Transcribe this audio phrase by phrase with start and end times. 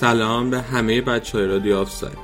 [0.00, 2.18] سلام به همه بچه های رادیو آفساید.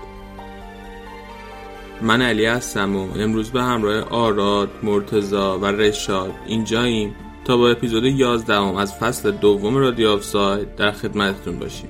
[2.02, 8.04] من علی هستم و امروز به همراه آراد، مرتزا و رشاد اینجاییم تا با اپیزود
[8.04, 11.88] 11 از فصل دوم رادیو آفساید در خدمتتون باشیم.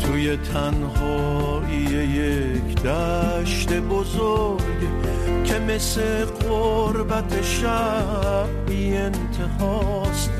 [0.00, 4.60] توی تنهایی یک دشت بزرگ
[5.44, 10.30] که مثل قربت شب بی انتهاست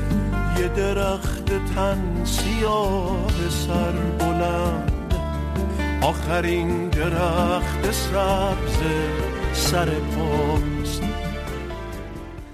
[0.59, 5.13] یه درخت تن سیاه سر بلند.
[6.01, 8.77] آخرین درخت سبز
[9.53, 11.03] سر پاست.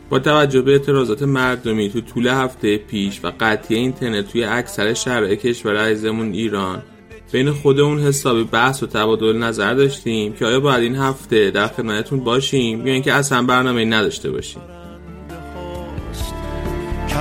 [0.09, 5.37] با توجه به اعتراضات مردمی تو طول هفته پیش و قطعی اینترنت توی اکثر شهرهای
[5.37, 6.83] کشور عزیزمون ایران
[7.31, 12.19] بین خودمون حسابی بحث و تبادل نظر داشتیم که آیا باید این هفته در خدمتتون
[12.19, 14.61] باشیم یا اینکه اصلا برنامه نداشته باشیم؟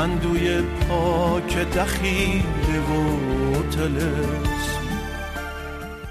[0.03, 4.79] کندوی پاک دخیله و تلس.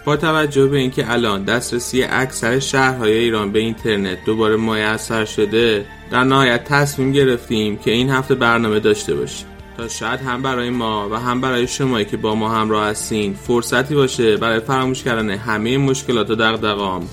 [0.05, 6.23] با توجه به اینکه الان دسترسی اکثر شهرهای ایران به اینترنت دوباره میسر شده در
[6.23, 9.47] نهایت تصمیم گرفتیم که این هفته برنامه داشته باشیم.
[9.77, 13.95] تا شاید هم برای ما و هم برای شمایی که با ما همراه هستین فرصتی
[13.95, 17.09] باشه برای فراموش کردن همه مشکلات و دغدغه‌هام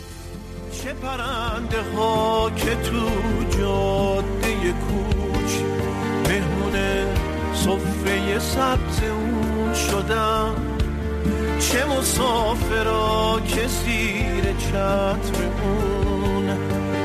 [0.84, 3.08] چه پرنده ها که تو
[3.58, 4.07] جاده
[8.08, 10.54] صفه سبز اون شدن
[11.58, 16.46] چه مسافرا که زیر چتر اون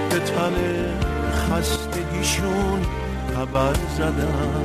[0.10, 0.54] به تل
[1.34, 2.82] خستگیشون
[3.36, 4.64] خبر زدن.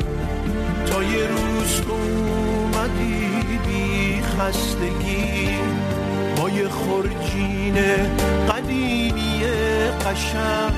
[0.87, 5.49] تا یه روز اومدی بی خستگی
[6.37, 7.75] با یه خورجین
[8.51, 9.43] قدیمی
[10.07, 10.73] قشنگ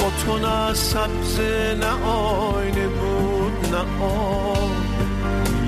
[0.00, 1.40] با تو نه سبز
[1.80, 3.45] نه آینه بود.
[3.72, 4.70] نه آب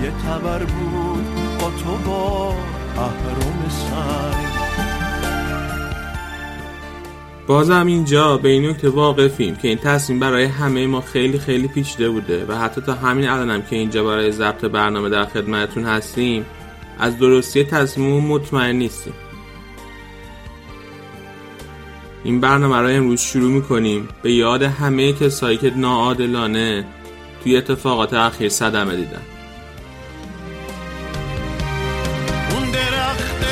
[0.03, 1.25] یه تبر بود
[1.60, 2.54] با تو با
[2.97, 4.49] اهرام سنگ.
[7.47, 12.10] بازم اینجا به این نکته واقفیم که این تصمیم برای همه ما خیلی خیلی پیچیده
[12.10, 16.47] بوده و حتی تا همین الانم که اینجا برای ضبط برنامه در خدمتتون هستیم
[16.99, 19.12] از درستی تصمیم مطمئن نیستیم.
[22.25, 24.09] این برنامه را امروز شروع می‌کنیم.
[24.22, 26.84] به یاد همه کسایی که ناعادلانه
[27.43, 29.22] توی اتفاقات اخیر صدمه دیدن.
[32.50, 33.44] اون درخت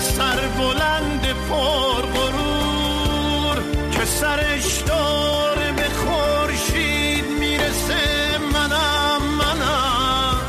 [0.00, 3.56] سر بلند پر غرور
[3.92, 10.40] که سرش داره به خورشید می‌رسه منم منم.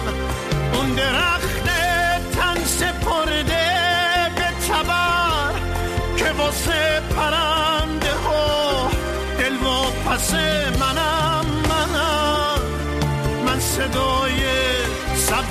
[0.73, 1.63] اون درخت
[2.35, 3.69] تن سپرده
[4.35, 5.53] به تبر
[6.17, 8.89] که واسه پرنده ها
[9.39, 10.33] دل و پس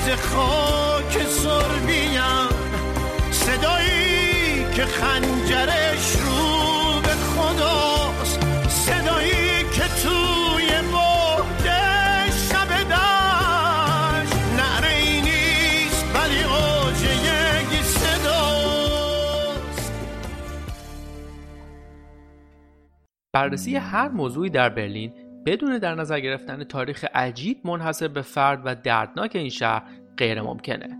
[0.08, 2.48] سبز خاک سربیم
[3.30, 8.40] صدایی که خنجرش رو به خداست.
[8.68, 14.34] صدایی که توی بهده شب دشت.
[14.56, 19.92] نعره ای نیست ولی آج یک صداست.
[23.32, 25.12] بررسی هر موضوعی در برلین
[25.48, 29.82] بدون در نظر گرفتن تاریخ عجیب منحصر به فرد و دردناک این شهر
[30.16, 30.98] غیر ممکنه.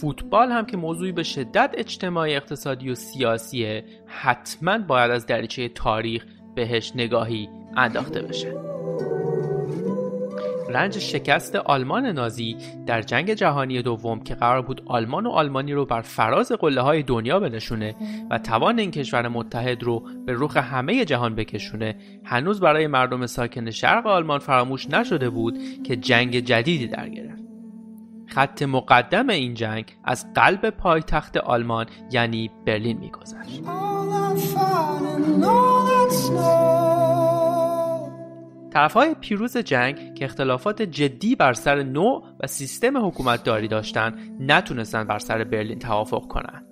[0.00, 6.26] فوتبال هم که موضوعی به شدت اجتماعی اقتصادی و سیاسیه حتما باید از دریچه تاریخ
[6.54, 8.54] بهش نگاهی انداخته بشه.
[10.70, 15.86] رنج شکست آلمان نازی در جنگ جهانی دوم که قرار بود آلمان و آلمانی رو
[15.86, 17.94] بر فراز قله های دنیا بنشونه
[18.30, 23.70] و توان این کشور متحد رو به رخ همه جهان بکشونه هنوز برای مردم ساکن
[23.70, 27.42] شرق آلمان فراموش نشده بود که جنگ جدیدی در گرفت
[28.26, 33.62] خط مقدم این جنگ از قلب پایتخت آلمان یعنی برلین میگذشت.
[38.70, 45.18] طرفهای پیروز جنگ که اختلافات جدی بر سر نوع و سیستم حکومتداری داشتند نتونستند بر
[45.18, 46.66] سر برلین توافق کنند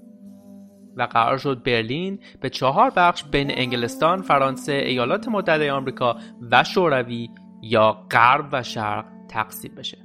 [0.96, 6.16] و قرار شد برلین به چهار بخش بین انگلستان، فرانسه، ایالات متحده آمریکا
[6.50, 7.28] و شوروی
[7.62, 9.98] یا غرب و شرق تقسیم بشه.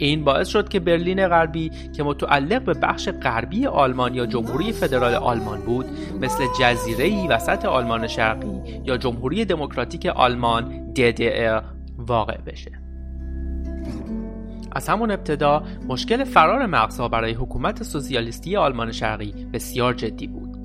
[0.00, 5.14] این باعث شد که برلین غربی که متعلق به بخش غربی آلمان یا جمهوری فدرال
[5.14, 5.86] آلمان بود
[6.20, 11.62] مثل جزیره وسط آلمان شرقی یا جمهوری دموکراتیک آلمان DDR
[11.98, 12.70] واقع بشه.
[14.72, 20.56] از همون ابتدا مشکل فرار مغزها برای حکومت سوسیالیستی آلمان شرقی بسیار جدی بود.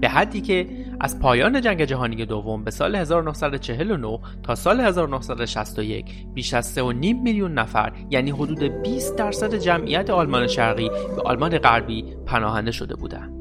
[0.00, 0.66] به حدی که
[1.00, 6.04] از پایان جنگ جهانی دوم به سال 1949 تا سال 1961
[6.34, 6.82] بیش از 3.5
[7.22, 13.32] میلیون نفر یعنی حدود 20 درصد جمعیت آلمان شرقی به آلمان غربی پناهنده شده بودند.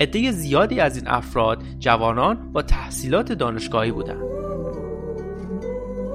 [0.00, 4.22] عده زیادی از این افراد جوانان با تحصیلات دانشگاهی بودند.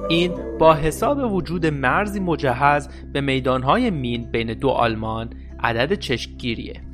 [0.10, 5.30] این با حساب وجود مرزی مجهز به میدانهای مین بین دو آلمان
[5.60, 6.87] عدد چشمگیریه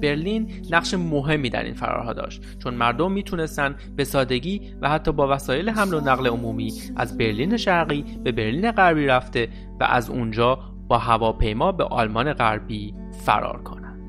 [0.00, 5.34] برلین نقش مهمی در این فرارها داشت چون مردم می‌تونستن به سادگی و حتی با
[5.34, 9.48] وسایل حمل و نقل عمومی از برلین شرقی به برلین غربی رفته
[9.80, 10.58] و از اونجا
[10.88, 12.94] با هواپیما به آلمان غربی
[13.24, 14.00] فرار کنند.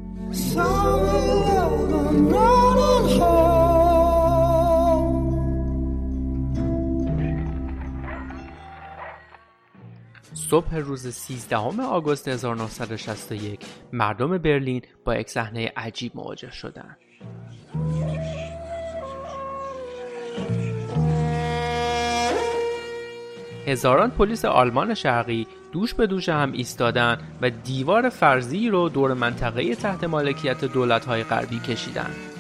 [10.51, 13.59] صبح روز 13 آگوست 1961
[13.93, 16.97] مردم برلین با یک صحنه عجیب مواجه شدند.
[23.67, 29.75] هزاران پلیس آلمان شرقی دوش به دوش هم ایستادن و دیوار فرضی رو دور منطقه
[29.75, 32.30] تحت مالکیت دولت‌های غربی کشیدند.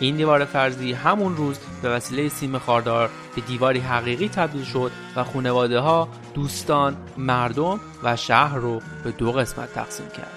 [0.00, 5.24] این دیوار فرضی همون روز به وسیله سیم خاردار به دیواری حقیقی تبدیل شد و
[5.24, 10.32] خانواده ها، دوستان، مردم و شهر رو به دو قسمت تقسیم کرد.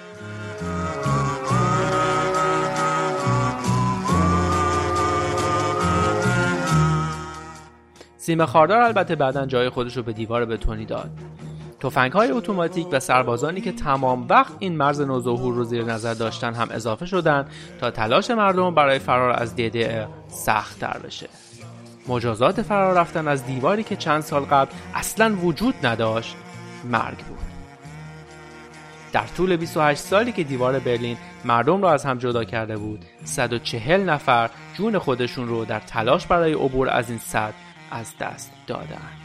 [8.16, 11.10] سیم خاردار البته بعدا جای خودش رو به دیوار بتونی داد
[11.80, 16.54] تفنگ های اتوماتیک و سربازانی که تمام وقت این مرز نوظهور رو زیر نظر داشتن
[16.54, 17.50] هم اضافه شدند
[17.80, 21.28] تا تلاش مردم برای فرار از دیده سخت تر بشه.
[22.08, 26.36] مجازات فرار رفتن از دیواری که چند سال قبل اصلا وجود نداشت
[26.84, 27.38] مرگ بود.
[29.12, 34.10] در طول 28 سالی که دیوار برلین مردم را از هم جدا کرده بود 140
[34.10, 37.54] نفر جون خودشون رو در تلاش برای عبور از این صد
[37.90, 39.19] از دست دادند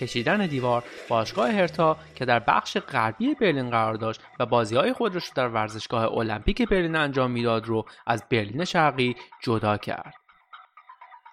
[0.00, 5.14] کشیدن دیوار باشگاه هرتا که در بخش غربی برلین قرار داشت و بازی های خود
[5.14, 10.14] را در ورزشگاه المپیک برلین انجام می‌داد رو از برلین شرقی جدا کرد.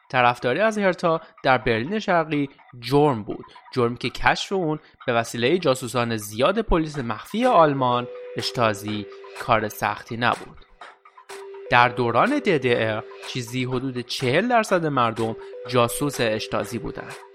[0.10, 2.50] طرفداری از هرتا در برلین شرقی
[2.80, 9.06] جرم بود جرمی که کشف اون به وسیله جاسوسان زیاد پلیس مخفی آلمان اشتازی
[9.40, 10.66] کار سختی نبود.
[11.70, 15.36] در دوران DDR چیزی حدود 40 درصد مردم
[15.68, 17.27] جاسوس اشتازی بودند.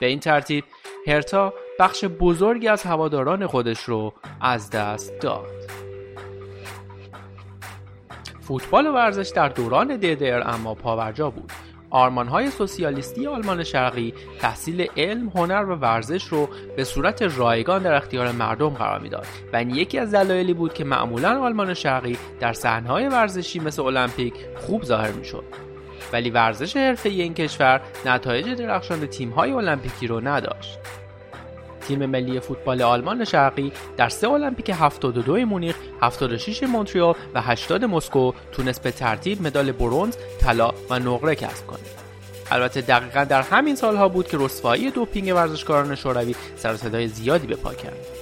[0.00, 0.64] به این ترتیب
[1.06, 5.46] هرتا بخش بزرگی از هواداران خودش رو از دست داد.
[8.40, 11.52] فوتبال و ورزش در دوران دیدر اما پاورجا بود.
[11.92, 18.32] های سوسیالیستی آلمان شرقی تحصیل علم، هنر و ورزش رو به صورت رایگان در اختیار
[18.32, 19.26] مردم قرار می‌داد.
[19.52, 24.34] و این یکی از دلایلی بود که معمولا آلمان شرقی در صحنه‌های ورزشی مثل المپیک
[24.56, 25.44] خوب ظاهر می‌شد.
[26.12, 30.78] ولی ورزش حرفه‌ای این کشور نتایج درخشان تیم‌های المپیکی رو نداشت.
[31.88, 38.32] تیم ملی فوتبال آلمان شرقی در سه المپیک 72 مونیخ، 76 مونتریال و 80 مسکو
[38.52, 41.78] تونست به ترتیب مدال برونز، طلا و نقره کسب کنه.
[42.50, 47.74] البته دقیقا در همین سالها بود که رسوایی دوپینگ ورزشکاران شوروی سر زیادی به پا
[47.74, 48.17] کرد.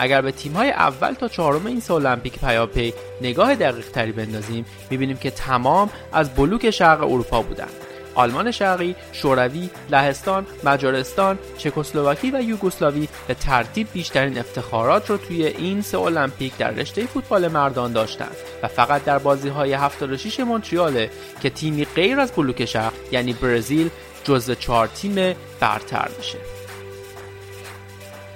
[0.00, 5.16] اگر به تیم‌های اول تا چهارم این سال المپیک پیاپی نگاه دقیق تری بندازیم می‌بینیم
[5.16, 7.72] که تمام از بلوک شرق اروپا بودند
[8.14, 15.82] آلمان شرقی، شوروی، لهستان، مجارستان، چکسلواکی و یوگسلاوی به ترتیب بیشترین افتخارات را توی این
[15.82, 21.10] سه المپیک در رشته فوتبال مردان داشتند و فقط در بازی های 76 مونتریاله
[21.42, 23.90] که تیمی غیر از بلوک شرق یعنی برزیل
[24.24, 26.38] جزو چهار تیم برتر میشه.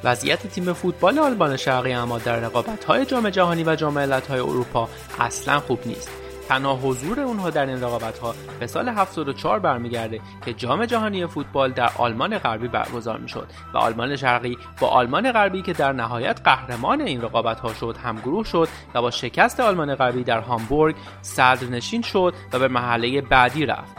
[0.05, 4.89] وضعیت تیم فوتبال آلمان شرقی اما در رقابت‌های جام جهانی و جام های اروپا
[5.21, 6.11] اصلا خوب نیست.
[6.49, 11.73] تنها حضور اونها در این رقابت ها به سال 74 برمیگرده که جام جهانی فوتبال
[11.73, 17.01] در آلمان غربی برگزار می‌شد و آلمان شرقی با آلمان غربی که در نهایت قهرمان
[17.01, 22.35] این رقابت ها شد همگروه شد و با شکست آلمان غربی در هامبورگ صدرنشین شد
[22.53, 23.97] و به محله بعدی رفت.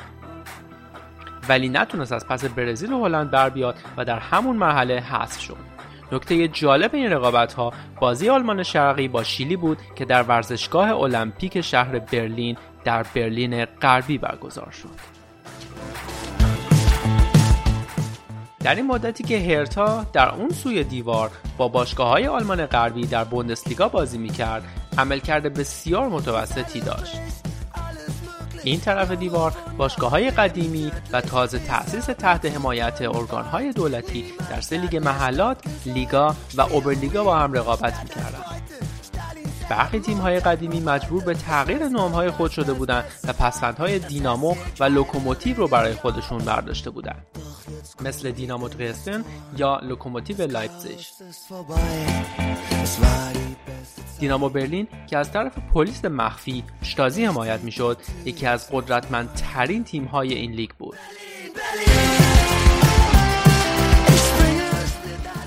[1.50, 5.75] ولی نتونست از پس برزیل و هلند بر بیاد و در همون مرحله حذف شد.
[6.12, 11.62] نکته جالب این رقابت ها بازی آلمان شرقی با شیلی بود که در ورزشگاه المپیک
[11.62, 15.16] شهر برلین در برلین غربی برگزار شد.
[18.60, 23.24] در این مدتی که هرتا در اون سوی دیوار با باشگاه های آلمان غربی در
[23.24, 24.64] بوندسلیگا بازی می‌کرد
[24.98, 27.18] عملکرد بسیار متوسطی داشت
[28.66, 34.62] این طرف دیوار باشگاه های قدیمی و تازه تأسیس تحت حمایت ارگان های دولتی در
[34.62, 38.46] سه لیگ محلات، لیگا و اوبرلیگا با هم رقابت می‌کردند.
[39.70, 44.56] برخی تیم های قدیمی مجبور به تغییر نام های خود شده بودند و پسوندهای دینامو
[44.80, 47.26] و لوکوموتیو رو برای خودشون برداشته بودند
[48.02, 49.24] مثل دینامو درسدن
[49.58, 51.00] یا لوکوموتیو لایپزیگ
[54.20, 60.34] دینامو برلین که از طرف پلیس مخفی اشتازی حمایت می‌شد یکی از قدرتمندترین تیم های
[60.34, 60.98] این لیگ بود.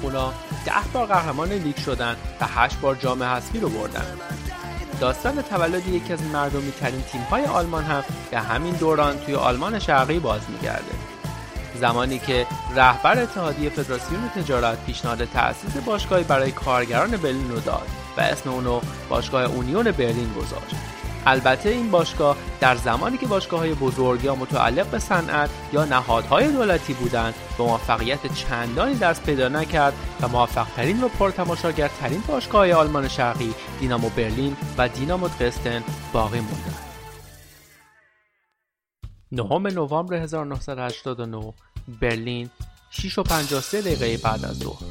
[0.03, 0.33] اونا
[0.67, 4.07] ده بار قهرمان لیگ شدن و هشت بار جام حذفی رو بردن.
[5.01, 9.79] داستان تولد یکی از مردمی ترین تیم های آلمان هم به همین دوران توی آلمان
[9.79, 10.95] شرقی باز میگرده.
[11.81, 12.47] زمانی که
[12.77, 17.89] رهبر اتحادیه فدراسیون تجارت پیشنهاد تأسیس باشگاهی برای کارگران برلین رو داد.
[18.19, 20.77] و اسم اونو باشگاه اونیون برلین گذاشت.
[21.27, 26.53] البته این باشگاه در زمانی که باشگاه های بزرگ یا متعلق به صنعت یا نهادهای
[26.53, 33.09] دولتی بودند به موفقیت چندانی دست پیدا نکرد و موفقترین و پرتماشاگرترین باشگاه های آلمان
[33.09, 35.83] شرقی دینامو برلین و دینامو درستن
[36.13, 36.89] باقی موندند
[39.33, 41.53] نهم نوامبر 1989
[42.01, 42.51] برلین
[42.91, 44.85] 6 و 53 دقیقه بعد از ظهر.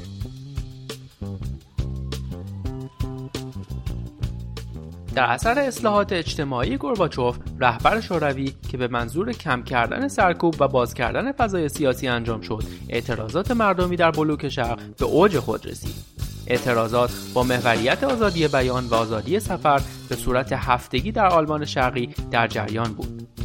[5.17, 10.93] در اثر اصلاحات اجتماعی گورباچوف رهبر شوروی که به منظور کم کردن سرکوب و باز
[10.93, 15.95] کردن فضای سیاسی انجام شد اعتراضات مردمی در بلوک شرق به اوج خود رسید.
[16.47, 22.47] اعتراضات با محوریت آزادی بیان و آزادی سفر به صورت هفتگی در آلمان شرقی در
[22.47, 23.36] جریان بود.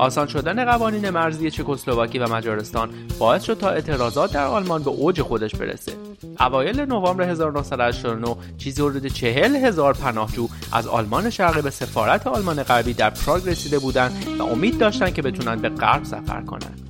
[0.00, 5.22] آسان شدن قوانین مرزی چکسلواکی و مجارستان باعث شد تا اعتراضات در آلمان به اوج
[5.22, 5.92] خودش برسه.
[6.40, 12.92] اوایل نوامبر 1989 چیزی حدود چهل هزار پناهجو از آلمان شرقی به سفارت آلمان غربی
[12.92, 16.80] در پراگ رسیده بودند و امید داشتند که بتونن به غرب سفر کنند.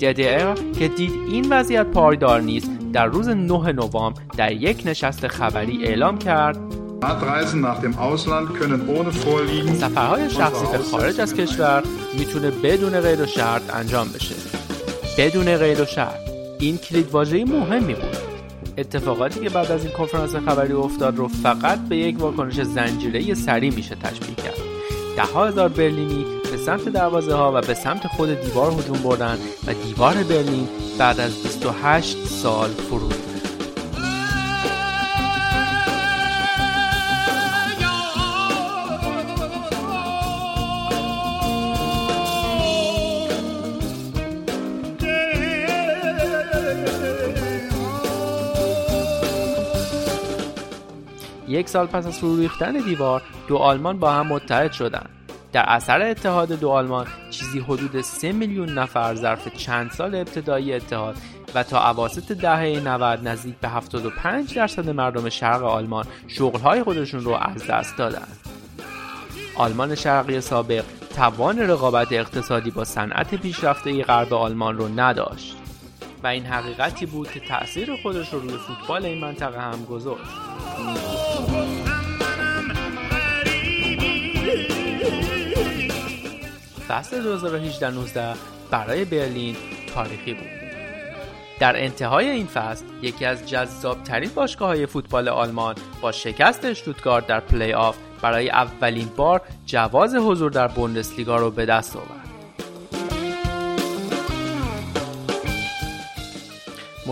[0.00, 5.86] DDR که دید این وضعیت پایدار نیست در روز 9 نوامبر در یک نشست خبری
[5.86, 6.81] اعلام کرد.
[9.74, 11.82] سفرهای شخصی به خارج از کشور
[12.18, 14.34] می‌تونه بدون غیر و شرط انجام بشه.
[15.18, 16.20] بدون غیر و شرط.
[16.58, 18.16] این کلید واژه مهمی بود.
[18.78, 23.70] اتفاقاتی که بعد از این کنفرانس خبری افتاد رو فقط به یک واکنش زنجیره سری
[23.70, 24.58] میشه تشبیه کرد.
[25.16, 29.74] ده هزار برلینی به سمت دروازه ها و به سمت خود دیوار هجوم بردن و
[29.74, 30.68] دیوار برلین
[30.98, 33.31] بعد از 28 سال فرود
[51.62, 55.08] یک سال پس از فرو ریختن دیوار دو آلمان با هم متحد شدند
[55.52, 61.16] در اثر اتحاد دو آلمان چیزی حدود 3 میلیون نفر ظرف چند سال ابتدایی اتحاد
[61.54, 67.32] و تا اواسط دهه 90 نزدیک به 75 درصد مردم شرق آلمان شغلهای خودشون رو
[67.32, 68.38] از دست دادند.
[69.56, 70.84] آلمان شرقی سابق
[71.16, 75.61] توان رقابت اقتصادی با صنعت پیشرفته غرب آلمان رو نداشت
[76.22, 80.22] و این حقیقتی بود که تأثیر خودش رو روی فوتبال این منطقه هم گذاشت.
[86.88, 87.38] فصل
[88.34, 88.36] 2018-19
[88.70, 89.56] برای برلین
[89.94, 90.62] تاریخی بود.
[91.60, 97.40] در انتهای این فصل یکی از جذابترین باشگاه های فوتبال آلمان با شکست اشتوتگارت در
[97.40, 102.21] پلی آف برای اولین بار جواز حضور در بوندسلیگا رو به دست آورد.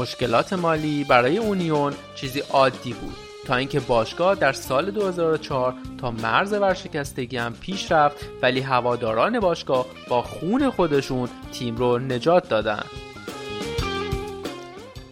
[0.00, 3.16] مشکلات مالی برای اونیون چیزی عادی بود
[3.47, 9.87] تا اینکه باشگاه در سال 2004 تا مرز ورشکستگی هم پیش رفت ولی هواداران باشگاه
[10.09, 12.83] با خون خودشون تیم رو نجات دادن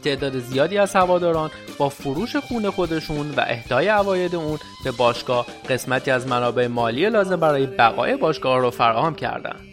[0.04, 6.11] تعداد زیادی از هواداران با فروش خون خودشون و اهدای عواید اون به باشگاه قسمتی
[6.11, 9.68] از منابع مالی لازم برای بقای باشگاه رو فراهم کردند.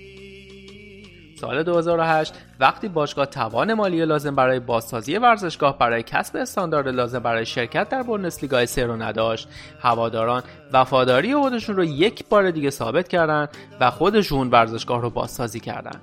[1.36, 7.46] سال 2008 وقتی باشگاه توان مالی لازم برای بازسازی ورزشگاه برای کسب استاندارد لازم برای
[7.46, 9.48] شرکت در بوندسلیگا سه رو نداشت.
[9.80, 13.50] هواداران وفاداری خودشون رو یک بار دیگه ثابت کردند
[13.80, 16.02] و خودشون ورزشگاه رو بازسازی کردند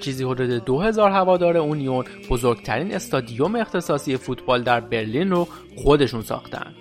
[0.00, 6.74] چیزی حدود 2000 هوادار اونیون بزرگترین استادیوم اختصاصی فوتبال در برلین رو خودشون ساختن.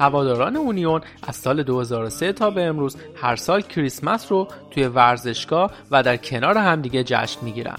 [0.00, 6.02] هواداران اونیون از سال 2003 تا به امروز هر سال کریسمس رو توی ورزشگاه و
[6.02, 7.78] در کنار همدیگه جشن می‌گیرن.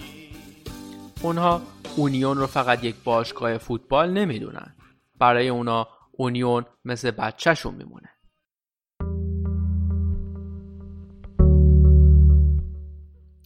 [1.22, 1.62] اونها
[1.96, 4.76] اونیون رو فقط یک باشگاه فوتبال نمی‌دونن.
[5.20, 8.10] برای اونا اونیون مثل بچهشون میمونه.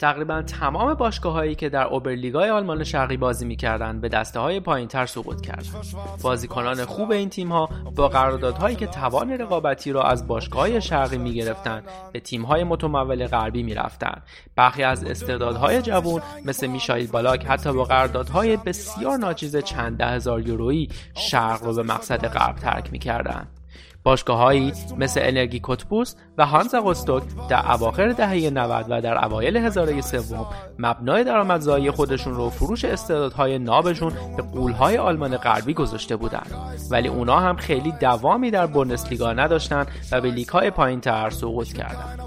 [0.03, 4.87] تقریبا تمام باشگاه هایی که در اوبرلیگای آلمان شرقی بازی می‌کردند به دسته های پایین
[4.87, 5.85] تر سقوط کردند.
[6.23, 11.17] بازیکنان خوب این تیم ها با قراردادهایی که توان رقابتی را از باشگاه های شرقی
[11.17, 11.83] می‌گرفتند
[12.13, 14.23] به تیم های متمول غربی می‌رفتند.
[14.55, 20.47] برخی از استعدادهای جوان مثل میشایل بالاک حتی با قراردادهای بسیار ناچیز چند ده هزار
[20.47, 23.62] یورویی شرق رو به مقصد غرب ترک می‌کردند.
[24.03, 30.01] باشگاههایی مثل انرژی کوتبوس و هانزا روستوک در اواخر دهه 90 و در اوایل هزاره
[30.01, 30.45] سوم
[30.79, 36.51] مبنای درآمدزایی خودشون رو فروش استعدادهای نابشون به قولهای آلمان غربی گذاشته بودند
[36.91, 41.73] ولی اونا هم خیلی دوامی در بوندسلیگا نداشتن و به لیگ های پایین تر سقوط
[41.73, 42.19] کردند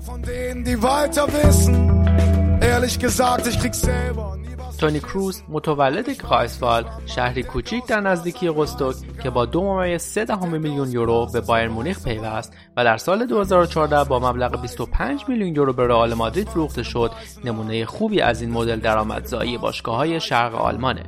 [4.76, 10.48] تونی کروز متولد کرایسوال شهری کوچیک در نزدیکی قستوک که با دو ممیز سه دهم
[10.48, 15.72] میلیون یورو به بایر مونیخ پیوست و در سال 2014 با مبلغ 25 میلیون یورو
[15.72, 17.10] به رئال مادرید فروخته شد
[17.44, 21.02] نمونه خوبی از این مدل درآمدزایی باشگاه های شرق آلمانه.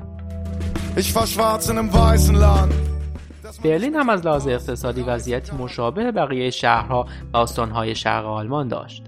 [3.65, 9.08] برلین هم از لحاظ اقتصادی وضعیتی مشابه بقیه شهرها و استانهای شرق آلمان داشت.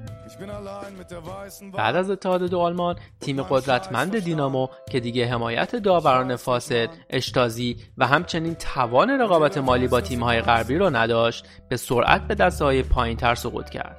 [1.72, 8.06] بعد از اتحاد دو آلمان تیم قدرتمند دینامو که دیگه حمایت داوران فاسد، اشتازی و
[8.06, 13.16] همچنین توان رقابت مالی با تیمهای غربی رو نداشت به سرعت به دسته های پایین
[13.16, 13.96] تر سقوط کرد.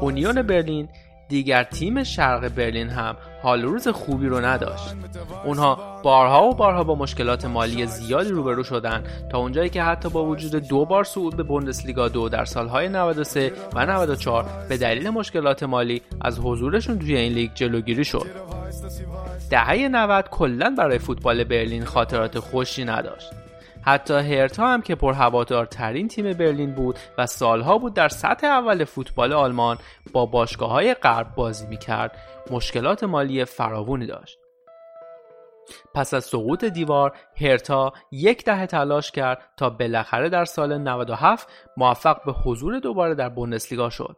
[0.00, 0.88] اونیون برلین
[1.28, 4.94] دیگر تیم شرق برلین هم حال روز خوبی رو نداشت.
[5.44, 10.24] اونها بارها و بارها با مشکلات مالی زیادی روبرو شدن تا اونجایی که حتی با
[10.24, 15.62] وجود دو بار صعود به بوندسلیگا دو در سالهای 93 و 94 به دلیل مشکلات
[15.62, 18.26] مالی از حضورشون توی این لیگ جلوگیری شد.
[19.50, 23.43] دهه 90 کلا برای فوتبال برلین خاطرات خوشی نداشت.
[23.84, 29.32] حتی هرتا هم که پرهوادارترین تیم برلین بود و سالها بود در سطح اول فوتبال
[29.32, 29.78] آلمان
[30.12, 32.16] با باشگاه های غرب بازی می‌کرد.
[32.50, 34.38] مشکلات مالی فراوانی داشت.
[35.94, 42.24] پس از سقوط دیوار هرتا یک دهه تلاش کرد تا بالاخره در سال 97 موفق
[42.24, 44.16] به حضور دوباره در بوندسلیگا شد.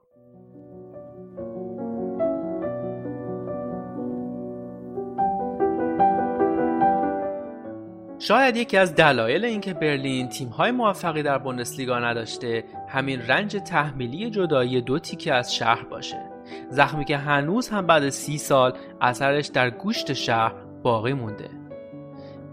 [8.19, 14.81] شاید یکی از دلایل اینکه برلین تیم‌های موفقی در بوندسلیگا نداشته همین رنج تحمیلی جدایی
[14.81, 16.23] دو تیکه از شهر باشه.
[16.71, 20.53] زخمی که هنوز هم بعد سی سال اثرش در گوشت شهر
[20.83, 21.51] باقی مونده.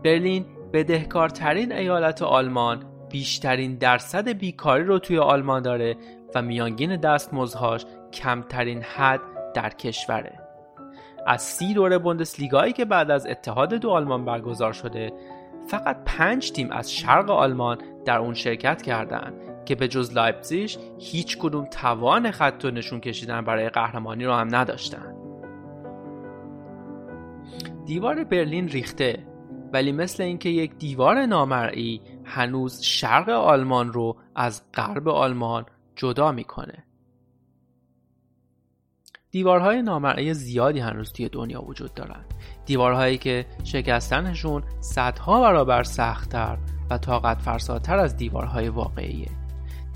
[0.03, 5.95] برلین بدهکارترین ایالت آلمان بیشترین درصد بیکاری رو توی آلمان داره
[6.35, 9.21] و میانگین دستمزدهاش کمترین حد
[9.53, 10.39] در کشوره.
[11.27, 15.13] از سی دوره بوندسلیگایی که بعد از اتحاد دو آلمان برگزار شده
[15.67, 21.37] فقط پنج تیم از شرق آلمان در اون شرکت کردند که به جز لایپزیش هیچ
[21.37, 25.15] کدوم توان خط و نشون کشیدن برای قهرمانی رو هم نداشتن.
[27.85, 29.27] دیوار برلین ریخته
[29.73, 36.83] ولی مثل اینکه یک دیوار نامرئی هنوز شرق آلمان رو از غرب آلمان جدا می‌کنه.
[39.31, 42.25] دیوارهای نامرئی زیادی هنوز توی دنیا وجود دارن.
[42.65, 46.57] دیوارهایی که شکستنشون صدها برابر سختتر
[46.89, 49.27] و طاقت فرساتر از دیوارهای واقعیه.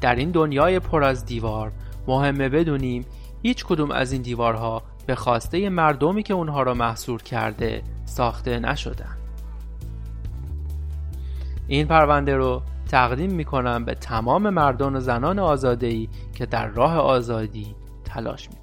[0.02, 1.72] در این دنیای پر از دیوار
[2.08, 3.06] مهمه بدونیم
[3.44, 9.18] هیچ کدوم از این دیوارها به خواسته مردمی که اونها را محصور کرده ساخته نشدن.
[11.68, 17.76] این پرونده رو تقدیم می‌کنم به تمام مردان و زنان آزادهی که در راه آزادی
[18.06, 18.57] تلاش می‌کنن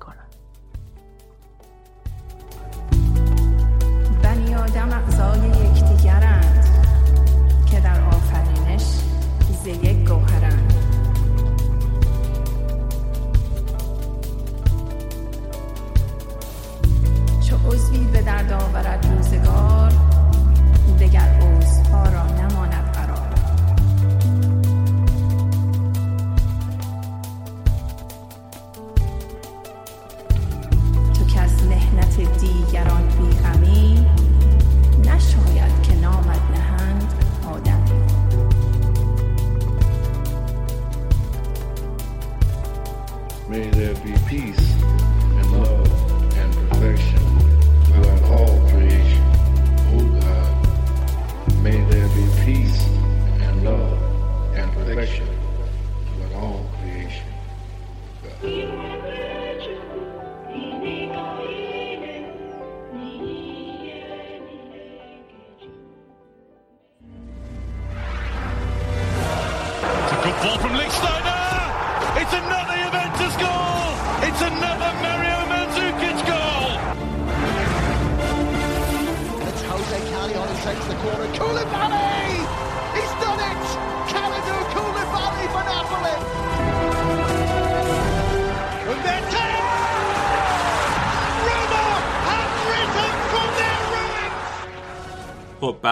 [17.67, 19.14] عضوی به درد آورد.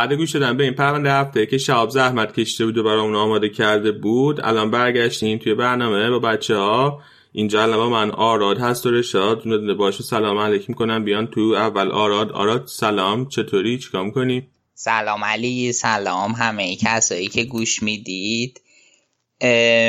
[0.02, 3.48] بعد گوش دادن به این پرونده هفته که شعب زحمت کشته بود و برامون آماده
[3.48, 7.00] کرده بود الان برگشتیم توی برنامه با بچه ها
[7.32, 9.42] اینجا الان من آراد هست و رشاد.
[9.42, 12.32] دونه باشه سلام علیکم کنم بیان تو اول آراد.
[12.32, 13.28] آراد سلام.
[13.28, 15.72] چطوری؟ چیکار می‌کنی؟ سلام علی.
[15.72, 18.60] سلام همه کسایی که گوش می‌دید.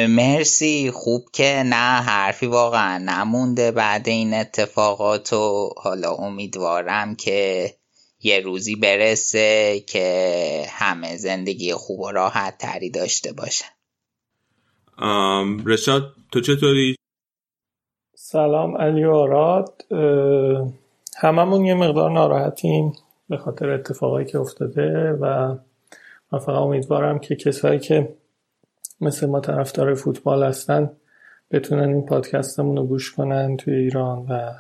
[0.10, 0.92] مرسی.
[0.92, 7.70] خوب که نه حرفی واقعا نمونده بعد این اتفاقات و حالا امیدوارم که
[8.24, 13.66] یه روزی برسه که همه زندگی خوب و راحت تری داشته باشن.
[15.66, 16.96] رشاد تو چطوری؟
[18.16, 19.86] سلام علی و آراد.
[21.18, 22.94] هممون یه مقدار ناراحتیم
[23.30, 25.56] به خاطر اتفاقایی که افتاده و
[26.32, 28.16] من فقط امیدوارم که کسایی که
[29.02, 30.92] مثل ما طرفدار فوتبال هستن
[31.52, 34.54] بتونن این پادکستمون رو گوش کنن توی ایران و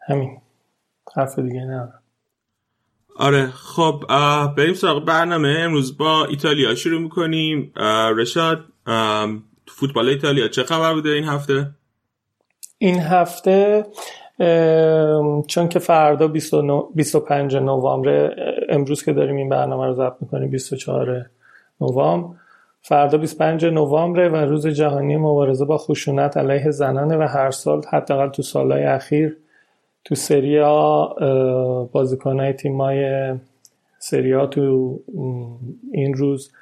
[0.00, 0.38] همین.
[1.16, 1.92] حرف دیگه نه
[3.16, 4.04] آره خب
[4.56, 5.56] بریم سراغ برنامه.
[5.58, 7.72] امروز با ایتالیا شروع می‌کنیم.
[8.16, 8.64] رشاد
[9.68, 11.70] فوتبال ایتالیا چه خبر بوده این هفته؟
[12.78, 13.86] این هفته
[15.46, 16.28] چون که فردا
[16.94, 18.34] 25 نوامبر
[18.68, 21.26] امروز که داریم این برنامه رو ضبط می‌کنیم 24
[21.80, 22.36] نوامبر.
[22.82, 28.28] فردا 25 نوامبر و روز جهانی مبارزه با خشونت علیه زنانه و هر سال حداقل
[28.28, 29.36] تو سالهای اخیر.
[30.04, 31.06] تو سریا
[31.92, 33.32] بازیکنهای تیمای
[33.98, 34.98] سریا تو
[35.92, 36.52] این روز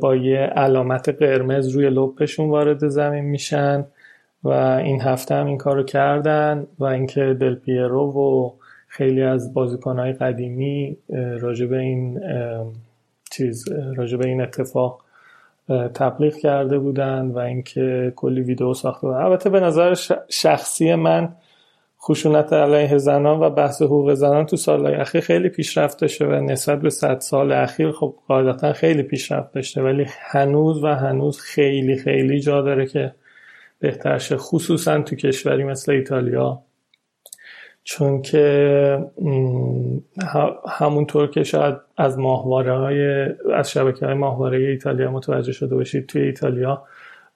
[0.00, 3.86] با یه علامت قرمز روی لپشون وارد زمین میشن
[4.44, 4.48] و
[4.84, 8.50] این هفته هم این کارو کردن و اینکه دل پیرو و
[8.88, 10.96] خیلی از بازیکنهای قدیمی
[11.40, 12.20] راجب این
[13.30, 13.64] چیز
[13.96, 15.02] راجب این اتفاق
[15.94, 19.18] تبلیغ کرده بودن و اینکه کلی ویدیو ساخته بودن.
[19.18, 19.94] البته به نظر
[20.28, 21.32] شخصی من
[22.08, 26.80] خشونت علیه زنان و بحث حقوق زنان تو سالهای اخیر خیلی پیشرفت داشته و نسبت
[26.80, 32.40] به صد سال اخیر خب قاعدتا خیلی پیشرفت داشته ولی هنوز و هنوز خیلی خیلی
[32.40, 33.14] جا داره که
[33.78, 36.62] بهتر شه خصوصا تو کشوری مثل ایتالیا.
[37.84, 39.04] چون که
[40.68, 46.22] همونطور که شاید از ماهواره های از شبکه های ماهواره ایتالیا متوجه شده باشید توی
[46.22, 46.82] ایتالیا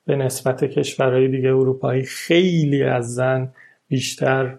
[0.07, 3.53] به نسبت کشورهای دیگه اروپایی خیلی از زن
[3.89, 4.59] بیشتر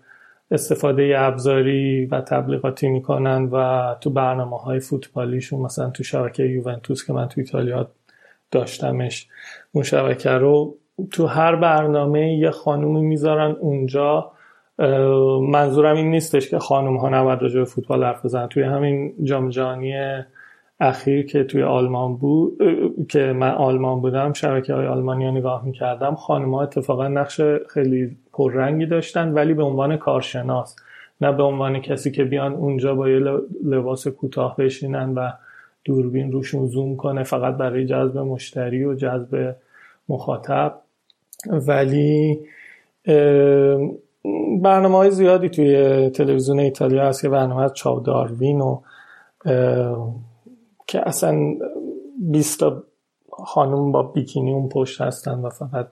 [0.51, 7.13] استفاده ابزاری و تبلیغاتی می‌کنن و تو برنامه های فوتبالیشون مثلا تو شبکه یوونتوس که
[7.13, 7.91] من تو ایتالیا
[8.51, 9.27] داشتمش
[9.71, 10.77] اون شبکه رو
[11.11, 14.31] تو هر برنامه یه خانومی می‌ذارن اونجا.
[15.49, 18.47] منظورم این نیستش که خانم ها نباید راجع به فوتبال حرف بزنن.
[18.47, 19.93] توی همین جام جهانی
[20.79, 22.57] اخیر که توی آلمان بود
[23.09, 28.17] که من آلمان بودم شبکه های آلمانی ها نگاه می‌کردم خانم ها اتفاقا نقش خیلی
[28.33, 30.75] پررنگی داشتن ولی به عنوان کارشناس
[31.21, 33.19] نه به عنوان کسی که بیان اونجا با یه
[33.63, 35.31] لباس کوتاه بشینن و
[35.83, 39.55] دوربین روشون زوم کنه فقط برای جذب مشتری و جذب
[40.09, 40.81] مخاطب.
[41.49, 42.39] ولی
[44.61, 48.81] برنامه های زیادی توی تلویزیون ایتالیا هست که برنامه از چاو داروین و
[50.87, 51.55] که اصلا
[52.19, 52.63] 20
[53.31, 55.87] خانم با بیکینی اون پشت هستن و فقط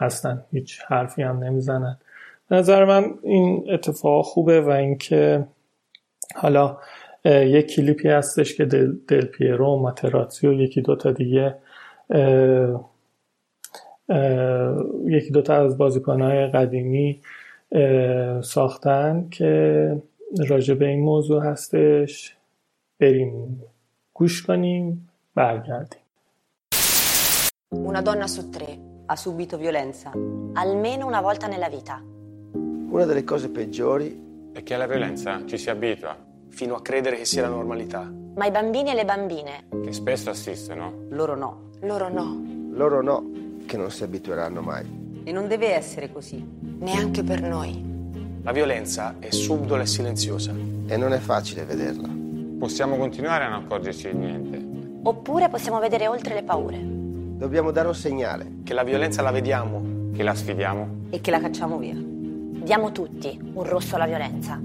[0.00, 0.44] هستن.
[0.52, 1.98] هیچ حرفی هم نمی‌زنن.
[2.50, 5.44] نظر من این اتفاق خوبه و اینکه
[6.34, 6.78] حالا
[7.24, 11.54] یک کلیپی هستش که دل, دل پیرو و ماتراتسی و یکی دوتا دیگه
[15.04, 17.20] یکی دوتا از بازیکنهای قدیمی
[18.42, 20.02] ساختن که
[20.48, 22.36] راجع به این موضوع هستش.
[23.00, 23.62] بریم
[24.14, 26.00] گوش کنیم برگردیم.
[27.90, 28.89] Una donna su tre.
[29.10, 30.12] Ha subito violenza
[30.52, 32.00] almeno una volta nella vita.
[32.52, 36.16] Una delle cose peggiori è che alla violenza ci si abitua
[36.48, 38.08] fino a credere che sia la normalità.
[38.36, 39.64] Ma i bambini e le bambine?
[39.84, 41.06] Che spesso assistono.
[41.08, 41.70] Loro no.
[41.80, 42.40] Loro no.
[42.70, 43.30] Loro no,
[43.66, 45.22] che non si abitueranno mai.
[45.24, 46.44] E non deve essere così.
[46.78, 47.82] Neanche per noi.
[48.42, 50.52] La violenza è subdola e silenziosa.
[50.86, 52.08] E non è facile vederla.
[52.60, 54.64] Possiamo continuare a non accorgerci di niente.
[55.02, 56.99] Oppure possiamo vedere oltre le paure.
[57.39, 58.45] Dobbiamo dare un segnale.
[58.63, 60.11] Che la violenza la vediamo.
[60.13, 61.07] Che la sfidiamo.
[61.09, 61.95] E che la cacciamo via.
[61.95, 64.59] Diamo tutti un rosso alla violenza.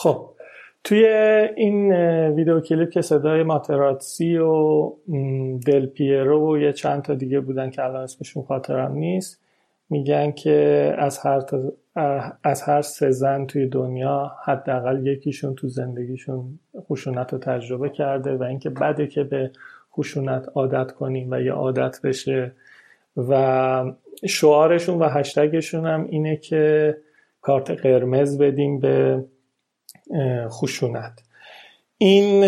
[0.00, 0.30] خب
[0.84, 1.06] توی
[1.56, 1.92] این
[2.28, 4.92] ویدیو کلیپ که صدای ماتراتسی و
[5.66, 9.40] دل پیرو و یه چند تا دیگه بودن که الان اسمشون خاطرم نیست
[9.90, 11.40] میگن که از هر,
[12.43, 18.43] از هر سه زن توی دنیا حداقل یکیشون تو زندگیشون خشونت رو تجربه کرده و
[18.43, 19.51] اینکه بده که به
[19.93, 22.51] خشونت عادت کنیم و یه عادت بشه.
[23.17, 23.93] و
[24.25, 26.97] شعارشون و هشتگشون هم اینه که
[27.41, 29.25] کارت قرمز بدیم به
[30.49, 31.23] خشونت.
[31.97, 32.43] این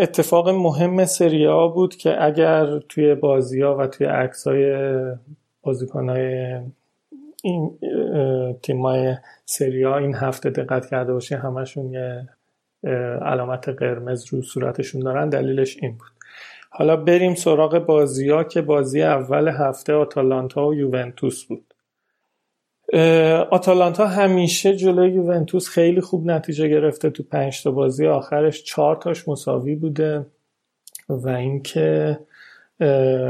[0.00, 4.92] اتفاق مهم سریا بود که اگر توی بازی ها و توی عکس های
[5.62, 6.10] بازیکن
[7.44, 7.78] این
[8.62, 12.28] تیم های سریا این هفته دقت کرده باشه همشون یه
[13.22, 16.10] علامت قرمز رو صورتشون دارن دلیلش این بود.
[16.70, 21.74] حالا بریم سراغ بازی ها که بازی اول هفته آتالانتا و یوونتوس بود.
[23.50, 29.28] آتالانتا همیشه جلوی یوونتوس خیلی خوب نتیجه گرفته تو پنج تا بازی آخرش چهار تاش
[29.28, 30.26] مساوی بوده
[31.08, 32.18] و اینکه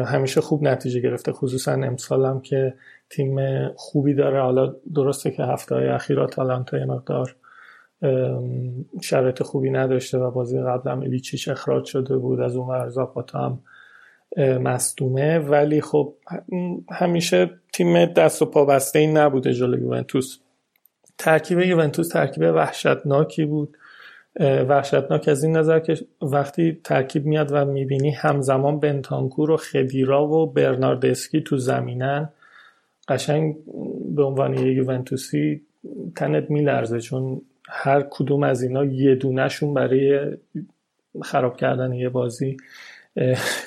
[0.06, 2.74] همیشه خوب نتیجه گرفته خصوصا امسال هم که
[3.10, 4.42] تیم خوبی داره.
[4.42, 7.36] حالا درسته که هفته های اخیر آتالانتا یه مقدار
[9.02, 13.60] شرایط خوبی نداشته و بازی قبل هم الیچیش اخراج شده بود از اون ورزاپاتا هم
[14.62, 15.38] مصدومه.
[15.38, 16.14] ولی خب
[16.90, 20.38] همیشه تیم دست و پا بسته این نبوده جلو یوونتوس.
[21.18, 23.76] ترکیب یوونتوس ترکیب وحشتناکی بود.
[24.40, 30.46] وحشتناک از این نظر که وقتی ترکیب میاد و می‌بینی همزمان بنتانکور و خدیرا و
[30.52, 32.28] برناردسکی تو زمینن
[33.08, 33.56] قشنگ
[34.16, 35.62] به عنوان یه یوونتوسی
[36.16, 40.36] تنت میلرزه چون هر کدوم از اینا یه دونهشون برای
[41.22, 42.56] خراب کردن یه بازی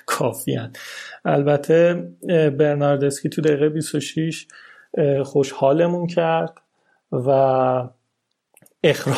[0.05, 0.73] کافیان
[1.25, 1.93] البته
[2.57, 4.47] برناردسکی تو دقیقه 26
[5.23, 6.53] خوشحالمون کرد
[7.11, 7.29] و
[8.83, 9.17] اخراج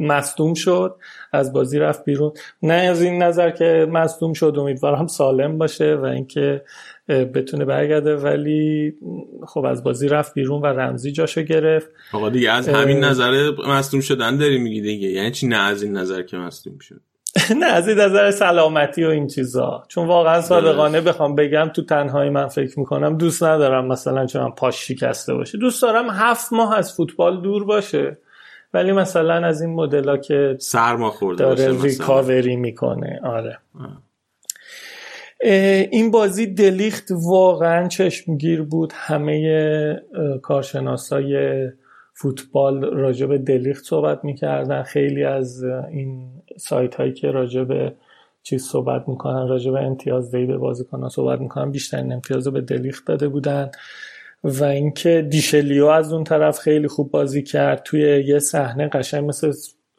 [0.00, 0.96] مصدوم شد.
[1.32, 2.32] از بازی رفت بیرون.
[2.62, 6.62] نه از این نظر که مصدوم شد امیدوارم سالم باشه و اینکه
[7.12, 8.94] بتونه برگرده ولی
[9.46, 11.90] خب از بازی رفت بیرون و رمزی جاشو گرفت.
[12.12, 15.08] آقا دیگه از همین نظر مصدوم شدن داری میگی دیگه.
[15.08, 17.00] یعنی چی؟ نه از این نظر که مصدوم شد.
[17.60, 19.84] نه از این نظر سلامتی و این چیزا.
[19.88, 24.88] چون واقعا صادقانه بخوام بگم تو تنهایی من فکر می‌کنم دوست ندارم مثلا چون پاش
[24.88, 25.58] شکسته باشه.
[25.58, 28.18] دوست دارم هفت ماه از فوتبال دور باشه.
[28.74, 33.20] ولی مثلا از این مدل که سرما خورده داره ریکاوری می‌کنه.
[33.24, 33.58] آره.
[35.90, 38.92] این بازی دلیخت واقعا چشمگیر بود.
[38.96, 40.02] همه
[40.42, 41.68] کارشناسای
[42.14, 44.82] فوتبال راجع به دلیخت صحبت می‌کردن.
[44.82, 47.94] خیلی از این سایت هایی که راجع به
[48.42, 53.06] چیز صحبت می‌کنن راجع به امتیاز دهی به بازیکنان صحبت می‌کنن بیشترین امتیاز به دلیخت
[53.06, 53.70] داده بودن.
[54.44, 57.82] و اینکه دشیلیو از اون طرف خیلی خوب بازی کرد.
[57.82, 59.52] توی یه صحنه قشنگ مثل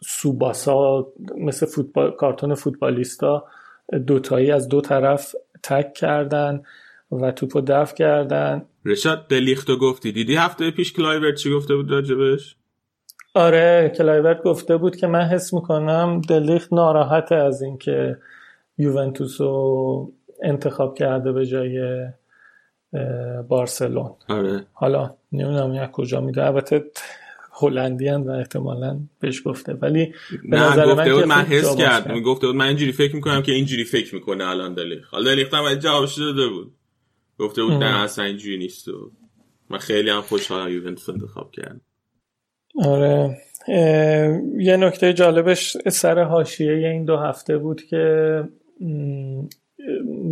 [0.05, 3.45] سوباسا مثل فوتبال کارتون فوتبالیستا
[3.99, 6.63] دوتایی از دو طرف تکل کردن
[7.11, 8.65] و توپو دفع کردن.
[8.85, 10.11] رشاد دلیختو گفتی.
[10.11, 12.55] دیدی هفته پیش کلایورت چی گفته بود راجبش؟
[13.35, 18.17] آره کلایورت گفته بود که من حس می‌کنم دلیخت ناراحت از اینکه
[18.77, 20.11] یوونتوس رو
[20.43, 22.05] انتخاب کرده به جای
[23.47, 24.11] بارسلون.
[24.29, 24.65] آره.
[24.73, 26.45] حالا نمی‌دونم یک کجا میده.
[26.45, 26.83] البته
[27.53, 29.73] هلندی و احتمالا بهش گفته.
[29.73, 30.13] ولی
[30.49, 32.19] به نظر گفته من بود من حس کرد.
[32.19, 35.75] گفته بود من اینجوری فکر می‌کنم که اینجوری فکر می‌کنه الان دلیخ حالا دلیخت هم
[35.75, 36.73] جوابش داده بود.
[37.39, 38.87] گفته بود نه اصلا اینجوری نیست.
[38.87, 39.11] و
[39.69, 41.81] من خیلی هم خوشحالم یوونتوس انتخاب کردم.
[42.83, 43.37] آره.
[44.57, 48.43] یه نکته جالبش سر حاشیه این دو هفته بود که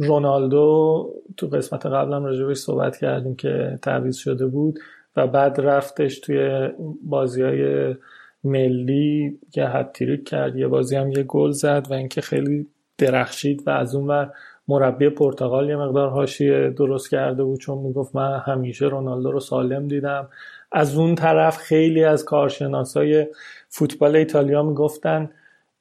[0.02, 4.80] رونالدو تو قسمت قبلم راجبش صحبت کردیم که تعویض شده بود.
[5.16, 6.70] و بعد رفتش توی
[7.04, 7.96] بازی های
[8.44, 10.56] ملی یه هتریک کرد.
[10.56, 14.34] یه بازی هم یه گل زد و اینکه خیلی درخشید و از اون ور
[14.68, 19.88] مربی پرتغال یه مقدار حاشیه درست کرده بود چون می‌گفت من همیشه رونالدو رو سالم
[19.88, 20.30] دیدم.
[20.72, 23.28] از اون طرف خیلی از کارشناسای
[23.70, 25.30] فوتبال ایتالیا می‌گفتن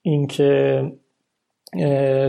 [0.03, 0.83] اینکه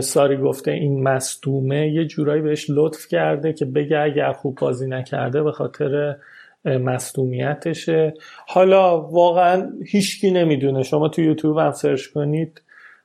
[0.00, 1.88] ساری گفته این مصدومه.
[1.88, 6.16] یه جورایی بهش لطف کرده که بگه اگر خوب بازی نکرده به خاطر
[6.64, 8.14] مصدومیتشه.
[8.46, 10.82] حالا واقعا هیچکی نمی‌دونه.
[10.82, 12.62] شما تو یوتیوب هم سرچ کنید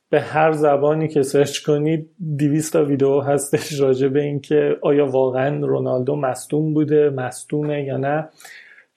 [0.10, 5.66] به هر زبانی که سرچ کنید 200 تا ویدیو هستش راجع به اینکه آیا واقعا
[5.66, 8.30] رونالدو مصدوم بوده مصدومه یا نه.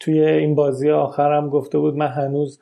[0.01, 2.61] توی این بازی آخرم گفته بود من هنوز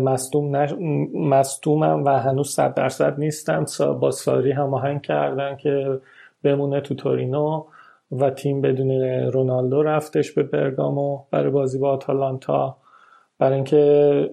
[0.00, 0.74] مصدوم نش...
[1.14, 3.64] مصدومم و هنوز صد درصد نیستم.
[4.00, 6.00] با ساری هماهنگ کردن که
[6.42, 7.64] بمونه تو تورینو.
[8.12, 8.90] و تیم بدون
[9.32, 12.76] رونالدو رفتش به برگامو برای بازی با آتالانتا.
[13.38, 14.30] برای اینکه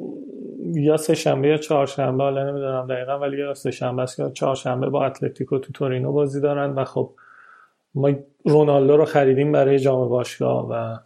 [0.73, 4.89] یا سه شنبه یا چهارشنبه حالا نمی‌دونم دقیقا ولی یا سه شنبه است یا چهارشنبه
[4.89, 7.13] با اتلتیکو تو تورینو بازی دارن و خب
[7.95, 8.11] ما
[8.45, 10.97] رونالدو رو خریدیم برای جام باشگاه و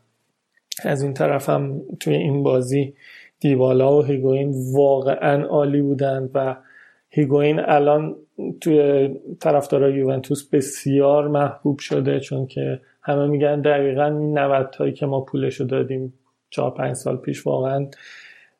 [0.83, 2.93] از این طرف هم توی این بازی
[3.39, 6.55] دیبالا و هیگوین واقعا عالی بودند و
[7.09, 8.15] هیگوین الان
[8.61, 15.05] توی طرفدارای یوونتوس بسیار محبوب شده چون که همه میگن دقیقا این 90 تایی که
[15.05, 16.13] ما پولشو دادیم
[16.49, 17.87] چهار پنج سال پیش واقعا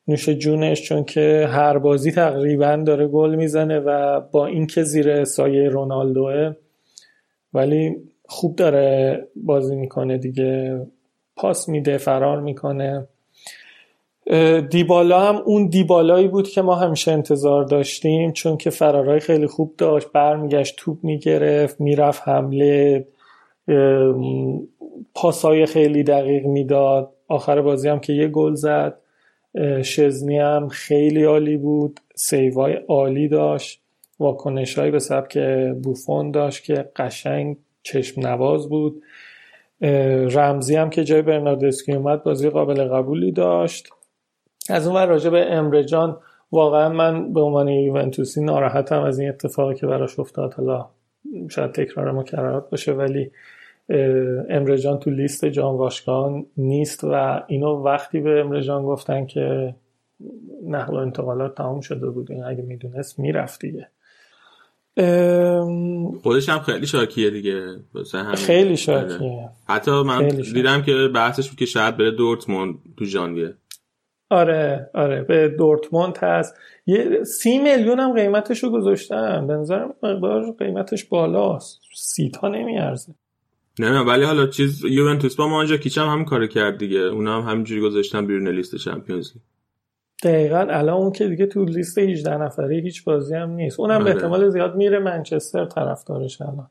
[0.08, 5.68] نوش جونش چون که هر بازی تقریبا داره گل می‌زنه و با اینکه زیر سایه
[5.68, 6.52] رونالدوه
[7.54, 10.80] ولی خوب داره بازی می‌کنه دیگه.
[11.36, 13.08] پاس میده فرار می‌کنه.
[14.70, 19.74] دیبالا هم اون دیبالایی بود که ما همیشه انتظار داشتیم چون که فرارای خیلی خوب
[19.78, 23.06] داشت برمیگشت توپ می‌گرفت می‌رفت حمله
[25.14, 27.10] پاسای خیلی دقیق می‌داد.
[27.28, 28.98] آخر بازی هم که یه گل زد
[29.82, 33.80] شزنی هم خیلی عالی بود سیوای عالی داشت.
[34.20, 35.38] واکنش به سبک
[35.82, 39.02] بوفون داشت که قشنگ چشم نواز بود.
[40.30, 43.88] رمزی هم که جای برناردسکی اومد بازی قابل قبولی داشت.
[44.70, 46.16] از اون راجع به امرجان
[46.52, 50.54] واقعا من به عنوان یوونتوسی ناراحتم از این اتفاقی که براش افتاد.
[50.54, 50.86] حالا
[51.50, 53.30] شاید تکرار مکررات باشه ولی
[54.50, 59.74] امرجان تو لیست جان واشکان نیست و اینو وقتی به امرجان گفتن که
[60.66, 63.88] نقل و انتقالات تمام شده بود این اگه می‌دونست می‌رفت دیگه.
[66.22, 67.60] خودش هم خیلی شاکیه دیگه.
[68.34, 68.76] خیلی آره.
[68.76, 73.54] شاکیه حتی من دیدم که بحثش بود که شاید بره دورتموند تو ژانویه.
[74.32, 76.54] آره آره به دورتموند هست.
[76.86, 79.46] یه سی میلیون هم قیمتش رو گذاشتن.
[79.46, 81.80] به نظرم مقدار قیمتش بالاست.
[81.94, 83.14] سی تا نمیارزه.
[83.78, 86.98] نه نه ولی حالا چیز یوونتوس با مانجا کیچ هم همین کار کرد دیگه.
[86.98, 89.42] اونا هم همینجوری گذاشتن بیرون لیست چمپیونز لیگ.
[90.22, 93.80] دقیقا الان اون که دیگه تو لیست 18 نفره هیچ بازی هم نیست.
[93.80, 94.14] اونم به آره.
[94.14, 96.70] احتمال زیاد میره منچستر طرفدارش الان.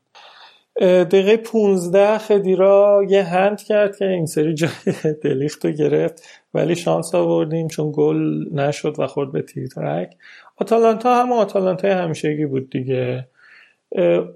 [1.04, 4.70] دقیقه 15 خدیرا یه هند کرد که این سری جای
[5.22, 6.41] دلیخت رو گرفت.
[6.54, 10.16] ولی شانس آوردیم چون گل نشد و خورد به تیرترک
[10.56, 13.28] آتالانتا هم آتالانتا همیشگی بود دیگه.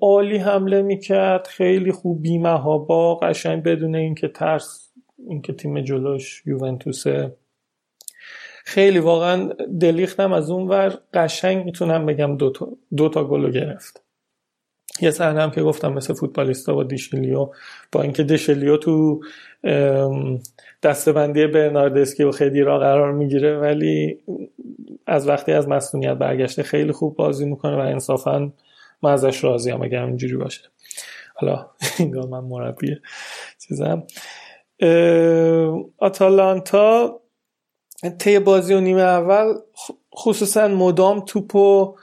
[0.00, 4.92] عالی حمله می‌کرد خیلی خوب بیمه با قشنگ بدون اینکه ترس
[5.28, 7.36] اینکه تیم جلوش یوونتوسه.
[8.64, 9.48] خیلی واقعا
[9.80, 10.98] دلیختم از اون ور.
[11.14, 14.02] قشنگ می‌تونم بگم دو تا, دو تا گل گرفت.
[15.00, 17.48] یه صحنه هم که گفتم مثل فوتبالیستا با دیشلیو
[17.92, 19.20] با اینکه دیشلیو تو
[20.86, 24.18] دستبندی برناردسکی و خدیرا قرار می‌گیره ولی
[25.06, 28.52] از وقتی از مسئولیت برگشته خیلی خوب بازی می‌کنه و انصافا
[29.02, 30.62] من ازش راضی هم اگر اینجوری باشه.
[31.34, 32.96] حالا اینگاه من مربی
[33.58, 34.02] چیزم.
[35.98, 37.20] آتالانتا
[38.18, 39.54] طی بازی و نیمه اول
[40.16, 41.96] خصوصا مدام توپو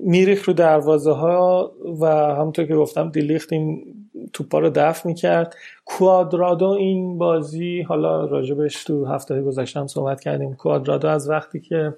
[0.00, 3.84] می‌ریخت رو دروازه ها و همونطور که گفتم دلیخت این
[4.32, 5.56] توپا رو دفع می‌کرد.
[5.84, 10.54] کوادرادو این بازی حالا راجبش تو هفته گذشتم صحبت کردیم.
[10.54, 11.94] کوادرادو از وقتی که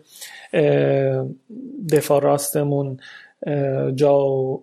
[1.92, 2.96] دفاع راستمون
[3.94, 4.62] ژائو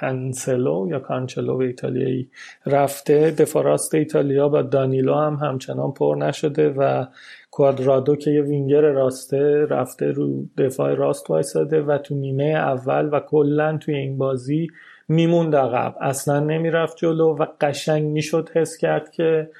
[0.00, 2.30] کانسلو یا کانچلو ایتالیایی
[2.66, 7.06] رفته دفاع راست ایتالیا و دانیلو هم همچنان پر نشده و
[7.50, 13.20] کوادرادو که یه وینگر راسته رفته رو دفاع راست وایساده و تو نیمه اول و
[13.20, 14.68] کلا توی این بازی
[15.08, 15.94] میموند عقب.
[16.00, 19.50] اصلا نمی‌رفت جلو و قشنگ می‌شد حس کرد که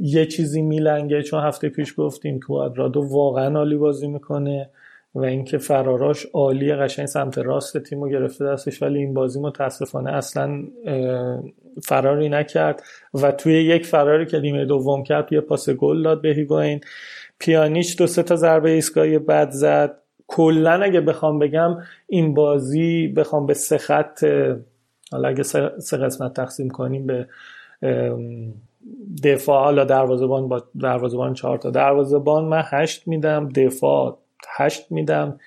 [0.00, 1.22] یه چیزی میلنگه.
[1.22, 4.70] چون هفته پیش گفتیم کوادرادو واقعا عالی بازی می‌کنه
[5.14, 8.82] و اینکه فراراش عالی قشنگ سمت راست تیم رو گرفته دستش.
[8.82, 10.62] ولی این بازی متاسفانه اصلا
[11.82, 12.82] فراری نکرد.
[13.14, 16.80] و توی یک فراری که نیمه دوم کرد توی پاس گل داد به هیگوین
[17.38, 20.03] پیانیچ دو سه تا ضربه ایستگاهی بد زد.
[20.26, 21.76] کلا اگه بخوام بگم
[22.06, 24.24] این بازی بخوام به سه خط
[25.12, 25.42] حالا اگه
[25.78, 27.26] سه قسمت تقسیم کنیم به
[29.24, 34.18] دفاع حالا دروازبان با دروازبان چهار تا دروازبان من هشت میدم دفاع
[34.56, 35.38] هشت میدم.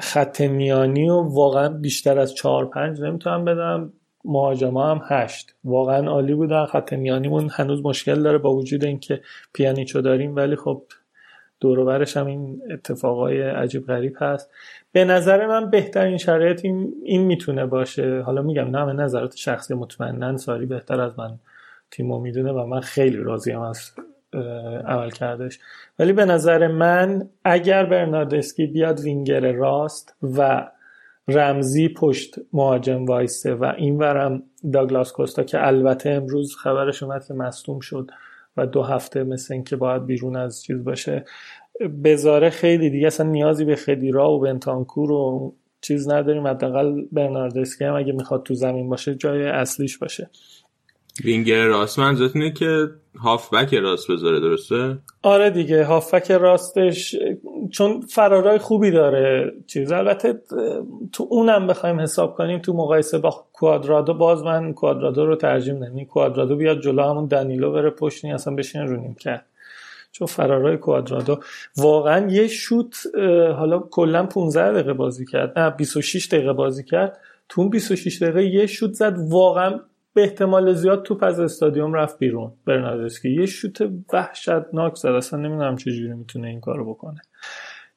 [0.00, 3.92] خط میانی و واقعا بیشتر از چهار پنج نمی‌تونم بدم.
[4.24, 5.54] مهاجما هم هشت.
[5.64, 6.64] واقعا عالی بودن.
[6.64, 9.20] خط میانیمون هنوز مشکل داره با وجود اینکه
[9.52, 10.82] پیانیچو داریم ولی خب
[11.62, 14.50] دوروبرش هم این اتفاقای عجیب غریب هست.
[14.92, 18.20] به نظر من بهترین شرایط این, این می‌تونه باشه.
[18.20, 21.38] حالا میگم نه نظرات شخصی مطمئنا ساری بهتر از من
[21.90, 23.92] تیمو می‌دونه و من خیلی راضیم از
[24.86, 25.58] عمل کردش.
[25.98, 30.68] ولی به نظر من اگر برناردسکی بیاد وینگر راست و
[31.28, 34.42] رمزی پشت مهاجم وایسته و این ورم
[34.72, 38.10] داگلاس کوستا که البته امروز خبرش اومد که مصدوم شد
[38.56, 41.24] و دو هفته مثل اینکه باید بیرون از چیز باشه.
[42.04, 46.46] بذاره خیلی دیگه اصلا نیازی به خدیرا و بنتانکور و چیز نداریم.
[46.46, 50.30] حداقل برناردسکی هم اگه می‌خواد تو زمین باشه جای اصلیش باشه.
[51.24, 51.98] وینگر راست.
[51.98, 52.88] منظورت اینه که
[53.18, 57.16] هافبک راست بذاره درسته؟ آره دیگه هافبک راستش
[57.70, 59.92] چون فرارای خوبی داره چیز.
[59.92, 60.42] البته
[61.12, 66.06] تو اونم بخوایم حساب کنیم تو مقایسه با کوادرادو باز من کوادرادو رو ترجیح نمی
[66.06, 69.46] کوادرادو بیاد جلو همون دنیلو بره پشت اصلا بشین رونیم کرد.
[70.12, 71.40] چون فرارای کوادرادو
[71.76, 72.96] واقعا یه شوت
[73.56, 75.58] حالا کلا 15 دقیقه بازی کرد.
[75.58, 77.18] نه 26 دقیقه بازی کرد.
[77.48, 79.80] تو اون 26 دقیقه یه شوت زد واقعا
[80.14, 83.30] به احتمال زیاد توپ از استادیوم رفت بیرون برناردسکی.
[83.30, 83.78] یه شوت
[84.12, 85.08] وحشتناک زد.
[85.08, 87.20] اصلا نمی‌دونم چجوری می‌تونه این کارو بکنه.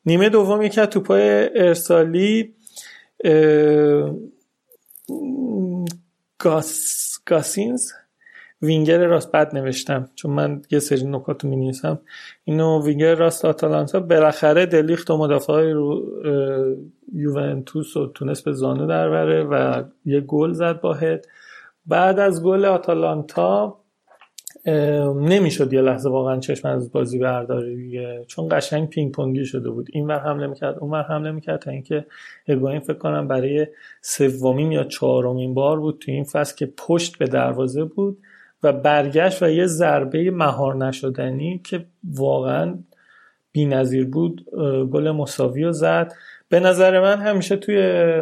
[0.05, 2.53] نیمه دوم یکی از توپای ارسالی
[6.39, 7.91] گاس گاسینز.
[8.61, 11.71] وینگر راست بد نوشتم چون من یه سری نکات رو می
[12.43, 13.99] اینو وینگر راست آتالانتا.
[13.99, 16.03] بالاخره دلیخت و مدافع های رو
[17.13, 21.25] یوونتوس رو تونست به زانو در بیاره و یه گل زد با هد.
[21.87, 23.77] بعد از گل آتالانتا
[25.15, 28.25] نمی‌شد یه لحظه واقعا چشم از بازی برداری دیگه.
[28.27, 29.87] چون قشنگ پینگ پونگی شده بود.
[29.93, 32.05] این ور حمله می‌کرد اون ور حمله می‌کرد تا اینکه
[32.47, 33.67] ایگواین فکر کنم برای
[34.01, 38.17] سومین یا چهارمین بار بود تو این فصل که پشت به دروازه بود
[38.63, 42.79] و برگشت و یه ضربه مهار نشدنی که واقعا
[43.57, 44.45] نظیر بود
[44.91, 46.13] گل مساوی رو زد.
[46.49, 48.21] به نظر من همیشه توی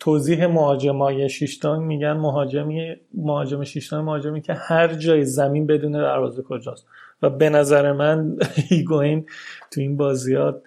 [0.00, 6.86] توضیح مهاجمای شیشتان میگن مهاجمی مهاجم شیشتان مهاجمی که هر جای زمین بدون دروازه کجاست.
[7.22, 8.36] و به نظر من
[8.68, 9.26] هیگوین
[9.70, 10.62] تو این بازیات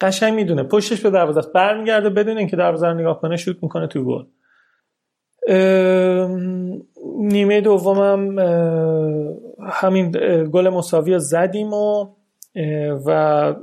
[0.00, 0.62] قشنگ می‌دونه.
[0.62, 1.52] پشتش به دروازه است.
[1.52, 4.24] برمیگرده بدون اینکه دروازه رو نگاه کنه شوت می‌کنه تو گل.
[7.18, 8.38] نیمه دومم
[9.70, 10.10] همین
[10.52, 12.06] گل مساوی زدیم و
[13.06, 13.54] و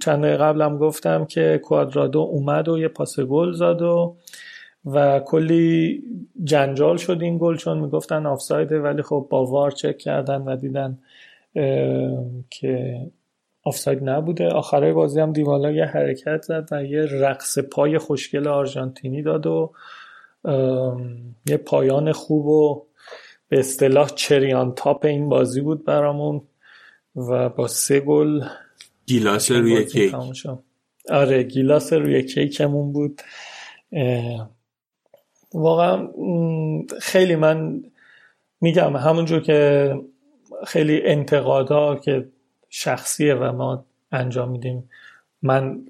[0.00, 4.16] چند قبلم گفتم که کوادرادو اومد و یه پاس گل زد و
[4.84, 6.02] و کلی
[6.44, 10.98] جنجال شد این گل چون می‌گفتن آفسایده ولی خب با وار چک کردن و دیدن
[12.50, 13.00] که
[13.64, 14.48] آفساید نبوده.
[14.48, 19.72] آخرای بازی هم دیبالا یه حرکت زد و یه رقص پای خوشگل آرژانتینی داد و
[21.46, 22.82] یه پایان خوب و
[23.48, 26.42] به اصطلاح cherry on top این بازی بود برامون.
[27.16, 28.44] و با سه گل
[29.06, 30.14] گیلاس روی کیک.
[31.10, 33.20] آره گیلاس روی کیکمون بود.
[35.54, 36.08] واقعا
[37.00, 37.82] خیلی من
[38.60, 39.94] میگم همونجور که
[40.66, 42.28] خیلی انتقادا که
[42.68, 44.90] شخصیه و ما انجام میدیم
[45.42, 45.80] من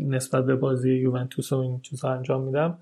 [0.00, 2.78] نسبت به بازی یوونتوس و این چیزا انجام میدم.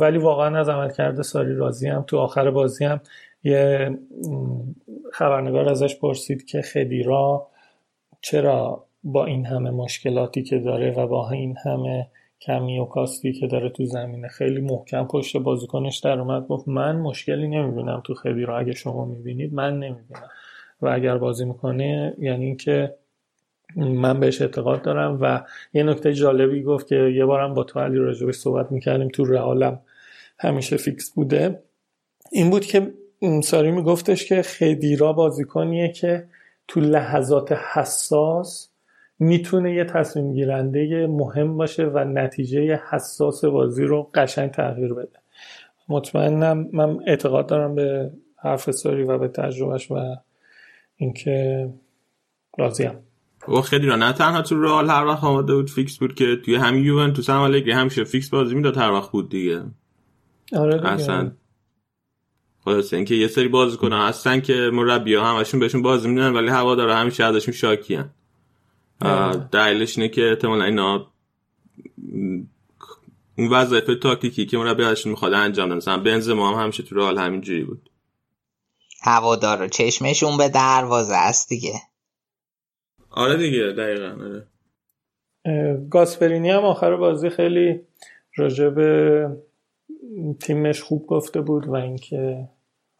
[0.00, 3.00] ولی واقعا از عمل کرده ساری راضی هم تو آخر بازی هم
[3.44, 3.98] یه
[5.12, 7.46] خبرنگار ازش پرسید که خدیرا
[8.20, 12.06] چرا با این همه مشکلاتی که داره و با این همه
[12.40, 16.96] کمی و کاستی که داره تو زمینه خیلی محکم پشت بازیکنش در اومد گفت من
[16.96, 20.30] مشکلی نمی‌بینم تو خدیرا اگه شما می‌بینید من نمی‌بینم.
[20.82, 22.94] و اگر بازی می‌کنه یعنی اینکه
[23.76, 25.40] من بهش اعتقاد دارم و
[25.74, 29.80] یه نکته جالبی گفت که یه بارم با تو علی راجبش صحبت می‌کردیم تو رئالم
[30.38, 31.62] همیشه فیکس بوده.
[32.32, 32.92] این بود که
[33.42, 36.26] ساری میگفتش که خدیرا بازیکنیه که
[36.68, 38.70] تو لحظات حساس
[39.18, 45.18] می‌تونه یه تصمیم گیرنده مهم باشه و نتیجه حساس بازی رو قشنگ تغییر بده.
[45.88, 50.16] مطمئنم من اعتقاد دارم به حرف ساری و به تجربهش و
[50.96, 51.68] اینکه
[52.58, 52.98] راضیم.
[53.48, 53.96] و خدیرا.
[53.96, 57.40] نه تنها تو رئال هر وقت آماده بود فیکس بود که توی همین یوونتوس هم
[57.40, 59.62] الگری همیشه فیکس بازی می‌داد هر وقت بود دیگه.
[60.56, 60.88] آره دیگه.
[60.88, 61.32] اصلا
[62.64, 66.94] خلاصه اینکه یه سری کنه هستن که مربی ها همشون بهشون بازی میدن ولی هوادارا
[66.94, 68.10] همیشه ازشون شاکی هن.
[69.52, 71.06] دلیلش اینه که احتمالا اینا
[73.38, 75.76] اون وظایف تاکتیکی که مربی ازشون می‌خواد انجام بدن.
[75.76, 77.90] مثلا بنزما هم همیشه تو رئال همینجوری بود.
[79.02, 81.72] هوادار چشمشون به دروازه است دیگه.
[83.10, 84.46] آره دیگه دقیقا آره.
[85.90, 87.80] گاسپرینی هم آخر بازی خیلی
[88.36, 89.28] راجع به
[90.40, 92.48] تیمش خوب گفته بود و اینکه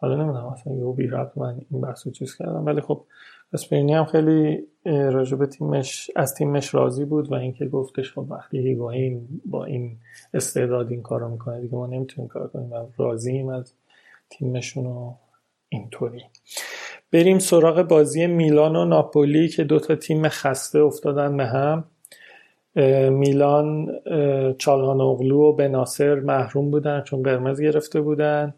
[0.05, 2.67] حالا نمی‌دونم اصلا یه بی ربط من این بحثو چیز کردم.
[2.67, 3.05] ولی خب
[3.53, 8.59] گاسپرینی هم خیلی راجع به تیمش از تیمش راضی بود و اینکه گفتش خب وقتی
[8.59, 9.97] هیگوین با این
[10.35, 13.75] استعداد این کارو می‌کنه دیگه ما نمی‌تونیم کار کنیم و راضییم از
[14.31, 15.15] تیمشون و
[15.69, 16.23] اینطوری.
[17.13, 21.85] بریم سراغ بازی میلان و ناپولی که دوتا تیم خسته افتادن به هم.
[23.11, 23.93] میلان
[24.59, 28.55] چالهانوغلو و بناصر محروم بودن چون قرمز گرفته بودن.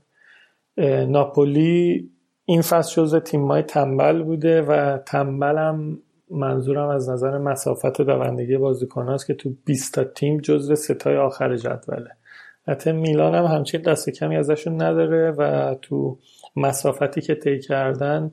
[1.09, 2.11] ناپولی
[2.45, 5.99] این فصل جز تیمای تنبل بوده و تنبلم
[6.31, 12.11] منظورم از نظر مسافت دوندگی بازیکن که تو 20 تا تیم جزو ستای آخر جدوله.
[12.69, 16.19] حتی میلان هم همچین دست کمی ازشون نداره و تو
[16.57, 18.33] مسافتی که طی کردن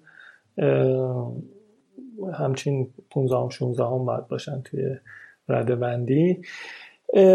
[2.33, 4.95] همچین 15 16 هم باید باشن توی
[5.49, 6.41] رده بندی.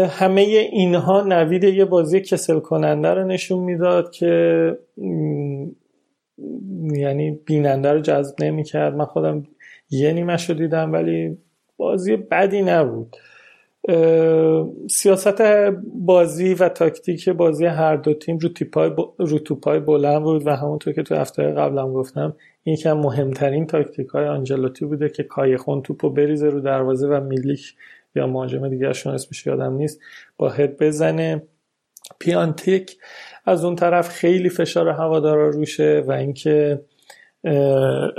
[0.09, 4.77] همه اینها نوید یه بازی کسل کننده رو نشون می‌داد که
[6.93, 8.95] یعنی بیننده رو جذب نمی‌کرد.
[8.95, 9.43] من خودم
[9.89, 11.37] یه نیمه رو دیدم ولی
[11.77, 13.15] بازی بدی نبود.
[14.89, 15.41] سیاست
[15.95, 20.93] بازی و تاکتیک بازی هر دو تیم رو, تیپای رو توپای بلند بود و همونطور
[20.93, 26.49] که تو هفته قبلم گفتم یکم مهمترین تاکتیک های آنجلوتی بوده که کایخون توپو بریزه
[26.49, 27.75] رو دروازه و میلیک
[28.15, 29.99] یا مهاجم دیگرشون اسمش یادم نیست
[30.37, 31.41] با هد بزنه.
[32.19, 32.97] پیانتیک
[33.45, 36.81] از اون طرف خیلی فشار هوادارا روشه و اینکه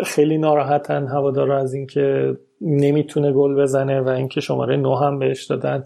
[0.05, 5.85] خیلی ناراحتن هوادارا از اینکه نمی‌تونه گل بزنه و اینکه شماره نو هم بهش دادن.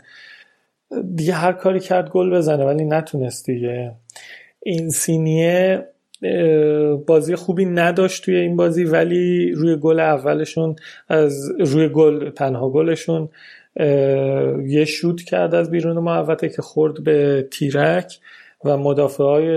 [1.14, 3.92] دیگه هر کاری کرد گل بزنه ولی نتونست دیگه.
[4.62, 5.88] این سینیه
[7.06, 10.76] بازی خوبی نداشت توی این بازی ولی روی گل اولشون
[11.08, 13.28] از روی گل تنها گلشون
[14.66, 18.18] یه شوت کرد از بیرون محوطه که خورد به تیرک
[18.64, 19.48] و مدافع های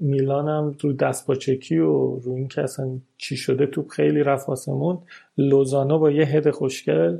[0.00, 4.22] میلان هم رو دست با چکی و رو این که اصلا چی شده توپ خیلی
[4.22, 4.98] رفت آسمون
[5.38, 7.18] لوزانو با یه هد خوشگل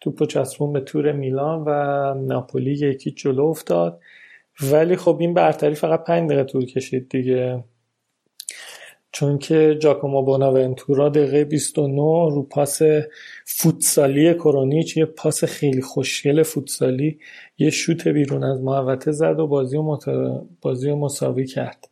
[0.00, 4.00] توپ چسبون به تور میلان و ناپولی یکی جلو افتاد.
[4.72, 7.64] ولی خب این برتری فقط پنج دقیقه طول کشید دیگه.
[9.16, 11.96] چون که جاکومو بوناونتورا دقیقه 29
[12.30, 12.78] رو پاس
[13.44, 17.18] فوتسالی کرونیچ یه پاس خیلی خوشگل فوتسالی
[17.58, 19.98] یه شوت بیرون از محوطه زد و بازی و,
[20.60, 21.88] بازی و مساوی کرد.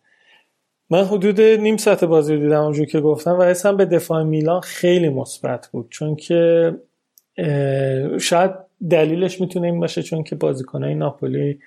[0.91, 4.61] من حدود نیم ساعت بازی رو دیدم اونجور که گفتم و اسم به دفاع میلان
[4.61, 5.87] خیلی مثبت بود.
[5.91, 6.73] چون که
[8.21, 8.51] شاید
[8.91, 11.59] دلیلش می‌تونه این باشه چون که بازیکنهای ناپولی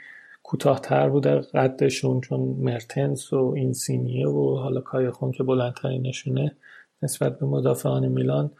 [0.48, 6.56] کوتاهتر بوده قدشون چون مرتنس و اینسینیه و حالا کایخون که بلندترینشونه
[7.04, 8.52] نسبت به مدافعان میلان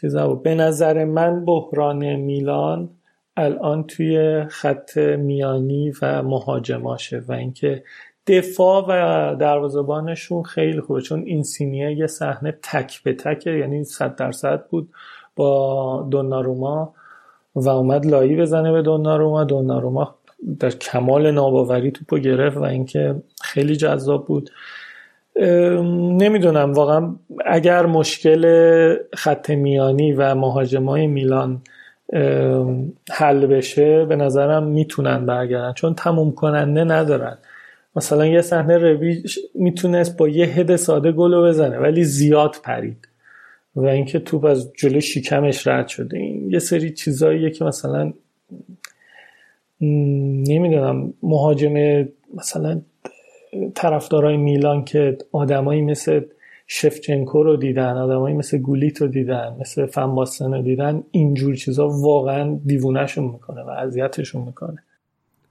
[0.00, 0.42] چیزا بود.
[0.42, 2.90] به نظر من بحران میلان
[3.36, 7.84] الان توی خط میانی و مهاجماشه و اینکه
[8.26, 14.16] دفاع و دروازبانشون خیلی خوبه چون این سینیه یه صحنه تک به تکه یعنی صد
[14.16, 14.88] درصد بود
[15.36, 16.94] با دوناروما
[17.54, 19.44] و اومد لایی بزنه به دوناروما.
[19.44, 20.15] دوناروما
[20.60, 24.50] در کمال ناباوری توپو گرفت و اینکه خیلی جذاب بود.
[26.20, 27.14] نمی‌دونم واقعا
[27.46, 28.44] اگر مشکل
[29.14, 31.62] خط میانی و مهاجمای میلان
[33.10, 37.38] حل بشه به نظرم می‌تونن برگردن چون تموم کننده ندارن.
[37.96, 39.22] مثلا یه صحنه روی
[39.54, 43.08] می‌تونست با یه هد ساده گلو بزنه ولی زیاد پرید
[43.76, 46.18] و اینکه توپ از جلو شیکمش رد شده.
[46.18, 48.12] این یه سری چیزاییه که مثلا
[49.80, 51.14] نمی‌دونم.
[51.22, 52.04] مهاجم
[52.34, 52.80] مثلا
[53.74, 56.20] طرفدارای میلان که آدمایی مثل
[56.66, 62.58] شفچنکو رو دیدن آدمایی مثل گولیت رو دیدن مثل فنباستن رو دیدن اینجور چیزا واقعا
[62.66, 64.82] دیوونهشون می‌کنه و اذیتشون می‌کنه.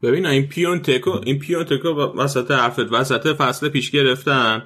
[0.04, 4.64] ببین این پیون تکو این پیون تکو وسط حرفت وسط فصل پیش گرفتن.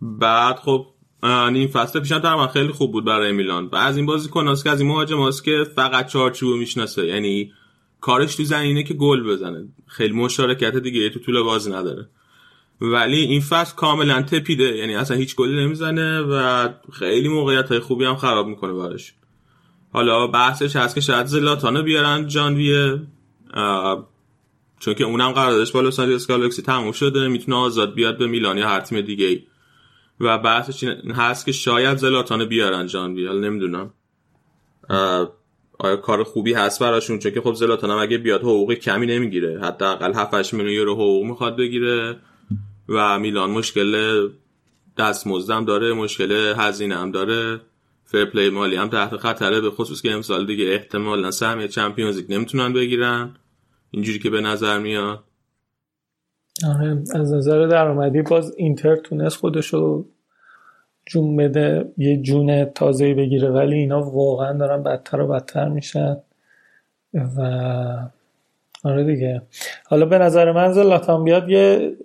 [0.00, 0.86] بعد خب
[1.22, 3.66] این فصل پیش هم خیلی خوب بود برای میلان.
[3.66, 4.28] و از این بازی
[4.64, 7.06] که از این مهاجم که فقط چارچوب می‌شناسه.
[7.06, 7.52] یعنی
[8.02, 9.68] کارش تو زمینه که گل بزنه.
[9.86, 12.08] خیلی مشارکت دیگه تو طول بازی نداره.
[12.80, 14.76] ولی این فصل کاملا تپیده.
[14.76, 19.14] یعنی اصلا هیچ گلی نمی‌زنه و خیلی موقعیت های خوبی هم خراب می‌کنه براش.
[19.92, 23.02] حالا بحثش هست که شاید زلاتانو بیارن جانویه
[24.80, 28.58] چون که اونم قراردادش با لس آنجلس گالاکسی تموم شده می‌تونه آزاد بیاد به میلان
[28.58, 29.42] یا هر تیم دیگه ای.
[30.20, 30.84] و بحثش
[31.14, 33.90] هست که شاید زلاتانو بیارن جانویه حالا نمی‌دونم.
[35.78, 39.60] آیا کار خوبی هست براشون؟ چون که خب زلاتان هم اگه بیاد حقوق کمی نمی‌گیره.
[39.60, 42.16] حداقل 7 8 میلیون یورو حقوق می‌خواد بگیره.
[42.88, 44.28] و میلان مشکل
[44.98, 47.60] دستمزدم داره مشکل هزینه هم داره.
[48.04, 52.32] فر پلی مالی هم تحت خطره به خصوص که امسال دیگه احتمالا سهمیه چمپیونز لیگ
[52.32, 53.36] نمی‌تونن بگیرن.
[53.90, 55.24] اینجوری که به نظر میاد.
[56.68, 60.06] آره از نظر درآمدی باز اینتر تونست خودشو
[61.12, 63.50] جون بده یه جون تازه بگیره.
[63.50, 66.16] ولی اینا واقعا دارن بدتر و بدتر میشن.
[67.14, 67.40] و
[68.84, 69.42] آره دیگه.
[69.86, 71.96] حالا به نظر من زلاتان بیاد یه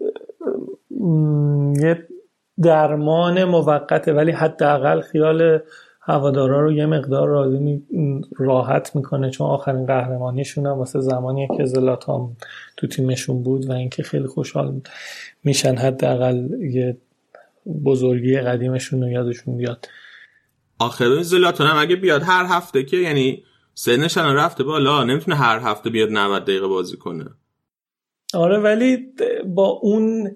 [1.81, 2.07] یه
[2.61, 4.13] درمان موقته.
[4.13, 5.59] ولی حداقل خیال
[6.01, 7.83] هوادارا رو یه مقدار راضی
[8.37, 9.29] راحت می‌کنه.
[9.29, 12.35] چون آخرین قهرمانیشون هم واسه زمانی که زلاتان
[12.77, 14.81] تو تیمشون بود و اینکه خیلی خوشحال
[15.43, 15.75] میشن.
[15.75, 16.97] حداقل یه
[17.85, 19.87] بزرگی قدیمشون رو یادشون بیاد.
[20.79, 23.43] آخر زلاتان هم اگه بیاد هر هفته که یعنی
[23.73, 27.25] سنش رفته بالا نمی‌تونه هر هفته بیاد 90 دقیقه بازی کنه.
[28.33, 28.97] آره ولی
[29.45, 30.35] با اون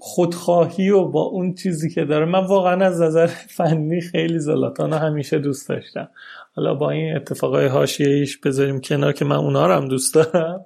[0.00, 5.38] خودخواهی و با اون چیزی که داره من واقعا از نظر فنی خیلی زلاتان همیشه
[5.38, 6.08] دوست داشتم.
[6.56, 10.64] حالا با این اتفاقای حاشیه‌ایش بذاریم کنار که من اونا رو هم دوست دارم.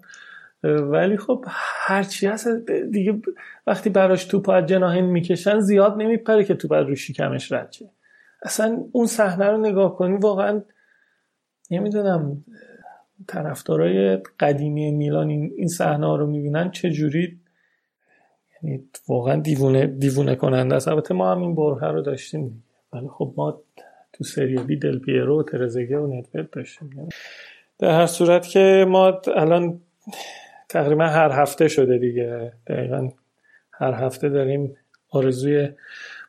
[0.64, 2.48] ولی خب هرچی هست
[2.90, 3.20] دیگه
[3.66, 7.90] وقتی براش توپ از جناهین می‌کشن زیاد نمیپره که توپ از رو شکمش رد شه.
[8.42, 10.62] اصلا اون صحنه رو نگاه کنی واقعا
[11.70, 12.44] نمی‌دونم
[13.28, 17.40] طرفدارای قدیمی میلان این صحنه رو می‌بینن چه جوری
[18.62, 20.88] یعنی واقعا دیوونه دیوونه کننده است.
[20.88, 22.64] البته ما هم این برهه رو داشتیم.
[22.92, 23.60] ولی خب ما
[24.12, 27.08] تو سری بی دل پیرو و ترزگه و داشتیم.
[27.78, 29.80] در هر صورت که ما الان
[30.72, 32.52] تقریبا هر هفته شده دیگه.
[32.66, 33.08] دقیقا
[33.72, 34.76] هر هفته داریم
[35.10, 35.68] آرزوی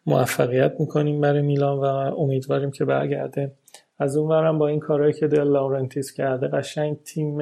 [0.06, 1.84] موفقیت می‌کنیم برای میلان و
[2.20, 3.52] امیدواریم که برگرده.
[4.00, 7.38] از اون با این کارهایی که دی لورنتیس کرده قشنگ تیم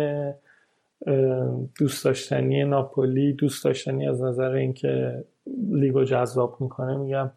[1.80, 5.24] دوست داشتنی ناپولی دوست داشتنی از نظر اینکه
[5.72, 7.32] لیگو جذاب می‌کنه میگم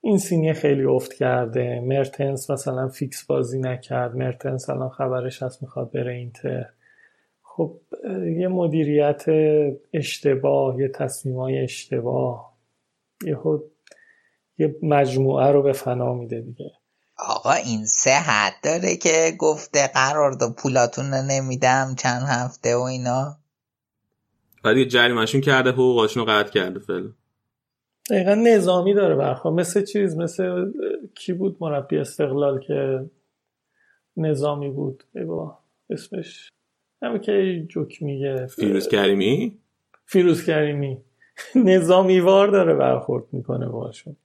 [0.00, 1.80] اینسینیه خیلی افت کرده.
[1.80, 4.16] مرتنس مثلا فیکس بازی نکرد.
[4.16, 6.66] مرتنس الان خبرش هست می‌خواد بره اینتر.
[7.56, 7.80] خب
[8.38, 9.24] یه مدیریت
[9.92, 12.54] اشتباه یه تصمیم های اشتباه.
[13.24, 13.38] یه,
[14.58, 16.72] یه مجموعه رو به فنا میده دیگه.
[17.18, 23.36] آقا این صحت داره که گفته قرارداد و پولاتون رو نمیدم چند هفته و اینا.
[24.64, 27.12] ولی جریمشون کرده حقوقاشون رو قطع کرده فعلا.
[28.10, 30.72] دقیقا نظامی داره برخواه مثل چیز؟ مثل
[31.14, 33.10] کی بود مربی استقلال که
[34.16, 35.58] نظامی بود؟ با
[35.90, 36.50] اسمش
[37.04, 38.46] همه که جوک میگه.
[38.46, 39.58] فیروز کریمی؟
[40.06, 40.98] فیروز کریمی.
[41.54, 44.16] نظامی وار داره برخورد می‌کنه باشون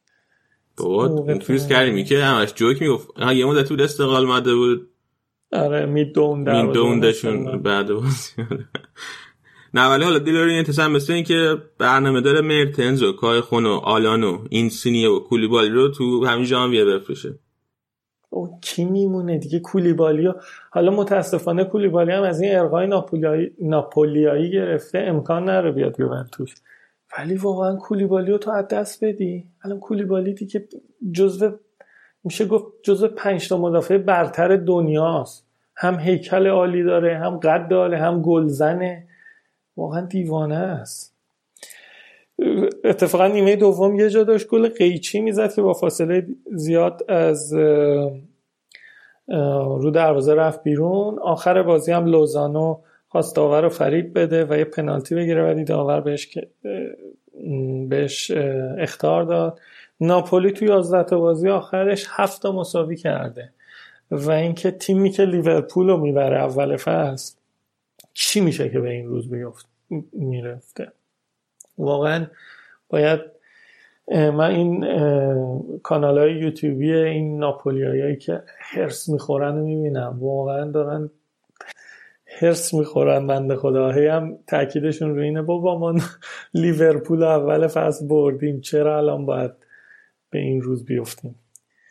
[0.77, 3.07] بود فیروز کریمی که همش جوک می‌گفت.
[3.35, 4.89] یه مدت تو استقلال مده بود.
[5.51, 8.31] آره میدون میدوندشون بعد بازی
[9.73, 13.69] نه ولی حالا دیلوری انتصام مثل این که برنامه داره مرتنز و کای خون و
[13.69, 17.39] آلان و این سینیه و کولیبالی رو تو همین ژانویه بفروشه
[18.29, 20.35] او کی میمونه دیگه؟ کولیبالی ها.
[20.71, 26.55] حالا متاسفانه کولیبالی هم از این ارقای ناپولیایی, ناپولیایی گرفته امکان نره بیاد یوونتوس.
[27.17, 29.47] ولی واقعا کولیبالی رو تو از دست بدی.
[29.63, 30.67] الان کولیبالی که
[31.11, 31.51] جزو
[32.23, 35.45] میشه گفت جزو پنج تا مدافع برتر دنیاست.
[35.75, 39.07] هم هیکل عالی داره هم قد عالی هم گلزنه.
[39.77, 41.18] واقعا دیوانه است.
[42.83, 47.53] اتفاقا نیمه دوم یه جا داشت گل قیچی می‌زد که با فاصله زیاد از
[49.77, 51.19] رو دروازه رفت بیرون.
[51.19, 52.77] آخر بازی هم لوزانو
[53.07, 56.37] خواست داور رو فریب بده و یه پنالتی بگیره ولی داور بهش
[57.89, 58.31] بهش
[58.79, 59.59] اختار داد.
[60.01, 63.49] ناپولی توی 11 تا بازی آخرش هفت مساوی کرده
[64.11, 67.35] و اینکه تیمی که لیورپول رو می‌بره اول فصل
[68.13, 69.67] چی میشه که به این روز بیفت
[70.13, 70.91] می‌رفته؟
[71.79, 72.27] واقعا
[72.89, 73.19] باید
[74.11, 74.85] من این
[75.83, 80.17] کانال های یوتیوبی این ناپولیایی که هرس می‌خورن رو می‌بینم.
[80.21, 81.09] واقعا دارن
[82.39, 83.91] هرس می‌خورن بنده خدا.
[83.91, 85.95] هم تاکیدشون رو اینه بابا ما
[86.53, 88.61] لیورپول اول فصل بردیم.
[88.61, 89.51] چرا الان باید
[90.29, 91.35] به این روز بیفتیم؟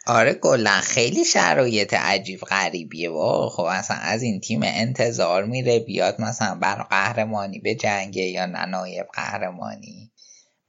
[0.08, 3.10] آره کلا خیلی شرایط عجیب غریبیه.
[3.10, 8.46] و خب اصلا از این تیم انتظار میره بیاد مثلا بر قهرمانی به جنگه یا
[8.46, 10.12] ننایب قهرمانی.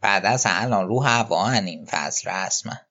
[0.01, 2.81] بعد از الان رو هوا این فصل رسمه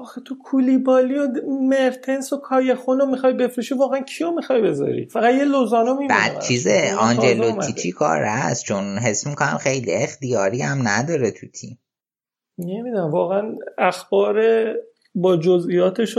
[0.00, 1.28] آخه تو کولیبالی و
[1.68, 6.08] مرتنس و کایخون رو می‌خوای بفروشی واقعا کیو می‌خوای بذاری؟ فقط یه لوزانو میمونه.
[6.08, 11.78] بعد چیزه آنجلوتی چی کار هست چون حس می‌کنم خیلی اختیاری هم نداره تو تیم.
[12.58, 14.36] نمی‌دونم واقعا اخبار
[15.14, 16.18] با جزئیاتش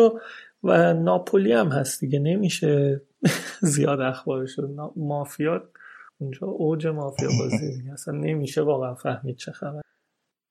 [0.63, 3.01] و ناپولی هم هست دیگه نمیشه
[3.61, 4.59] زیاد اخبارش
[4.95, 5.63] مافیا
[6.19, 9.81] اونجا اوج مافیا بازی دیگه اصلا نمیشه واقعا فهمید چه خبر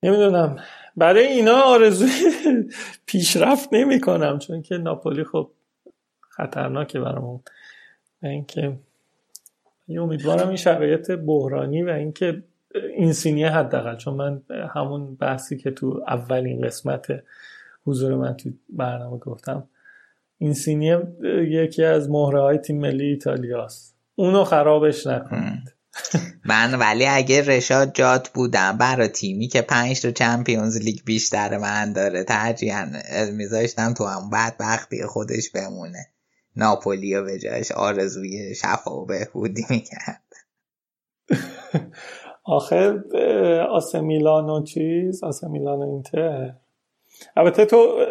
[0.03, 0.55] نمی‌دونم.
[0.97, 2.09] برای اینا آرزوی
[3.05, 5.51] پیشرفت نمی کنم چون که ناپولی خب
[6.29, 7.39] خطرناکه برامون.
[8.23, 8.79] و اینکه
[9.89, 12.43] امیدوارم این شرایط بحرانی و اینکه
[12.97, 14.41] این سینیه حداقل چون من
[14.75, 17.07] همون بحثی که تو اولین قسمت
[17.89, 19.69] حضور من تو برنامه گفتم.
[20.37, 21.07] این سینیه
[21.49, 25.73] یکی از مهره های تیم ملی ایتالیاست اونو خرابش نکنید.
[26.45, 31.93] من ولی اگه رشاد جات بودم برای تیمی که پنج تا چمپیونز لیگ بیشتر من
[31.93, 32.85] داره ترجیحاً
[33.33, 36.05] میذاشتم تو هم بدبختی خودش بمونه.
[36.55, 37.39] ناپولی و به
[37.75, 40.23] آرزوی شفا و بهبودی می‌کرد.
[42.43, 42.99] آخر
[43.71, 46.53] آسه میلان و چیز؟ آسه میلان و اینتر؟
[47.35, 48.05] البته تو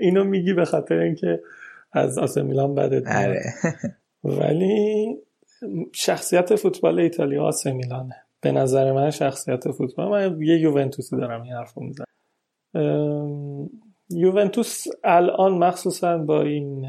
[0.00, 1.42] اینو میگی به خاطر اینکه
[1.92, 3.42] از آسه میلان بدت آره.
[4.24, 5.16] ولی
[5.92, 8.14] شخصیت فوتبال ایتالیا آسه میلانه.
[8.40, 12.06] به نظر من شخصیت فوتبال من یه یوونتوسی دارم این حرف می‌زنم.
[14.10, 16.86] یوونتوس الان مخصوصا با این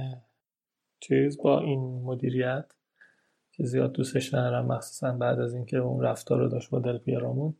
[0.99, 2.65] چیز با این مدیریت
[3.51, 7.55] که زیاد دوستش ندارم مخصوصا بعد از اینکه اون رفتار رو داشت با دل پیرامون.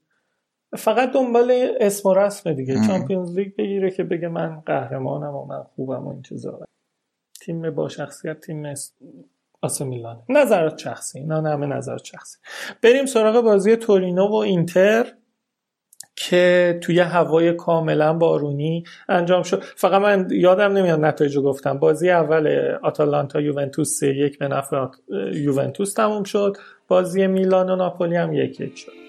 [0.78, 2.88] فقط دنبال اسم و رسم دیگه.
[2.88, 6.60] چامپیونز لیگ بگیره که بگه من قهرمانم و من خوبم و این چیزا.
[7.42, 8.74] تیم با شخصیت تیم
[9.62, 10.24] آسه میلان.
[10.30, 11.20] نظرات شخصی.
[11.20, 12.38] اینا همه نظرات شخصی.
[12.82, 15.14] بریم سراغ بازی تورینو و اینتر
[16.16, 19.64] که توی هوای کاملا بارونی انجام شد.
[19.64, 21.80] فقط من یادم نمیاد نتایج رو گفتم.
[21.80, 24.86] بازی اول آتالانتا یوونتوس 3 یک به نفع
[25.34, 26.58] یوونتوس تموم شد.
[26.88, 29.09] بازی میلان و ناپولی هم یک یک شد.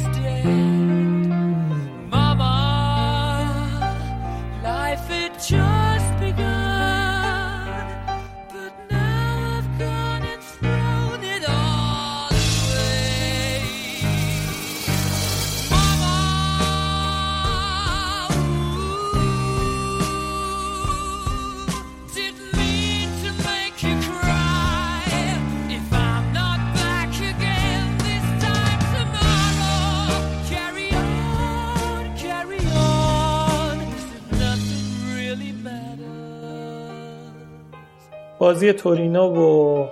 [38.41, 39.87] بازی تورینو و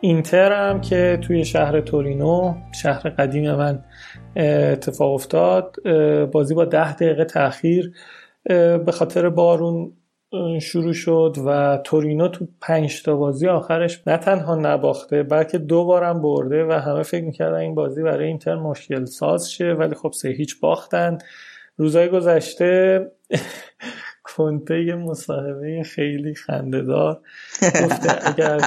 [0.00, 3.84] اینتر هم که توی شهر تورینو شهر قدیم من
[4.36, 5.76] اتفاق افتاد.
[6.32, 7.92] بازی با ده دقیقه تاخیر.
[8.84, 9.92] به خاطر بارون
[10.60, 16.22] شروع شد و تورینو تو پنج تا بازی آخرش نه تنها نباخته بلکه دو بارم
[16.22, 20.28] برده و همه فکر می‌کردن این بازی برای اینتر مشکل ساز شه ولی خب سه
[20.28, 21.18] هیچ باختن.
[21.76, 23.00] روزهای گذشته
[24.36, 27.20] کنته یه مصاحبه خیلی خندهدار.
[27.62, 28.60] گفته اگر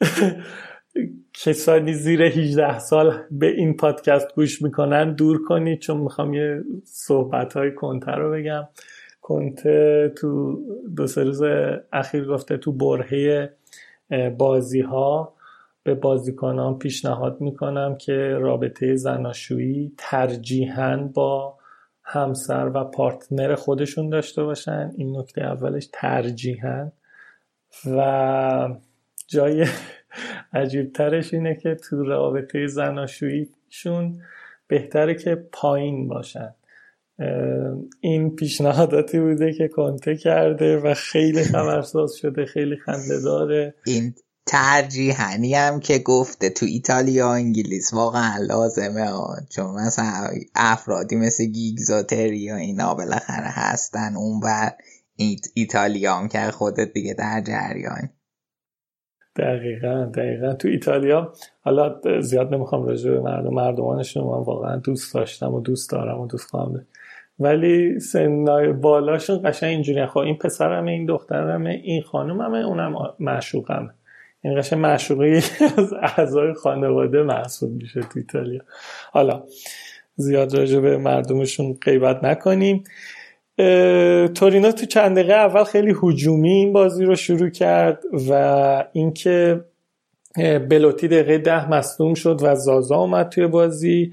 [1.44, 7.52] کسانی زیر 18 سال به این پادکست گوش می‌کنن دور کنید چون می‌خوام یه صحبت
[7.52, 8.68] های کنته رو بگم.
[9.20, 10.60] کنته تو
[10.96, 11.42] دو سه روز
[11.92, 13.52] اخیر گفته تو برهه
[14.38, 15.34] بازی ها
[15.82, 21.58] به بازیکنان پیشنهاد می‌کنم که رابطه زناشویی ترجیحاً با
[22.04, 24.92] همسر و پارتنر خودشون داشته باشن.
[24.96, 26.90] این نکته اولش ترجیحاً.
[27.86, 28.68] و
[29.26, 29.66] جای
[30.52, 34.22] عجیب ترش اینه که تو رابطه زناشوییشون
[34.68, 36.54] بهتره که پایین باشن.
[38.00, 43.74] این پیشنهاداتی بوده که کنته کرده و خیلی خبرساز شده خیلی خنده داره.
[43.86, 44.14] این
[44.46, 47.94] ترجیحنی هم که گفته تو ایتالیا انگلیس.
[47.94, 49.36] واقعا لازمه ها.
[49.50, 54.16] چون مثلا افرادی مثل گیگزاتری یا اینا بالاخره هستن.
[54.16, 54.70] اون و
[55.54, 58.10] ایتالیا هم که خودت دیگه در جریان.
[59.36, 60.54] دقیقا دقیقا.
[60.54, 65.90] تو ایتالیا حالا زیاد نمی‌خوام راجع به مردم مردمانشون من واقعا دوست داشتم و دوست
[65.90, 66.86] دارم و دوست خواهم
[67.38, 73.94] ولی سنای بالاشون قشنگ اینجوری خب این پسرمه این دخترمه این خانوممه اونم معشوقمه.
[74.44, 75.42] این قشنگ معشوقه
[75.76, 78.60] از اعضای خانواده محسوب میشه تو ایتالیا.
[79.12, 79.42] حالا
[80.16, 82.84] زیاد راجع به مردمشون غیبت نکنیم.
[84.34, 89.64] تورینو تو چند دقیقه اول خیلی هجومی این بازی رو شروع کرد و اینکه
[90.70, 94.12] بلوتی دقیقه ده مصدوم شد و زازا اومد توی بازی.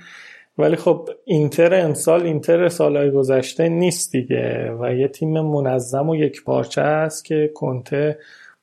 [0.57, 6.43] ولی خب اینتر امسال اینتر سالهای گذشته نیست دیگه و یه تیم منظم و یک
[6.43, 8.19] پارچه است که کنته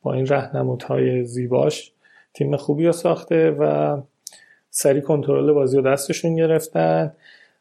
[0.06, 1.92] با این رهنمودهای زیباش
[2.34, 3.96] تیم خوبی رو ساخته و
[4.70, 7.12] سری کنترل بازی رو دستشون گرفتن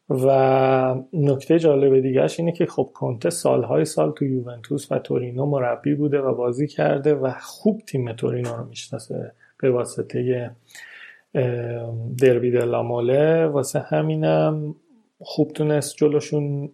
[0.09, 5.95] و نکته جالب دیگهش اینه که خب کنته سالهای سال تو یوونتوس و تورینو مربی
[5.95, 10.51] بوده و بازی کرده و خوب تیم تورینو رو می‌شناسه به واسطه
[12.21, 13.45] دربی دلاموله.
[13.45, 14.75] واسه همینم
[15.19, 16.69] خوب تونست جلوشون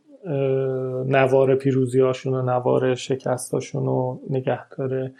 [1.05, 5.13] نوار پیروزی هاشون و نوار شکستاشون رو نگه داره.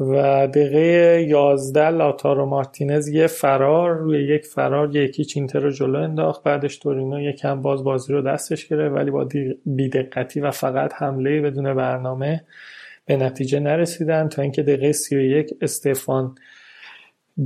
[0.00, 6.42] و دقیقه 11 لاتارو مارتینز یه فرار روی یک فرار یکی چینتر رو جلو انداخت
[6.42, 9.28] بعدش تورینو یکم باز بازی رو دستش گرفت ولی با
[9.66, 12.44] بیدقتی و فقط حمله بدون برنامه
[13.06, 16.34] به نتیجه نرسیدن تا اینکه دقیقه 31 استفان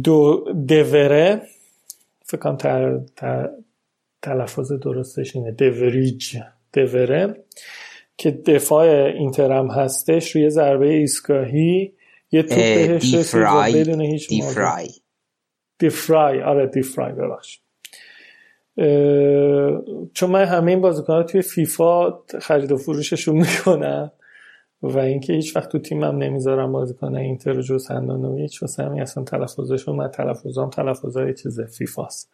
[0.02, 1.42] دو دوره
[2.24, 3.06] فکر کنم
[4.22, 6.36] تلفظ درستش اینه دوریج
[6.72, 7.44] دوره
[8.16, 11.92] که دفاع اینترم هستش روی ضربه ایستگاهی
[12.34, 14.88] یه توپ بهش رسید و بدون هیچ دیفرای
[15.78, 17.58] دیفرای آره دیفرای ببخش
[20.14, 22.10] چون من همه این بازیکن‌ها توی فیفا
[22.40, 24.12] خرید و فروششون می‌کنم
[24.82, 29.96] و اینکه هیچ وقت تو تیمم نمی‌ذارم بازیکن اینتر جز هندانویچ واسه همین اصلا تلفظشون
[29.96, 32.30] من تلفظام تلفظای چیز فیفاست.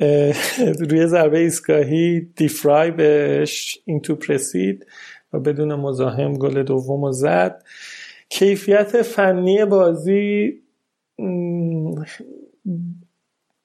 [0.90, 4.86] روی ضربه ایستگاهی دیفرای بهش این توپ رسید
[5.32, 7.62] و بدون مزاحم گل دوم و زد.
[8.30, 10.60] کیفیت فنی بازی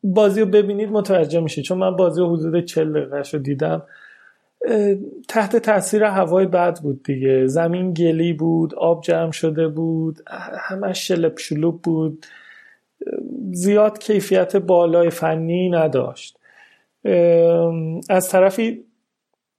[0.03, 3.83] بازی رو ببینید متوجه میشه چون من بازی رو حدود 40 دقیقه رو دیدم.
[5.27, 7.47] تحت تاثیر هوای بد بود دیگه.
[7.47, 10.19] زمین گلی بود آب جمع شده بود
[10.59, 12.25] همش شلپ شلوب بود.
[13.51, 16.39] زیاد کیفیت بالای فنی نداشت.
[18.09, 18.83] از طرفی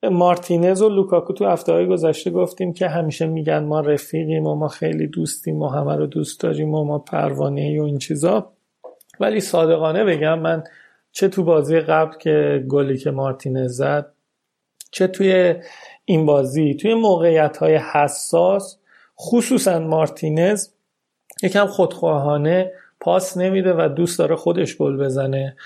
[0.09, 4.69] مارتینز و لوکاکو تو هفته های گذشته گفتیم که همیشه میگن ما رفیقیم و ما
[4.69, 8.53] خیلی دوستیم و همه رو دوست داریم و ما پروانه و این چیزا.
[9.21, 10.65] ولی صادقانه بگم من
[11.13, 14.13] چه تو بازی قبل که گلی که مارتینز زد
[14.91, 15.55] چه توی
[16.05, 18.79] این بازی توی موقعیت های حساس
[19.21, 20.69] خصوصا مارتینز
[21.43, 25.57] یکم خودخواهانه پاس نمیده و دوست داره خودش گل بزنه.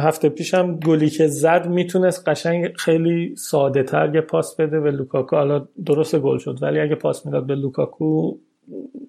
[0.00, 5.36] هفته پیشم گلی که زد می‌تونست قشنگ خیلی ساده تر یه پاس بده به لوکاکو.
[5.36, 8.36] حالا درست گل شد ولی اگه پاس می‌داد به لوکاکو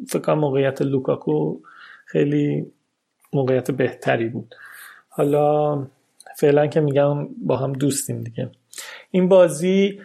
[0.07, 1.59] فکر موقعیت لوکاکو
[2.05, 2.71] خیلی
[3.33, 4.55] موقعیت بهتری بود.
[5.09, 5.87] حالا
[6.37, 8.49] فعلا که میگم با هم دوستیم دیگه.
[9.11, 9.99] این بازی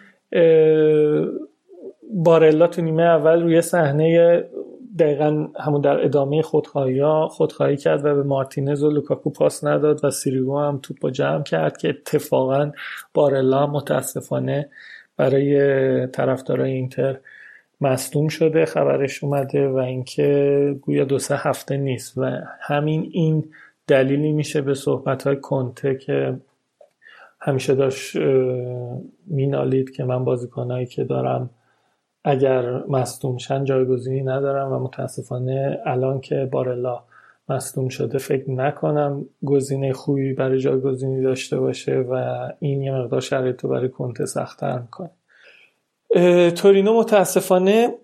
[2.13, 4.45] بارلا تو نیمه اول روی صحنه
[4.99, 10.05] دقیقا همون در ادامه خودخواهی ها خودخواهی کرد و به مارتینز و لوکاکو پاس نداد
[10.05, 12.73] و سیریگو هم توپ رو جمع کرد که اتفاقا
[13.15, 14.69] بارلا متاسفانه
[15.17, 17.19] برای طرفدارای اینتر
[17.81, 23.45] مصدوم شده خبرش اومده و اینکه گویا دو سه هفته نیست و همین این
[23.87, 26.37] دلیلی میشه به صحبت های کنته که
[27.41, 28.17] همیشه داشت
[29.27, 31.51] مینالید که من بازیکنایی که دارم
[32.25, 37.03] اگر مصدوم شن جایگزینی ندارم و متاسفانه الان که بارلا
[37.49, 43.65] مصدوم شده فکر نکنم گزینه خوبی برای جایگزینی داشته باشه و این یه مقدار شرایط
[43.65, 45.11] رو برای کنته سختتر می‌کنه.
[46.51, 47.95] تورینو متاسفانه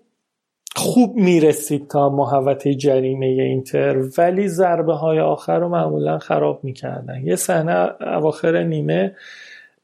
[0.75, 7.21] خوب می‌رسید تا محوطه جریمه اینتر ولی ضربه های آخر رو معمولا خراب می‌کردن.
[7.23, 9.15] یه صحنه اواخر نیمه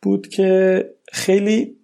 [0.02, 1.76] بود که خیلی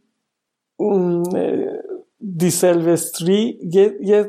[2.38, 4.26] دیسلوستری یه, یه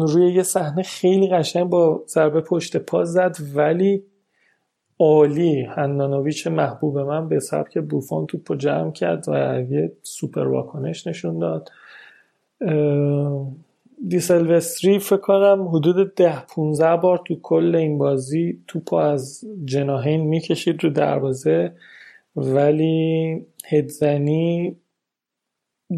[0.00, 4.02] روی یه صحنه خیلی قشنگ با ضربه پشت پا زد ولی
[4.98, 5.62] عالی.
[5.62, 11.68] هندانویچ محبوب من به سبک بوفون توپو جمع کرد و یه سوپر واکنش نشون داد.
[14.08, 20.84] دیسلوستری فکر کنم حدود ده 15 بار تو کل این بازی توپو از جناهین می‌کشید
[20.84, 21.72] رو دروازه
[22.36, 24.76] ولی هدزنی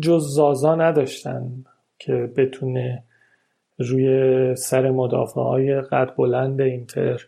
[0.01, 1.65] جز زازا نداشتن
[1.99, 3.03] که بتونه
[3.79, 7.27] روی سر مدافع های قد بلند اینتر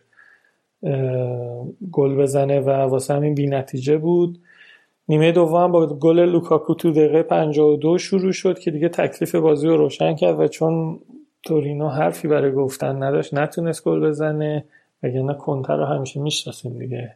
[1.91, 4.39] گل بزنه و واسه همین بی نتیجه بود.
[5.09, 9.77] نیمه دوم با گل لوکاکو تو دقیقه 52 شروع شد که دیگه تکلیف بازی رو
[9.77, 10.99] روشن کرد و چون
[11.43, 14.65] تورینو حرفی برای گفتن نداشت نتونست گل بزنه
[15.03, 17.15] وگرنه کنتر رو همیشه می‌شناسیم دیگه.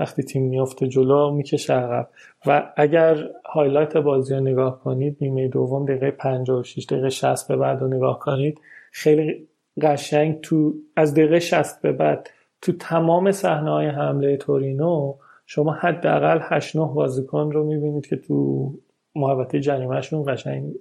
[0.00, 2.08] وقتی تیم میفته جلو می‌کشه عقب.
[2.46, 7.80] و اگر هایلایت بازی رو نگاه کنید نیمه دوم دقیقه 56 دقیقه 60 به بعد
[7.80, 8.60] رو نگاه کنید
[8.92, 9.48] خیلی
[9.82, 12.30] قشنگ تو از دقیقه 60 به بعد
[12.62, 15.14] تو تمام صحنه های حمله تورینو
[15.46, 18.70] شما حداقل 8 9 بازیکن رو می‌بینید که تو
[19.14, 20.74] محوطه جریمهشون قشنگ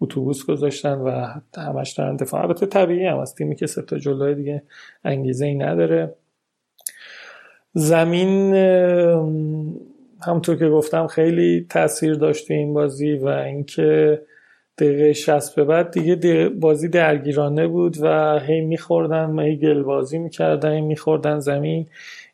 [0.00, 1.10] اتوبوس گذاشتن و
[1.56, 2.42] همش دارن دفاع.
[2.42, 4.62] البته طبیعی هم از تیمی که سه تا جلوی دیگه
[5.04, 6.14] انگیزه ای نداره.
[7.78, 8.54] زمین
[10.22, 14.22] همونطور که گفتم خیلی تاثیر داشت این بازی و اینکه
[14.78, 20.72] دقیقه 60 به بعد دیگه بازی درگیرانه بود و هی میخوردن هی گل بازی می‌کردن
[20.72, 21.86] هی میخوردن زمین.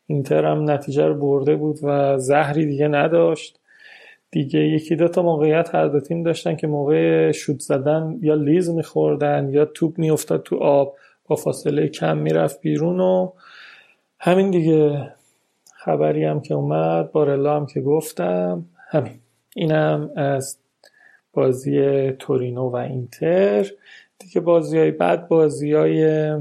[0.07, 3.59] اینتر هم نتیجه رو برده بود و زهری دیگه نداشت.
[4.31, 8.69] دیگه یکی دو تا موقعیت هر دو تیم داشتن که موقع شوت زدن یا لیز
[8.69, 13.31] میخوردن یا توپ میافتاد تو آب با فاصله کم می‌رفت بیرون و
[14.19, 15.11] همین دیگه.
[15.85, 18.65] خبری هم که اومد بارلا هم که گفتم.
[18.89, 19.19] همین.
[19.55, 20.57] اینم از
[21.33, 23.71] بازی تورینو و اینتر.
[24.19, 26.31] دیگه بازی های بعد بازی های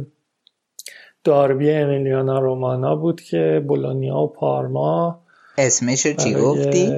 [1.24, 5.20] داربی امیلیانا رومانا بود که بولونیا و پارما
[5.59, 6.93] اسمشو چی گفتی؟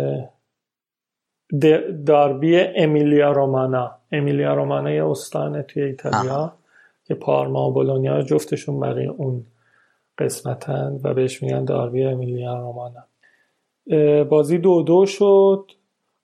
[2.06, 3.98] داربی امیلیا رومانا.
[4.12, 6.52] امیلیا رومانا یه استانه توی ایتالیا
[7.04, 9.46] که پارما و بولونیا جفتشون برای اون
[10.18, 13.04] قسمتن و بهش میگن داربی امیلیان رومانا.
[14.24, 15.70] بازی دو دو شد.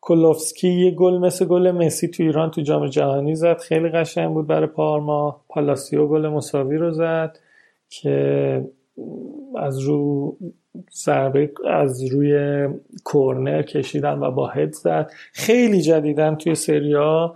[0.00, 3.58] کلوفسکی یه گل مثل گل مسی تو ایران تو جام جهانی زد.
[3.58, 5.40] خیلی قشنگ بود برای پارما.
[5.48, 7.38] پالاسیو گل مساوی رو زد
[7.88, 8.64] که
[9.56, 10.36] از رو
[10.92, 12.68] ضربه از روی
[13.04, 15.10] کورنر کشیدن و با هد زد.
[15.32, 17.34] خیلی جدیدن توی سریا.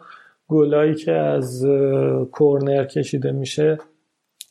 [0.49, 1.67] گلایی که از
[2.33, 3.79] کورنر کشیده میشه.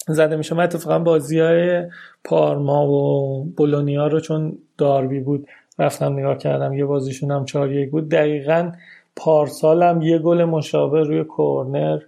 [0.07, 0.55] زده میشه.
[0.55, 1.83] من اتفاقا بازی های
[2.23, 5.47] پارما و بولونیا رو چون داربی بود
[5.79, 8.09] رفتم نگاه کردم یه بازیشون هم چهار یک بود.
[8.09, 8.71] دقیقا
[9.15, 11.99] پارسال هم یه گل مشابه روی کورنر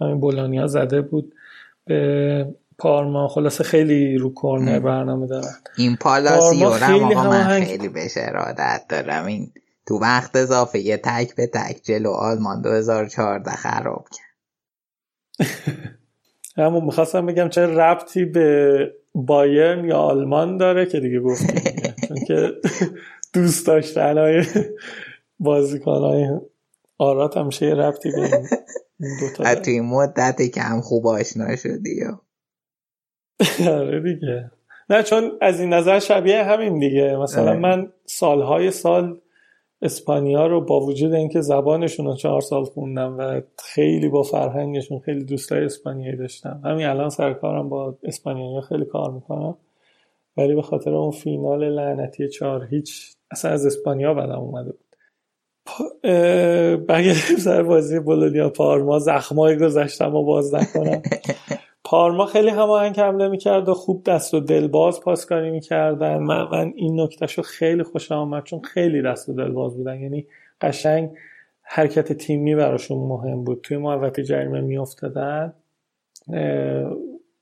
[0.00, 1.34] همین بولونیا زده بود
[1.84, 3.28] به پارما.
[3.28, 5.54] خلاصه خیلی رو کورنر برنامه دارن.
[5.76, 9.26] این پالاسیو خیلی آقا من خیلی بهش ارادت دارم.
[9.26, 9.52] این
[9.86, 14.28] تو وقت اضافه یه تک به تک جلو آلمان 2014 خراب کرد.
[16.62, 21.62] همون می‌خواستم بگم چه ربطی به بایرن یا آلمان داره که دیگه گفتیم.
[22.08, 22.52] چون که
[23.34, 24.44] دوست داشتن های
[25.38, 26.28] بازیکن های
[26.98, 28.22] آرات هم یه ربطی به
[29.00, 32.04] این دوتا توی این مدت که هم خوب آشنا شدی
[33.68, 34.50] آره دیگه.
[34.90, 37.16] نه چون از این نظر شبیه همین دیگه.
[37.16, 39.20] مثلا من سالهای سال
[39.82, 45.24] اسپانیا رو با وجود اینکه زبانشون رو چهار سال خوندم و خیلی با فرهنگشون خیلی
[45.24, 46.60] دوستای اسپانیایی داشتم.
[46.64, 49.56] همین الان سرکارم با اسپانیایی خیلی کار می‌کنم.
[50.36, 54.88] ولی به خاطر اون فینال لعنتی چهار هیچ اصلا از اسپانیا بدم اومده بود.
[56.88, 58.98] بگردیم سر بازی بولونیا پارما.
[58.98, 61.02] زخمای گذشتم و باز نکنم.
[61.90, 66.18] پارما خیلی هماهنگ حمله می‌کرد و خوب دست و دل باز پاسکاری می‌کردن.
[66.18, 70.00] من, من این نکتهشو خیلی خوش آمد چون خیلی دست و دل باز بودن.
[70.00, 70.26] یعنی
[70.60, 71.10] قشنگ
[71.62, 73.60] حرکت تیمی براشون مهم بود.
[73.62, 75.52] توی محوطه جریمه میافتادن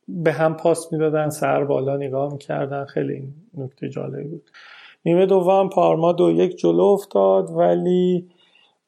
[0.08, 2.84] به هم پاس می‌دادن سر بالا نگاه می‌کردن.
[2.84, 4.50] خیلی نکته جالبی بود.
[5.04, 8.28] نیمه دوم پارما دو یک جلو افتاد ولی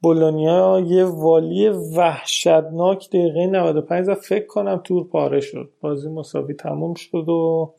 [0.00, 4.14] بولونیا یه والی وحشتناک دقیقه 95 زد.
[4.14, 5.70] فکر کنم تور پاره شد.
[5.80, 7.74] بازی مساوی تموم شد و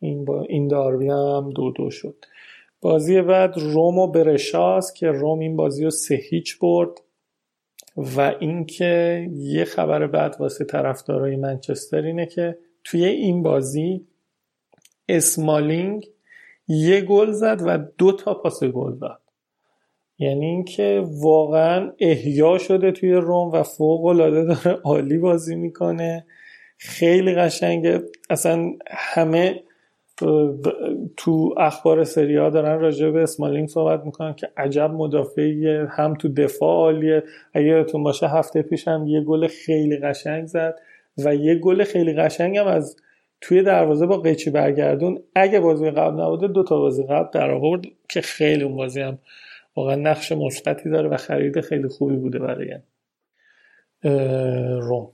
[0.00, 2.24] این, با این داربی هم دو دو شد.
[2.80, 6.90] بازی بعد روم و برشاس که روم این بازی رو سه هیچ برد
[7.96, 14.06] و اینکه یه خبر بعد واسه طرفدارای منچستر اینه که توی این بازی
[15.08, 16.06] اسمالینگ
[16.68, 19.20] یه گل زد و دو تا پاس گل داد.
[20.18, 26.26] یعنی اینکه واقعا احیا شده توی روم و فوق العاده داره عالی بازی می‌کنه.
[26.78, 28.02] خیلی قشنگه.
[28.30, 29.62] اصلا همه
[31.16, 36.76] تو اخبار سریا دارن راجع به اسمالینگ صحبت می‌کنن که عجب مدافعی هم تو دفاع
[36.76, 37.22] عالیه.
[37.54, 40.78] اگه یادتون باشه هفته پیش هم یه گل خیلی قشنگ زد
[41.24, 42.96] و یه گل خیلی قشنگ هم از
[43.40, 45.18] توی دروازه با قیچی برگردون.
[45.34, 49.18] اگه بازی قبل نبوده دو تا بازی قبل در آورد که خیلی اون بازی هم
[49.78, 52.78] واقعا نقش مثبتی داره و خرید خیلی خوبی بوده برای
[54.80, 55.10] روم.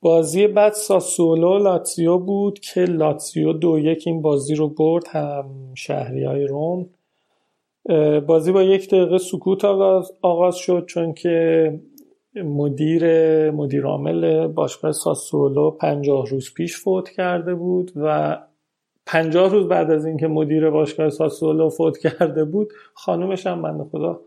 [0.00, 6.24] بازی بعد ساسولو لاتزیو بود که لاتزیو دو یک این بازی رو برد هم شهری
[6.24, 6.90] های روم
[8.26, 11.80] بازی با یک دقیقه سکوت آغاز, آغاز شد چون که
[12.34, 13.04] مدیر
[13.50, 18.38] مدیر عامل باشگاه ساسولو پنجاه روز پیش فوت کرده بود و
[19.06, 24.20] پنجاه روز بعد از اینکه مدیر باشگاه ساسولو فوت کرده بود خانومش هم بنده خدا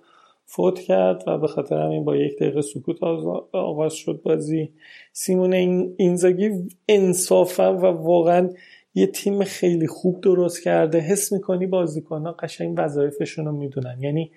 [0.45, 3.03] فوت کرد و به خاطر همین با یک دقیقه سکوت
[3.51, 4.73] آغاز شد بازی.
[5.13, 5.53] سیمون
[5.97, 6.49] اینزاگی
[6.89, 8.49] انصافا و واقعا
[8.95, 10.99] یه تیم خیلی خوب درست کرده.
[10.99, 13.97] حس می‌کنی بازیکنها قشنگ وظایفشون رو می‌دونن.
[14.01, 14.31] یعنی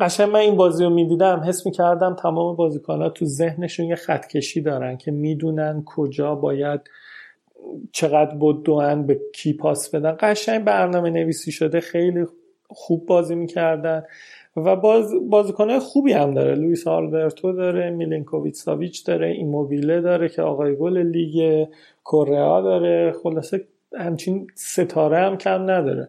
[0.00, 4.96] قشنگ من این بازی رو می‌دیدم حس می‌کردم تمام بازیکنها تو ذهنشون یه خطکشی دارن
[4.96, 6.80] که می‌دونن کجا باید
[7.92, 10.16] چقدر بدوان به کی پاس بدن.
[10.20, 12.26] قشنگ برنامه نویسی شده خیلی
[12.68, 14.02] خوب بازی می‌کردن
[14.56, 16.54] و باز بازیکنهای خوبی هم داره.
[16.54, 21.66] لویس آلبرتو داره میلینکوویچ ساویچ داره ایموبیله داره که آقای گل لیگ
[22.04, 23.14] کره داره.
[23.22, 23.64] خلاصه
[23.98, 26.08] همچین ستاره هم کم نداره.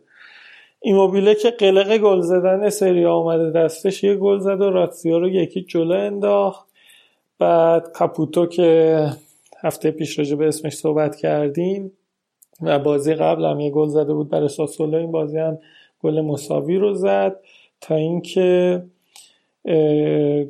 [0.80, 5.62] ایموبیله که قلق گل زدن سری آمده دستش یه گل زد و راتسیا رو یکی
[5.62, 6.68] جلو انداخت.
[7.40, 9.08] بعد کاپوتو که
[9.66, 11.92] هفته پیش راجع به اسمش صحبت کردیم
[12.62, 14.98] و بازی قبل هم یه گل زده بود برای ساسولو.
[14.98, 15.58] این بازی هم
[16.00, 17.40] گل مساوی رو زد
[17.82, 18.84] تا اینکه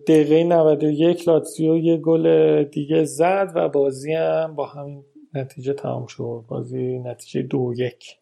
[0.08, 5.04] دقیقه 91 لاتزیو یه گل دیگه زد و بازی هم با همین
[5.34, 6.44] نتیجه تمام شد.
[6.48, 8.18] بازی نتیجه دو یک.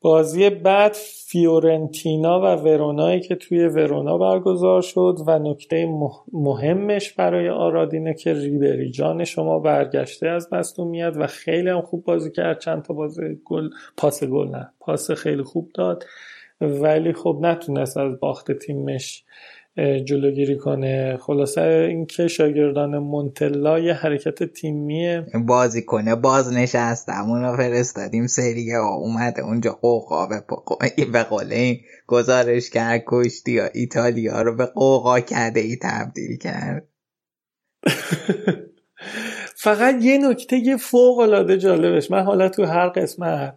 [0.00, 0.92] بازی بعد
[1.26, 5.88] فیورنتینا و ورونایی که توی ورونا برگزار شد و نکته
[6.32, 12.30] مهمش برای آرادینه که ریبری جان شما برگشته از مصدومیت و خیلی هم خوب بازی
[12.30, 12.58] کرد.
[12.58, 16.04] چند تا بازی گل پاس گل نه پاس خیلی خوب داد.
[16.60, 19.24] ولی خب نتونست از باخت تیمش
[19.78, 21.16] جلوگیری کنه.
[21.16, 25.26] خلاصه اینکه شاگردان مونتلا یه حرکت تیمیه.
[25.46, 28.26] بازی کنه باز نشستم رو فرستادیم.
[28.26, 29.72] سریه اومده اونجا.
[29.72, 30.26] قوقا
[31.12, 36.88] به قول این گزارش کرد کشتی یا ایتالیا رو به قوقا کرده ای تبدیل کرد.
[39.64, 42.10] فقط یه نکته یه فوق العاده جالبش.
[42.10, 43.54] من حالا تو هر قسمت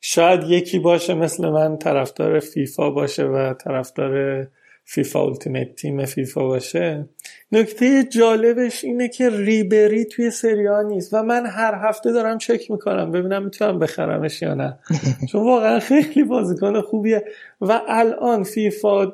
[0.00, 4.46] شاید یکی باشه مثل من طرفدار فیفا باشه و طرفدار
[4.90, 7.08] فیفا اولتیمیت تیم فیفا باشه.
[7.52, 13.10] نکته جالبش اینه که ریبری توی سریا نیست و من هر هفته دارم چک می‌کنم
[13.10, 14.78] ببینم می‌تونم بخرمش یا نه.
[15.32, 17.24] چون واقعا خیلی بازیکن خوبیه
[17.60, 19.12] و الان فیفا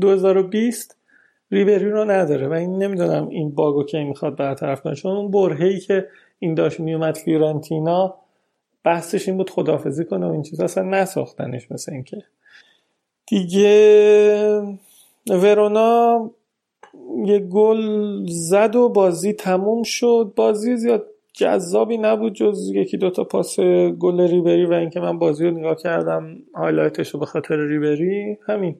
[0.00, 0.96] 2020
[1.50, 4.94] ریبری رو نداره و این نمی‌دونم این باگو که می‌خواد برطرف کنه.
[4.94, 6.08] چون اون برهی که
[6.38, 8.14] این داشت میومد فیورنتینا
[8.84, 12.22] بحثش این بود خدافزی کنه و این چیز اصلا نساختنش مثل اینکه.
[13.26, 14.62] دیگه
[15.30, 16.30] ورونا
[17.24, 20.32] یه گل زد و بازی تموم شد.
[20.36, 23.60] بازی زیاد جذابی نبود جز یکی دوتا پاس
[23.98, 28.38] گل ریبری و اینکه من بازی رو نگاه کردم هایلایتش رو به خاطر ریبری.
[28.46, 28.76] همین.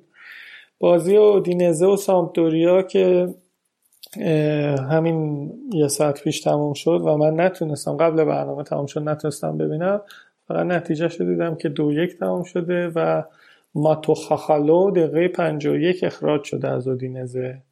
[0.78, 3.34] بازی اودینزه و سامپدوریا که
[4.90, 10.00] همین یه ساعت پیش تموم شد و من نتونستم قبل برنامه تموم شد نتونستم ببینم.
[10.48, 13.22] فقط نتیجه شد دیدم که دو یک تموم شده و
[13.74, 17.62] ماتو خاخالو دقیقه 51 اخراج شده از اودینزه.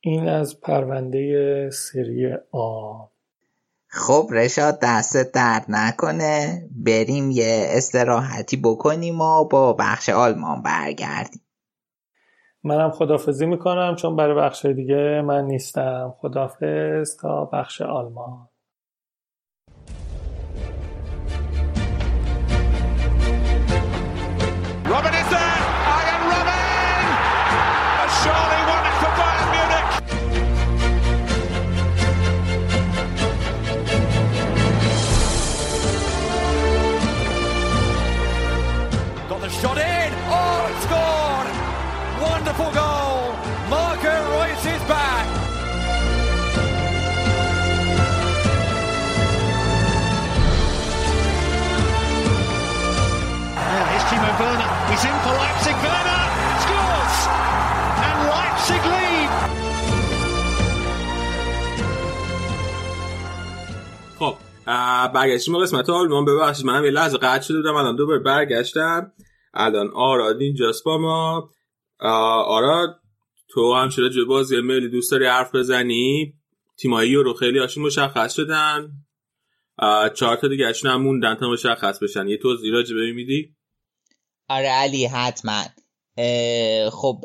[0.00, 3.06] این از پرونده سری آ.
[3.88, 6.62] خب رشاد دست درد نکنه.
[6.70, 11.42] بریم یه استراحتی بکنیم و با بخش آلمان برگردیم.
[12.64, 16.14] منم خدافزی می‌کنم چون برای بخش دیگه من نیستم.
[16.18, 18.48] خدافز تا بخش آلمان.
[24.90, 25.19] Robin
[65.14, 67.74] برگشتیم قسمت آلمان ببخشید منم یه لحظه قطع شده بودم.
[67.74, 69.12] الان دوباره برگشتم.
[69.54, 71.50] الان آراد اینجاست با ما.
[72.46, 73.00] آراد
[73.48, 76.34] تو هم شده جو بازی ملی دوست داری حرف بزنی؟
[76.78, 78.90] تیمایی رو خیلی هاشون مشخص شدن.
[80.14, 82.28] چهار تا دیگه هم موندن تا مشخص بشن.
[82.28, 83.56] یه توضیح راجع به میدی؟
[84.48, 85.62] آره علی حتما.
[86.92, 87.24] خب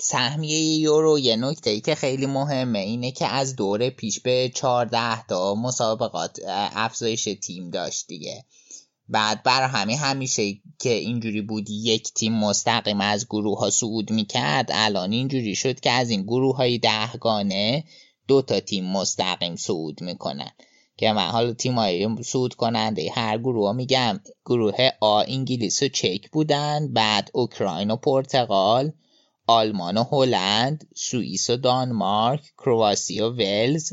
[0.00, 5.26] سهمیه یورو یه نکته ای که خیلی مهمه اینه که از دوره پیش به 14
[5.26, 6.38] تا مسابقات
[6.74, 8.44] افزایش تیم داشت دیگه.
[9.08, 10.42] بعد بر همین همیشه
[10.78, 15.90] که اینجوری بود یک تیم مستقیم از گروه ها صعود می‌کرد الان اینجوری شد که
[15.90, 17.84] از این گروه های دهگانه
[18.28, 20.50] دو تا تیم مستقیم صعود می‌کنن.
[21.00, 26.92] که من حالا تیمایی سود کننده هر گروه میگم گروه آ انگلیس و چک بودن
[26.92, 28.92] بعد اوکراین و پرتغال
[29.46, 33.92] آلمان و هلند سوئیس و دانمارک کرواسی و ولز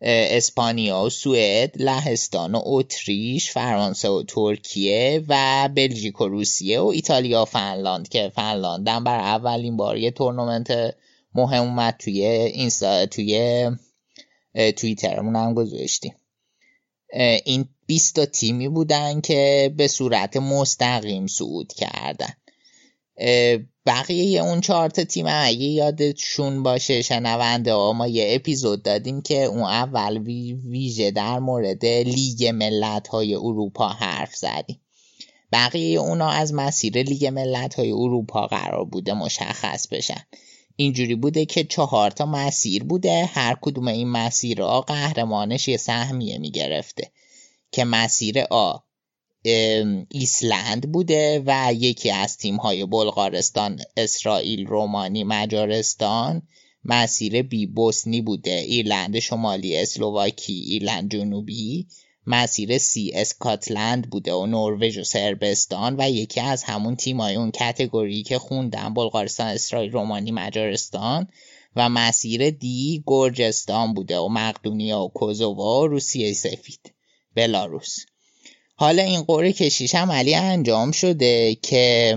[0.00, 7.42] اسپانیا و سوئد لهستان و اتریش فرانسه و ترکیه و بلژیک و روسیه و ایتالیا
[7.42, 8.08] و فنلاند.
[8.08, 10.94] که فنلاند هم بر اولین بار یه تورنمنت
[11.34, 13.70] مهم اومد توی اینستا توی
[14.76, 16.14] توییترمون هم گذاشتیم.
[17.44, 22.32] این 20 تا تیمی بودن که به صورت مستقیم صعود کردن.
[23.86, 29.44] بقیه اون چهار تا تیم اگه یادشون باشه شنونده ها ما یه اپیزود دادیم که
[29.44, 30.18] اون اول
[30.64, 34.80] ویژه در مورد لیگ ملت های اروپا حرف زدیم.
[35.52, 40.26] بقیه اونا از مسیر لیگ ملت های اروپا قرار بوده مشخص بشن.
[40.76, 43.24] اینجوری بوده که چهار تا مسیر بوده.
[43.24, 47.10] هر کدوم این مسیرها قهرمانش یه سهمیه می‌گرفته
[47.72, 48.76] که مسیر آ
[50.10, 56.42] ایسلند بوده و یکی از تیم های بلغارستان اسرائیل رومانی مجارستان.
[56.84, 58.54] مسیر بی بوسنی بوده.
[58.54, 61.86] ایرلند شمالی اسلوواکی ایرلند جنوبی.
[62.26, 68.22] مسیر سی اسکاتلند بوده و نروژ و سربستان و یکی از همون تیمای اون کتگوری
[68.22, 71.28] که خوندن بلغارستان اسرائیل رومانی مجارستان
[71.76, 76.92] و مسیر دی گرجستان بوده و مقدونیا و کوزووا و روسیه سفید
[77.34, 77.96] بلاروس.
[78.74, 82.16] حالا این قرعه کشیش عملی انجام شده که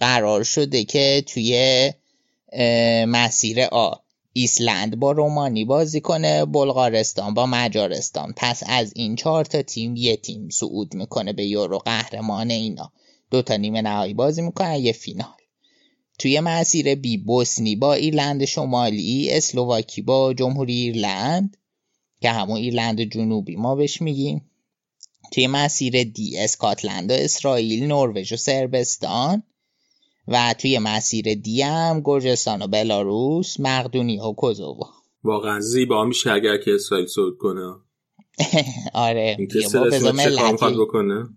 [0.00, 1.92] قرار شده که توی
[3.06, 3.94] مسیر آ
[4.40, 8.34] ایسلند با رومانی بازی کنه بلغارستان با مجارستان.
[8.36, 12.92] پس از این چهار تا تیم یه تیم صعود می‌کنه به یورو قهرمان اینا.
[13.30, 15.38] دو تا نیمه نهایی بازی می‌کنن یه فینال.
[16.18, 21.56] توی مسیر بی بوسنی با ایرلند شمالی اسلوواکی با جمهوری ایرلند
[22.20, 24.50] که همون ایرلند جنوبی ما بهش میگیم.
[25.32, 29.42] توی مسیر دی اسکاتلند و اسرائیل نروژ و سربستان
[30.28, 34.84] و توی مسیر دی هم گرجستان و بلاروس مقدونی و کوزوو
[35.24, 37.74] واقعا زیبا میشه اگر که اسرائیل صعود کنه.
[38.94, 39.36] آره
[39.90, 41.28] بذار ملت بکنه؟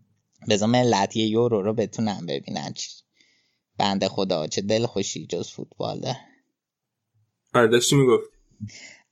[0.50, 2.74] بذار ملت یه یورو رو بتونم ببینن.
[2.74, 2.90] چی؟
[3.78, 6.18] بنده خدا چه دل خوشی جز فوتباله.
[7.54, 8.30] آره داشتی می‌گفت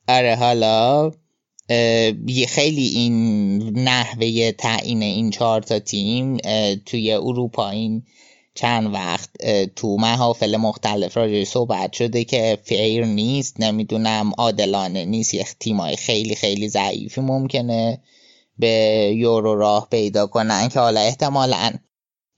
[0.07, 1.11] آره حالا
[2.47, 6.37] خیلی این نحوه تعیین این چهار تا تیم
[6.85, 8.03] توی اروپا این
[8.59, 9.29] چند وقت
[9.75, 16.35] تو محافل مختلف راجع صحبت شده که فیر نیست نمی‌دونم عادلانه نیست یه تیمای خیلی
[16.35, 18.01] خیلی ضعیفی ممکنه
[18.57, 18.67] به
[19.15, 21.71] یورو راه پیدا کنن که حالا احتمالا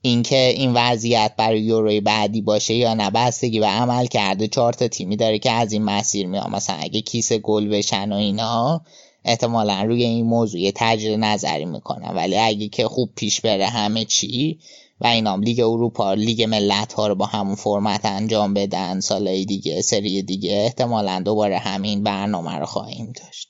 [0.02, 4.48] اینکه این وضعیت برای یوروی بعدی باشه یا نه بستگی به عمل کرده.
[4.48, 8.16] چهار تا تیمی داره که از این مسیر میاد مثلا اگه کیسه گل بشن و
[8.16, 8.82] اینا
[9.26, 12.16] احتمالا روی این موضوع یه تجربه نظری می‌کنن.
[12.16, 14.60] ولی اگه که خوب پیش بره همه چی
[15.02, 19.82] و اینام لیگ اروپا لیگ ملت ها رو با همون فرمت انجام بدن سالهای دیگه
[19.82, 23.48] سری دیگه احتمالا دوباره همین برنامه رو خواهیم داشت.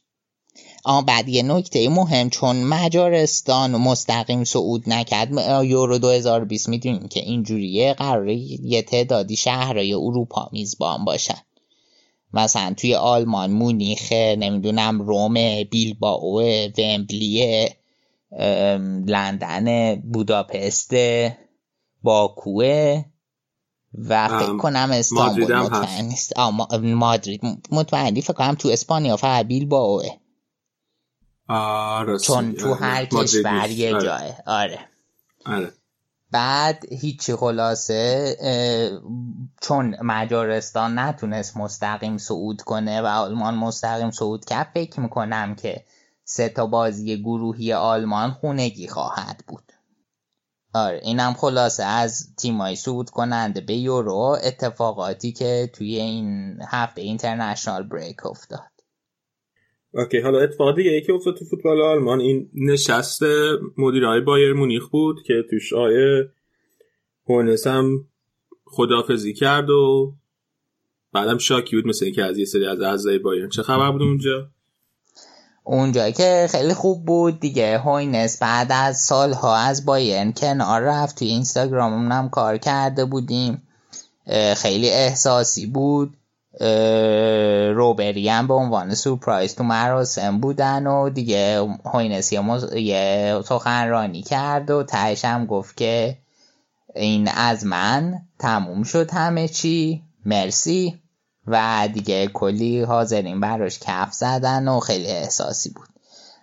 [0.83, 5.31] آن بعد یه نکته مهم چون مجارستان مستقیم صعود نکرد.
[5.65, 11.41] یورو 2020 می‌دونیم که اینجوریه قراره یه تعدادی شهرهای اروپا میزبان باشن.
[12.33, 16.41] مثلا توی آلمان مونیخ نمی‌دونم روم بیلباو
[16.77, 17.67] ومبلی
[19.07, 20.93] لندن بوداپست
[22.03, 23.05] باکوه
[23.93, 26.33] و فکر کنم استانبول مطمئن نیست.
[26.83, 27.41] مادرید.
[27.71, 30.09] مطمئنی فکر کنم تو اسپانیا فقط بیلباوه
[32.23, 34.05] چون تو هر کشور یه آره.
[34.05, 34.79] جایه آره.
[35.45, 35.71] آره.
[36.31, 38.35] بعد هیچی خلاصه
[39.61, 45.85] چون مجارستان نتونست مستقیم صعود کنه و آلمان مستقیم صعود کرد فکر می‌کنم که
[46.23, 49.63] سه تا بازی گروهی آلمان خونگی خواهد بود.
[50.73, 57.83] آره اینم خلاصه از تیمای صعود کننده به یورو اتفاقاتی که توی این هفته اینترنشنال
[57.83, 58.71] بریک افتاد.
[59.93, 63.21] اوکی حالا اتفاق دیگه ای که افتاد تو فوتبال آلمان این نشست
[63.77, 66.29] مدیرای بایر مونیخ بود که توش آیه
[67.29, 68.07] هوینس هم
[68.65, 70.13] خدافزی کرد و
[71.13, 74.49] بعدم شاکی بود مثل اینکه از یه سری از اعضای بایرن چه خبر بود اونجا؟
[75.63, 77.77] اونجا که خیلی خوب بود دیگه.
[77.77, 83.61] هوینس بعد از سالها از بایرن کنار رفت توی اینستاگرام هم کار کرده بودیم.
[84.55, 86.17] خیلی احساسی بود.
[87.75, 92.33] روبری هم به عنوان سورپرایز تو مراسم بودن و دیگه هوینس
[92.75, 96.17] یه سخنرانی کرد و تهش هم گفت که
[96.95, 100.03] این از من تموم شد همه چی.
[100.25, 101.00] مرسی.
[101.47, 105.87] و دیگه کلی حاضرین براش کف زدن و خیلی احساسی بود.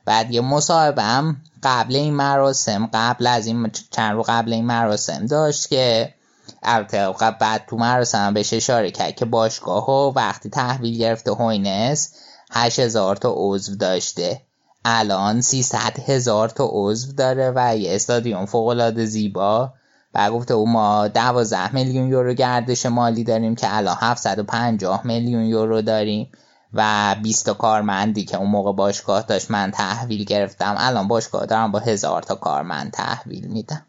[0.05, 5.27] بعد یه مصاحبه هم قبل این مراسم قبل از این چند رو قبل این مراسم
[5.27, 6.15] داشت که
[6.62, 12.15] البته بعد تو مراسم بهش اشاره کرد که باشگاه ها وقتی تحویل گرفته هوینس
[12.51, 14.43] 8000 تا عضو داشته.
[14.85, 19.73] الان 300 هزار تا عضو داره و یه استادیوم فوق العاده زیبا.
[20.19, 26.31] گفته او ما 12 میلیون یورو گردش مالی داریم که الان 750 میلیون یورو داریم
[26.73, 30.74] و 20 تا کارمندی که اون موقع باشگاه داشت من تحویل گرفتم.
[30.78, 33.86] الان باشگاه دارم با هزار تا کارمند تحویل میدم.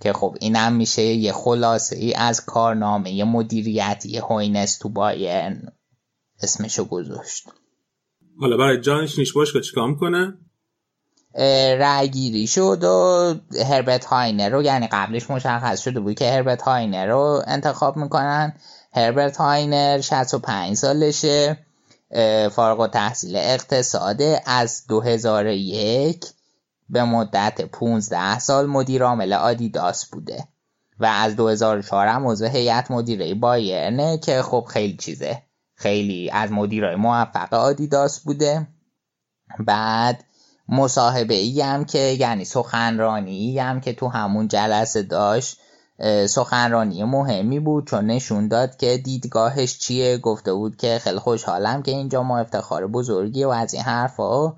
[0.00, 5.72] که خب اینم میشه یه خلاصه ای از کارنامه مدیریتی هوینس تو بایرن.
[6.42, 7.48] اسمشو گذاشت.
[8.40, 10.38] حالا برای جانشینش باشگاه چیکار می‌کنه؟
[11.80, 13.34] رای گیری شد و
[13.64, 18.52] هربرت هاینر رو یعنی قبلش مشخص شده بود که هربرت هاینر رو انتخاب می‌کنن.
[18.92, 21.58] هربرت هاینر 65 سالشه
[22.50, 26.24] فارغ و تحصیل اقتصاده از 2001
[26.88, 30.44] به مدت 15 سال مدیر عامل آدیداس بوده
[30.98, 35.42] و از 2004 هم عضو هیئت مدیره بایرنه که خب خیلی چیزه.
[35.74, 38.66] خیلی از مدیرای موفق آدیداس بوده.
[39.60, 40.24] بعد
[40.68, 45.58] مصاحبه ای هم که یعنی سخنرانی هم که تو همون جلسه داشت
[46.28, 50.18] سخنرانی مهمی بود چون نشون داد که دیدگاهش چیه.
[50.18, 54.52] گفته بود که خیلی خوشحالم که اینجا ما افتخار بزرگی و از این حرفا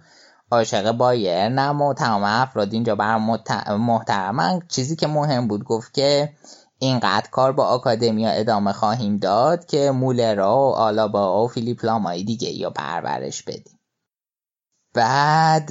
[0.51, 3.17] عاشق بایرنم و تمام افراد اینجا بر
[3.77, 4.63] محترمن.
[4.69, 6.33] چیزی که مهم بود گفت که
[6.79, 12.51] اینقدر کار با آکادمیا ادامه خواهیم داد که مولرا و آلابا و فیلیپ لامایی دیگه
[12.51, 13.76] یا پرورش بدیم.
[14.97, 15.71] بعد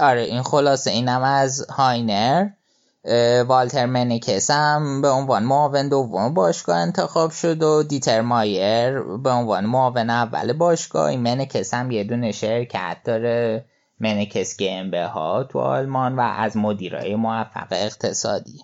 [0.00, 2.48] آره این خلاصه اینم از هاینر.
[3.46, 9.66] والتر منکس هم به عنوان معاون دوم باشگاه انتخاب شد و دیتر مایر به عنوان
[9.66, 11.06] معاون اول باشگاه.
[11.06, 13.64] این منکس هم یه دونه شرکت داره
[14.00, 18.60] منکس گمبه ها تو آلمان و از مدیرای موفق اقتصادی.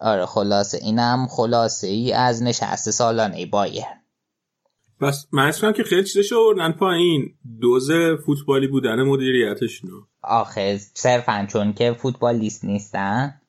[0.00, 3.84] آره خلاصه اینم خلاصه ای از نشست سالانه بایر
[5.00, 7.34] بس من که خیلی چیزش آوردن پایین.
[7.60, 7.90] دوز
[8.26, 9.90] فوتبالی بودن مدیریتشون
[10.22, 13.40] آخه صرفا چون که فوتبالیست نیستن.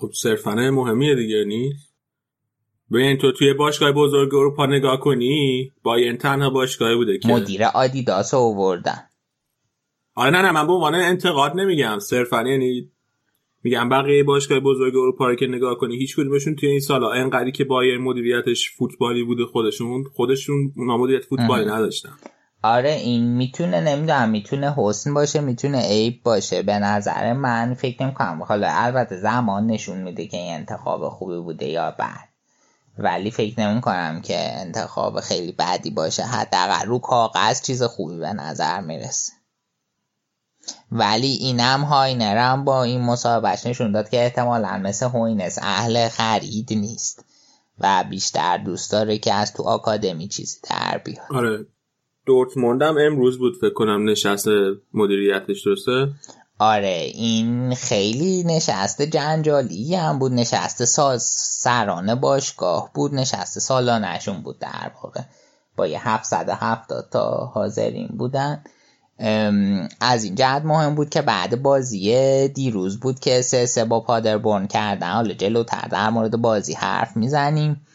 [0.00, 1.92] خب صرفا مهمیه دیگه نیست؟
[2.92, 7.28] ببین تو توی باشگاه بزرگ اروپا نگاه کنی این تنها باشگاهی بوده که.
[7.28, 9.08] مدیر آدیداس آوردن.
[10.14, 11.98] آره نه نه من به عنوان انتقاد نمیگم.
[11.98, 12.90] صرفا یعنی
[13.64, 17.52] میگم بقیه باشگاه بزرگ اروپا رو که نگاه کنی هیچ کدومشون توی این سالا انقدری
[17.52, 22.12] که بایر مدیریتش فوتبالی بوده خودشون خودشون اونا مدیریت فوتبالی نداشتن.
[22.62, 26.62] آره این می‌تونه نمی‌دونم می‌تونه حسن باشه می‌تونه عیب باشه.
[26.62, 28.42] به نظر من فکر نمی‌کنم.
[28.42, 32.28] حالا البته زمان نشون میده که این انتخاب خوبی بوده یا بد.
[32.98, 36.22] ولی فکر نمی کنم که انتخاب خیلی بدی باشه.
[36.22, 39.32] حداقل رو کاغذ چیز خوبی به نظر می‌رسه.
[40.92, 47.24] ولی اینم هاینرم با این مصاحبهش نشون داد که احتمالا مثل هوینس اهل خرید نیست
[47.78, 51.26] و بیشتر دوست داره که از تو آکادمی چیزی در بیاد.
[51.30, 51.66] آره.
[52.26, 54.48] دورتموندم امروز بود فکر کنم نشست
[54.94, 56.08] مدیریتش درسته؟
[56.58, 60.32] آره این خیلی نشست جنجالی هم بود.
[60.32, 61.22] نشست ساز
[61.62, 65.20] سرانه باشگاه بود نشست سالانشون بود در واقع.
[65.76, 68.64] با یه 770 تا حاضرین بودن.
[70.00, 74.66] از این جهت مهم بود که بعد بازی دیروز بود که سه سه با پادربورن
[74.66, 75.12] کردن.
[75.12, 77.86] حالا جلوتر در مورد بازی حرف می‌زنیم.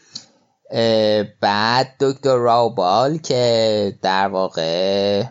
[1.40, 5.24] بعد دکتر راوبال که در واقع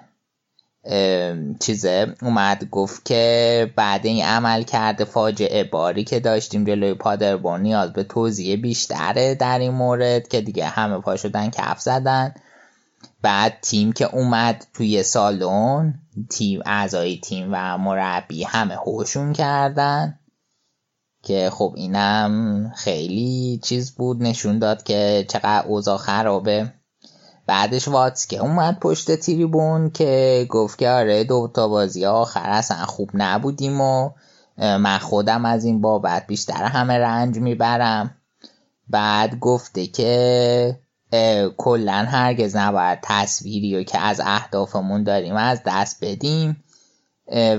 [1.60, 7.94] چیزه اومد گفت که بعد این عمل کرده فاجعه باری که داشتیم جلوی پادربورن نیاز
[7.94, 12.34] به توضیح بیشتره در این مورد که دیگه همه پا شدن کف زدن.
[13.28, 16.00] بعد تیم که اومد توی سالن
[16.30, 20.20] تیم اعضای تیم و مربی همه هوشون کردن
[21.24, 26.74] که خب اینم خیلی چیز بود نشون داد که چقدر اوضاع خرابه.
[27.46, 32.86] بعدش واتس که اومد پشت تریبون که گفت که آره دو تا بازی آخر اصلا
[32.86, 34.10] خوب نبودیم و
[34.58, 38.16] من خودم از این بابت بیشتر همه رنج می‌برم.
[38.90, 40.80] بعد گفته که
[41.58, 46.64] کلا هرگز نباید تصویری رو که از اهدافمون داریم از دست بدیم.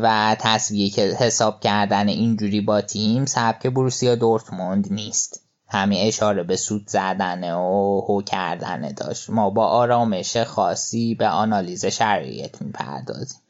[0.03, 5.43] و تصویری که حساب کردن اینجوری با تیم سبک بروسیا دورتموند نیست.
[5.69, 9.31] همین اشاره به سود زدن و هو کردن داشت.
[9.31, 13.41] ما با آرامش خاصی به آنالیز شرایط می‌پردازیم.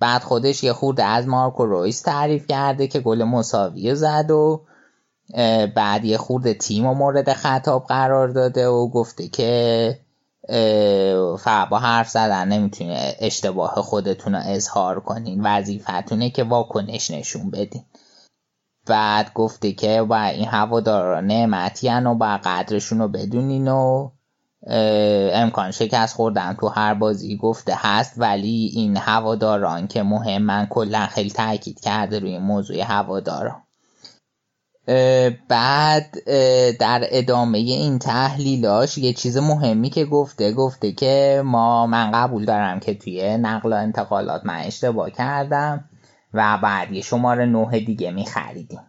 [0.00, 4.60] بعد خودش یه خورده از مارکو رویس تعریف کرده که گل مساوی زد و
[5.74, 9.98] بعد یه خورده تیم و مورد خطاب قرار داده و گفته که
[11.70, 15.40] با حرف زدن نمی‌تونه اشتباه خودتون رو اظهار کنین.
[15.44, 17.84] وظیفتونه که واکنش نشون بدین.
[18.86, 24.10] بعد گفته که با این هوادارا نعمتی و با قدرشون رو بدونین و
[25.32, 28.14] امکان شکست خوردن تو هر بازی گفته هست.
[28.16, 33.62] ولی این هواداران که مهم من کلا خیلی تاکید کرده روی موضوع هواداران.
[35.48, 36.24] بعد
[36.78, 42.80] در ادامه این تحلیلاش یه چیز مهمی که گفته گفته که ما من قبول دارم
[42.80, 45.84] که توی نقل و انتقالات من اشتباه کردم
[46.34, 48.80] و بعد یه شماره نه دیگه می خریدیم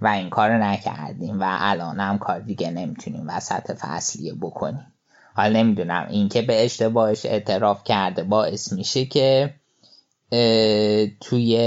[0.00, 4.92] و این کار نکردیم و الان هم کار دیگه نمی‌تونیم وسط فصلیه بکنیم.
[5.34, 9.54] حالا نمی‌دونم این که به اشتباهش اعتراف کرده باعث میشه که
[11.20, 11.58] توی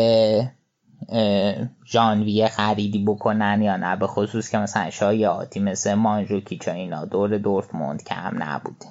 [1.85, 7.37] ژانویه خریدی بکنن یا نه به خصوص که مثلا شایعاتی مثل مانجوکیچ و اینا دور
[7.37, 8.85] دورتموند کم نبوده.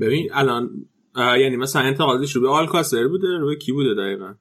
[0.00, 0.70] ببین الان
[1.16, 4.34] یعنی مثلا انتقادش رو به آلکاسر بوده؟ رو به کی بوده دقیقا؟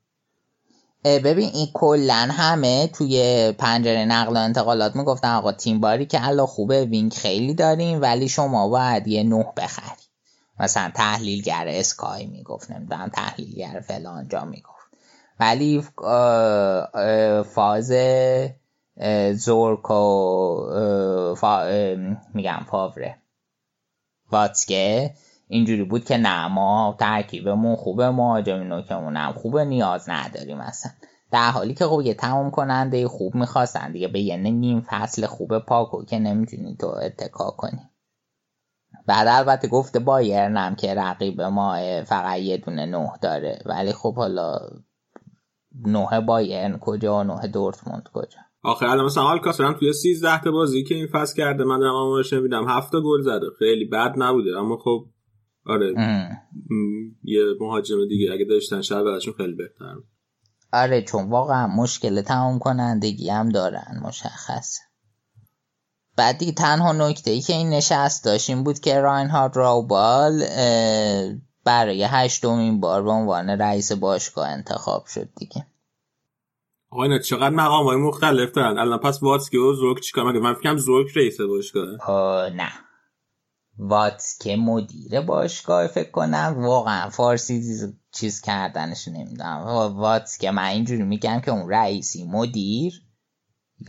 [1.03, 6.45] ببین این کلا همه توی پنجره نقل و انتقالات می‌گفتن آقا تیم باری که الان
[6.45, 10.03] خوبه وینگ خیلی داریم ولی شما باید یه نه بخری.
[10.59, 14.74] مثلا تحلیلگر اسکای می‌گفت نمی‌دونم تحلیلگر فلان جا می‌گفت.
[15.39, 15.83] ولی
[17.43, 17.93] فاز
[19.33, 21.35] زورک و
[22.33, 23.17] میگم فاوره.
[24.31, 25.13] واتسکه
[25.47, 30.91] اینجوری بود که نه ما ترکیبمون خوبه مهاجم نوکمون هم خوبه نیاز نداریم مثلا
[31.31, 35.59] در حالی که خب یه تمام کننده خوب می‌خواستن دیگه به یه نیم فصل خوب
[35.59, 37.89] پاکو که نمی‌تونی تو اتکا کنی.
[39.07, 43.59] بعد البته گفته بایرنم که رقیب ما فقط یه دونه نه داره.
[43.65, 44.59] ولی خب حالا
[45.85, 48.39] نه بایرن کجا و نه دورتموند کجا.
[48.63, 51.95] آخه الان مثلا آلکاسر هم توی 13 تا بازی که این فصل کرده من دارم
[51.95, 52.67] آمارش نمیدم.
[52.67, 53.45] 7 گل زده.
[53.59, 54.57] خیلی بد نبوده.
[54.59, 55.05] اما خب
[55.65, 55.93] آره.
[57.23, 59.95] یه مهاجم دیگه اگه داشتن شاید براشون خیلی بهتر
[60.73, 64.01] آره چون واقعا مشکل تمام کنندگی هم دارن.
[64.03, 64.77] مشخص.
[66.17, 70.43] بعد دیگه تنها نکته ای که این نشست داشت این بود که راینهارد راوبال
[71.65, 75.65] برای هشتمین بار به عنوان رئیس باشگاه انتخاب شد دیگه.
[76.89, 81.17] آقا چقدر مقام های مختلف دارن؟ الان پس واتسکی و زورک چیکار من فکرم زورک
[81.17, 82.69] رئیس باشگاه نه.
[83.77, 86.55] واتسکه مدیر باشگاه فکر کنم.
[86.57, 87.77] واقعا فارسی
[88.11, 89.63] چیز کردنش نمی‌دونم.
[89.97, 93.01] واتسکه من اینجوری میگم که اون رئیسی مدیر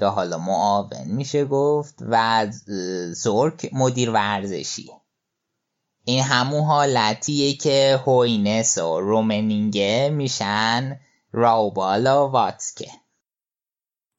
[0.01, 2.47] یا حالا معاون میشه گفت و
[3.12, 4.90] زورک مدیر ورزشی.
[6.08, 11.00] این همون حالتیه که هوینس و رومنینگه میشن
[11.32, 12.90] راوبالا و واتسکه.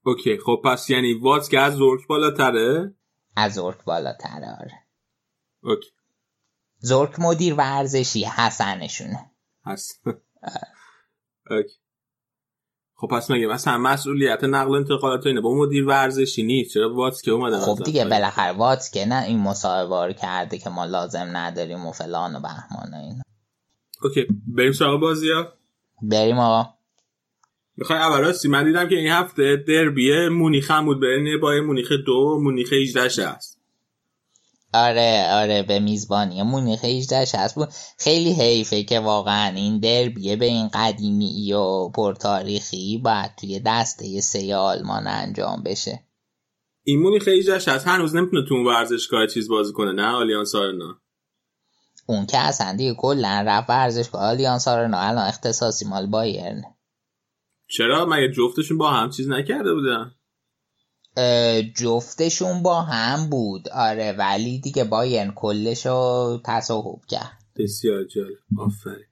[0.04, 2.96] اوکی خب پس یعنی واتسکه از زورک بالاتره؟
[3.36, 4.84] از زورک بالاتره آره.
[5.64, 5.90] اوکی.
[6.80, 9.32] زورک مدیر ورزشی حسنشونه.
[9.66, 10.02] هست
[11.52, 11.76] okay.
[13.00, 17.60] خب پس مگه مثلا مسئولیت نقل انتقالات اینه با مدیر ورزشی نیست؟ چرا واتسکه اومده
[17.60, 22.40] خب دیگه بالاخره واتسکه نه این مصاحبه کرده که ما لازم نداریم و فلان و
[22.40, 23.22] بهمان و اینا.
[24.04, 25.48] okay بریم سراغ بازی ها.
[26.02, 26.70] بریم آقا.
[27.78, 31.92] می‌خوای اول راستی؟ من دیدم که این هفته دربیه مونیخ هم بود بین با مونیخ
[32.06, 33.57] دو مونیخ 1860
[34.74, 36.44] آره آره به میزبانی.
[36.44, 37.70] مونیخ 1860 بود.
[37.98, 44.56] خیلی حیفه که واقعا این دربیه به این قدیمی و پرتاریخی باید توی دسته سه
[44.56, 46.04] آلمان انجام بشه.
[46.84, 51.02] این مونیخ 18 هست هنوز نمی‌تونه تو اون ورزشگاه چیز بازی کنه نه؟ آلیانس آرنا.
[52.06, 54.22] اون که اصلا دیگه کلا رفت ورزشگاه.
[54.22, 56.64] آلیانس آرنا الان اختصاصی مال بایرن.
[57.70, 60.12] چرا؟ مگه جفتشون با هم چیز نکرده بودن
[61.76, 63.70] جفتشون با هم بود.
[63.70, 67.38] آره ولی دیگه باین کلشو تصاحب کرد.
[67.56, 68.38] بسیار جالب.
[68.60, 69.06] آفرین.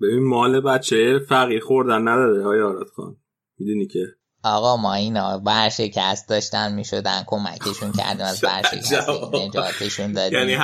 [0.00, 3.16] ببین مال بچه فقیر خوردن نداره های آراد خان.
[3.58, 4.06] می‌دونی که؟
[4.44, 10.38] آقا ما اینا برشکست داشتن می‌شدن کمکشون کردیم از برشکست نجاتشون دادیم.
[10.38, 10.56] یعنی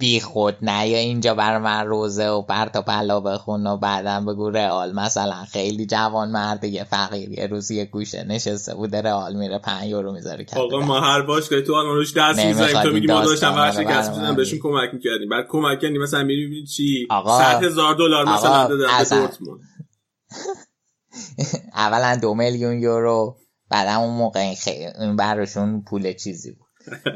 [0.00, 0.88] بی خود نه.
[0.88, 4.92] یا اینجا بر من روزه و پرتا پلا بخون و بعدم بگو رئال.
[4.92, 9.84] مثلا خیلی جوان مرد یه فقیر یه روز یه گوشه نشسته بود رئال میره 5
[9.84, 12.82] یورو می‌ذاره آقا ما هر باش که تو آن روش دست می‌زنیم.
[12.82, 15.28] تو میگی ما داشتم ورشکست می‌زنم بهشون کمک می‌کردیم.
[15.28, 17.08] بعد کمک کردیم مثلا میری چی؟
[17.38, 19.60] 100 هزار دلار مثلا دادن به دورتموند.
[21.74, 23.36] اولا دو میلیون یورو
[23.70, 24.54] بعد اون موقع
[24.98, 26.67] این براشون پول چیزی بود.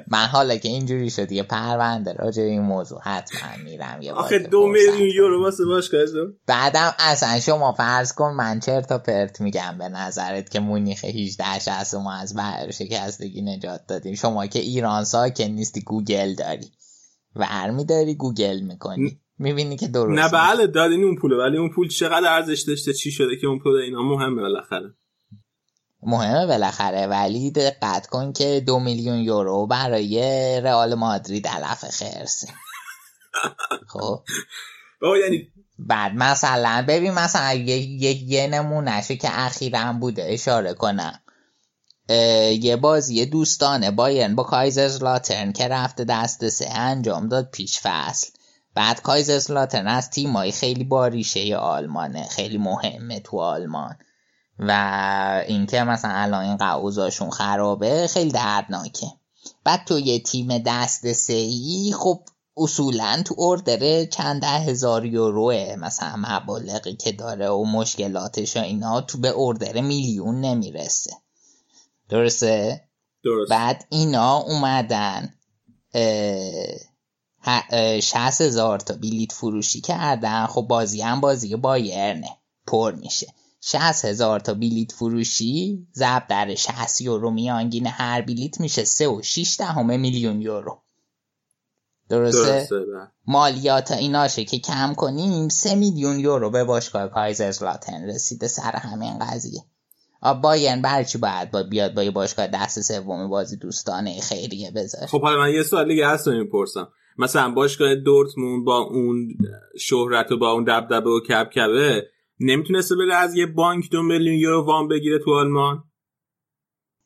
[0.08, 2.12] من حالا که اینجوری شد یه پرونده.
[2.12, 6.02] راجع این موضوع حتما میرم یه آخه دو میلیون یورو واسه باشگاه
[6.46, 11.94] بعدم اصلا شما فرض کن من تا پرت میگم به نظرت که مونیخ 18 هست
[11.94, 12.34] ما از
[12.70, 14.14] شکستگی نجات دادیم.
[14.14, 16.70] شما که ایران ساکن نیستی گوگل داری.
[17.36, 19.20] ورمی داری گوگل می‌کنی.
[19.38, 21.36] می‌بینی که درست نه بله دادین اون پوله.
[21.36, 24.94] ولی اون پول چقدر ارزش داشته چی شده که اون پول اینا مهمه بالاخره.
[26.02, 27.06] مهمه بالاخره.
[27.06, 30.20] ولی دقت کن که دو میلیون یورو برای
[30.60, 32.48] رئال مادرید علف خرسه
[33.88, 34.22] خب.
[35.22, 37.76] یعنی بعد مثلا ببین مثلا یه,
[38.30, 40.24] یه, نمونهشه که اخیرا بوده.
[40.28, 41.20] اشاره کنم.
[42.60, 48.28] یه بازی دوستانه بایرن با کایزرلاترن که رفته دست سه انجام داد پیش فصل.
[48.74, 52.28] بعد کایزرلاترن از تیمایی خیلی باریشه آلمانه.
[52.28, 53.96] خیلی مهمه تو آلمان.
[54.58, 59.06] و اینکه مثلا الان این قعوزاشون خرابه خیلی دردناکه.
[59.64, 62.20] بعد تو یه تیم دست سی خب
[62.56, 69.00] اصولا تو اردره چند ده هزار یوروه مثلا مبالغی که داره و مشکلاتش و اینا
[69.00, 71.10] تو به اردر میلیون نمی‌رسه.
[72.08, 72.80] درسته؟
[73.24, 73.50] درست.
[73.50, 75.34] بعد اینا اومدن
[78.02, 80.46] شهست هزار تا بیلیت فروشی کردن.
[80.46, 82.36] خب بازی هم بازی بایرنه.
[82.66, 83.26] پر میشه.
[83.64, 89.22] 60 هزار تا بلیت فروشی ضرب در 60 یورو میانگین هر بلیت میشه 3 و
[89.22, 90.82] 6 دهم میلیون یورو.
[92.08, 93.08] درسته, درسته بله.
[93.26, 99.60] مالیات ایناشه که کم کنیم سه میلیون یورو به باشگاه کایزرسلاتن رسیده سر همین قضیه.
[100.42, 105.06] بایرن برای چی باید با بیاد با یه باشگاه دست سوم بازی دوستانه خیریه بذاره؟
[105.06, 106.88] خب حالا من یه سوال دیگه هست می‌پرسم.
[107.18, 109.28] مثلا باشگاه دورتموند با اون
[109.78, 112.11] شهرت و با اون دبدبه و کبکبه
[112.42, 115.84] نمی‌تونسته بره از یه بانک دو میلیون یورو وام بگیره تو آلمان؟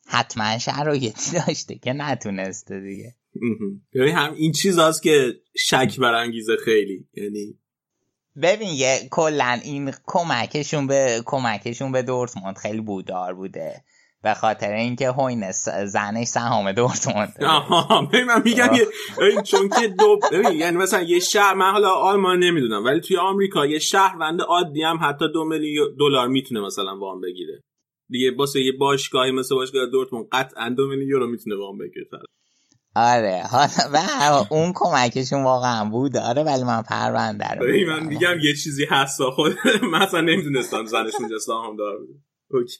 [0.07, 3.15] حتما شرایطی داشته که نتونسته دیگه.
[3.93, 7.07] یعنی هم این چیز هست که شک برانگیزه خیلی.
[7.13, 7.59] یعنی
[8.41, 13.83] ببین یه کلا این کمکشون به کمکشون به دورتموند خیلی بودار بوده.
[14.23, 15.51] به خاطر اینکه هوین
[15.85, 18.69] زنش سهام دورتموند آها من میگم
[19.43, 20.19] چون که دو
[20.53, 24.99] یعنی مثلا یه شهر من حالا آلمان نمی‌دونم ولی توی آمریکا یه شهروند عادی هم
[25.01, 27.63] حتی دو میلیون دلار می‌تونه مثلا وام بگیره.
[28.09, 32.05] دیگه واسه یه باشگاهی مثل باشگاه دورتموند قطعا دو میلیون یورو می‌تونه وام بگیره
[32.95, 38.53] آره حالا و اون کمکشون واقعا بود آره ولی من پرونده رو من میگم یه
[38.53, 39.55] چیزی هست خود
[40.01, 42.23] مثلا نمی‌دونستم زنش اونجا سهام دار بود.
[42.51, 42.77] اوکی.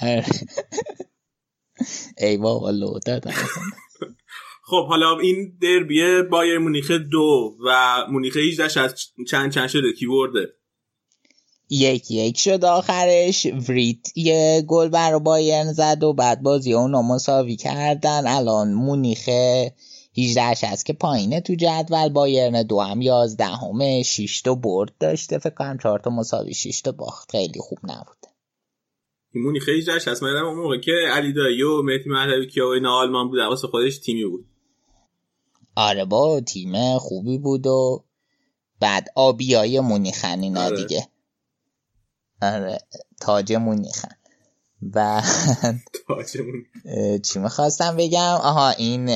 [2.18, 2.72] ای بابا
[4.64, 8.94] خب حالا این دربی بایر مونیخ دو و مونیخ 18 از
[9.30, 10.54] چند چند شده؟ کی برده
[11.70, 13.46] یک یک شد آخرش.
[13.46, 18.26] وریت یه گل برای بایرن زد و بعد بازی اونو مساوی کردن.
[18.26, 19.74] الان مونیخه
[20.18, 22.08] 18 هست که پایینه تو جدول.
[22.08, 24.02] بایرن دو هم 11 همه.
[24.02, 25.38] 6 تا برد داشته.
[25.38, 27.30] فکر کنم 4 تا مساوی 6 تا باخت.
[27.30, 27.78] خیلی خوب
[29.34, 30.22] نبود مونیخ 18 هست.
[30.22, 33.68] من اون موقع که علی دایی و مهدی مهدوی کیا و اینا آلمان بود واسه
[33.68, 34.46] خودش تیمی بود.
[35.76, 38.04] آره با تیم خوبی بود و
[38.80, 40.76] بعد آبیای مونیخن اینا آره.
[40.76, 41.08] دیگه.
[42.42, 42.78] آره
[43.20, 44.16] تاج مونیخن.
[44.94, 45.22] و
[47.24, 49.10] چی می‌خواستم بگم؟ آها این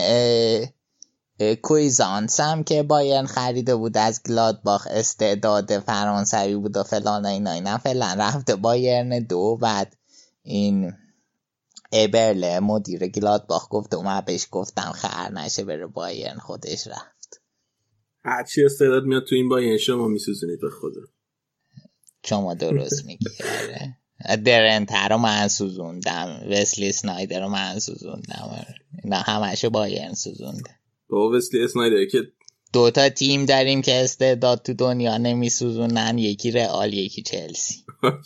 [1.62, 7.78] کویزانس هم که بایرن خریده بود از گلادباخ استعداد فرانسوی بود و فلان اینا اینا
[7.78, 9.96] فعلا رفته بایرن دو بعد
[10.46, 10.92] این
[11.92, 17.42] ابرله مدیر گلادباخ گفت و من بهش گفتم خر نشه بره بایرن خودش رفت.
[18.24, 21.00] هرچی استعداد میاد تو این بایرن شما میسوزونید به خدا.
[22.24, 23.26] شما درست میگی
[24.44, 28.66] درنتر رو من سوزوندم وسلی سنایدر رو من سوزوندم
[29.04, 30.70] اینا همشو بایرن سوزونده.
[31.08, 32.18] با وسلی اسنایدر که
[32.72, 37.84] دوتا تیم داریم که استعداد تو دنیا نمیسوزونن یکی رئال یکی چلسی.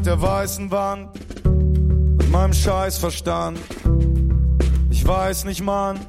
[0.00, 1.10] mit der weißen Wand
[1.44, 3.58] und meinem Scheißverstand.
[4.88, 6.00] Ich weiß nicht, Mann.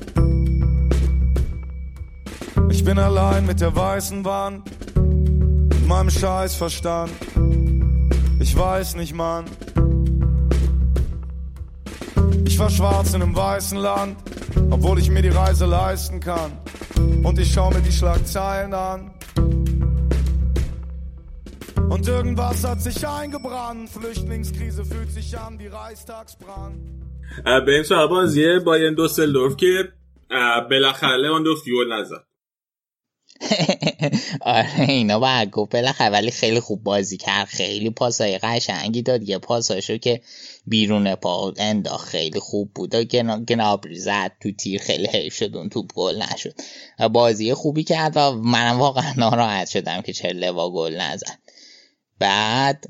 [2.70, 4.64] Ich bin allein mit der weißen Wand
[4.96, 7.12] und meinem Scheißverstand.
[8.40, 9.44] Ich weiß nicht, Mann.
[12.46, 14.16] Ich war schwarz in einem weißen Land,
[14.70, 16.54] obwohl ich mir die Reise leisten kann.
[17.24, 19.12] Und ich schau mir die Schlagzeilen an.
[21.92, 23.90] Und irgendwas hat sich eingebrannt.
[23.90, 26.80] Flüchtlingskrise fühlt sich an wie Reichstagsbrand.
[27.46, 29.94] بریم سراغ بازی بایرن دوسلدورف که
[30.70, 32.24] بالاخره لواندوفسکی گل نزد.
[34.42, 37.48] آره اینا باید گفت بالاخره ولی خیلی خوب بازی کرد.
[37.48, 39.30] خیلی پاسای قشنگی داد.
[39.30, 40.22] یه پاساشو که
[40.68, 42.10] بیرون پا انداخت.
[42.10, 42.96] خیلی خوب بود.
[42.96, 43.04] و
[43.48, 44.82] گنابری زد تو تیر.
[44.82, 46.54] خیلی حیف شد اون توپ گل نشد.
[47.12, 51.51] بازی خوبی کرد و منم واقعا ناراحت شدم که چه لوا گل نزد.
[52.22, 52.86] بعد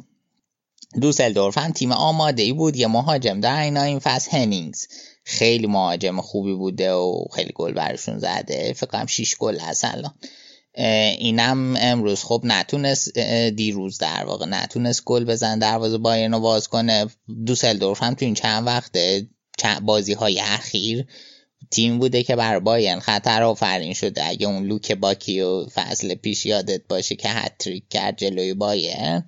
[1.01, 2.75] دوسلدورف هم تیم آماده ای بود.
[2.75, 4.87] یه مهاجم در اینا این فصل هنینگز.
[5.23, 8.73] خیلی مهاجم خوبی بوده و خیلی گل برشون زده.
[8.73, 10.13] فکر کنم 6 گل هست الان.
[11.17, 17.07] اینم امروز خب نتونست دیروز در واقع نتونست گل بزن دروازه بایرن رو باز کنه.
[17.45, 19.27] دوسلدورف هم تو این چند وقته
[19.81, 21.07] بازی های اخیر
[21.71, 24.27] تیم بوده که بر بایرن خطر آفرین شده.
[24.27, 29.25] اگه اون لوکباکیو فصل پیش یادت باشه که هتریک کرد جلوی بایرن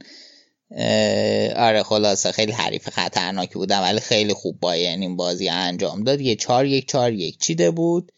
[1.56, 6.22] آره خلاصه خیلی حریف خطرناکی بودن ولی خیلی خوب بایرن این بازی انجام داد.
[6.22, 8.12] یه چار یک چار یک چیده بود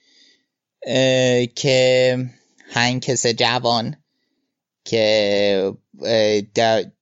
[1.56, 2.18] که
[2.70, 3.95] هنسی جون
[4.86, 5.74] که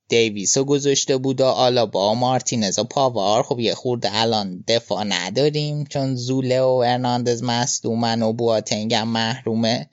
[0.07, 5.03] دیویس رو گذاشته بود و آلابا و مارتینز و پاوار خب یه خورده الان دفاع
[5.03, 9.89] نداریم چون زوله و ارناندز مصدومن و بواتنگ هم محرومه.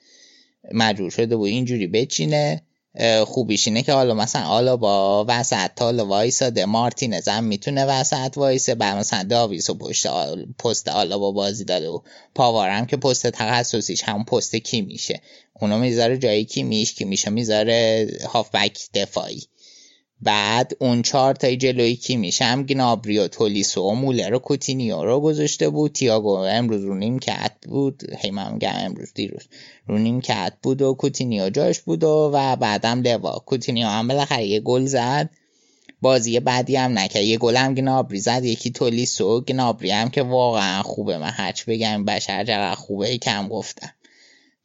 [0.73, 2.61] مجبور شده بود اینجوری بچینه.
[3.25, 8.75] خوبیش اینه که حالا مثلا آلا با وسط تال وایساده مارتینز هم می‌تونه وسط وایسه.
[8.75, 10.07] بعد مثلا داویس و پشت
[10.59, 11.99] پست آلا با بازی داده و
[12.35, 15.21] پاوارم که پست تخصصیش هم پست کی میشه.
[15.61, 19.47] اونو می‌ذاره جایی کی میش کی میشه؟ می‌ذاره هافبک دفاعی.
[20.23, 25.03] بعد اون چهار تای جلوی کی میشه هم گنابری و تولیسو و مولر و کوتینیو
[25.03, 25.91] رو گذاشته بود.
[25.91, 28.03] تیاگو امروز رو نیم کت بود.
[28.19, 29.43] هی من امروز دیروز.
[29.87, 33.43] رو نیم کت بود و کوتینیو جاش بود و, و بعدم لوا.
[33.45, 35.29] کوتینیو هم بالاخره یه گل زد.
[36.01, 37.23] بازی بعدی هم نکرد.
[37.23, 38.43] یه گل هم گنابری زد.
[38.43, 41.17] یکی تولیسو گنابری هم که واقعا خوبه.
[41.17, 43.89] من هرچ بگم بشر چقدر خوبه کم گفتم.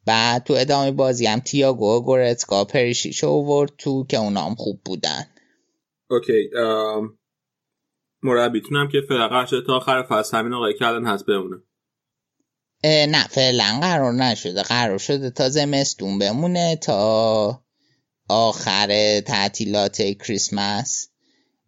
[0.05, 5.27] بعد تو ادامه بازی هم تیاگو گورتسکا پریشیچو آورد تو که اونام خوب بودن.
[6.09, 6.49] okay
[8.23, 9.01] مربیتونم که
[9.47, 11.63] شده تا آخر فصل همین آقای کلن هست بمونه.
[12.83, 17.61] نه فعلا قرار نشده قرار شده تا زمستون بمونه تا
[18.29, 21.09] آخر تعطیلات کریسمس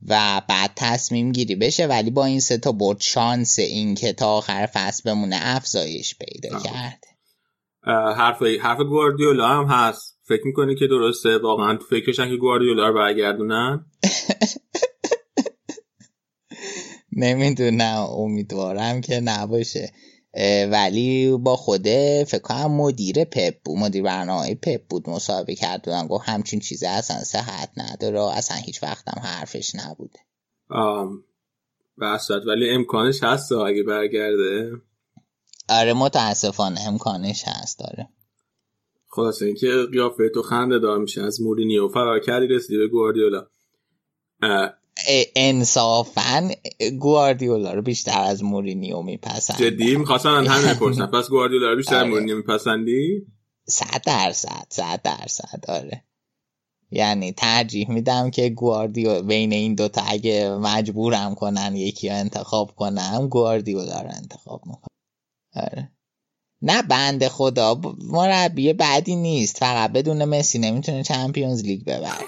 [0.07, 4.27] و بعد تصمیم گیری بشه ولی با این سه تا برد شانس این که تا
[4.27, 7.07] آخر فصل بمونه افزایش پیدا کرده.
[8.17, 10.18] حرف حرف گواردیولا هم هست.
[10.29, 13.85] فکر می‌کنی که درسته؟ واقعا تو فکرشن که گواردیولا رو برگردونن؟
[17.11, 19.91] نمی‌دونم امیدوارم که نباشه.
[20.71, 26.07] ولی با خوده فکر کنم مدیر پپ بود مدیر برنامه پپ بود مصاحبه کرد بودن
[26.07, 30.19] گفت همچین چیزی اصلا صحت نداره اصلا هیچ وقتم حرفش نبوده
[30.69, 31.23] آم
[32.47, 34.71] ولی امکانش هست اگه برگرده.
[35.69, 38.09] آره متاسفانه امکانش هست داره
[39.09, 41.87] خلاصه اینکه قیافه تو خنده دار میشه از مورینیو.
[41.87, 43.47] فرار کردی رسیدی به گواردیولا.
[45.35, 46.49] انصافا
[46.99, 51.95] گواردیولا رو بیشتر از مورینیو میپسند جدی؟ می‌خواستم من همین بپرسم پس گواردیولا رو بیشتر
[51.95, 53.27] از مورینیو میپسندی؟
[53.67, 56.03] صد درصد صد درصد آره.
[56.91, 63.27] یعنی ترجیح میدم که گواردیولا بین این دوتا اگه مجبورم کنن یکی رو انتخاب کنم
[63.29, 64.87] گواردیولا رو انتخاب می‌کنم.
[65.55, 65.91] آره.
[66.61, 72.25] نه بنده خدا مربی بعدی نیست فقط بدون مسی نمی‌تونه چمپیونز لیگ ببره.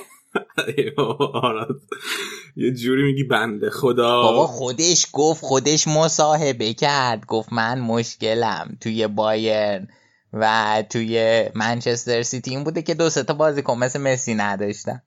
[2.56, 4.22] یه جوری میگی بنده خدا.
[4.22, 9.88] بابا خودش گفت خودش مصاحبه کرد گفت من مشکلم توی بایرن
[10.34, 12.52] و توی منچستر سیتی.
[12.52, 15.02] این بوده که دو سه تا بازیکن مثل مسی نداشتن.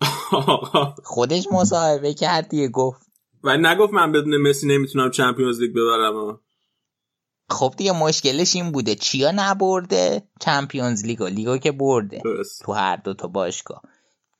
[1.04, 3.00] خودش مصاحبه کرد دیگه گفت.
[3.44, 6.40] و نگفت من بدون مسی نمی‌تونم چمپیونز لیگ ببرم.
[7.48, 8.94] خب دیگه مشکلش این بوده.
[8.94, 12.22] چیا نبرده چمپیونز لیگو لیگو که برده
[12.64, 13.82] تو هر دو تا باشگاه.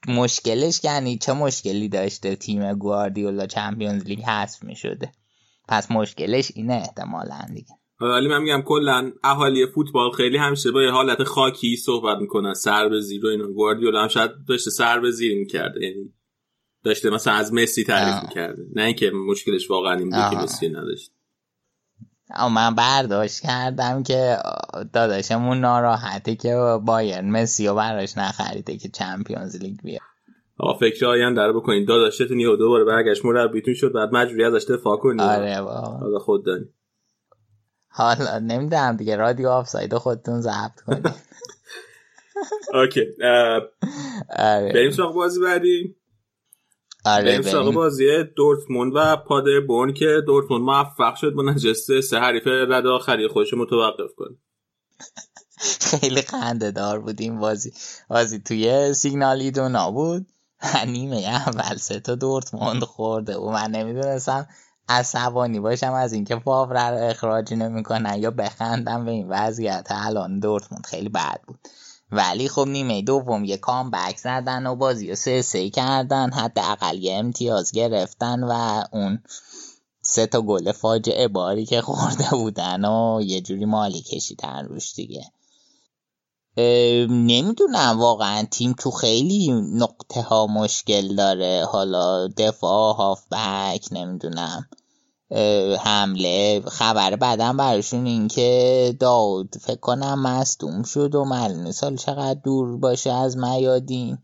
[0.08, 5.12] مشکلش یعنی چه مشکلی داشته تیم گواردیولا چمپیونز لیگ حذف می‌شده.
[5.68, 7.74] پس مشکلش اینه احتمالا دیگه.
[8.00, 12.54] ولی من میگم کلا اهالی فوتبال خیلی همیشه با یه حالت خاکی صحبت می‌کنن.
[12.54, 13.46] سر به زیر و اینا.
[13.46, 15.84] گواردیولا هم شاید داشته سر به زیر می‌کرده.
[15.84, 16.14] یعنی
[16.84, 18.62] داشته مثلا از مسی تعریف می‌کرده.
[18.74, 21.13] نه اینکه مشکلش واقعا این بود که مسی نداشت.
[22.54, 24.36] من برداشت کردم که
[24.92, 30.00] داداشمون ناراحته که بایرن مسی رو براش نخریده که Champions League بیاد.
[30.58, 33.24] آقا فکر آینده رو بکنین داداشتون یه دوباره برگشت.
[33.24, 35.22] مربیتون شد بعد مجبوری ازش دفاع کنی.
[35.22, 35.80] آره بابا.
[35.80, 36.64] حالا خود دانی.
[37.88, 41.10] حالا نمی‌دونم دیگه رادیو آفساید خودتون ضبط کنید.
[42.74, 43.06] okay
[44.74, 45.96] بریم سراغ بازی بعدی.
[47.04, 52.18] آره بریم سراغ بازی دورتموند و پادربورن که دورتموند موفق شد با نتیجه سه هیچ
[52.18, 54.36] حریف رده آخری خودش متوقف کنه.
[55.90, 57.72] خیلی خنده دار بود این بازی.
[58.08, 60.26] بازی توی سیگنالی دو نبود
[60.62, 63.36] و نیمه اول سه تا دورتموند خورده.
[63.36, 64.48] و من نمی‌دونستم
[64.88, 69.86] عصبانی باشم از اینکه فاوره رو اخراج نمی‌کنن یا بخندم به این وضعیت.
[69.90, 71.58] الان دورتموند خیلی بد بود.
[72.12, 76.60] ولی خب نیمه دوم یه کام بک زدن و بازی و سه سه کردن حتی
[76.60, 79.22] اقل یه امتیاز گرفتن و اون
[80.02, 85.24] سه تا گل فاجعه باری که خورده بودن و یه جوری مالی کشیدن روش دیگه.
[87.08, 91.64] نمی‌دونم واقعا تیم تو خیلی نقطه ها مشکل داره.
[91.72, 94.68] حالا دفاع هاف بک نمی‌دونم.
[95.78, 96.60] حمله.
[96.60, 102.76] خبر بعدم براشون این که داود فکر کنم مصدوم شد و معلومه سال چقدر دور
[102.76, 104.18] باشه از میادین.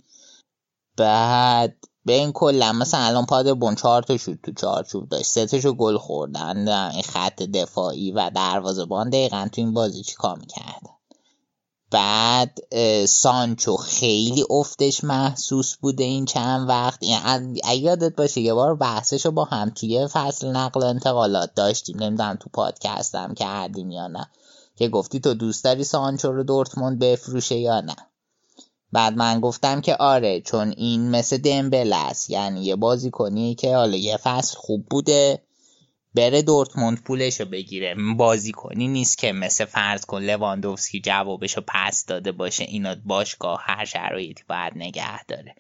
[0.97, 5.27] بعد به این کلا مثلا الان پاد بون چهار تا شد تو چارچوب داشت.
[5.27, 10.99] سه تاشو گل خوردن این خط دفاعی و دروازه‌بان دقیقا تو این بازی چیکار می‌کردن
[11.90, 12.58] بعد
[13.06, 17.02] سانچو خیلی افتش محسوس بوده این چند وقت.
[17.02, 22.02] یعنی یادت باشه یه بار بحثش رو با هم توی فصل نقل انتقالات داشتیم.
[22.02, 24.26] نمی‌دونم تو پادکستم کردیم یا نه.
[24.76, 27.96] که گفتی تو دوست داری سانچو رو دورتموند بفروشه یا نه.
[28.92, 32.30] بعد من گفتم که آره چون این مثل دمبل است.
[32.30, 35.42] یعنی یه بازی کنی که حالا یه فصل خوب بوده.
[36.15, 37.97] بره دورتموند پولش رو بگیره.
[38.16, 42.65] بازی کنی نیست که مثل فرض کن لواندوفسکی جوابش رو پس داده باشه.
[42.65, 45.55] اینا باشگاه هر شرایطی باید نگه داره.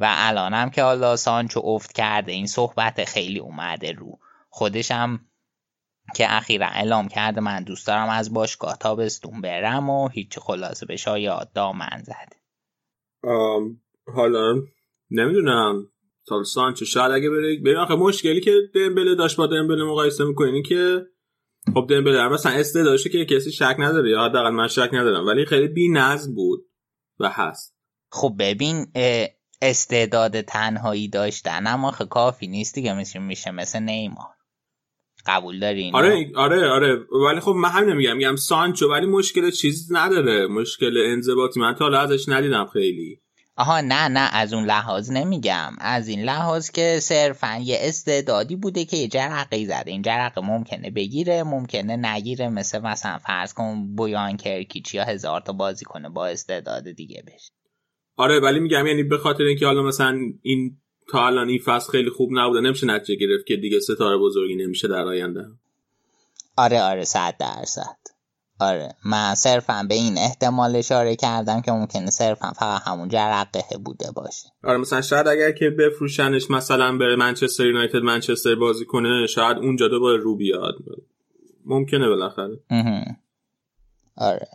[0.00, 4.18] و الانم که حالا سانچو افت کرده این صحبت خیلی اومده رو.
[4.48, 5.20] خودش هم
[6.16, 10.96] که اخیرا اعلام کرده من دوست دارم از باشگاه تابستون برم و هیچ خلاصه به
[10.96, 12.40] شاید دامن زده.
[14.14, 14.54] حالا
[15.10, 15.89] نمی‌دونم.
[16.28, 16.84] سال سانچو.
[16.84, 21.06] شاید اگه بره ببین آخه مشکلی که دمبله داشت با دمبله مقایسه می‌کنین که
[21.74, 25.68] خب دمبله مثلا استعدادشه که کسی شک نداره یا حداقل من شک ندارم ولی خیلی
[25.68, 26.60] بی‌نظم بود
[27.20, 27.76] و هست.
[28.12, 28.86] خب ببین
[29.62, 34.34] استعداد تنهایی داشتن اما کافی نیست دیگه میشه میشه مثل نیمار.
[35.26, 37.06] قبول داری آره آره آره.
[37.28, 40.46] ولی خب من همین میگم میگم سانچو ولی مشکل چیز نداره.
[40.46, 41.60] مشکل انضباطی.
[41.60, 43.20] من تا حالا ازش ندیدم خیلی.
[43.60, 45.72] آها نه نه از اون لحاظ نمیگم.
[45.78, 49.90] از این لحاظ که صرفا یه استعدادی بوده که یه جرقه زده.
[49.90, 52.48] این جرقه ممکنه بگیره ممکنه نگیره.
[52.48, 57.52] مثل مثلا فرض کن بویان کرکیچ یا هزار تا بازی کنه با استعداد دیگه بشه.
[58.16, 60.76] آره ولی میگم یعنی به خاطر اینکه حالا مثلا این
[61.08, 64.88] تا الان این فصل خیلی خوب نبوده نمیشه نتیجه گرفت که دیگه ستاره بزرگی نمیشه
[64.88, 65.44] در آینده.
[66.56, 67.96] آره آره صد درصد.
[68.60, 68.94] آره.
[69.04, 74.48] من صرفا به این احتمال اشاره کردم که ممکنه صرفا فقط همون جرقه بوده باشه.
[74.64, 79.88] آره مثلا شاید اگر که بفروشنش مثلا به منچستر یونایتد منچستر بازی کنه شاید اونجا
[79.88, 80.74] دوباره رو بیاد.
[81.64, 82.60] ممکنه بالاخره.
[84.16, 84.48] آره.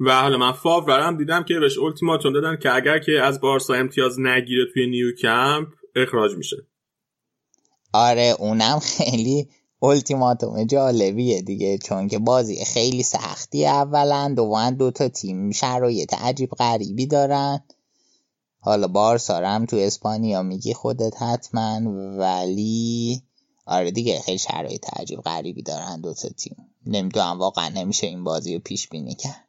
[0.00, 4.20] و حالا من فاورم دیدم که بهش التیماتوم دادن که اگر که از بارسا امتیاز
[4.20, 6.56] نگیره توی نیو کمپ اخراج میشه.
[7.92, 9.48] آره اونم خیلی
[9.84, 14.34] التیماتوم جالبیه دیگه چون که بازی خیلی سختی اولا.
[14.36, 17.60] دوم دو تا تیم شرایط عجیب غریبی دارن.
[18.60, 21.80] حالا بارسا هم تو اسپانیا میگی خودت حتما
[22.18, 23.22] ولی
[23.66, 26.56] آره دیگه خیلی شرایط عجیب غریبی دارن دو تا تیم.
[26.86, 29.48] نمی‌دونم واقعا نمیشه این بازی رو پیش بینی کرد.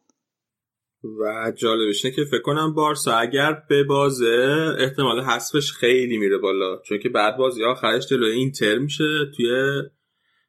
[1.19, 6.81] و جالبش که فکر کنم بارسا اگر به بازه احتمال حذفش خیلی میره بالا.
[6.85, 9.03] چون که بعد بازی آخرش جلوی اینتر میشه
[9.37, 9.47] توی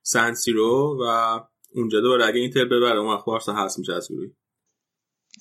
[0.06, 1.40] سنسیرو و
[1.74, 4.30] اونجا دوباره اگه اینتر ببره اون وقت بارسا هست میشه از گروهی.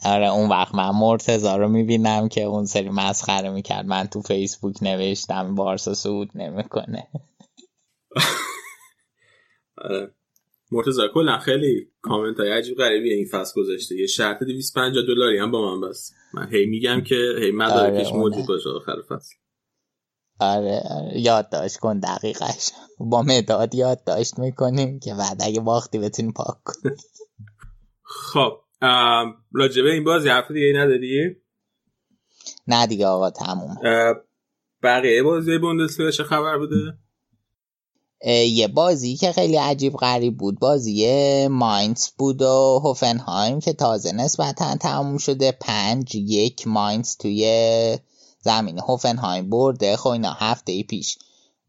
[0.06, 3.86] آره اون وقت من مرتزا رو می‌بینم که اون سری مسخره می‌کرد.
[3.86, 7.08] من تو فیسبوک نوشتم بارسا سود نمی‌کنه.
[9.78, 10.12] آره.
[10.72, 13.96] مرتزا کلا خیلی کامنت های عجیب غریبی این فصل گذاشته.
[13.96, 16.14] یه شرط 250 دلاری هم با من بس.
[16.34, 19.36] من هی میگم که هی مدارکش آره موجود باشه آخر فصل.
[20.40, 21.22] آره, آره.
[21.22, 22.72] یادداشت کن دقیقش.
[23.00, 26.96] با مداد یادداشت می‌کنیم که بعد اگه باختی بتونیم پاک کنیم
[28.04, 28.52] خب
[29.54, 31.36] راجبه این بازی حرف دیگه نداری؟
[32.68, 33.76] نه دیگه آقا تموم.
[34.84, 36.98] بقیه بازی بوندسلیگا چه خبر بوده؟
[38.48, 40.60] یه بازی که خیلی عجیب غریب بود.
[40.60, 45.52] بازی ماینز بود و هوفنهایم که تازه نسبتا تموم شده.
[45.52, 47.46] پنج یک ماینز توی
[48.46, 51.18] زمین هوفنهایم برده خب اینا هفته ای پیش.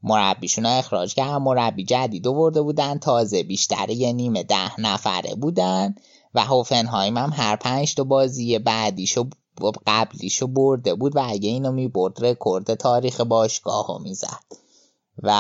[0.03, 2.99] مربیشون اخراج کرد مربی جدید ورده بودن.
[2.99, 5.95] تازه بیشتر یه نیمه ده نفره بودن
[6.35, 9.29] و هوفنهایم هم هر پنج تا بازی بعدیشو
[9.87, 14.47] قبلیشو برده بود و اگه اینو می‌برد رکورد تاریخ باشگاه رو می‌زد.
[15.23, 15.31] و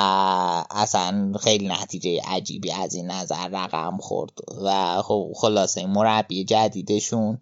[0.70, 4.32] اصلا خیلی نتیجه عجیبی از این نظر رقم خورد.
[4.64, 7.38] و خب خلاصه مربی جدیدشون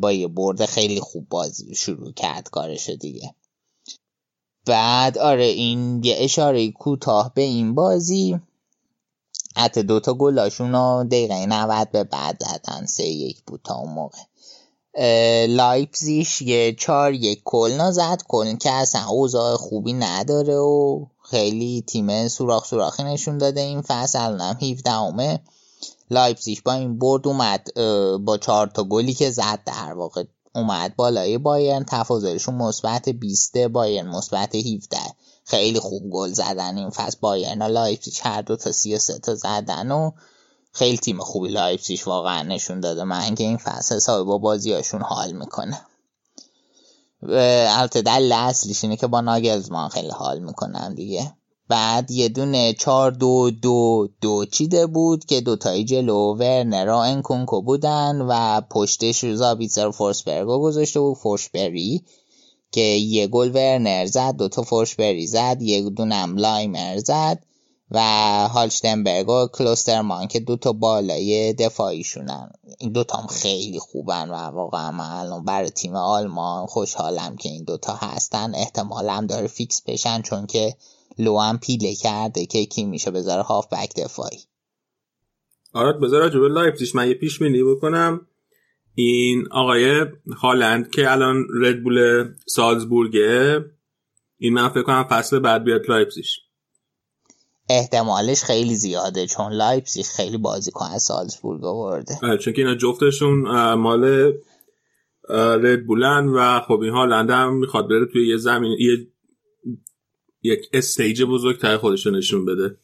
[0.00, 3.34] با یه برد خیلی خوب بازی شروع کرد کارش دیگه.
[4.66, 8.40] بعد آره این یه اشاره کوتاه به این بازی
[9.56, 14.18] حتی دوتا گلاشون رو دقیقه 90 به بعد زدن سه یک بود تا اون موقع.
[15.46, 22.28] لایپزیش یه چار یک کلنا زد کلن که اصلا اوضاع خوبی نداره و خیلی تیم
[22.28, 25.40] سوراخ سوراخی نشون داده این فصل الانم 17 اُمه
[26.12, 27.74] لایپزیش با این برد اومد
[28.24, 30.24] با چهار تا گلی که زد در واقع
[30.54, 31.84] اومد بالای بایرن.
[31.84, 34.98] تفاضلشون مثبت 20 بایرن مثبت 17
[35.44, 37.18] خیلی خوب گل زدن این فصل.
[37.20, 40.10] بایرن و لایپزیگ هر دو تا 33 تا زدن و
[40.72, 43.04] خیلی تیم خوبی لایپزیگ واقعا نشون داده.
[43.04, 45.80] من که این فصل حسابی با بازیاشون حال می‌کنم
[47.22, 51.34] البته دلیل اصلیش اینه که با ناگلزمان خیلی حال می‌کنم دیگه.
[51.72, 57.62] بعد یه دونه چار دو دو دو چیده بود که دوتایی جلو ورنر و انکونکو
[57.62, 62.04] بودن و پشتش زابیتزر فورسبرگو گذاشته بود فورشبری
[62.72, 67.42] که یه گل ورنر زد دوتا فورشبری زد یه دونم لایمر زد
[67.90, 67.98] و
[68.48, 75.10] هالشتنبرگ و کلوسترمان که دوتا بالای دفاعیشونن این دوتا هم خیلی خوبن و واقعا من
[75.10, 78.54] الان برای تیم آلمان خوشحالم که این دوتا هستن.
[78.54, 80.74] احتمالم داره فیکس بشن چون که
[81.18, 84.38] لو هم پیله کرده که کی میشه بذاره هاف بک دفاعی.
[85.72, 88.26] آراد بذار راجبه لایپزیگ من یه پیش بینی بکنم.
[88.94, 90.06] این آقای
[90.36, 93.64] هالند که الان ردبول سالزبورگه
[94.38, 96.40] این من فکر کنم فصل بعد بیاد لایپزیگ
[97.68, 102.18] احتمالش خیلی زیاده چون لایپزیگ خیلی بازیکن از سالزبورگ آورده.
[102.22, 104.32] آره، چون که اینا جفتشون مال
[105.28, 109.06] ردبولن و خب این هالند هم می‌خواد بره توی یه زمین یه
[110.42, 112.76] یک stage بزرگتر خودش رو نشون بده.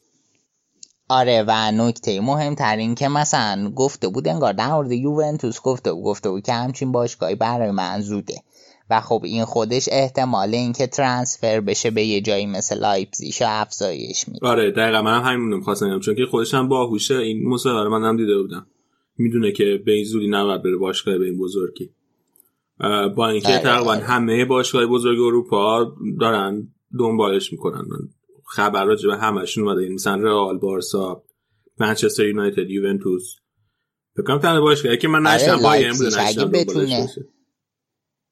[1.09, 6.05] آره و نکته مهمتر این که مثلا گفته بود انگار در مورد یوونتوس گفته بود
[6.05, 8.43] گفته بود که همچین باشگاهی برای من زوده.
[8.91, 14.47] و خب این خودش احتمال اینکه ترانسفر بشه به یه جایی مثل لایپزیش افزایش میده.
[14.47, 18.17] آره دقیقا من هم همین خواستم چون که خودش هم باهوشه این مصاحبه من هم
[18.17, 18.67] دیده بودم.
[19.19, 21.91] می‌دونه که به این زودی نباید بره باشگاه به این بزرگی.
[23.17, 26.69] با اینکه تقریبا همه باشگاه بزرگ اروپا دارن
[26.99, 27.85] دنبالش می‌کنن.
[28.47, 29.89] خبر راجع به همشون اومده.
[29.89, 31.23] مثلا رئال بارسا
[31.79, 33.37] منچستر یونایتد یوونتوس.
[34.17, 37.07] فکر کنم تنها باشگاهی که من آره بایرن بوده بتونه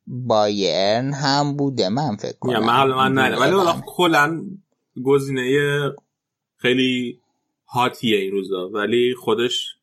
[0.06, 2.64] بایرن هم بوده من فکر کنم.
[2.64, 4.44] من من نه ولی حالا من- کلا
[5.04, 5.94] گزینه
[6.56, 7.20] خیلی
[7.68, 8.68] hot یه این روزا.
[8.68, 9.76] ولی خودش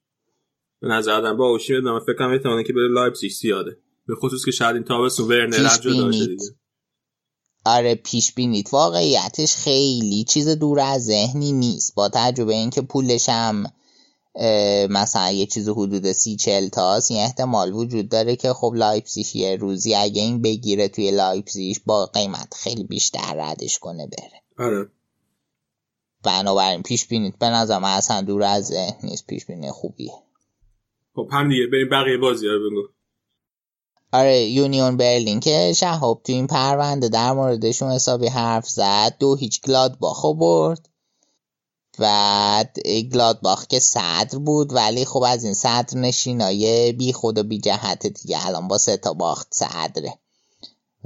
[0.82, 3.78] به نظر آدم باهوشی میاد من فکر کنم احتمالاً که بره لایپزیگ زیاده.
[4.08, 6.44] به خصوص که شاید این تابستون ورنر جدا بشه دیگه.
[7.66, 11.96] آره پیش بینیت واقعیتش خیلی چیز دور از ذهنی نیست.
[11.96, 13.66] با تجربه اینکه پولش هم
[14.90, 19.56] مثلا یه چیز حدود سی چل تاست این احتمال وجود داره که خب لایپزیگ یه
[19.56, 24.68] روزی اگه این بگیره توی لایپزیش با قیمت خیلی بیشتر ردش کنه بره.
[24.68, 24.90] آره.
[26.24, 29.28] بنابراین پیش بینیت به نظر من اصلا دور از ذهن نیست.
[29.28, 30.14] پیش بینی خوبیه.
[31.16, 32.88] خب هم دیگه بریم بقیه بازی رو بگو.
[34.14, 39.16] آره یونیون برلین که شهاب تو این پرونده در موردشون حسابی حرف زد.
[39.20, 40.90] دو هیچ گلادباخو برد.
[42.00, 47.60] بعد گلادباخ که صدر بود ولی خب از این صدر نشینای بی خود و بی
[47.60, 50.20] جهت دیگه الان با سه تا باخت صدره.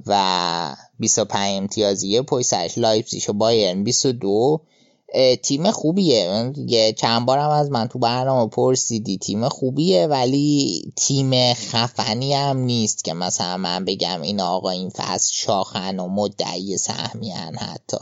[0.07, 4.76] و 25 امتیازیه پشت سرش و بایرن 22 اه،
[5.43, 6.51] تیم خوبیه.
[6.57, 9.17] یه چند بارم از من تو برنامه پرسیدی.
[9.17, 15.33] تیم خوبیه ولی تیم خفنی هم نیست که مثلا من بگم این آقا این فصل
[15.33, 17.97] شاخن و مدعی سهمیان حتی.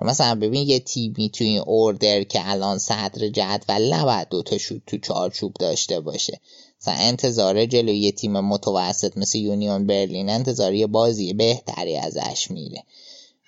[0.00, 4.98] مثلا ببین یه تیمی تو این اوردر که الان صدر جدول نباید دوتا شوت تو
[4.98, 6.40] چارچوب داشته باشه.
[6.80, 12.82] مثلا انتظار جلوی یه تیم متوسط مثل یونیون برلین انتظار یه بازی بهتری ازش میره.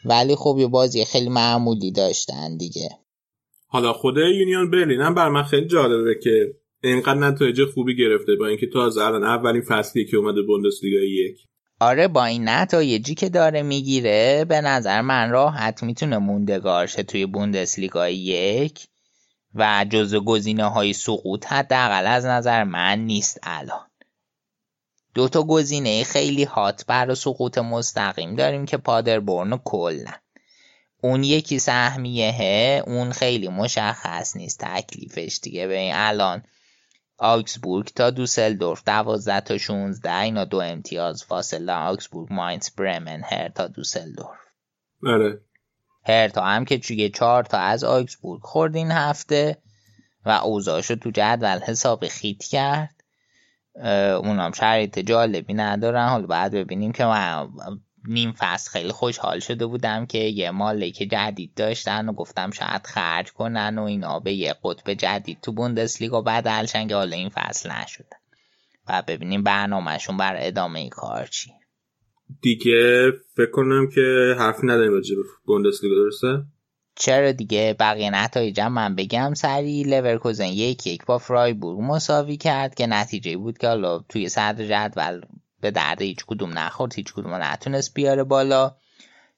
[0.05, 2.89] ولی خب یه بازی خیلی معمولی داشتن دیگه.
[3.67, 8.47] حالا خود یونیون برلین هم بر من خیلی جالبه که اینقدر نتایج خوبی گرفته با
[8.47, 11.37] اینکه تازه الان اولین فصلی که اومده بوندسلیگا یک.
[11.81, 17.27] آره با این نتایجی که داره می‌گیره به نظر من راحت می‌تونه موندگار شه توی
[17.27, 18.87] بوندسلیگا یک
[19.55, 23.88] و جزو گزینه های سقوط حداقل از نظر من نیست الان.
[25.19, 30.15] دو تا گزینه خیلی هات برای سقوط مستقیم داریم که پادربورن و کلن.
[31.03, 35.67] اون یکی سهمیه اون خیلی مشخص نیست تکلیفش دیگه.
[35.67, 36.43] به این الان
[37.19, 43.67] آکسبورگ تا دوسلدورف دوازده تا 16 اینا دو امتیاز فاصله آکسبورگ ماینز برمن هر تا
[43.67, 44.39] دوسلدورف.
[45.07, 45.41] آره.
[46.05, 49.59] هرتا هم که توی چهار تا از آکسبورگ خورد این هفته
[50.27, 52.98] و اوضاعشو تو جدول حساب خیت کرد.
[54.25, 56.09] اونام شرایط جالبی ندارن.
[56.09, 57.49] حالا بعد ببینیم که من
[58.09, 63.33] نیم فصل خیلی خوشحال شده بودم که یه مالک جدید داشتن و گفتم شاید خرج
[63.33, 68.17] کنن و اینا به یه قطب جدید تو بوندسلیگا بدلشن که حالا این فصل نشده.
[68.89, 71.51] و ببینیم برنامهشون بر ادامه ای کار چی.
[72.43, 76.45] دیگه فکر کنم که حرفی نداریم راجع به بوندسلیگا درسته؟
[77.01, 82.87] چرا دیگه بقیه نتایجم من بگم سری لورکوزن یک یک با فرایبورگ مساوی کرد که
[82.87, 85.21] نتیجه بود که حالا توی صدر جدول
[85.61, 88.75] به درد هیچ کدوم نخورد هیچ کدوم نتونست بیاره بالا.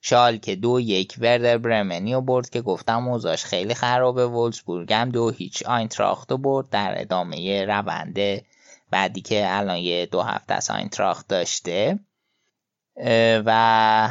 [0.01, 5.09] شال که دو یک وردر برمنی رو برد که گفتم اوضاعش خیلی خرابه وولسبورگ هم
[5.09, 8.45] دو هیچ آینتراخت برد در ادامه رونده
[8.91, 11.99] بعدی که الان یه دو هفته از آینتراخت داشته.
[13.45, 13.51] و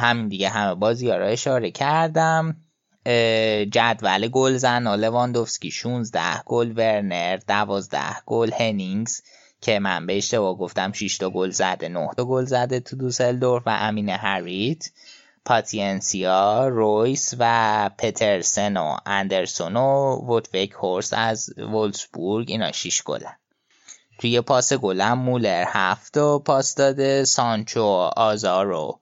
[0.01, 2.55] همین دیگه همه بازی ها رو اشاره کردم.
[3.71, 9.21] جدول گل زن و لواندوفسکی 16 گل ورنر 12 گل هنینگز
[9.61, 13.63] که من به اشتباه گفتم 6 تا گل زده 9 تا گل زده تو دوسلدورف
[13.65, 14.91] و امین هریت
[15.45, 23.35] پاتینسیا رویس و پترسن و اندرسون و ووت وگهورست از ولفسبورگ اینا 6 گلن.
[24.19, 27.83] توی پاس گلم مولر هفت و پاس داده سانچو
[28.17, 28.99] آزارو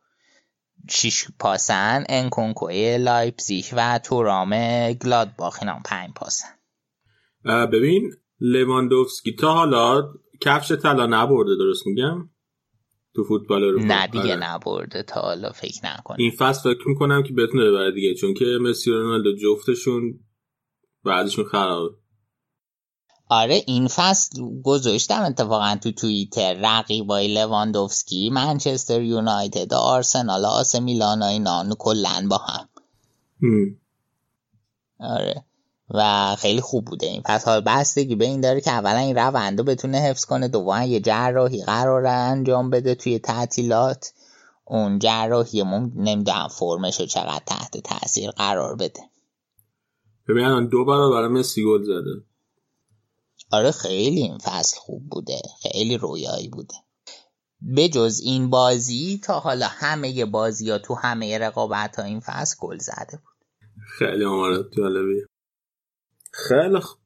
[0.89, 4.53] شیش پاسن انکونکوی لایپزیگ و تورام
[4.93, 5.59] گلادباخ.
[5.61, 6.47] اینا پنج پاسن.
[7.45, 12.29] ببین لواندوفسکی تا حالا کفش طلا نبرده درست میگم؟
[13.15, 16.17] تو فوتبال رو نه دیگه نبرده تا حالا فکر نکنم.
[16.19, 20.19] این فصل فکر می‌کنم که بتونه ببره دیگه چون که مسی و رونالدو جفتشون
[21.03, 21.95] بعدشون خرابه.
[23.29, 26.53] آره این فصل گذاشتم اتفاقا تو توییتر.
[26.53, 32.69] رقیبای لواندوفسکی منچستر یونایتد آرسنال آس میلان اینا کلا با هم.
[34.99, 35.43] آره.
[35.93, 39.63] و خیلی خوب بوده این پس حال بستگی به این داره که اولا این روندو
[39.63, 44.13] بتونه حفظ کنه دوم یه جراحی قرار انجام بده توی تعطیلات.
[44.65, 49.01] اون جراحی مم نمی‌دونم فرمش رو چقدر تحت تاثیر قرار بده.
[50.27, 52.28] ببین دو برابر مسی گل زده.
[53.51, 55.41] آره خیلی این فصل خوب بوده.
[55.61, 56.75] خیلی رویایی بوده.
[57.61, 62.55] به جز این بازی تا حالا همه بازی ها تو همه رقابت ها این فصل
[62.59, 63.45] گل زده بود.
[63.97, 65.25] خیلی آمارات جالبیه.
[66.31, 66.99] خیلی خوب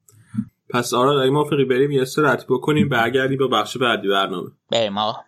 [0.70, 4.50] پس آره اگه ما فقی بریم یه سرعت بکنیم برگردیم با بخش بعدی برنامه.
[4.70, 5.20] بریم آقا.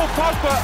[0.00, 0.54] Paul Pogba.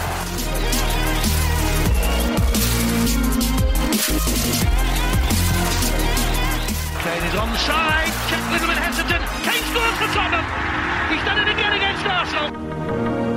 [7.02, 8.12] Kane is onside.
[8.30, 9.22] Check a little bit hesitant.
[9.44, 10.46] Kane scores for Tottenham.
[11.12, 13.35] He's done it again against Arsenal.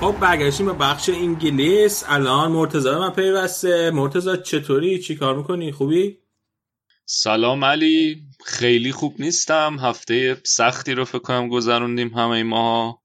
[0.00, 2.04] خب برگشتیم به بخش انگلیس.
[2.08, 3.90] الان مرتضی من پیوسته.
[3.90, 6.18] مرتضی چطوری؟ چی کار می‌کنی؟ خوبی؟
[7.04, 8.22] سلام علی.
[8.44, 9.76] خیلی خوب نیستم.
[9.80, 13.02] هفته سختی رو فکر کنم گذروندیم همه ماها.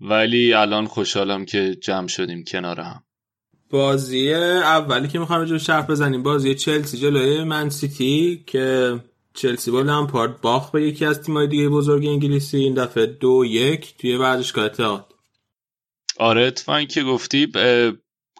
[0.00, 3.02] ولی الان خوشحالم که جمع شدیم کنار هم.
[3.70, 8.98] بازی اولی که می‌خوام جو شرف بزنیم بازی چلسی جلوی من سیتی که
[9.34, 12.56] چلسی با لمپارد باخت به یکی از تیمای دیگه بزرگ انگلیسی.
[12.56, 15.14] این دفعه دو یک توی ورزشگاه اتحاد.
[16.18, 17.46] آره اتفاقی که گفتی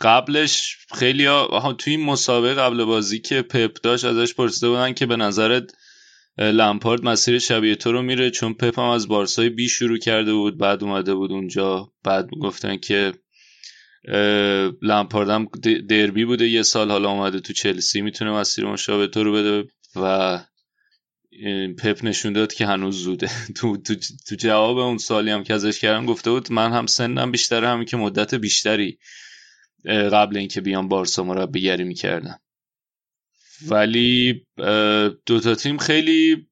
[0.01, 5.07] قبلش خیلی ها توی این مسابقه قبل بازی که پپ داشت ازش پرسیده بودن که
[5.07, 5.73] به نظرت
[6.39, 10.59] لمپارد مسیر شبیه تو رو میره؟ چون پپ هم از بارسای بی شروع کرده بود
[10.59, 13.13] بعد اومده بود اونجا بعد گفتن که
[14.83, 15.49] لمپارد هم
[15.89, 20.39] دربی بوده یه سال حالا اومده تو چلسی می‌تونه مسیر مشابه تو رو بده و
[21.79, 23.31] پپ نشون داد که هنوز زوده.
[23.57, 23.95] تو, تو,
[24.27, 27.85] تو جواب اون سالی هم که ازش کردم گفته بود من هم سنم بیشتره همین
[27.85, 28.99] که مدت بیشتری
[29.87, 32.41] قبل اینکه بیام بارسا مربیگری می‌کردم.
[33.67, 34.47] ولی
[35.27, 36.47] دوتا تیم خیلی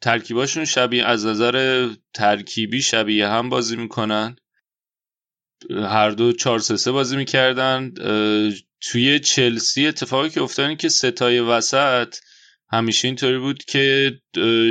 [0.00, 4.36] ترکیباشون شبیه از نظر ترکیبی شبیه هم بازی می‌کنن.
[5.70, 7.94] هر دو 4 3 بازی می‌کردن.
[8.80, 12.16] توی چلسی اتفاقی که افتاد که ستای وسط
[12.74, 14.12] همیشه اینطوری بود که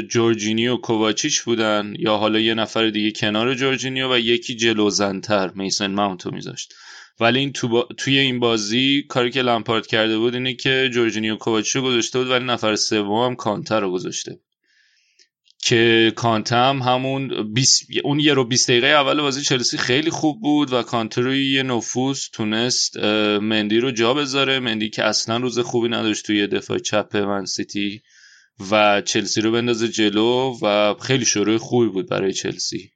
[0.09, 6.31] جورجینیو کوواچیچ بودن یا حالا یه نفر دیگه کنار جورجینیو و یکی جلوزنتر میسن ماونتو
[6.31, 6.73] میذاشت.
[7.19, 7.87] ولی این تو با...
[7.97, 12.45] توی این بازی کاری که لمپارد کرده بود اینه که جورجینیو کوواچیچو گذاشته بود ولی
[12.45, 14.39] نفر سوم هم کانتر رو گذاشته
[15.65, 20.41] که کانته هم همون 20 اون یه رو 20 دقیقه اول بازی چلسی خیلی خوب
[20.41, 22.97] بود و کانته روی یه نفوذ تونست
[23.41, 24.59] مندی رو جا بذاره.
[24.59, 28.01] مندی که اصلا روز خوبی نداشت توی دفاع چپ من سیتی
[28.71, 32.91] و چلسی رو بندازه جلو و خیلی شروع خوبی بود برای چلسی.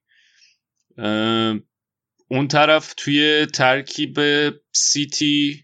[2.30, 4.20] اون طرف توی ترکیب
[4.72, 5.64] سیتی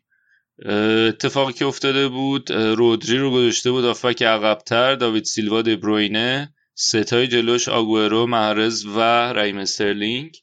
[0.65, 6.53] اتفاقی که افتاده بود رودری رو گذاشته بود هافبک عقبتر داوید سیلوا دبروینه.
[6.75, 8.99] سه تای جلوش آگورو محرز و
[9.33, 10.37] رحیم استرلینگ.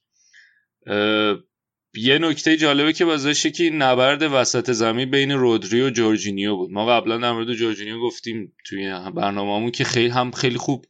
[1.95, 6.71] یه نکته جالبه که بازشه که این نبرد وسط زمین بین رودری و جورجینیو بود.
[6.71, 10.87] ما قبلا در مورد جورجینیو گفتیم توی برنامه‌مون که خیلی هم خیلی خوب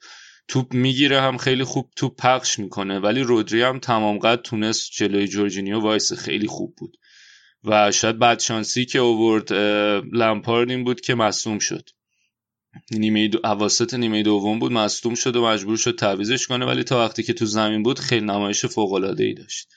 [0.49, 2.99] توپ می‌گیره هم خیلی خوب توپ پخش می‌کنه.
[2.99, 6.97] ولی رودری هم تمام قد تونست جلوی جورجینیو وایسه خیلی خوب بود.
[7.65, 9.53] و شاید بدشانسی که آورد
[10.13, 11.91] لمپارد این بود که مصدوم شد.
[12.91, 13.41] نیمه دو...
[13.45, 17.33] اواسط نیمه دوم بود مصدوم شد و مجبور شد تعویضش کنه ولی تا وقتی که
[17.33, 19.69] تو زمین بود خیلی نمایش فوق العاده ای داشت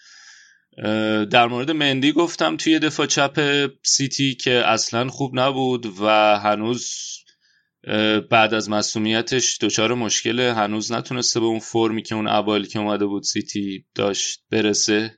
[1.32, 6.08] در مورد مندی گفتم توی دفاع چپ سیتی که اصلا خوب نبود و
[6.40, 6.90] هنوز
[8.30, 13.06] بعد از مصدومیتش دچار مشکل هنوز نتونسته به اون فرمی که اون اوایل که اومده
[13.06, 15.18] بود سیتی داشت برسه.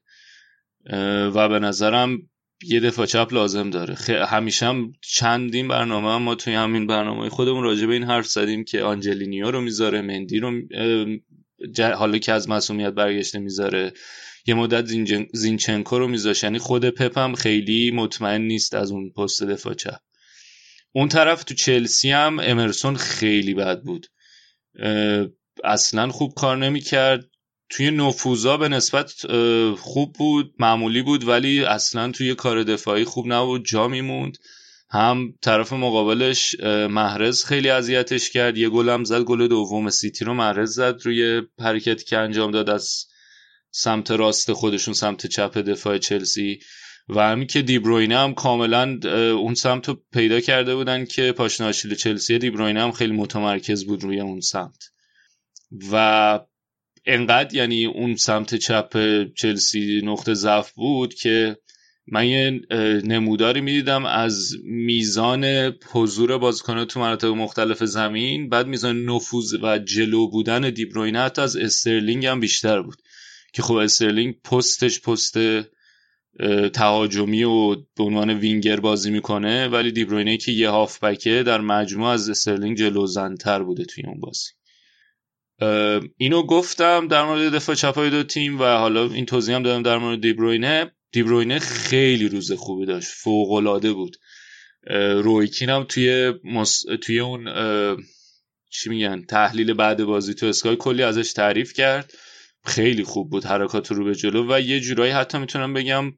[1.35, 2.17] و به نظرم
[2.63, 3.95] یه دفاع چپ لازم داره.
[4.25, 8.63] همیشه هم چندین برنامه هم ما توی همین برنامه خودمون راجع به این حرف زدیم
[8.63, 10.61] که آنجلینیو رو می‌ذاره مندی رو
[11.95, 13.93] حالا که از مسئولیت برگشته می‌ذاره.
[14.47, 14.85] یه مدت
[15.33, 19.99] زینچنکو رو میذاش یعنی خود پپ هم خیلی مطمئن نیست از اون پست دفاع چپ.
[20.91, 24.07] اون طرف تو چلسی هم امرسون خیلی بد بود.
[25.63, 27.29] اصلا خوب کار نمی‌کرد.
[27.69, 29.11] توی نفوذا به نسبت
[29.75, 34.37] خوب بود معمولی بود ولی اصلا توی کار دفاعی خوب نبود جا میموند.
[34.89, 36.55] هم طرف مقابلش
[36.89, 41.41] محرز خیلی اذیتش کرد یه گل هم زد گل دوم سیتی رو محرز زد روی
[41.59, 43.05] حرکتی که انجام داد از
[43.71, 46.59] سمت راست خودشون سمت چپ دفاع چلسی.
[47.09, 48.99] و همین که دیبروینه هم کاملا
[49.33, 54.03] اون سمت رو پیدا کرده بودن که پاشنه آشیل چلسی دیبروینه هم خیلی متمرکز بود
[54.03, 54.83] روی اون سمت.
[55.91, 56.39] و
[57.05, 58.97] انقدر یعنی اون سمت چپ
[59.35, 61.57] چلسی نقطه ضعف بود که
[62.07, 62.61] من یه
[63.03, 70.27] نموداری می‌دیدم از میزان حضور بازیکنان تو مناطق مختلف زمین بعد میزان نفوذ و جلو
[70.27, 72.97] بودن دیبروینه حتی از استرلینگ هم بیشتر بود
[73.53, 75.37] که خب استرلینگ پستش پست
[76.73, 82.29] تهاجمی و به عنوان وینگر بازی می‌کنه ولی دیبروینه که یه هافبکه در مجموع از
[82.29, 84.49] استرلینگ جلوتر بوده توی اون بازی.
[86.17, 89.97] اینو گفتم در مورد دفاع چپای دو تیم و حالا این توضیح هم دادم در
[89.97, 94.17] مورد دیبروینه دیبروینه خیلی روز خوبی داشت فوق العاده بود
[95.23, 96.33] رویکین هم توی
[97.01, 97.45] توی اون
[98.69, 102.13] چی میگن تحلیل بعد بازی تو اسکای کلی ازش تعریف کرد.
[102.65, 106.11] خیلی خوب بود حرکات رو به جلو و یه جورایی حتی می‌تونم بگم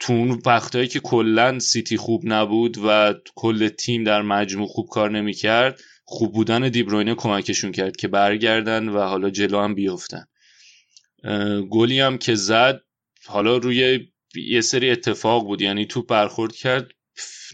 [0.00, 5.10] تو اون وقتهایی که کلا سیتی خوب نبود و کل تیم در مجموع خوب کار
[5.10, 10.24] نمی‌کرد خوب بودن دیبروینه کمکشون کرد که برگردن و حالا جلو هم بیفتن.
[11.70, 12.80] گلی هم که زد
[13.26, 15.62] حالا روی یه سری اتفاق بود.
[15.62, 16.90] یعنی تو برخورد کرد.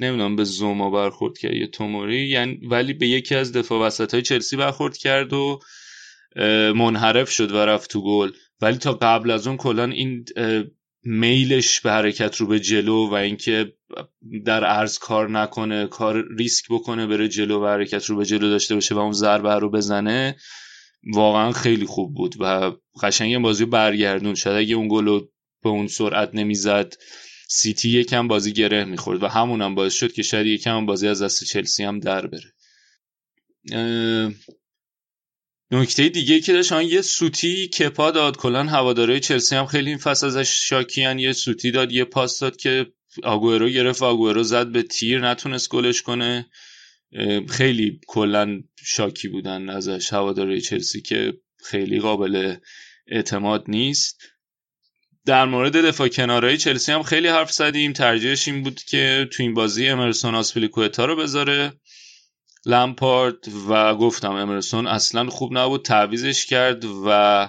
[0.00, 2.28] نمی‌دونم به زوما برخورد کرد یه توموری.
[2.28, 5.60] یعنی ولی به یکی از دفاع وسط های چلسی برخورد کرد و
[6.74, 8.30] منحرف شد و رفت تو گل.
[8.60, 10.24] ولی تا قبل از اون کلا این
[11.04, 13.72] میلش به حرکت رو به جلو و اینکه
[14.44, 18.74] در عرض کار نکنه کار ریسک بکنه بره جلو و حرکت رو به جلو داشته
[18.74, 20.36] باشه و اون ضربه رو بزنه
[21.12, 22.72] واقعا خیلی خوب بود و
[23.02, 25.20] قشنگ بازی برگردون شد اگه اون گل
[25.62, 26.94] به اون سرعت نمی‌زد
[27.48, 31.22] سیتی یکم بازی گره می‌خورد و همونم هم باعث شد که شاید یکم بازی از
[31.22, 32.54] دست چلسی هم در بره.
[35.70, 38.36] نکته دیگه که داشت یه سوتی کپا داد.
[38.36, 41.18] کلا هواداره چلسی هم خیلی این فصل ازش شاکیان.
[41.18, 42.86] یه سوتی داد یه پاس داد که
[43.22, 44.02] آگورو گرفت.
[44.02, 46.46] آگورو زد به تیر نتونست گلش کنه.
[47.50, 51.32] خیلی کلا شاکی بودن ازش هواداره چلسی که
[51.64, 52.56] خیلی قابل
[53.06, 54.20] اعتماد نیست.
[55.26, 57.92] در مورد دفاع کنارهای چلسی هم خیلی حرف زدیم.
[57.92, 61.72] ترجیحش این بود که تو این بازی امرسون آزپیلیکوئتا رو بذاره.
[62.66, 67.48] لمپارد و گفتم امرسون اصلا خوب نبود تعویضش کرد و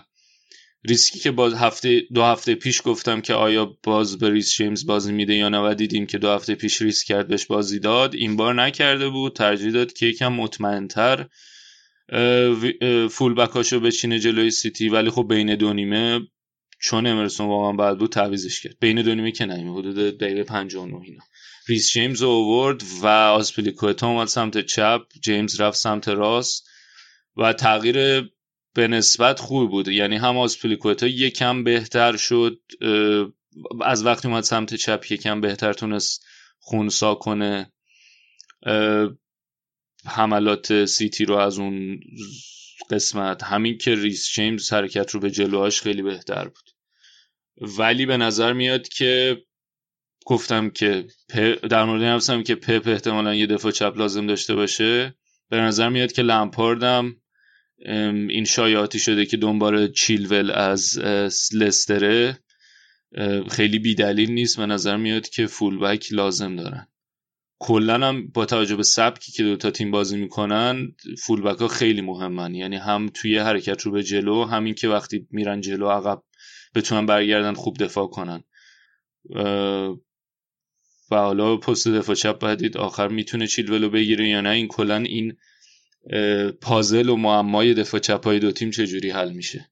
[0.88, 5.14] ریسکی که باز هفته دو هفته پیش گفتم که آیا باز به ریس جیمز بازی
[5.14, 8.16] میده یا نه و دیدیم که دو هفته پیش ریسک کرد بهش بازی داد.
[8.16, 11.26] این بار نکرده بود ترجیح داد که یکم مطمئنتر
[13.10, 14.90] فول بکاشو بچینه جلوی سیتی.
[14.90, 16.20] ولی خب بین دو نیمه
[16.80, 18.76] چون امرسون واقعا بعد بود تعویزش کرد.
[18.80, 21.24] بین دو نیمه که نیمه حدود دقیقه 59 اینا.
[21.68, 26.70] ریس جیمز اوورد و آسپلیکوتا اومد سمت چپ جیمز رفت سمت راست
[27.38, 28.22] و تغییر
[28.74, 29.88] به نسبت خوب بود.
[29.88, 32.62] یعنی هم آسپلیکوتا یکم بهتر شد
[33.82, 36.26] از وقتی اومد سمت چپ یکم بهتر تونست
[36.60, 37.72] خونسا کنه.
[40.06, 42.00] حملات سیتی رو از اون
[42.90, 46.70] قسمت همین که ریس جیمز حرکت رو به جلوهاش خیلی بهتر بود.
[47.78, 49.38] ولی به نظر میاد که
[50.28, 51.08] گفتم که
[51.70, 55.16] در مورد نفسم که پپ احتمالا یه دفاع چپ لازم داشته باشه.
[55.50, 57.16] به نظر میاد که لمپاردم
[58.30, 61.00] این شایعاتی شده که دنبال چیلول از
[61.54, 62.40] لستره
[63.50, 64.60] خیلی بیدلیل نیست.
[64.60, 66.88] و نظر میاد که فولبک لازم دارن.
[67.60, 72.56] کلا هم با توجه به سبکی که دوتا تیم بازی می‌کنن فولبک ها خیلی مهمن.
[72.56, 76.24] یعنی هم توی حرکت رو به جلو همین که وقتی میرن جلو عقب
[76.76, 78.44] بتونن برگردن خوب دفاع کنن.
[81.12, 84.50] و حالا پست دفاع چپ باید دید آخر می‌تونه چیلولو بگیره یا نه.
[84.50, 85.38] این کلا این
[86.62, 89.70] پازل و معمای دفاع چپ های دو تیم چجوری حل میشه؟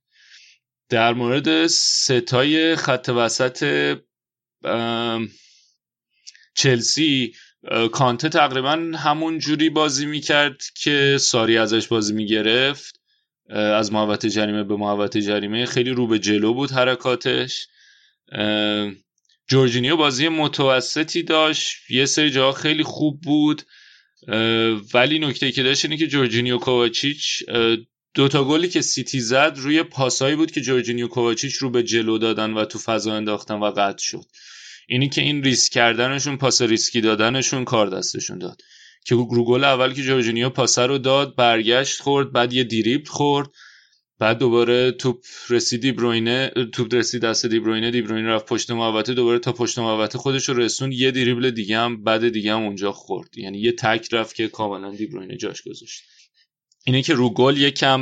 [0.89, 3.97] در مورد ستای خط وسط
[6.55, 7.33] چلسی
[7.91, 12.99] کانته تقریبا همون جوری بازی می‌کرد که ساری ازش بازی می‌گرفت.
[13.49, 15.65] از محوطه جریمه به محوطه جریمه.
[15.65, 17.67] خیلی رو به جلو بود حرکاتش.
[19.47, 21.77] جورجینیو بازی متوسطی داشت.
[21.89, 23.61] یه سری جاها خیلی خوب بود.
[24.93, 27.43] ولی نکته که داشت اینه که جورجینیو کوواچیچ
[28.13, 32.53] دوتا گلی که سیتی زد روی پاسایی بود که جورجینیو کوواچیچ رو به جلو دادن
[32.53, 34.25] و تو فضا انداختن و قطع شد.
[34.87, 38.61] اینی که این ریسک کردنشون پاس ریسکی دادنشون کار دستشون داد.
[39.05, 43.49] که رو گل اول که جورجینیو پاسه رو داد برگشت خورد بعد یه دریبل خورد.
[44.23, 49.51] بعد دوباره توپ رسید دیبروینه توپ رسید دست دیبروینه دیبروینه رفت پشت محوطه دوباره تا
[49.51, 53.37] پشت محوطه خودش رو رسوند یه دریبل دیگه هم بعد دیگه هم اونجا خورد.
[53.37, 56.03] یعنی یه تکل رفت که کاملا دیبروینه جاش گذاشت.
[56.85, 58.01] اینه که رو گل یکم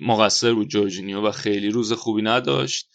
[0.00, 2.88] مقصر بود جورجینیو و خیلی روز خوبی نداشت.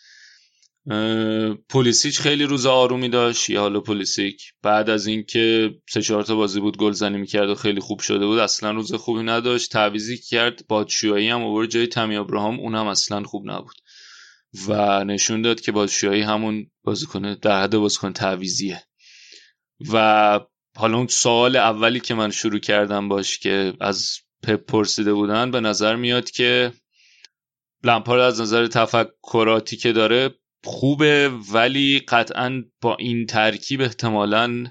[1.69, 6.59] پولیسیچ خیلی روز آرومی داشت یا حالا پولیسیک بعد از اینکه سه چهار تا بازی
[6.59, 9.71] بود گل زنی می‌کرد و خیلی خوب شده بود اصلا روز خوبی نداشت.
[9.71, 13.75] تعویزی کرد بادشویی هم اوور جای تمی ابراهام اونم اصلا خوب نبود.
[14.67, 18.83] و نشون داد که بادشویی همون بازیکن در حد بازیکن تعویزیه
[19.93, 20.39] و
[20.75, 25.59] حالا اون سوال اولی که من شروع کردم باش که از پپ پرسیده بودن به
[25.59, 26.73] نظر میاد که
[27.83, 34.65] لمپارد از نظر تفکراتی که داره خوبه ولی قطعا با این ترکیب احتمالا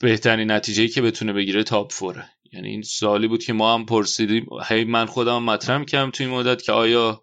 [0.00, 4.46] بهترین نتیجه که بتونه بگیره تاپ فوره یعنی این سوالی بود که ما هم پرسیدیم.
[4.68, 7.22] هی من خودم مطرح کردم توی این مدت که آیا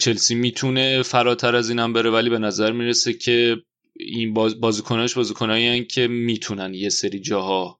[0.00, 3.56] چلسی می‌تونه فراتر از اینم بره ولی به نظر می‌رسه که
[3.96, 7.78] این باز بازیکناش بازیکنایی که می‌تونن یه سری جاها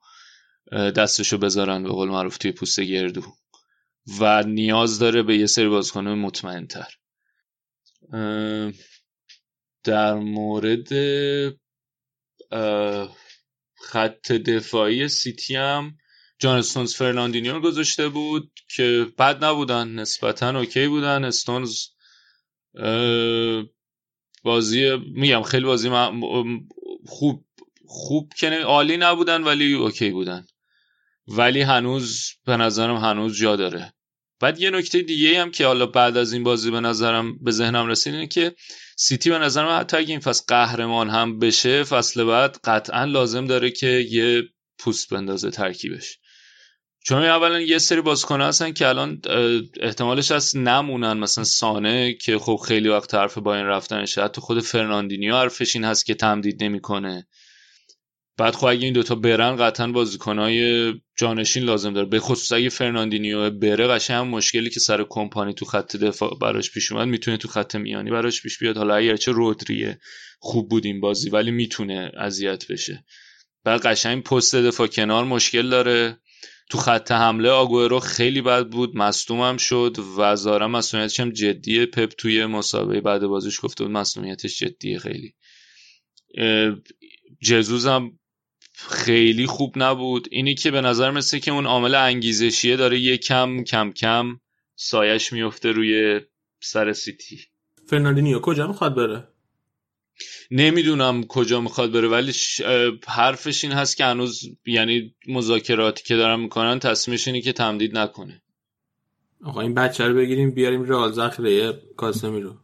[0.72, 3.22] دستشو بذارن به قول معروف توی پوست گردو.
[4.20, 6.97] و نیاز داره به یه سری بازیکن مطمئنتر.
[9.84, 10.88] در مورد
[13.80, 15.98] خط دفاعی سیتی هم
[16.38, 21.24] جان استونز فرناندینیو گذاشته بود که بد نبودن نسبتا اوکی بودن.
[21.24, 21.86] استونز
[24.42, 25.90] بازی میگم خیلی بازی
[27.06, 27.44] خوب
[27.86, 30.46] خوب که عالی نبودن ولی اوکی بودن.
[31.28, 33.94] ولی هنوز به نظرم هنوز جا داره.
[34.40, 37.86] بعد یه نکته دیگه هم که حالا بعد از این بازی به نظرم به ذهنم
[37.86, 38.54] رسید اینه که
[38.96, 43.70] سیتی به نظرم حتی اگه این فصل قهرمان هم بشه فصل بعد قطعا لازم داره
[43.70, 44.42] که یه
[44.78, 46.18] پوست بندازه ترکیبش.
[47.04, 49.20] چون اولا یه سری بازیکن هستن که الان
[49.80, 54.60] احتمالش هست نمونن مثلا سانه که خب خیلی وقت حرف با این رفتنشه حتی خود
[54.60, 57.26] فرناندینیو حرفش این هست که تمدید نمی‌کنه.
[58.38, 62.06] بعد خب اگه این دوتا برن قطعا بازیکنهای جانشین لازم داره.
[62.06, 66.92] به خصوص اگه فرناندینیو بره قشنگ مشکلی که سر کمپانی تو خط دفاع براش پیش
[66.92, 68.76] اومد می‌تونه تو خط میانی براش پیش بیاد.
[68.76, 69.98] حالا اگرچه رودریه
[70.38, 73.04] خوب بود این بازی ولی می‌تونه اذیت بشه.
[73.64, 76.18] بعد قشنگ پست دفاع کنار مشکل داره.
[76.70, 81.86] تو خط حمله آگوئرو خیلی بد بود مصدوم شد و ظاهرا مصدومیتش هم جدیه.
[81.86, 85.34] پپ توی مصاحبه بعد بازیش گفته بود مصدومیتش جدیه خیلی.
[87.42, 88.18] ژسوس هم
[88.86, 90.28] خیلی خوب نبود.
[90.30, 94.40] اینی که به نظر مثل که اون عامل انگیزشیه داره یه کم کم کم
[94.76, 96.20] سایه‌ش میفته روی
[96.60, 97.40] سر سیتی.
[97.86, 99.28] فرناندینیو کجا می‌خواد بره؟
[100.50, 102.32] نمی‌دونم کجا می‌خواد بره ولی
[103.06, 108.42] حرفش این هست که هنوز یعنی مذاکراتی که دارن می‌کنن تصمیمش اینه که تمدید نکنه.
[109.44, 112.56] آقا این بچه رو بگیریم بیاریم رئال ذخیره کاسمیرو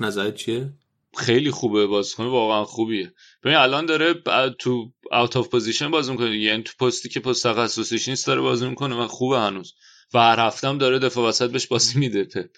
[0.00, 0.72] نظرت چیه؟
[1.16, 3.12] خیلی خوبه بازیکن واقعا خوبیه.
[3.46, 4.14] ببین الان داره
[4.58, 6.38] تو out of position بازی می‌کنه.
[6.38, 9.74] یعنی تو پستی که پست تخصصیش نیست داره بازی می‌کنه و خوبه هنوز.
[10.14, 12.50] و هر هفته‌م داره دفاع وسط بهش بازی میده پپ.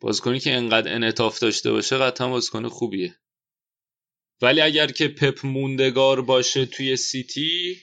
[0.00, 3.14] بازیکنی که انقدر انعطاف داشته باشه قطعا بازیکن خوبیه.
[4.42, 7.76] ولی اگر که پپ موندگار باشه توی سیتی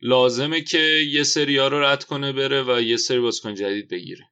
[0.00, 0.78] لازمه که
[1.10, 4.24] یه سری ها رو رد کنه بره و یه سری بازیکن جدید بگیره.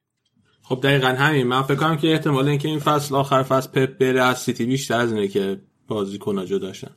[0.63, 1.47] خب دقیقا همین.
[1.47, 4.99] من فکر کنم که احتمال اینکه این فصل آخر فصل پپ بره از سیتی بیشتر
[4.99, 6.95] از اینه که بازیکن جدا داشتن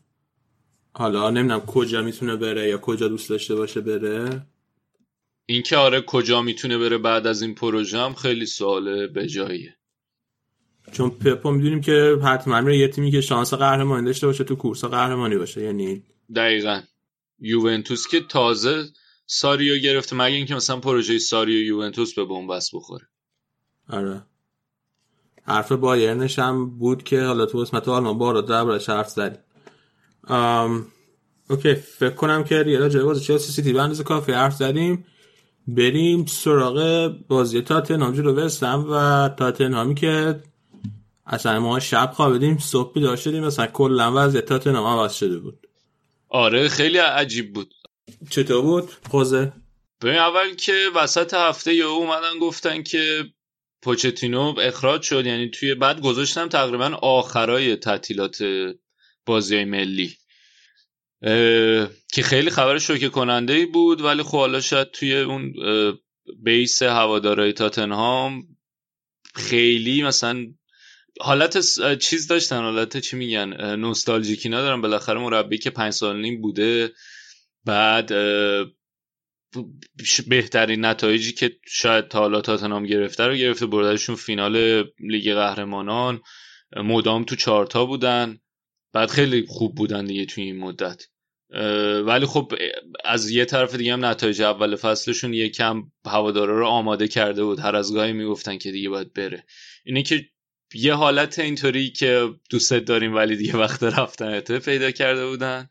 [0.96, 4.46] حالا نمی‌دونم کجا می‌تونه بره یا کجا دوست داشته باشه بره.
[5.46, 9.76] اینکه آره کجا می‌تونه بره بعد از این پروژه هم خیلی سوال به جاییه.
[10.92, 15.36] چون پپو می‌دونیم که حتما یه تیمی که شانس قهرمانی داشته باشه تو کورس قهرمانی
[15.36, 16.02] باشه یعنی
[16.36, 16.80] دقیقا.
[17.38, 18.84] یوونتوس که تازه
[19.26, 23.08] ساری رو گرفته مگه اینکه مثلا پروژه ساری و یوونتوس به بن‌بست بخوره.
[23.88, 24.22] آره.
[25.42, 29.38] حرف بایرنش هم بود که حالا تو قسمت آلمان بارها دربارش حرف زدیم.
[31.50, 35.04] اوکی فکر کنم که ریالا جای بازی چلسی سیتی به اندازه کافی حرف زدیم.
[35.68, 40.42] بریم سراغ بازی تاتنهام جلو وستهم و تاتنهامی که
[41.26, 45.66] اصلا ما شب خوابیدیم صبح بیدار شدیم مثلا کلا وضع تاتنهام عوض شده بود.
[46.28, 47.74] آره خیلی عجیب بود.
[48.30, 49.52] چطور بود؟ خوزه؟
[50.02, 53.24] ببین اول که وسط هفته یا اومدن گفتن که
[53.82, 58.38] پوچتینو اخراج شد یعنی توی بعد گذاشتم تقریبا آخرای تعطیلات
[59.26, 60.16] بازی ملی.
[62.12, 65.54] که خیلی خبر شوکه کننده ای بود ولی خب حالا شاید توی اون
[66.42, 68.42] بیس هوادارای تاتنهام
[69.34, 70.46] خیلی مثلا
[71.20, 71.58] حالت
[71.98, 74.80] چیز داشتن حالت چی میگن نوستالژیکی ندارن.
[74.80, 76.92] بالاخره مربی که پنج سال نیم بوده
[77.64, 78.12] بعد
[80.26, 86.20] بهترین نتایجی که شاید تا حالا تاتنهام گرفته رو گرفته بردشون فینال لیگ قهرمانان.
[86.76, 88.38] مدام تو چارتا بودن.
[88.94, 91.06] بعد خیلی خوب بودن دیگه توی این مدت.
[92.06, 92.52] ولی خب
[93.04, 97.60] از یه طرف دیگه هم نتایج اول فصلشون یه کم هوادارا رو آماده کرده بود.
[97.60, 99.44] هر از گاهی می‌گفتن که دیگه باید بره.
[99.84, 100.28] اینه که
[100.74, 105.68] یه حالت اینطوری که دوست داریم ولی دیگه وقت رفتن پیدا کرده بودن.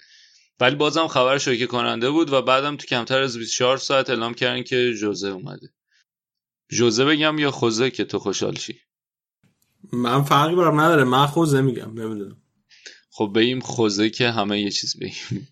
[0.59, 4.63] ولی بازم خبر شوکه کننده بود و بعدم تو کمتر از 24 ساعت اعلام کردن
[4.63, 5.69] که جوزه اومده.
[6.71, 8.79] جوزه بگم یا خوزه که تو خوشحال شی؟
[9.93, 11.03] من فرقی برام نداره.
[11.03, 11.99] من خوزه میگم.
[11.99, 12.42] نمی‌دونم.
[13.15, 15.47] خب بگیم خوزه که همه یه چیز بگیم.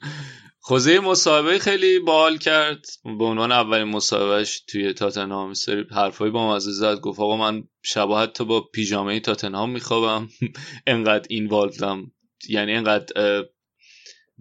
[0.60, 2.86] خوزه مصاحبه خیلی بال کرد.
[3.04, 7.00] به عنوان اولین مصاحبهش توی تاتنهام سری حرفای با مزه زد.
[7.00, 10.30] گفت آقا من شبا حتی با پیژامه تاتنهام میخوابم.
[10.88, 12.12] انقدر این والدم
[12.50, 13.44] یعنی انقدر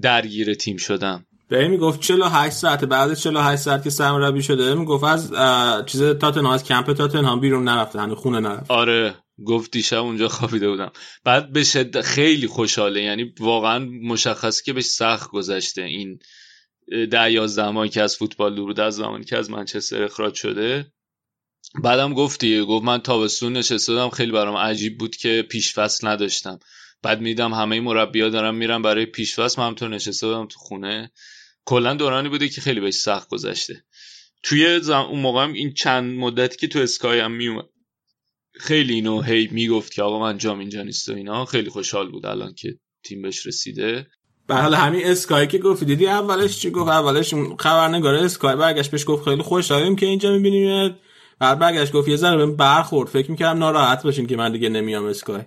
[0.00, 1.26] درگیر تیم شدم.
[1.48, 4.74] به می‌گفت 48 ساعت بعد 48 ساعت که سرمربی شده.
[4.74, 5.32] می‌گفت از
[5.86, 8.00] چیز تاتنهام از کمپ تاتنهام بیرون نرفته.
[8.00, 8.74] هنوز خونه نرفته.
[8.74, 9.14] آره.
[9.46, 10.92] گفت دیشب اونجا خوابیده بودم.
[11.24, 13.02] بعد به شدت خیلی خوشحاله.
[13.02, 16.18] یعنی واقعا مشخص که بهش سخت گذشته این
[17.10, 20.92] ده یازده ماهی که از فوتبال دور بوده از زمانی که از منچستر اخراج شده.
[21.82, 26.58] بعدم گفتی گفت من تابستون نشسته خیلی برام عجیب بود که پیش فصل نداشتم.
[27.02, 31.12] بعد میدم همه مربیا دارم میرم برای پیش فصل من همطور نشسته بودم تو خونه.
[31.64, 33.84] کلا دورانی بوده که خیلی بهش سخت گذشته.
[34.42, 35.00] توی زم...
[35.00, 37.68] اون موقع هم این چند مدتی که تو اسکای هم میومد
[38.60, 41.44] خیلی اینو هی می‌گفت که آقا من جام اینجا نیست و اینا.
[41.44, 44.06] خیلی خوشحال بود الان که تیم بهش رسیده.
[44.46, 49.04] به حال همین اسکای که گفت دیدی اولش چی گفت؟ اولش خبرنگار اسکای برگشت بهش
[49.06, 50.96] گفت خیلی خوشحالیم که اینجا می‌بینیم.
[51.38, 53.08] بعد برگشت گفت یه ذره بهم برخورد.
[53.08, 55.42] فکر می‌کردم ناراحت باشین که من دیگه نمیام اسکای.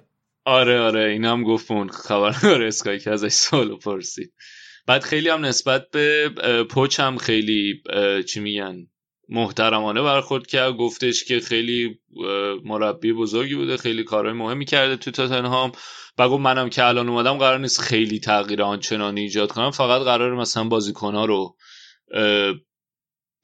[0.45, 1.09] آره آره.
[1.11, 4.33] این هم گفت اون خبرنگار اسکای که ازش سوالو پرسید.
[4.87, 6.29] بعد خیلی هم نسبت به
[6.69, 7.83] پوچ هم خیلی
[8.27, 8.87] چی میگن؟
[9.29, 11.99] محترمانه برخورد کرد گفتش که خیلی
[12.63, 15.71] مربی بزرگی بوده خیلی کارهای مهمی کرده تو تاتنهام.
[16.17, 20.35] و گفت منم که الان اومدم قرار نیست خیلی تغییر آنچنانی ایجاد کنم فقط قرار
[20.35, 21.55] مثلا بازیکنها رو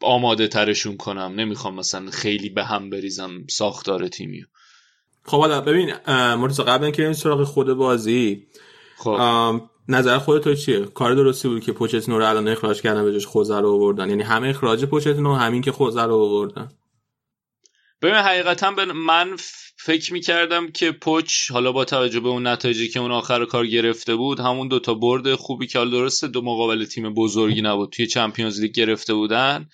[0.01, 1.33] آماده ترشون کنم.
[1.35, 4.45] نمی‌خوام مثلا خیلی به هم بریزم ساختار تیمیو.
[5.23, 8.47] خب حالا ببین مرتضی قبل اینکه این سراغ خود بازی
[8.97, 9.61] خب.
[9.89, 13.59] نظر خودت چیه؟ کار درستی بود که پوچتینو رو الان اخراج کردن به جاش خوزه
[13.59, 14.09] رو آوردن.
[14.09, 16.71] یعنی همه اخراج پوچتینو همین که خوزه رو آوردن.
[18.01, 19.35] ببین حقیقتا من
[19.77, 24.15] فکر می‌کردم که پوچ حالا با توجه به اون نتایجی که اون آخر کار گرفته
[24.15, 28.59] بود همون دوتا برد خوبی که حالا درسته دو مقابل تیم بزرگی نبود توی چمپیونز
[28.59, 29.69] لیگ گرفته بودن.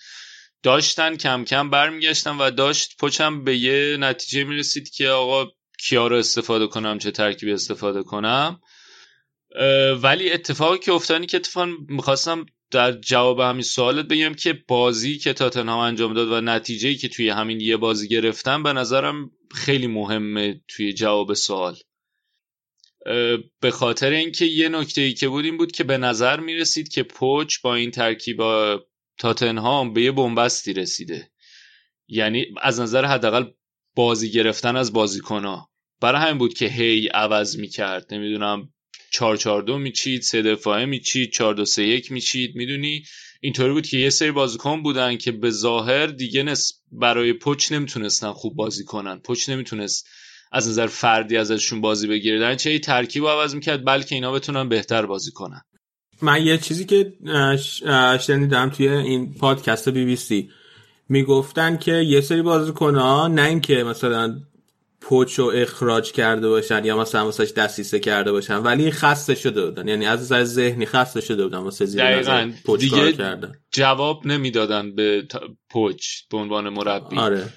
[0.62, 6.16] داشتن کم کم برمیگشتن و داشت پوچم به یه نتیجه می‌رسید که آقا کیا رو
[6.16, 8.60] استفاده کنم چه ترکیبی استفاده کنم.
[10.02, 15.32] ولی اتفاقی که افتانی که اتفاقا می‌خواستم در جواب همین سوالت بگم که بازی که
[15.32, 20.60] تاتنهام انجام داد و نتیجه که توی همین یه بازی گرفتن به نظرم خیلی مهمه
[20.68, 21.76] توی جواب سوال.
[23.60, 27.02] به خاطر اینکه یه نکته ای که بود این بود که به نظر می‌رسید که
[27.02, 28.42] پوچ با این ترکیب
[29.18, 31.30] تاتنهام به یه بنبستی رسیده.
[32.08, 33.44] یعنی از نظر حداقل
[33.96, 35.70] بازی گرفتن از بازیکنها.
[36.00, 38.14] برای همین بود که هی عوض می‌کرد.
[38.14, 38.72] نمی‌دونم
[39.16, 42.56] 4 4 2 میچید سه دفاعه میچید 4 2 3 1 میچید.
[42.56, 43.02] می‌دونی؟
[43.40, 48.32] اینطوری بود که یه سری بازیکن بودن که به ظاهر دیگه نس برای پچ نمی‌تونستن
[48.32, 49.18] خوب بازی کنن.
[49.18, 50.08] پچ نمی‌تونست
[50.52, 52.38] از نظر فردی ازشون بازی بگیره.
[52.38, 55.60] در چه ترکیب عوض می‌کرد بلکه اینا بتونن بهتر بازی کنن.
[56.22, 57.12] من یه چیزی که
[58.20, 60.50] شنیدم توی این پادکست بی بی سی.
[61.08, 64.40] می‌گفتن که یه سری بازیکن ها نه اینکه مثلا
[65.08, 68.56] پوچ و اخراج کرده باشن یا مثلا واسش دستیسه کرده باشن.
[68.56, 69.88] ولی خسته شده بودن.
[69.88, 72.52] یعنی از نظر ذهنی خسته شده بودن واسه زیر دقیقاً.
[72.64, 73.52] پوچ دیگه کار کردن.
[73.72, 75.28] جواب نمی‌دادن به
[75.70, 77.16] پوچ به عنوان مربی.
[77.16, 77.48] آره.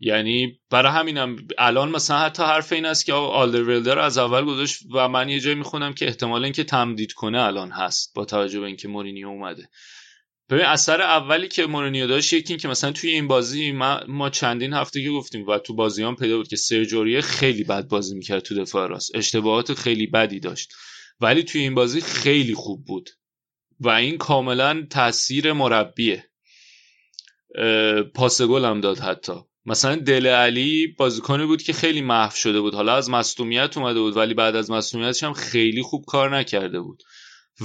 [0.00, 5.08] یعنی برای همینم الان مثلا حتی حرف این است که آلدرولدر از اول گذاشت و
[5.08, 8.88] من یه جایی می‌خونم که احتمال اینکه تمدید کنه الان هست با توجه به اینکه
[8.88, 9.68] مورینیو اومده.
[10.50, 14.30] ببین اثر اولی که مورینیو داشت یکی این که مثلا توی این بازی ما, ما
[14.30, 18.14] چندین هفته که گفتیم و تو بازی هم پیدا بود که سرجوریه خیلی بد بازی
[18.14, 19.10] می‌کرد تو دفاع راست.
[19.14, 20.72] اشتباهات خیلی بدی داشت.
[21.20, 23.10] ولی توی این بازی خیلی خوب بود.
[23.80, 26.24] و این کاملا تاثیر مربیه.
[28.14, 29.32] پاس گل هم داد حتی.
[29.66, 32.74] مثلا دل علی بازیکنی بود که خیلی محو شده بود.
[32.74, 37.02] حالا از مصدومیت اومده بود ولی بعد از مصدومیتش هم خیلی خوب کار نکرده بود.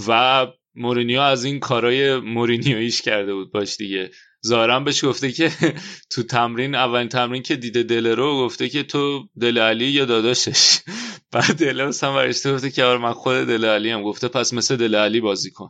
[0.08, 4.12] و مورینیو از این کارای مورینیویش کرده بود باش دیگه.
[4.48, 5.52] ظاهرا بهش گفته که
[6.12, 10.80] تو تمرین اولین تمرین که دیده دل رو گفته که تو دل علی یا داداشش.
[11.32, 14.76] بعد دل مثلا برشته گفته که آره من خود دل علی هم گفته پس مثل
[14.76, 15.70] دل علی بازی کن.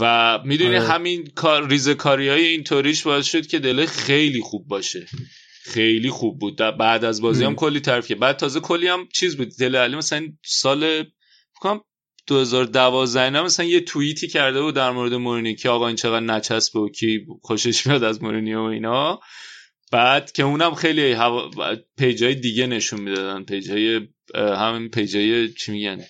[0.00, 0.88] و می‌دونی آره.
[0.88, 5.06] همین کار ریزه کاری های اینطوریش باعث شد که دل خیلی خوب باشه.
[5.64, 6.56] خیلی خوب بود.
[6.56, 7.56] بعد از بازی هم هم.
[7.56, 8.18] کلی تعریف کرد.
[8.18, 9.48] بعد تازه کلی هم چیز بود.
[9.58, 11.04] دل علی مثلا سال
[12.28, 16.80] 2012 اینا مثلا یه توییتی کرده بود در مورد مورینیو که آقا این چقدر نچسبه
[16.80, 19.20] و کی خوشش میاد از مورینیو و اینا.
[19.92, 21.50] بعد که اونم خیلی هوا...
[21.98, 23.44] page ای دیگه نشون می‌دادن.
[23.44, 24.00] page ای
[24.34, 26.04] همین page ای چی میگن؟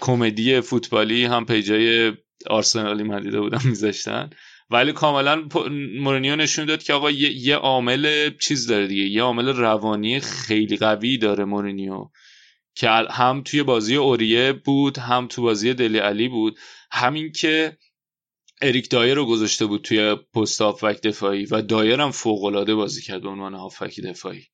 [0.00, 2.12] کمدی فوتبالی هم page ای
[2.50, 4.30] آرسنالی من دیده بودم میذاشتن.
[4.70, 5.48] ولی کاملا
[6.00, 9.02] مورینیو نشون داد که آقا یه عامل چیز داره دیگه.
[9.02, 12.08] یه عامل روانی خیلی قوی داره مورینیو.
[12.74, 16.58] که هم توی بازی اوریه بود هم تو بازی دلی علی بود.
[16.90, 17.78] همین که
[18.62, 23.22] اریک دایر رو گذاشته بود توی پست هافک دفاعی و دایر هم فوق‌العاده بازی کرد
[23.22, 24.46] به عنوان هافک دفاعی.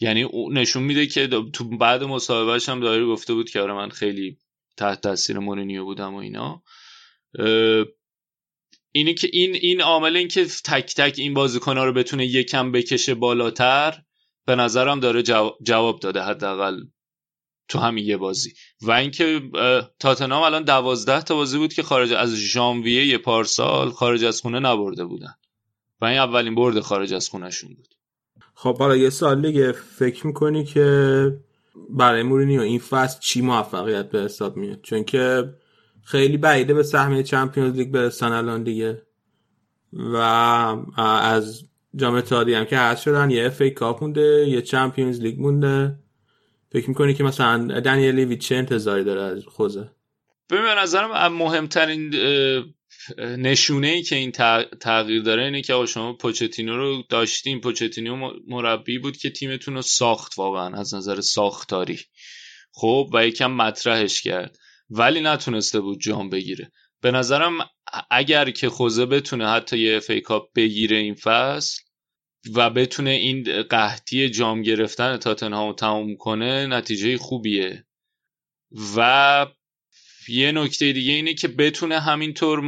[0.00, 3.88] یعنی او نشون میده که تو بعد مصاحبهش هم دایر گفته بود که آره من
[3.88, 4.38] خیلی
[4.76, 6.62] تحت تاثیر مورینیو بودم و اینا.
[8.92, 13.14] اینی که این این عامل این که تک تک این بازیکن‌ها رو بتونه یکم بکشه
[13.14, 14.02] بالاتر
[14.46, 16.80] به نظرم داره جواب, جواب داده حداقل.
[17.68, 18.52] تو همین یه بازی.
[18.82, 24.24] و اینکه اه، تاتنهام الان دوازده تا بازی بود که خارج از ژانویه پارسال خارج
[24.24, 25.34] از خونه نبرده بودن.
[26.00, 27.94] و این اولین برد خارج از خونهشون بود.
[28.54, 29.72] خب حالا یه سال دیگه.
[29.72, 31.38] فکر می‌کنی که
[31.90, 35.54] برای مورینیو این فصل چی موفقیت به حساب میاد؟ چون که
[36.02, 39.02] خیلی بعیده به سهمیه چمپیونز لیگ برسن الان دیگه.
[39.92, 40.16] و
[40.96, 41.64] از
[41.96, 45.98] جام اتحادیه هم که هست شدن یه ای کاپ مونده یه چمپیونز لیگ مونده.
[46.74, 49.90] فکر می‌کنی که مثلا دنیل لیوی چه انتظاری داره از خوزه؟
[50.50, 52.14] ببین به نظرم مهمترین
[53.18, 58.98] نشونه ای که این تغ- تغییر داره اینه که شما پوچتینو رو داشتیم پوچتینو مربی
[58.98, 62.00] بود که تیمتون رو ساخت واقعا از نظر ساختاری.
[62.72, 64.58] خب و یکم مطرحش کرد.
[64.90, 66.72] ولی نتونسته بود جام بگیره.
[67.00, 67.52] به نظرم
[68.10, 70.10] اگر که خوزه بتونه حتی یه اف
[70.54, 71.82] بگیره این فصل
[72.54, 77.84] و بتونه این قحطی جام گرفتن تاتنهام رو تموم کنه نتیجه خوبیه.
[78.96, 79.46] و
[80.28, 82.62] یه نکته دیگه اینه که بتونه همینطور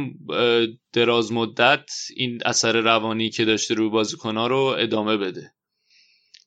[0.93, 5.53] دراز مدت این اثر روانی که داشته روی بازیکنها رو ادامه بده.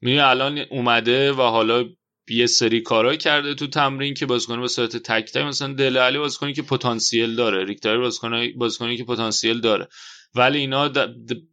[0.00, 1.84] می‌دونی الان اومده و حالا
[2.28, 6.18] یه سری کارا کرده تو تمرین که بازیکن به صورت تک تک مثلا دل علی
[6.18, 8.10] بازیکنی که پتانسیل داره ریکتاری
[8.56, 9.88] بازیکنی که پتانسیل داره.
[10.34, 10.88] ولی اینا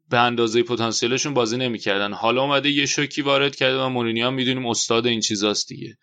[0.10, 2.14] به اندازه پتانسیلشون بازی نمی‌کردن.
[2.14, 5.98] حالا اومده یه شوکی وارد کرده و مورینیو می‌دونیم استاد این چیزاست دیگه.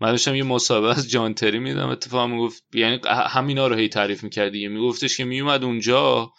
[0.00, 4.24] من داشتم یه مسابقه از جان تری میدم اتفاقا می‌گفت یعنی همینا رو هی تعریف
[4.24, 6.32] می‌کرد دیگه میگفتش که میومد اونجا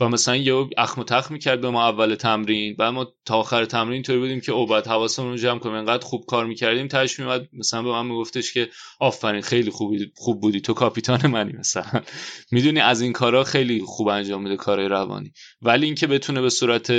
[0.00, 2.76] و مثلا یه اخم و تخم می‌کرد به ما اول تمرین.
[2.76, 5.74] بعد ما تا آخر تمرین اینطوری بودیم که او بعد حواسمون رو جمع کنیم.
[5.74, 8.68] انقدر خوب کار می‌کردیم تاش میومد مثلا به من میگفتش که
[9.00, 10.60] آفرین خیلی خوبی خوب بودی.
[10.60, 12.02] تو کاپیتان منی مثلا.
[12.52, 15.32] می‌دونی از این کارا خیلی خوب انجام میده کارهای روانی.
[15.62, 16.90] ولی اینکه بتونه به صورت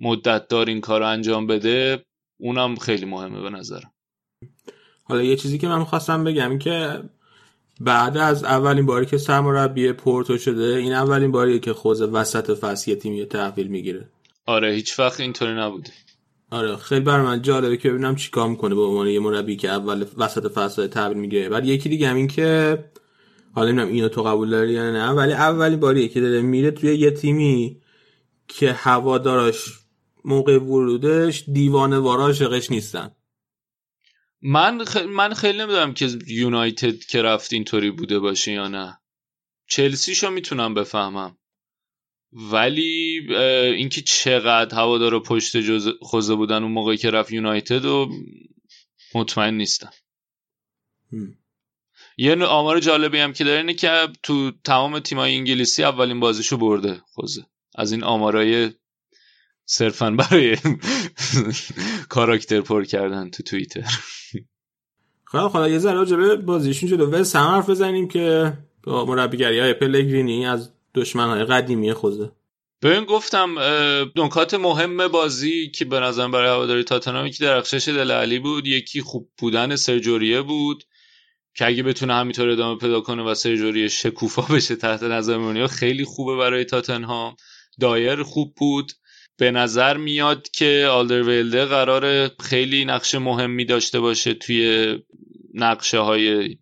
[0.00, 2.04] مدت دار این کارو انجام بده
[2.40, 3.92] اونم خیلی مهمه به نظرم.
[5.04, 7.02] حالا یه چیزی که من خواستم بگم این که
[7.80, 12.90] بعد از اولین باری که سرمربی پورتو شده این اولین باریه که خوزه وسط فصل
[12.90, 14.08] یه تیمی تحویل می‌گیره.
[14.46, 15.90] آره هیچ وقت اینطوری نبوده
[16.50, 20.04] آره خیلی برای من جالبه که ببینم چیکار می‌کنه به عنوان یه مربی که اول
[20.16, 21.48] وسط فصل تحویل می‌گیره.
[21.48, 22.78] بعد یکی دیگه هم این که
[23.52, 26.94] حالا نمی‌دونم اینو تو قبول داری یا نه ولی اولین باریه که داره میره توی
[26.94, 27.80] یه تیمی
[28.48, 29.80] که هواداراش
[30.24, 33.10] موقع ورودش دیوانه وارا عاشقش نیستن.
[34.42, 34.96] من خ...
[34.96, 39.00] من خیلی نمی‌دونم که یونایتد که رفت اینطوری بوده باشه یا نه.
[39.68, 41.36] چلسیشو می‌تونم بفهمم.
[42.32, 43.20] ولی
[43.76, 48.10] اینکه چقدر هوادارا پشت جز خوزه بودن اون موقعی که رفت یونایتد و
[49.14, 49.90] مطمئن نیستم.
[52.16, 57.02] یه آمار جالبی هم که داره اینه که تو تمام تیمای انگلیسی اولین بازیشو برده
[57.06, 57.46] خوزه.
[57.74, 58.70] از این آمارای
[59.64, 60.56] صرفا برای
[62.08, 63.84] کاراکتر پر کردن تو توییتر.
[65.32, 67.24] خب خدا یه ذره جلوی بازیشون جلو.
[67.24, 68.52] سم حرف بزنیم که
[68.86, 72.32] مربیگری های پلگرینی از دشمن های قدیمی خوزه.
[72.82, 73.58] ببین گفتم
[74.16, 79.00] نکات مهم بازی که به نظرم برای هواداری تاتنهام که درخشش دل علی بود یکی
[79.00, 80.84] خوب بودن سرجوریه بود
[81.54, 86.04] که اگه بتونه همینطور ادامه پیدا کنه و سرجوری شکوفا بشه تحت نظر مونیا خیلی
[86.04, 87.36] خوبه برای تاتنهام.
[87.80, 88.92] دایر خوب بود.
[89.40, 94.98] به نظر میاد که آلدرویلده قرار خیلی نقش مهمی داشته باشه توی
[95.54, 96.56] نقشه های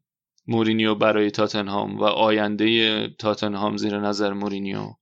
[0.47, 4.93] مورینیو برای تاتنهام و آینده تاتنهام زیر نظر مورینیو.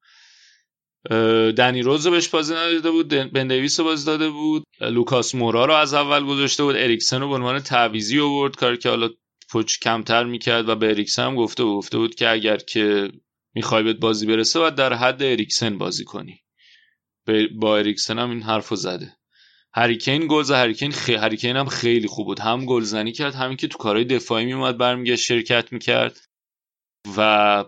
[1.57, 5.75] دنی روز رو بهش بازی نداده بود بن رو بازی داده بود لوکاس مورا رو
[5.75, 9.09] از اول گذاشته بود اریکسن رو به عنوان تعویضی آورد کاری که حالا
[9.51, 13.11] پوچ کمتر می‌کرد و به اریکسن هم گفته بود گفته بود که اگر که
[13.55, 16.46] می‌خوای بهت بازی برسه باید در حد اریکسن بازی کنی.
[17.55, 19.17] با اریکسن هم این حرفو زده.
[19.75, 21.15] هریکین گل هریکین خی...
[21.15, 22.41] هریکین هم خیلی خوب بود.
[22.41, 26.21] هم گلزنی کرد همین که تو کارهای دفاعی میومد برمیگشت شرکت می‌کرد.
[27.17, 27.65] و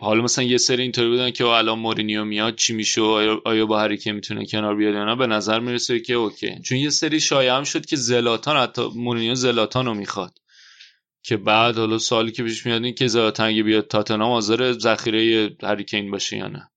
[0.00, 3.00] حالا مثلا یه سری اینطوری بودن که الان مورینیو میاد چی میشه؟
[3.44, 6.60] آیا با هریکین می‌تونه کنار بیاد یا نه؟ به نظر می‌رسه که اوکی.
[6.64, 10.38] چون یه سری شایعه هم شد که زلاتان حتی مورینیو زلاتان رو می‌خواد.
[11.22, 15.50] که بعد حالا سوالی که پیش میاد این که زلاتان اگه بیاد تاتنهام حاضر ذخیره
[15.62, 16.70] هریکین باشه یا نه.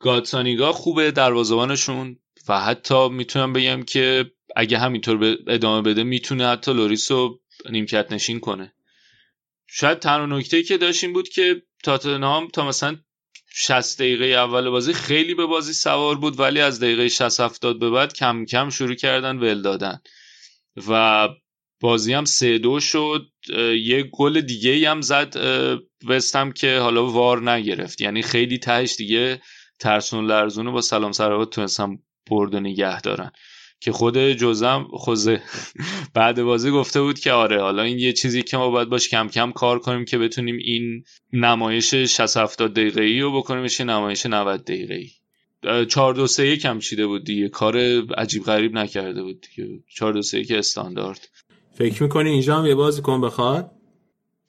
[0.00, 2.16] گاتزانیگا خوبه دروازه‌بانشون
[2.48, 7.40] و حتی می‌تونم بگم که اگه همینطور به ادامه بده می‌تونه حتی لوریس رو
[7.70, 8.72] نیمکت نشین کنه.
[9.66, 12.96] شاید تنها نکته که داشت این بود که تاتنهام تا مثلا
[13.54, 17.90] 60 دقیقه اول بازی خیلی به بازی سوار بود ولی از دقیقه 60 70 به
[17.90, 20.00] بعد کم کم شروع کردن ول دادن.
[20.88, 21.28] و
[21.80, 23.26] بازی هم سه دو شد.
[23.84, 25.36] یه گل دیگه هم زد
[26.06, 28.00] وستم که حالا وار نگرفت.
[28.00, 29.40] یعنی خیلی تهش دیگه
[29.80, 31.98] ترسون لرزونه با سلام سراوات تونستم
[32.30, 33.30] برد و نگه دارن.
[33.80, 35.42] که خود جزم خوزه
[36.14, 39.28] بعد بازی گفته بود که آره حالا این یه چیزی که ما باید باش کم
[39.28, 44.26] کم کار کنیم که بتونیم این نمایش 60 70 دقیقه ای رو بکنیم بشه نمایش
[44.26, 45.10] 90 دقیقه ای
[45.62, 47.48] 4 2 3 1 هم چیده بود دیگه.
[47.48, 47.76] کار
[48.18, 49.82] عجیب غریب نکرده بود دیگه.
[49.88, 51.28] 4 2 3 1 استاندارد.
[51.74, 53.70] فکر می‌کنی اینجا هم یه بازیکن بخواد؟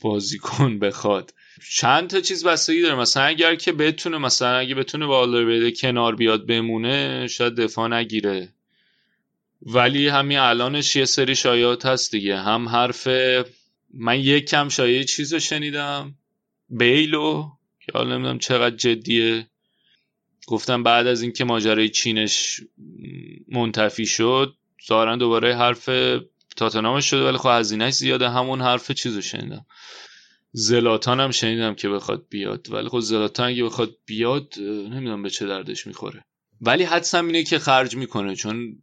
[0.02, 1.34] بازیکن بخواد.
[1.70, 2.96] چند تا چیز بستگی داره.
[2.96, 8.54] مثلا اگر که بتونه مثلا اگه بتونه با بده کنار بیاد بمونه شاید دفاع نگیره.
[9.62, 12.38] ولی همین الانش یه سری شایعات هست دیگه.
[12.38, 13.08] هم حرف
[13.94, 16.16] من یک کم شایعه چیز رو شنیدم.
[16.70, 19.48] بیلو که حالا نمی‌دونم چقدر جدیه.
[20.48, 22.62] گفتم بعد از اینکه ماجرای چینش
[23.48, 24.56] منتفی شد
[24.88, 25.90] ظاهرا دوباره حرف
[26.58, 28.30] تاتنامش شده ولی خب هزینهش زیاده.
[28.30, 29.66] همون حرف چیز رو شنیدم.
[30.52, 32.68] زلاتان هم شنیدم که بخواد بیاد.
[32.72, 36.26] ولی خب زلاتان اگه بخواد بیاد نمی‌دونم به چه دردش می‌خوره.
[36.62, 38.36] ولی حدسم اینه که خرج می‌کنه.
[38.36, 38.82] چون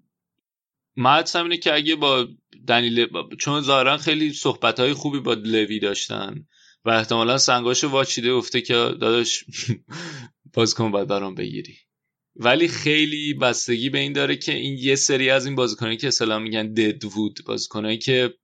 [1.06, 2.28] حدسم اینه که اگه با
[2.68, 3.06] دنیل
[3.38, 6.46] چون ظاهرا خیلی صحبت های خوبی با لوی داشتن
[6.84, 9.44] و احتمالا سنگاش واچیده افته که داداش
[10.54, 11.76] بازیکن باید برام بگیری.
[12.36, 16.38] ولی خیلی بستگی به این داره که این یه سری از این بازیکنایی که اصلا
[16.38, 18.34] میگن دد وود بازیکنایی که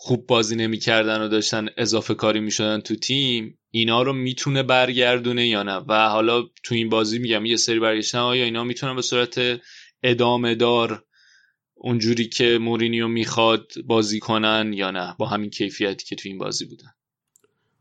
[0.00, 5.62] خوب بازی نمی‌کردن و داشتن اضافه کاری می‌شدن تو تیم اینا رو می‌تونه برگردونه یا
[5.62, 9.60] نه؟ و حالا تو این بازی میگم یه سری برگشتن آیا اینا می‌تونن به صورت
[10.02, 11.04] ادامه دار
[11.74, 16.64] اونجوری که مورینیو می‌خواد بازی کنن یا نه؟ با همین کیفیتی که تو این بازی
[16.64, 16.92] بودن.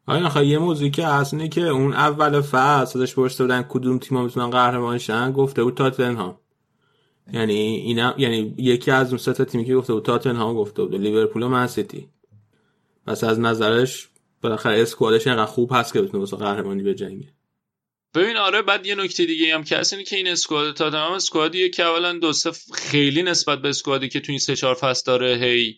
[0.06, 4.50] آیا یه موضوعی که اصلا که اون اول فصل ازش پرسیده بودن کدوم تیم‌ها می‌تونن
[4.50, 6.40] قهرمان شن گفته بود تاتنهام.
[7.34, 10.96] یعنی اینا یعنی یکی از اون سه تا تیمی که گفته بود تاتنهام گفته بود
[10.96, 12.08] لیورپول و من سیتی.
[13.08, 14.08] پس از نظرش
[14.42, 17.28] بالاخره اسکوادش اینقدر خوب هست که بتونه واسه قهرمانی بجنگه
[18.16, 21.70] ببین آره بعد یه نکته دیگه هم که اینه که این squad تاتنهام squad یه
[21.70, 22.34] که اولا دو
[22.74, 25.78] خیلی نسبت به squad ی که تو این سه چهار فصل داره هی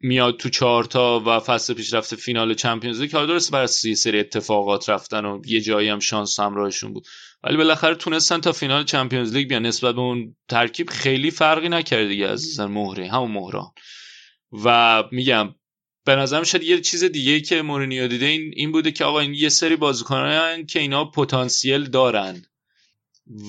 [0.00, 3.12] میاد تو چهارتا و فصل پیش رفته فینال Champions League.
[3.12, 7.06] حالا درسته سر یه سری اتفاقات رفتن و یه جایی هم شانس همراهشون بود.
[7.44, 9.66] ولی بالاخره تونستن تا فینال Champions League بیان.
[9.66, 13.70] نسبت به اون ترکیب خیلی فرقی نکرده دیگه از مهره همون مهره‌ان.
[14.64, 15.54] و میگم
[16.04, 19.34] به نظرم شاید یه چیز دیگه که مورینیو دیده این, این بوده که آقا این
[19.34, 22.42] یه سری بازیکنان که اینا پتانسیل دارن.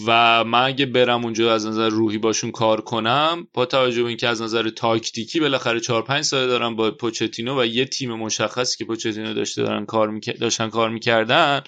[0.07, 4.27] و من اگه برم اونجا از نظر روحی باشون کار کنم با توجه به اینکه
[4.27, 8.85] از نظر تاکتیکی بالاخره 4 5 ساله دارم با پوچتینو و یه تیم مشخصی که
[8.85, 10.39] پوچتینو داشته دارن کار میک...
[10.39, 11.61] داشتن کار می‌کردن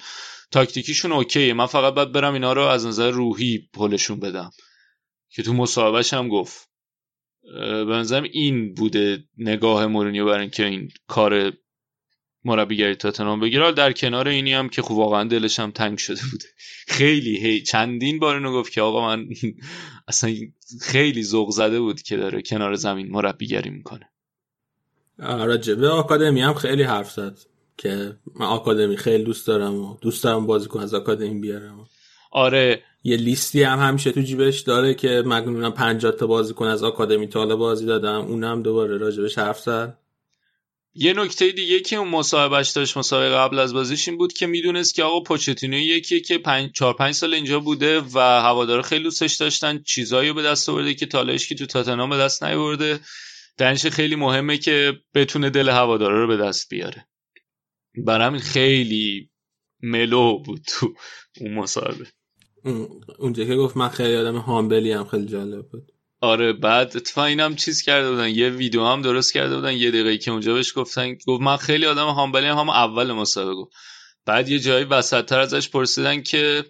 [0.52, 1.53] تاکتیکیشون اوکیه.
[1.53, 4.52] من فقط باید برم اینا رو از نظر روحی پلشون بدم.
[5.30, 6.69] که تو مصاحبهش هم گفت.
[7.88, 11.53] به نظرم این بوده نگاه مورینیو برای اینکه این کار
[12.44, 13.72] مربیگری تاتنهام بگیره.
[13.72, 16.45] در کنار اینی هم که خب واقعا دلش هم تنگ شده بوده.
[16.98, 19.30] خیلی هی چندین بار اینو گفت که آقا من
[20.07, 20.36] اصلا
[20.82, 24.10] خیلی ذوق زده بود که داره کنار زمین مربیگری می‌کنه.
[25.18, 27.38] راجبه آکادمی هم خیلی حرف زد.
[27.78, 31.88] که من آکادمی خیلی دوست دارم و دوست دارم بازیکن از آکادمی بیارم.
[32.32, 32.84] آره.
[33.04, 37.28] یه لیستی هم همیشه تو جیبش داره که من می‌دونم 50 تا بازیکن از آکادمی
[37.28, 38.22] تا بازی دادم.
[38.22, 39.98] اونم دوباره راجبش حرف زد.
[40.99, 44.95] یه نکته دیگه که اون مصاحبهش داشت مصاحبه قبل از بازیش این بود که می‌دونست
[44.95, 49.36] که آقا پوچتینو یکیه که 5 4 5 سال اینجا بوده و هوادارا خیلی دوستش
[49.36, 52.99] داشتن چیزایی به دست آورده که تالش که تو تاتنهام به دست نیاورده
[53.58, 57.08] دنش خیلی مهمه که بتونه دل هوادارا رو به دست بیاره.
[58.06, 59.30] برای همین خیلی
[59.82, 60.94] ملو بود تو
[61.41, 62.06] اون مصاحبه.
[63.19, 65.91] اونجا که گفت من خیلی آدم هامبلی هم خیلی جالب بود.
[66.22, 68.30] آره بعد اتفاقا اینم چیز کرده بودن.
[68.30, 69.74] یه ویدیو هم درست کرده بودن.
[69.74, 73.53] یه دقیقه که اونجا بهش گفتن گفت من خیلی آدم هامبلی هم, هم اول مصاحبه
[73.53, 73.76] گفت.
[74.26, 76.65] بعد یه جایی وسطتر ازش پرسیدن که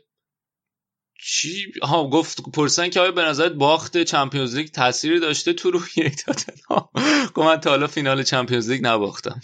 [1.23, 5.87] چی؟ ها گفت پرسیدن که آیا به نظرت باخت چمپیونز لیگ تأثیری داشته تو روی
[6.05, 6.89] یک تاتنهام
[7.33, 9.41] گفت من تا حالا فینال چمپیونز لیگ نباختم.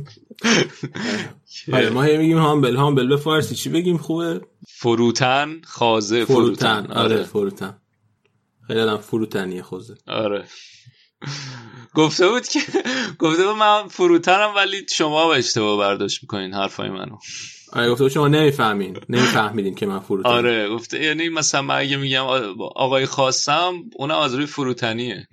[1.72, 6.92] آره ما هی میگیم هامبل هامبل به فارسی چی بگیم؟ خوبه؟ فروتن خازه فروتن, فروتن.
[6.92, 7.78] آره فروتن.
[8.66, 9.94] خیلی آدم فروتنیه خوزه.
[10.06, 10.44] آره.
[11.94, 12.60] گفته بود که
[13.18, 17.16] گفته بود من فروتنم ولی شما به اشتباه برداشت می‌کنین حرفای منو.
[17.72, 18.96] آره گفته بود شما نمی‌فهمین.
[19.08, 22.24] نمیفهمیدین که من فروتن آره گفته یعنی مثلا من اگه میگم
[22.74, 25.28] آقای خواستم اونم از روی فروتنیه.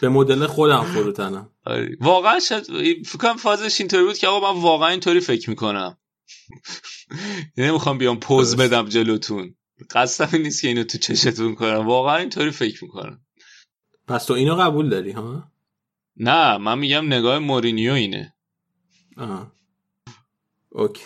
[0.00, 1.50] به مدل خودم فروتنم.
[1.64, 1.96] آره.
[2.00, 2.66] واقعا شد
[3.06, 5.98] فکرم فازش اینطوری بود که آقا من واقعا اینطوری فکر می‌کنم.
[7.56, 9.54] نمی‌خوام بیام پوز بدم جلوتون.
[9.90, 11.86] قصدم نیست که اینو تو چشتون کنم.
[11.86, 13.20] واقعا اینطوری فکر می‌کنم.
[14.08, 15.52] پس تو اینو قبول داری ها؟
[16.16, 18.34] نه من میگم نگاه مورینیو اینه.
[19.16, 19.52] آه.
[20.70, 21.04] اوکی.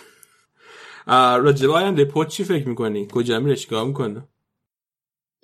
[1.06, 4.28] راجب آینده پوت چی فکر می‌کنی؟ کجا میره چیکار می‌کنه؟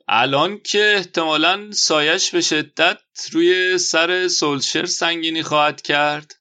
[0.08, 2.98] الان که احتمالا سایش به شدت
[3.32, 6.34] روی سر سولشر سنگینی خواهد کرد.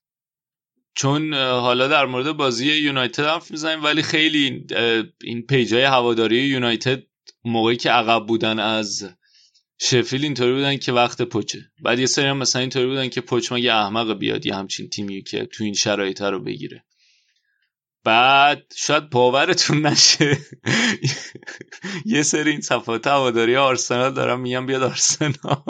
[0.96, 4.68] چون حالا در مورد بازی یونایتد حرف می‌زنیم ولی خیلی
[5.24, 7.04] این پیجای هواداری یونایتد
[7.46, 9.10] موقعی که عقب بودن از
[9.82, 11.60] شفیل اینطوری بودن که وقت پچه.
[11.84, 15.24] بعد یه سری هم مثلا اینطوری بودن که پچ یه احمق بیاد یه همچین تیمی
[15.24, 16.84] که تو این شرایط رو بگیره.
[18.04, 20.38] بعد شاید باورتون نشه.
[22.06, 25.64] یه سری این صفحات هواداری آرسنال دارم میگم بیاد آرسنال.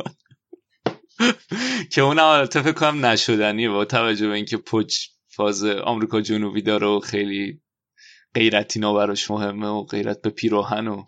[1.91, 4.95] که اون البته فکر کنم نشدنیه با توجه به اینکه پچ
[5.27, 7.61] فاز آمریکا جنوبی داره و خیلی
[8.33, 11.05] غیرتی براش مهمه و غیرت به پیراهن و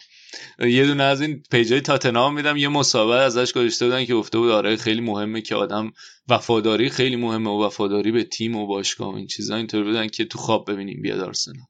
[0.60, 2.58] یه دونه از این پیجای تاتنهام میدم.
[2.58, 5.92] یه مسابقه ازش گذاشته بودن که گفته بود آره خیلی مهمه که آدم
[6.30, 10.38] وفاداری خیلی مهمه و وفاداری به تیم و باشگاه این چیزا اینطور بودن که تو
[10.38, 11.66] خواب ببینیم بیاد آرسنال.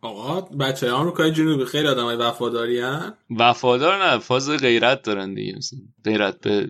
[0.00, 5.58] آقا بچه آمریکای جنوبی خیلی آدم های وفاداری هن؟ وفادار نه فاز غیرت دارن دیگه.
[6.04, 6.68] غیرت به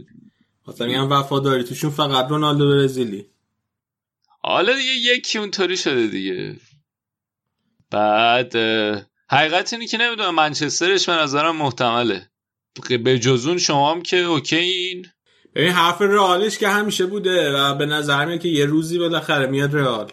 [0.69, 1.65] مثلا میگم وفاداری.
[1.65, 3.27] توشون فقط رونالدو برزیلی.
[4.43, 6.57] حالا دیگه یکی اونطوری شده دیگه.
[7.91, 8.53] بعد
[9.31, 12.29] حقیقت اینه که نمی‌دونم منچسترش به نظرم محتمله.
[13.05, 15.07] به جزون شما هم که اوکی این.
[15.55, 19.77] ببین حرف رئالش که همیشه بوده و به نظر میاد که یه روزی بالاخره میاد
[19.77, 20.13] رئال.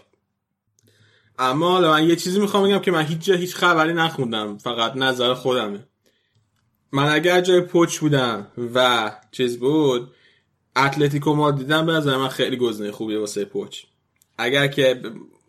[1.40, 4.95] اما حالا من یه چیزی می‌خوام بگم که من هیچ جا هیچ خبری نخوندم فقط
[4.95, 5.88] نظر خودمه.
[6.92, 10.11] من اگر جای پوچ بودم و چیز بود
[10.75, 13.83] اتلتیکو ما دیدم به نظر من خیلی گزینه خوبیه واسه پوچ
[14.38, 15.01] اگر که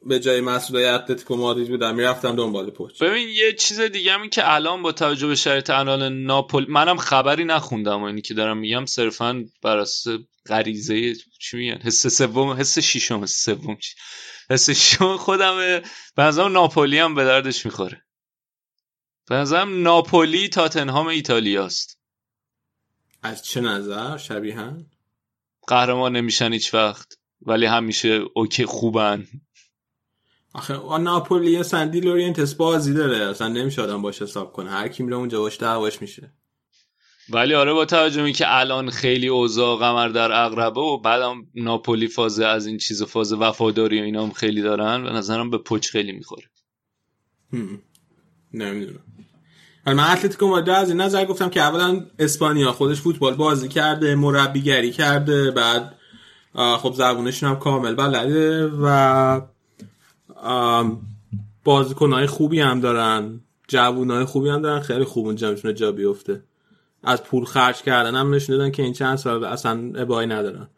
[0.06, 4.30] به جای مسئولای اتلتیکو مادرید بودم می‌رفتم دنبال پوچ ببین یه چیز دیگه هم این
[4.30, 8.58] که الان با توجه به شرایط الان ناپول منم خبری نخوندم و اینی که دارم
[8.58, 13.94] میگم صرفا بر اساس غریزه چی میگن؟ حس سوم حس ششم حس سوم چی؟
[14.50, 15.56] حس ششم خودم
[16.16, 18.04] به نظرم ناپولی هم به دردش می‌خوره.
[19.28, 21.98] به نظرم ناپولی تاتنهام ایتالیاست.
[23.22, 24.86] از چه نظر؟ شبیهن
[25.66, 29.26] قهرمان نمیشن هیچ وقت ولی همیشه اوکی خوبن.
[30.54, 33.16] آخه ناپولی سندی لورینتس بازی داره.
[33.16, 34.70] اصلا نمیشه آدم باش حساب کنه.
[34.70, 36.32] هر کی میره اونجا باش دعواش میشه.
[37.30, 42.40] ولی آره با توجه که الان خیلی اوضاع قمر در اقربه و بعدم ناپولی فاز
[42.40, 46.12] از این چیز فاز وفاداری و اینا هم خیلی دارن به نظرم به پچ خیلی
[46.12, 46.44] می‌خوره.
[48.54, 49.00] نمی‌دونم.
[49.86, 54.92] من اتلتیکو مادرید از این نظر گفتم که اولا اسپانیا خودش فوتبال بازی کرده مربیگری
[54.92, 55.94] کرده بعد
[56.54, 59.53] خب زبونشون هم کامل بلده و
[61.64, 64.80] بازیکنهای خوبی هم دارن جوونای خوبی هم دارن.
[64.80, 66.42] خیلی خوب اونجا می‌تونه جا بیفته.
[67.02, 70.68] از پول خرج کردن هم نشون دادن که این چند سال اصلا ابایی ندارن.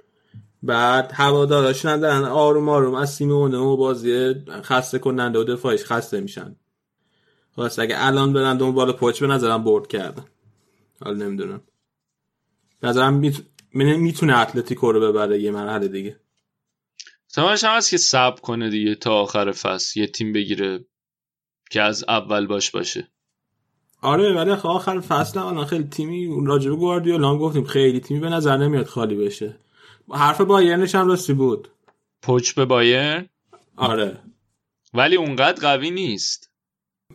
[0.62, 2.24] بعد هواداراشون دارن.
[2.24, 6.56] آروم آروم از سیمونه و بازی خسته کننده و دفاعش خسته میشن.
[7.56, 10.24] خلاص اگه الان برن دنبال پوچ به نظرم برد کردن.
[11.00, 11.60] حالا نمی‌دونم.
[12.82, 13.32] نظرم
[13.72, 16.16] می‌تونه اتلتیکو رو ببره یه مرحله دیگه.
[17.36, 20.00] تمامش هم هست که سب کنه دیگه تا آخر فصل.
[20.00, 20.84] یه تیم بگیره
[21.70, 23.08] که از اول باش باشه.
[24.02, 28.28] آره ولی آخر فصل الان خیلی تیمی اون راجبه گواردیولا هم گفتیم خیلی تیمی به
[28.28, 29.58] نظر نمیاد خالی بشه.
[30.10, 31.68] حرف بایرنش هم راستی بود.
[32.22, 33.28] پوچ به بایرن؟
[33.76, 34.22] آره.
[34.94, 36.50] ولی اونقدر قوی نیست.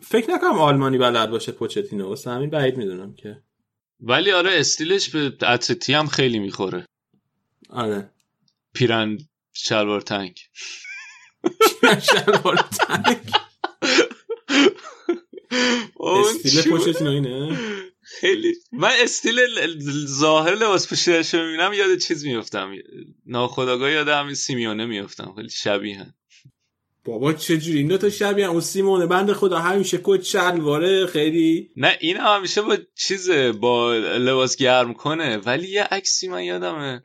[0.01, 2.07] فکر نکنم آلمانی بلد باشه پوچتینو.
[2.07, 3.43] واسه همین بعید می‌دونم که.
[3.99, 6.85] ولی آره استیلش به اتلتی هم خیلی می‌خوره.
[7.69, 8.11] آره.
[8.73, 9.17] پیرن
[9.63, 10.39] شلوار تنگ.
[12.11, 13.17] شلوار تنگ.
[15.99, 17.57] استیل پوچتینو اینه؟
[18.01, 18.53] خیلی.
[18.71, 19.39] من استیل
[20.05, 22.73] ظاهر لباس پوشیدش می‌بینم یاد چیز میفتم
[23.25, 26.13] ناخداگاه یاد همین سیمیونه میفتم خیلی شبیه
[27.05, 29.05] بابا چجوری این تا شبیه اون سیمونه.
[29.05, 31.05] بند خدا همیشه کت شلواره.
[31.05, 31.69] خیلی.
[31.77, 35.37] نه این همیشه با چیزه با لباس گرم کنه.
[35.37, 37.03] ولی یه عکسی من یادمه.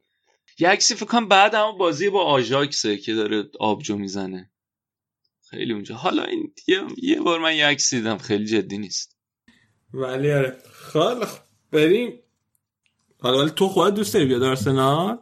[0.59, 4.51] یه عکسی فکر کنم بعد هم بازی با آژاکسه که داره آبجو می‌زنه.
[5.51, 5.95] خیلی اونجا.
[5.95, 8.19] حالا این یه, یه بار من یه عکس دیدم.
[8.19, 9.17] خیلی جدی نیست.
[9.95, 10.59] ولی آره.
[10.93, 11.27] خیلی
[11.73, 12.21] بریم.
[13.21, 15.19] حالا ولی تو خودت دوست داری بیاد آرسنال؟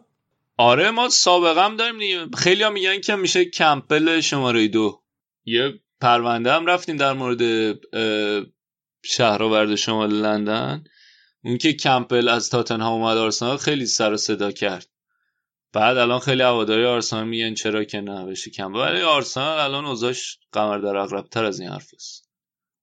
[0.57, 2.27] آره ما سابقه داریم دیگه.
[2.37, 5.03] خیلی ها میگن که میشه کمپل شماره دو.
[5.45, 7.75] یه پرونده هم رفتیم در مورد
[9.05, 10.85] شهرآورد شمال لندن.
[11.45, 14.94] اون که کمپل از تاتنهام اومد آرسنال خیلی سر و صدا کرد.
[15.75, 20.39] بعد الان خیلی هواداری آرسنال میگن چرا که نه بشه کمپل ولی آرسنال الان اوضاعش
[20.53, 22.29] قمر در اقرب تر از این حرف است.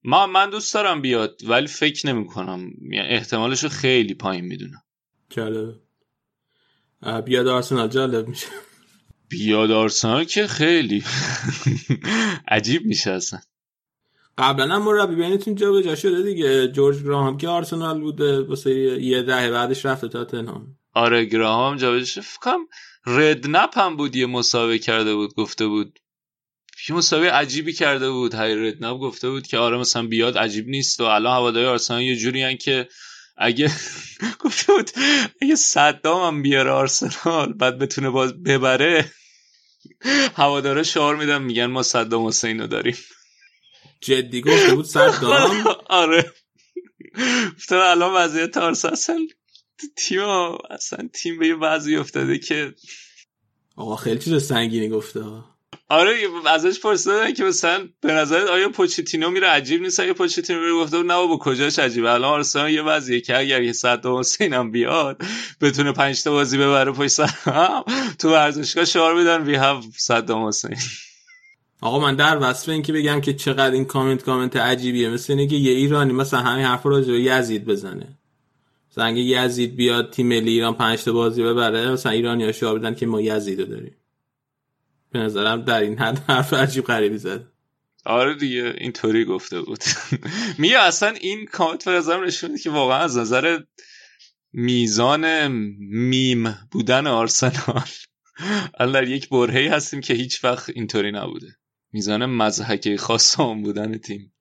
[0.03, 4.83] ما من دوست دارم بیاد ولی فکر نمی کنم یعنی احتمالش خیلی پایین می‌دونم.
[5.29, 5.75] جالب
[7.25, 8.47] بیاد آرسنال جالب میشه.
[9.29, 11.03] بیاد آرسنال که خیلی.
[12.47, 13.39] عجیب میشه اصلا.
[14.37, 16.67] قبلا هم مربی بینتون جا به جا شده دیگه.
[16.67, 18.71] جورج گراهام که آرسنال بوده واسه
[19.03, 22.67] یه دهه بعدش رفته تاتنهام آره گراهام جا به جا فکرم
[23.05, 25.99] ردنپ هم بود یه مسابقه کرده بود گفته بود.
[26.89, 28.33] یه مسابقه عجیبی کرده بود.
[28.33, 32.15] های ردنپ گفته بود که آره مثلا بیاد عجیب نیست و الان هواداری آرسنال یه
[32.15, 32.87] جوری که
[33.37, 33.71] اگه
[34.43, 34.91] گفته بود
[35.41, 39.11] اگه صدام هم بیاره آرسنال بعد بتونه باز ببره
[40.35, 42.97] هواداره شعار میدن میگن ما صدام حسین رو داریم.
[44.01, 46.33] جدی گفته بود صدام؟ آره.
[47.71, 49.27] الان وضعیت آرسنال
[49.95, 50.21] تیم
[50.69, 52.73] اصلا تیم به یه وضعی افتاده که
[53.75, 55.21] آقا خیلی چیز سنگینی گفته
[55.91, 56.13] آره
[56.45, 60.73] ازش پرسیدن که مثلا به نظرت آیا پوچتینو میره؟ عجیب نیست اگه پوچتینو میره.
[60.73, 64.71] گفته نه با کجاش عجیبه؟ الان آرسنال یه وضعیه که اگر یه صد حسین هم
[64.71, 65.21] بیاد
[65.61, 67.83] بتونه پنج تا بازی ببره پشت سر هم
[68.19, 70.77] تو ورزشگاه شعار میدن وی هاف صدام حسین.
[71.81, 75.09] آقا من در وصف این که بگم که چقدر این کامنت کامنت عجیبیه.
[75.09, 78.20] مثل اینه که یه ایرانی مثلا همین حرف رو یزید بزنه.
[78.91, 82.95] مثلا اگه یزید بیاد تیم ملی ایران پنج تا بازی ببره مثلا ایرانی شعار بدن
[82.95, 83.95] که ما یزید رو داریم.
[85.11, 87.47] به نظرم در این حد حرف عجیب غریبی زد.
[88.05, 89.83] آره دیگه اینطوری گفته بود.
[90.59, 93.59] میگه اصلا این کامنت به نظرم نشون که واقعا از نظر
[94.53, 95.47] میزان
[95.77, 97.83] میم بودن آرسنال
[98.79, 101.55] الان در یک برهی هستیم که هیچ وقت اینطوری نبوده.
[101.93, 104.33] میزان مزحکه خاص هم بودن تیم.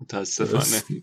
[0.00, 1.02] متاسفانه.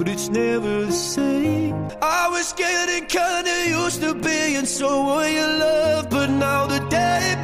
[0.00, 1.74] but it's never the same.
[2.00, 7.36] I was getting kinda used to being someone you love, but now the day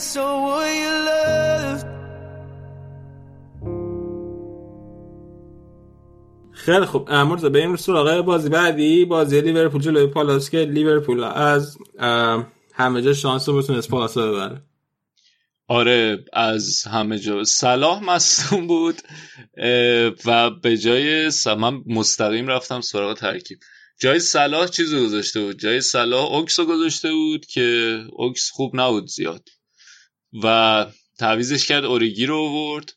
[0.00, 1.86] being someone you loved.
[6.52, 7.10] خیلی خوب.
[7.12, 9.04] مرزا بریم سراغ بازی بعدی.
[9.04, 11.78] بازی لیورپول جلوی پالاس که لیورپول از
[12.74, 14.62] همه جا شانس رو بتونست پالاس رو ببره.
[15.68, 17.44] آره از همه جا.
[17.44, 18.96] صلاح مصدوم بود
[20.26, 23.58] و به جای من مستقیم رفتم سراغ ترکیب.
[24.00, 29.06] جای صلاح چیزو گذاشته بود؟ جای صلاح اوکس رو گذاشته بود که اوکس خوب نبود
[29.06, 29.48] زیاد.
[30.42, 30.86] و
[31.18, 32.92] تعویزش کرد اوریگی رو آورد.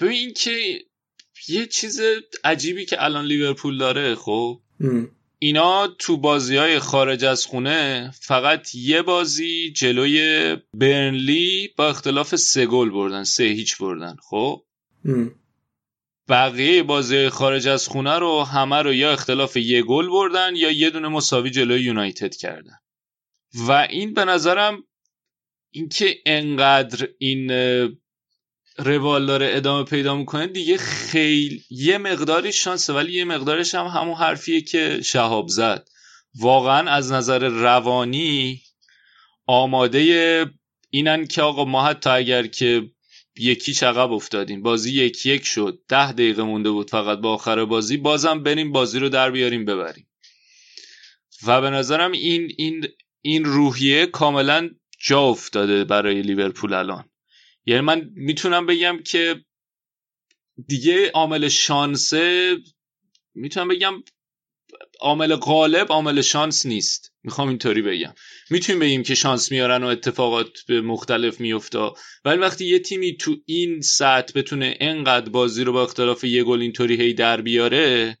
[0.00, 0.84] ببین این که
[1.48, 2.00] یه چیز
[2.44, 4.60] عجیبی که الان لیورپول داره خب؟
[5.38, 12.66] اینا تو بازی های خارج از خونه فقط یه بازی جلوی برنلی با اختلاف سه
[12.66, 14.64] گل بردن سه هیچ بردن خب؟
[16.28, 20.90] بقیه بازی خارج از خونه رو همه رو یا اختلاف یه گل بردن یا یه
[20.90, 22.78] دونه مساوی جلوی یونایتد کردن.
[23.54, 24.84] و این به نظرم
[25.70, 27.50] اینکه انقدر این
[28.78, 34.14] روال داره ادامه پیدا می‌کنه دیگه خیلی یه مقداری شانسه ولی یه مقدارش هم همون
[34.14, 35.88] حرفیه که شهاب زد.
[36.38, 38.62] واقعا از نظر روانی
[39.46, 40.46] آماده
[40.90, 42.90] اینن که آقا ما حتی اگر که
[43.38, 47.96] یکی چقب افتادیم بازی یکی یک شد ده دقیقه مونده بود فقط با آخر بازی
[47.96, 50.08] بازم بریم بازی رو در بیاریم ببریم.
[51.46, 52.86] و به نظرم این این
[53.22, 57.10] این روحیه کاملا جا افتاده برای لیورپول الان.
[57.66, 59.44] یعنی من می‌تونم بگم که
[60.68, 62.56] دیگه عامل شانسه
[63.34, 64.02] می‌تونم بگم
[65.00, 67.12] عامل غالب عامل شانس نیست.
[67.22, 68.14] می‌خوام اینطوری بگم.
[68.50, 71.78] می‌تونیم بگیم که شانس میارن و اتفاقات به مختلف میفته.
[72.24, 76.60] ولی وقتی یه تیمی تو این سطح بتونه انقدر بازی رو با اختلاف یه گل
[76.60, 78.18] اینطوری هی در بیاره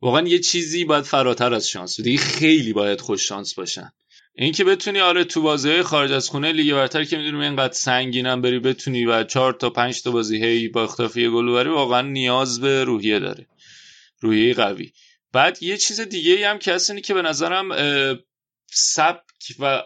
[0.00, 2.00] واقعا یه چیزی باید فراتر از شانس.
[2.00, 3.92] دیگه خیلی باید خوش شانس باشن.
[4.40, 8.58] اینکه بتونی آره تو بازی خارج از خونه لیگ برتر که می‌دونیم اینقدر سنگینم بری
[8.58, 12.60] بتونی و چهار تا پنج تا بازی هی با اختلاف یه گل بری واقعا نیاز
[12.60, 13.46] به روحیه داره.
[14.20, 14.92] روحیه قوی.
[15.32, 17.68] بعد یه چیز دیگه هم که هست که به نظرم
[18.66, 19.82] سبک و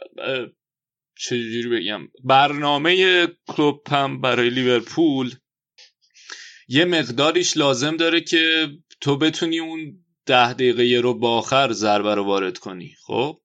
[1.17, 5.35] چجوری بگم برنامه کلوب هم برای لیورپول
[6.69, 8.69] یه مقداریش لازم داره که
[9.01, 12.95] تو بتونی اون ده دقیقه رو با آخر ضربه رو وارد کنی.
[13.07, 13.39] خب؟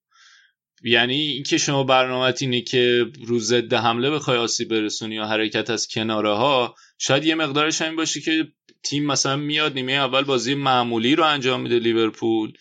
[0.83, 5.87] یعنی اینکه شما برنامه اینه که رو ضد حمله بخوای آسیب برسونی یا حرکت از
[5.87, 8.47] کناره ها شاید یه مقدارش همین باشه که
[8.83, 12.53] تیم مثلا میاد نیمه اول بازی معمولی رو انجام میده لیورپول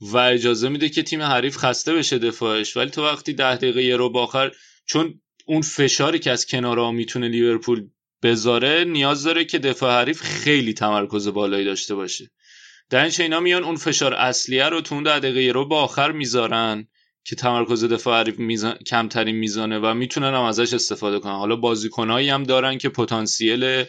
[0.00, 2.76] و اجازه میده که تیم حریف خسته بشه دفاعش.
[2.76, 4.52] ولی تو وقتی ده دقیقه یه رو باخر
[4.86, 7.88] چون اون فشاری که از کنارها می‌تونه لیورپول
[8.22, 12.30] بذاره نیاز داره که دفاع حریف خیلی تمرکز بالایی داشته باشه.
[12.90, 16.88] در این اینا میان اون فشار اصلیه رو تو اون دقیقه رو با آخر می‌ذارن.
[17.24, 18.74] که تمرکز دفاع حریف میزان...
[18.74, 21.32] کمترین میزانه و می‌تونن هم ازش استفاده کنن.
[21.32, 23.84] حالا بازیکنهایی هم دارن که پتانسیل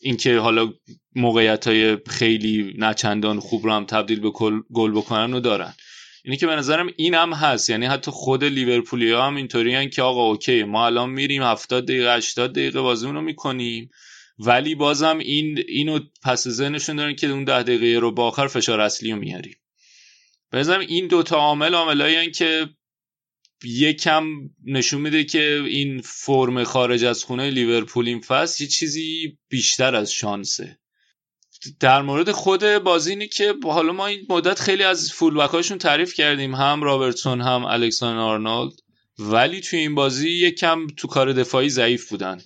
[0.00, 0.72] اینکه حالا
[1.16, 4.30] موقعیت های خیلی نچندان خوب رو هم تبدیل به
[4.72, 5.74] گل بکنن رو دارن.
[6.24, 7.70] اینی که به نظرم این هم هست.
[7.70, 12.16] یعنی حتی خود لیورپولی ها هم اینطوری که آقا اوکی ما الان میریم 70 دقیقه
[12.16, 13.90] 80 دقیقه بازیمون رو می‌کنیم.
[14.38, 18.80] ولی بازم این اینو پس ذهنشون دارن که اون 10 دقیقه رو با آخر فشار
[18.80, 19.54] اصلی رو میاریم.
[20.52, 22.68] بزنم این دوتا عامل عاملایی که
[23.64, 24.24] یکم
[24.66, 30.12] نشون میده که این فرم خارج از خونه لیورپول این فصل یه چیزی بیشتر از
[30.12, 30.78] شانسه.
[31.80, 36.54] در مورد خود بازی اینه که حالا ما این مدت خیلی از فولبکاشون تعریف کردیم.
[36.54, 38.72] هم رابرتسون هم الکسان آرنولد.
[39.18, 42.42] ولی توی این بازی یکم تو کار دفاعی ضعیف بودن.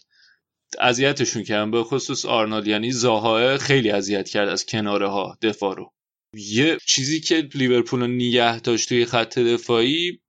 [0.80, 1.70] اذیتشون کردن.
[1.70, 2.66] به خصوص آرنولد.
[2.66, 5.93] یعنی زاها خیلی اذیت کرد از کناره ها دفاع رو.
[6.36, 10.20] یه چیزی که لیورپول رو نگه داشت توی خط دفاعی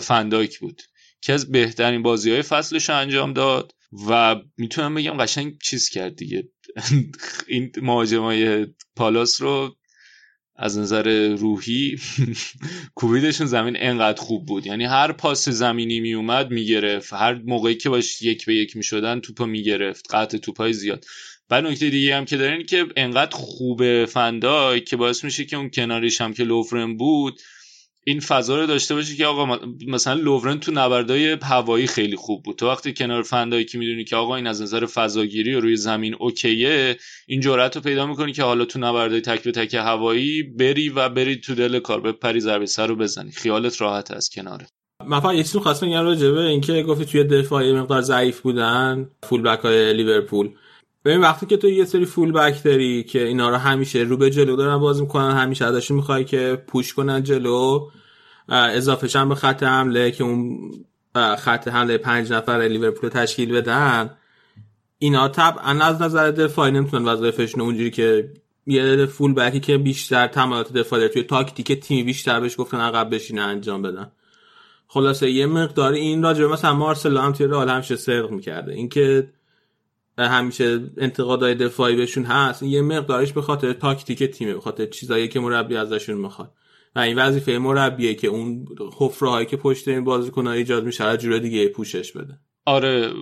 [0.00, 0.82] فنداک بود.
[1.20, 3.72] که از بهترین بازی های فصلش انجام داد
[4.08, 6.48] و می‌تونم بگم قشنگ چیز کرد دیگه.
[7.48, 9.76] این مهاجمای پالاس رو
[10.56, 11.96] از نظر روحی
[12.94, 14.66] کوبیدشون زمین انقدر خوب بود.
[14.66, 17.12] یعنی هر پاس زمینی میومد می‌گرفت.
[17.12, 20.14] هر موقعی که باش یک به یک می‌شدن توپا می‌گرفت.
[20.14, 21.04] قطع توپای زیاد.
[21.48, 25.70] بعد نکته دیگه هم که دارین که انقدر خوبه فندای که باعث میشه که اون
[25.70, 27.40] کناریش هم که لوفرن بود
[28.08, 32.56] این فضا رو داشته باشه که آقا مثلا لوورن تو نبردای هوایی خیلی خوب بود.
[32.56, 36.16] تو وقتی کنار فندایی که می‌دونی که آقا این از نظر فضاگیری و روی زمین
[36.18, 40.88] اوکیه این جرأت رو پیدا می‌کنی که حالا تو نبردای تک به تک هوایی بری
[40.88, 43.30] و بری تو دل کار به پری ضربه سر رو بزنی.
[43.30, 44.66] خیالت راحت از کناره.
[45.06, 49.10] من فقط یه چیزی خواستم بگم راجع به اینکه گفتی توی دفاعی مقدار ضعیف بودن
[49.22, 50.50] فول بک های لیورپول.
[51.06, 54.30] ببین وقتی که تو یه سری فول بک داری که اینا رو همیشه رو به
[54.30, 57.88] جلو دارن بازی می‌کنن همیشه ازشون می‌خوای که پوش کنن جلو
[58.48, 60.58] اضافه به خط حمله که اون
[61.38, 64.10] خط حمله پنج نفر لیورپول تشکیل بدن
[64.98, 68.32] اینا طبعا از نظر دفاعی نمی‌تونن وظایفشون اونجوری که
[68.66, 73.40] یه فول بکی که بیشتر تمایلات دفاعی توی تاکتیک تیمی بیشتر بهش گفتن عقب بشینه
[73.40, 74.12] انجام بدن.
[74.88, 78.72] خلاصه یه مقدار این راجبه مثلا مارسلو هم توی رئال همیشه صدق می‌کرده.
[78.72, 79.28] اینکه
[80.18, 85.40] همیشه انتقادهای دفاعی بهشون هست یه مقدارش به خاطر تاکتیک تیمه به خاطر چیزایی که
[85.40, 86.52] مربی ازشون می‌خواد.
[86.96, 91.38] و این وظیفه مربیه که اون حفره هایی که پشت این بازیکن‌ها ایجاد میشه جور
[91.38, 92.38] دیگه پوشش بده.
[92.66, 93.12] آره.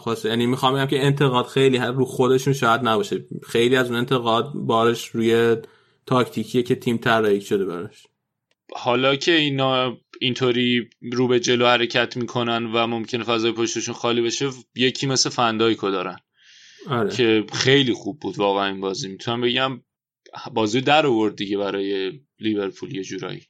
[0.00, 0.28] خلاصه.
[0.28, 3.24] یعنی می‌خوام بگم که انتقاد خیلی رو خودشون شاید نباشه.
[3.42, 5.56] خیلی از اون انتقاد بارش روی
[6.06, 8.06] تاکتیکیه که تیم طراحی شده براش.
[8.74, 14.50] حالا که اینا اینطوری رو به جلو حرکت می‌کنن و ممکنه فضای پشتشون خالی بشه
[14.74, 16.16] یکی مثل فندایکو دارن.
[16.88, 17.10] آره.
[17.10, 19.08] که خیلی خوب بود واقعا این بازی.
[19.08, 19.80] می‌تونم بگم
[20.54, 23.42] بازی در آورد دیگه برای لیورپول یه جورایی.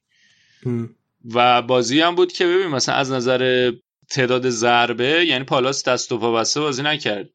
[1.34, 3.72] و بازی هم بود که ببین مثلا از نظر
[4.10, 7.30] تعداد ضربه یعنی پالاس دست و پا بسته بازی نکرد.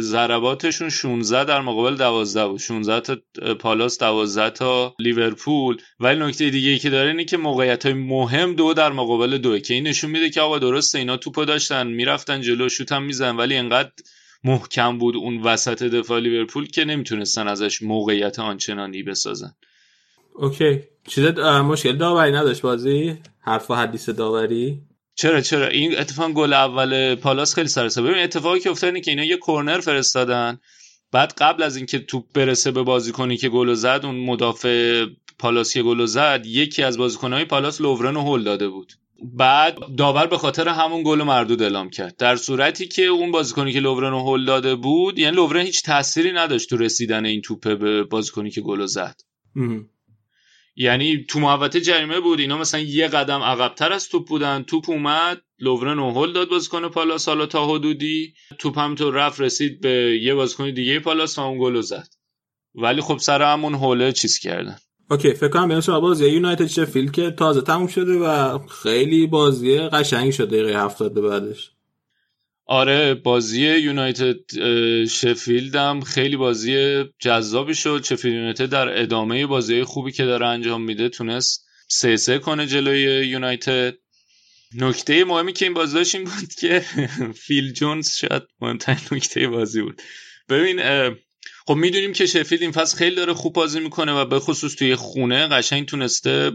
[0.00, 2.58] ضرباتشون 16 در مقابل 12 بود.
[2.58, 3.16] 16 تا
[3.54, 5.76] پالاس 12 تا لیورپول.
[6.00, 9.60] ولی نکته دیگه ای که داره اینه که موقعیت های مهم دو در مقابل دوه
[9.60, 13.36] که این نشون میده که آقا درسته اینا توپو داشتن می‌رفتن جلو شوت هم میزن
[13.36, 13.90] ولی انقدر
[14.44, 19.54] محکم بود اون وسط دفاع لیورپول که نمی‌تونستن ازش موقعیت آنچنانی بسازن.
[20.34, 20.80] اوکی.
[21.08, 24.82] چیز مشکل داوری نداشت بازی؟ حرف و حدیث داوری؟
[25.14, 29.24] چرا چرا؟ این اتفاق گل اول پالاس خیلی سر ببین اتفاقی که افتاد که اینا
[29.24, 30.58] یه کرنر فرستادن.
[31.12, 35.06] بعد قبل از اینکه توپ برسه به بازیکنی که گل زد اون مدافع
[35.38, 38.92] پالاس که گل زد یکی از بازیکنهای پالاس لوورن هول داده بود.
[39.22, 42.16] بعد داور به خاطر همون گل مردود اعلام کرد.
[42.16, 46.70] در صورتی که اون بازیکنی که لوورن هول داده بود یعنی لوورن هیچ تأثیری نداشت
[46.70, 49.20] تو رسیدن این توپه به بازیکنی که گل زد.
[50.76, 52.40] یعنی تو محوطه جریمه بود.
[52.40, 54.62] اینا مثلا یه قدم عقبتر از توپ بودن.
[54.62, 57.28] توپ اومد لوورن هول داد بازیکن پالاس.
[57.28, 61.58] حالا تا حدودی توپ هم تو رفت رسید به یه بازیکن دیگه پالاس تا اون
[61.58, 62.08] گل زد.
[62.74, 64.76] ولی خب سر همون هوله چیز کردن.
[65.10, 69.78] okay فکر کنم بریم سراغ بازی یونایتد شفیلد که تازه تموم شده و خیلی بازی
[69.78, 71.73] قشنگی شده دقیقه 70 بعدش.
[72.66, 74.36] آره بازی یونایتد
[75.06, 78.04] شفیلد هم خیلی بازی جذابی شد.
[78.04, 83.26] شفیلد یونایتد در ادامه بازی خوبی که داره انجام میده تونست سه سه کنه جلوی
[83.26, 83.94] یونایتد.
[84.74, 86.84] نکته مهمی که این بازی داشت این بود که
[87.46, 90.02] فیل جونز شاید مهمترین نکته بازی بود.
[90.48, 90.80] ببین
[91.66, 94.94] خب می‌دونیم که شفیلد این فصل خیلی داره خوب بازی می‌کنه و به خصوص توی
[94.96, 96.52] خونه قشنگ تونسته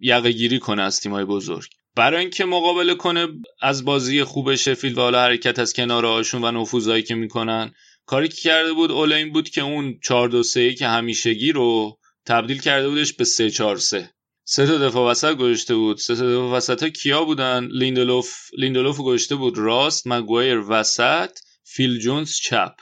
[0.00, 1.70] یقه گیری کنه از تیمای بزرگ.
[1.96, 3.28] برای اینکه مقابله کنه
[3.60, 7.74] از بازی خوب شفیل و حالا حرکت از کنار هاشون و نفوذایی که می‌کنن
[8.06, 11.98] کاری که کرده بود اوله این بود که اون 4 2 3 که همیشگی رو
[12.26, 14.10] تبدیل کرده بودش به 3 4 3
[14.44, 15.98] سه تا دفاع وسط گذاشته بود.
[15.98, 21.98] سه تا دفاع وسط ها کیا بودن؟ لیندلوف لیندلوف گذاشته بود راست مگوایر وسط فیل
[21.98, 22.74] جونز چپ.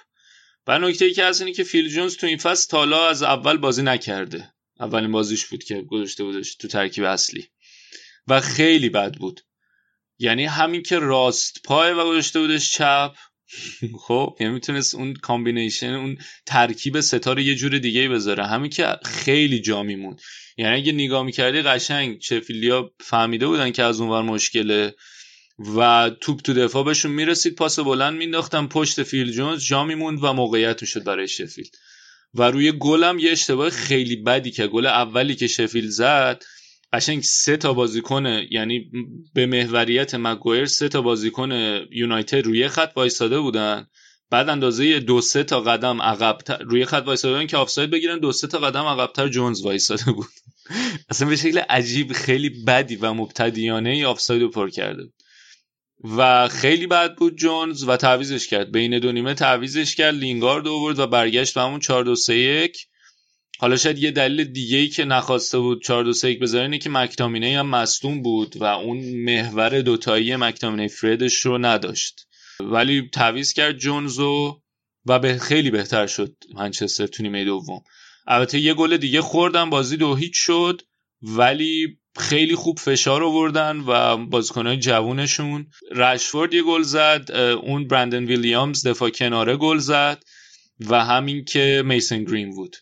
[0.66, 3.22] و نکته ای که هست اینه که فیل جونز تو این فصل تا حالا از
[3.22, 4.52] اول بازی نکرده.
[4.80, 7.48] اولین بازیش بود که گذاشته بودش تو ترکیب اصلی.
[8.30, 9.40] و خیلی بد بود.
[10.18, 13.14] یعنی همین که راست پای و گذاشته بودش چپ.
[14.06, 18.46] خب یعنی می‌تونست اون combination اون ترکیب ستاره یه جور دیگه بذاره.
[18.46, 20.16] همین که خیلی جا میمون
[20.58, 24.94] یعنی اگه نگاه می‌کردی قشنگ چفیلیا فهمیده بودن که از اونور مشکله
[25.76, 30.32] و توپ تو دفاع بهشون می‌رسید پاس بلند مینداختن پشت فیل جونز جا میموند و
[30.32, 31.74] موقعیت می‌شد برای شفیلد.
[32.34, 36.42] و روی گلم یه اشتباه خیلی بدی که گل اولی که شفیل زد
[36.92, 38.90] قشنگ سه تا بازیکن یعنی
[39.34, 41.52] به محوریت مگویر سه تا بازیکن
[41.90, 43.86] یونایتد روی خط وایساده بودن.
[44.30, 48.32] بعد اندازه دو سه تا قدم عقب روی خط وایساده بودن که آفساید بگیرن دو
[48.32, 50.28] سه تا قدم عقبتر جونز وایساده بود.
[51.10, 55.02] اصلا به شکل عجیب خیلی بدی و مبتدیانه ای آفساید رو پر کرده
[56.16, 58.72] و خیلی بد بود جونز و تعویزش کرد.
[58.72, 62.86] بین دو نیمه تعویزش کرد لینگارد آورد و برگشت به همون 4 2 3 1
[63.60, 66.78] حالا شاید یه دلیل دیگه ای که نخواسته بود 4 2 3 1 بذاره اینه
[66.78, 72.26] که مکتامینه هم مصدوم بود و اون محور دوتایی مکتامینه فردش رو نداشت.
[72.60, 74.60] ولی تعویض کرد جونزو
[75.06, 77.82] و به خیلی بهتر شد منچستر تو نیمه دوم.
[78.26, 80.82] البته یه گل دیگه خوردن بازی دو هیچ شد
[81.22, 85.66] ولی خیلی خوب فشار آوردن و بازیکنهای جوونشون.
[85.92, 87.30] رشفورد یه گل زد
[87.62, 90.22] اون برندن ویلیامز دفاع کناره گل زد
[90.80, 92.76] و همین که میسن گرین بود.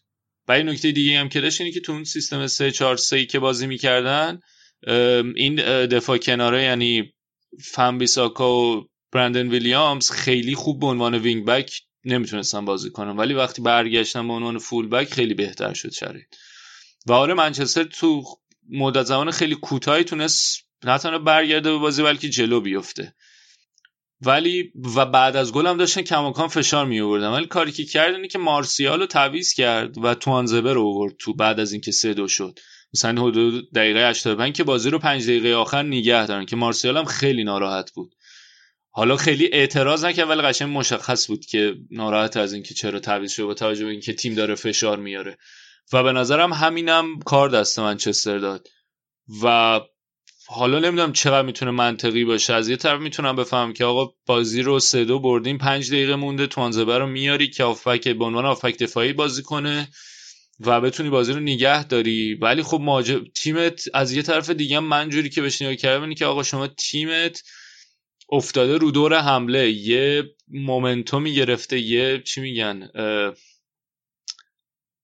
[0.49, 3.39] و نکته دیگه هم که داشت اینه که تو اون سیستم 3 4 3 که
[3.39, 4.41] بازی می‌کردن
[5.37, 5.55] این
[5.87, 7.13] دفاع کناره یعنی
[7.65, 13.17] فن بیساکا و برندن ویلیامز خیلی خوب به عنوان وینگ بک نمی‌تونستن بازی کنن.
[13.17, 16.27] ولی وقتی برگشتن به عنوان فول بک خیلی بهتر شد شرایط.
[17.07, 18.25] و آره منچستر تو
[18.71, 23.15] مدت زمان خیلی کوتاهی تونست نه تنها برگرده به بازی بلکه جلو بیفته.
[24.21, 28.15] ولی و بعد از گل هم داشتن کماکان فشار می آوردن ولی کاری که کرد
[28.15, 32.15] اینه که مارسیال رو تعویض کرد و توانزبه رو آورد تو بعد از اینکه سه
[32.15, 32.59] دو شد.
[32.95, 37.05] مثلا حدود دقیقه 85 که بازی رو پنج دقیقه آخر نگه دارن که مارسیال هم
[37.05, 38.15] خیلی ناراحت بود.
[38.91, 43.47] حالا خیلی اعتراض نکرد ولی قشنگ مشخص بود که ناراحت از اینکه چرا تعویض شده
[43.47, 45.39] با توجه به اینکه تیم داره فشار میاره.
[45.93, 48.69] و به نظرم همینم کار دست منچستر داد.
[49.43, 49.81] و
[50.51, 52.55] حالا نمی‌دونم چقدر می‌تونه منطقی باشه.
[52.55, 56.47] از یه طرف می‌تونم بفهمم که آقا بازی رو سه دو بردیم پنج دقیقه مونده
[56.47, 59.89] توانزبه رو میاری که آفک به عنوان آفک دفاعی بازی کنه
[60.61, 62.35] و بتونی بازی رو نگه داری.
[62.35, 66.27] ولی خب ماجب تیمت از یه طرف دیگه من جوری که بهش نگاه کردم که
[66.27, 67.43] آقا شما تیمت
[68.33, 69.71] افتاده رو دور حمله.
[69.71, 72.89] یه مومنتومی گرفته یه چی میگن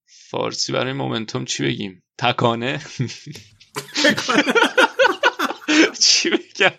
[0.07, 2.81] فارسی برای مومنتوم چی بگیم؟ تکانه؟
[6.05, 6.71] چی بگم؟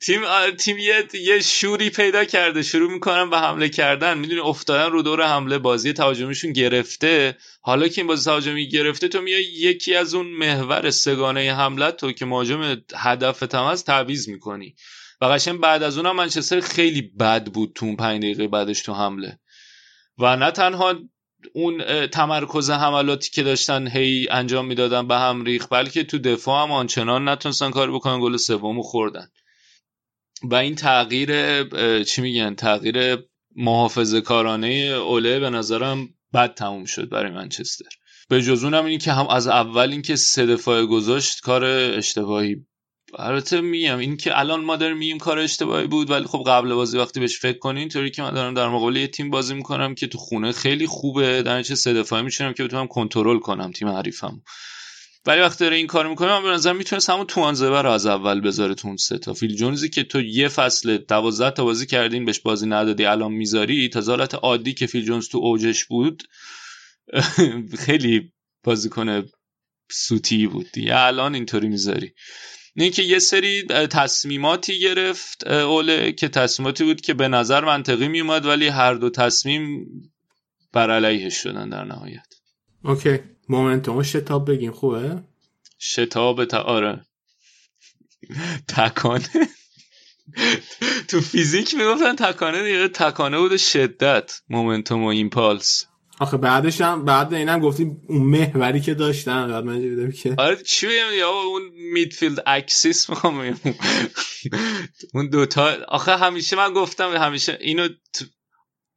[0.00, 0.20] تیم
[0.58, 2.62] تیم یه, شوری پیدا کرده.
[2.62, 4.18] شروع می‌کنن به حمله کردن.
[4.18, 5.58] می‌دونی افتادن رو دور حمله.
[5.58, 7.36] بازی تهاجمیشون گرفته.
[7.60, 12.12] حالا که این بازی تهاجمی گرفته تو میای یکی از اون محور سگانه حمله تو
[12.12, 14.74] که مهاجم هدف تماس تعویض می‌کنی.
[15.20, 18.94] و قشنگ بعد از اونم منچستر خیلی بد بود تو اون 5 دقیقه بعدش تو
[18.94, 19.38] حمله.
[20.18, 20.94] و نه تنها
[21.54, 26.72] اون تمرکز حملاتی که داشتن هی انجام می‌دادن به هم ریخ بلکه تو دفاع هم
[26.72, 29.28] آنچنان نتونستن کار بکنن گل سومو خوردن.
[30.42, 31.62] و این تغییر
[32.02, 33.18] چی میگن؟ تغییر
[33.56, 37.86] محافظه کارانه اوله به نظرم بد تموم شد برای منچستر.
[38.28, 42.66] به جز اونم اینی که هم از اول اینکه سه دفاعه گذاشت کار اشتباهی
[43.18, 46.98] البته میگم این که الان ما داریم میگیم کار اشتباهی بود ولی خب قبل بازی
[46.98, 50.06] وقتی بهش فکر کنین اینطوری که من دارم در مقابل یه تیم بازی می‌کنم که
[50.06, 54.42] تو خونه خیلی خوبه در چه سه دفاعی میشونم که بتونم کنترل کنم تیم حریفم
[55.26, 58.40] ولی وقتی داره این کار می‌کنه من به نظر می‌تونست همون توانزبه رو از اول
[58.40, 59.34] بذاره تو اون سه تا.
[59.34, 63.88] فیل جونزی که تو یه فصل 12 تا بازی کردین بهش بازی ندادی الان می‌ذاری
[63.88, 66.22] تا حالت عادی که فیل جونز تو اوجش بود
[67.86, 68.32] خیلی
[68.64, 69.24] بازیکن
[69.90, 70.66] سوتی بود.
[70.72, 72.12] دیگه الان اینطوری می‌ذاری.
[72.80, 78.46] نه که یه سری تصمیماتی گرفت اوله که تصمیماتی بود که به نظر منطقی میومد
[78.46, 79.86] ولی هر دو تصمیم
[80.72, 82.26] بر علیهش شدن در نهایت.
[82.84, 83.18] okay.
[83.48, 84.72] momentum شتاب بگیم.
[84.72, 85.22] خوبه؟
[85.78, 87.04] شتاب تا آره.
[88.68, 89.28] تکانه.
[91.08, 92.88] تو فیزیک می‌گفتن تکانه دیگه.
[92.88, 95.86] تکانه بود شدت momentum و impulse.
[96.20, 100.56] آخه بعدش هم بعد اینم گفتی اون محوری که داشتن بعد من دیدم که آره
[100.56, 103.60] چی بگم یا اون midfield axis می‌خوام
[105.14, 107.88] اون دوتا آخه همیشه من گفتم همیشه اینو.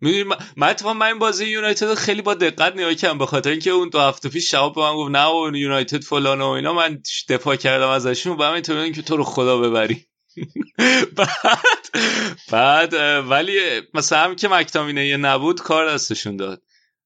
[0.02, 0.24] می‌دونی
[0.58, 3.90] من اتفاقا من این بازی یونایتد خیلی با دقت نگاه کردم به خاطر اینکه اون
[3.90, 6.74] دو هفته پیش شباب به من گفت نه اون یونایتد فلان و اینا.
[6.74, 10.06] من دفاع کردم ازشون و من اینطوری که تو رو خدا ببری.
[11.18, 12.20] بعد
[12.52, 12.94] بعد
[13.30, 13.60] ولی
[13.94, 16.62] مثلا هم که مکتامینه نبود کار دستشون داد.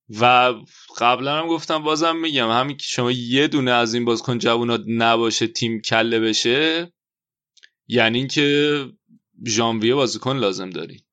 [0.09, 0.53] و
[0.97, 5.47] قبلا هم گفتم بازم میگم همین که شما یه دونه از این بازیکن جوونا نباشه
[5.47, 6.93] تیم کله بشه
[7.87, 8.85] یعنی اینکه
[9.47, 11.05] ژانویه بازیکن لازم داری.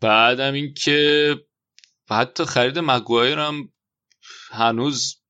[0.00, 1.34] بعدم این که
[2.10, 3.72] حتی خرید مگوایر هم
[4.50, 5.22] هنوز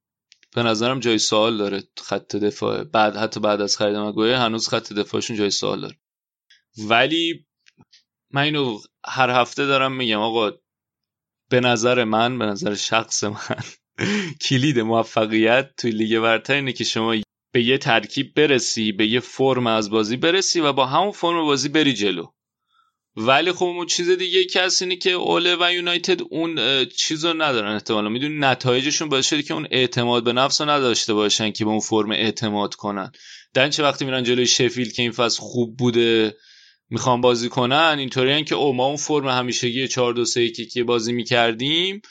[0.54, 2.84] به نظرم جای سوال داره خط دفاع.
[2.84, 5.98] بعد حتی بعد از خرید مگوایر هنوز خط دفاعشون جای سوال داره.
[6.78, 7.46] ولی
[8.30, 10.52] من اینو هر هفته دارم میگم آقا
[11.50, 13.62] به نظر من به نظر شخص من
[14.48, 17.14] کلید موفقیت توی لیگ برتر اینه که شما
[17.52, 21.68] به یه ترکیب برسی به یه فرم از بازی برسی و با همون فرم بازی
[21.68, 22.26] بری جلو.
[23.16, 27.74] ولی خب اون چیز دیگه هست اینه که اوله و یونایتد اون چیز رو ندارن
[27.74, 28.08] احتمالا.
[28.08, 31.80] می‌دونی نتایجشون باعث شده که اون اعتماد به نفس رو نداشته باشن که به اون
[31.80, 33.12] فرم اعتماد کنن.
[33.54, 36.36] در چه وقتی میرن جلوی شفیلد که این فصل خوب بوده
[36.90, 41.12] می‌خوان بازی کنن اینطوری که او ما اون فرم همیشگی 4 2 3 که بازی
[41.12, 42.02] می‌کردیم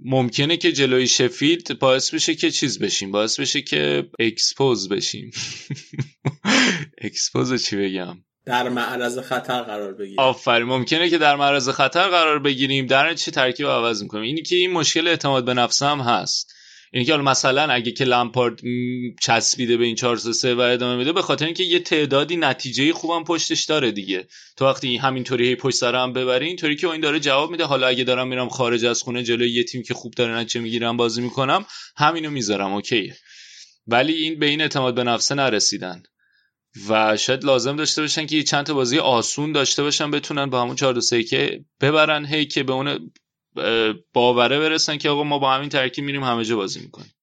[0.00, 5.30] ممکنه که جلوی شفیلد باعث بشه که چیز بشیم باعث بشه که expose بشیم.
[7.04, 10.18] expose چی بگم؟ در معرض خطر قرار بگیریم.
[10.18, 12.86] آفرین ممکنه که در معرض خطر قرار بگیریم.
[12.86, 16.54] در چی ترکیب عوض می‌کنیم؟ اینی که این مشکل اعتماد به نفس هم هست.
[16.92, 18.60] اینی که مثلا اگه که لمپارد
[19.20, 23.24] چسبیده به این 4 3 و ادامه میده به خاطر اینکه یه تعدادی نتیجه خوبم
[23.24, 24.26] پشتش داره دیگه.
[24.56, 27.64] تو وقتی همینطوری هی پشت سر هم ببری اینطوری که این داره جواب میده.
[27.64, 30.96] حالا اگه دارم میرم خارج از خونه جلوی یه تیم که خوب داره نتیجه می‌گیرم
[30.96, 31.64] بازی می‌کنم
[31.96, 33.16] همینو می‌ذارم اوکیه
[33.86, 36.02] ولی این به این اعتماد به نفسه نرسیدن.
[36.88, 40.76] و شاید لازم داشته باشن که چند تا بازی آسون داشته باشن بتونن با همون
[40.76, 43.10] 4 2 3 که ببرن هی که به اون
[44.12, 47.14] باوره برسن که آقا ما با همین ترکیب میریم همه جا بازی می‌کنیم.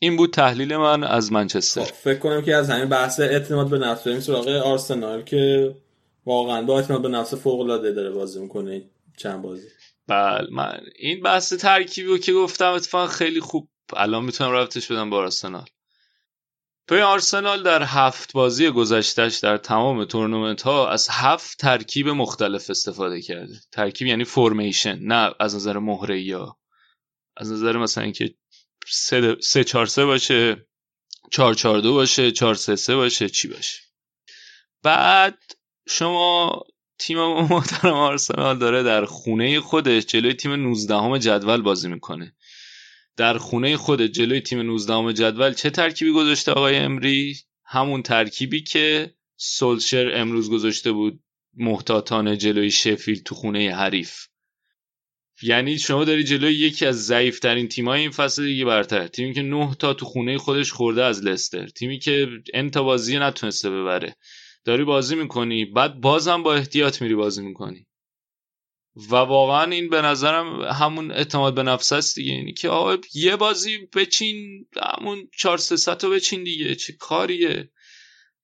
[0.00, 1.82] این بود تحلیل من از منچستر.
[1.82, 5.74] فکر کنم که از همین بحث اعتماد به نفس بریم سراغ آرسنال که
[6.26, 8.82] واقعا با اعتماد به نفس فوق العاده داره بازی می‌کنه
[9.16, 9.68] چند بازی.
[10.08, 13.68] بله من این بحث ترکیبی رو که گفتم اتفاقا خیلی خوب.
[13.96, 15.64] الان می‌تونم رفتش بدم با آرسنال.
[16.88, 23.22] توی آرسنال در هفت بازی گذشتش در تمام تورنمنت ها از هفت ترکیب مختلف استفاده
[23.22, 23.54] کرده.
[23.72, 26.56] ترکیب یعنی فرمیشن نه از نظر مهره یا
[27.36, 28.34] از نظر مثلا اینکه
[28.88, 30.66] سه, سه چار سه باشه
[31.32, 33.80] چهار چهار دو باشه چهار سه سه باشه چی باشه.
[34.82, 35.38] بعد
[35.88, 36.62] شما
[36.98, 42.34] تیم محترم آرسنال داره در خونه خودش جلوی تیم 19 همه جدول بازی می‌کنه.
[43.16, 48.62] در خونه خودش جلوی تیم 19 همه جدول چه ترکیبی گذاشته آقای امری؟ همون ترکیبی
[48.62, 51.20] که سولشر امروز گذاشته بود
[51.56, 54.26] محتاطانه جلوی شفیل تو خونه حریف.
[55.42, 59.74] یعنی شما داری جلوی یکی از ضعیفترین تیمای این فصل دیگه برتر تیمی که نه
[59.74, 64.16] تا تو خونه خودش خورده از لستر تیمی که انتا بازی نتونسته ببره.
[64.64, 67.86] داری بازی می‌کنی بعد بازم با احتیاط میری بازی می‌کنی.
[68.96, 72.32] و واقعا این به نظرم همون اعتماد به نفس است دیگه.
[72.32, 74.66] اینی که آقا یه بازی بچین
[74.98, 76.74] همون 4 3 رو بچین دیگه.
[76.74, 77.70] چه کاریه؟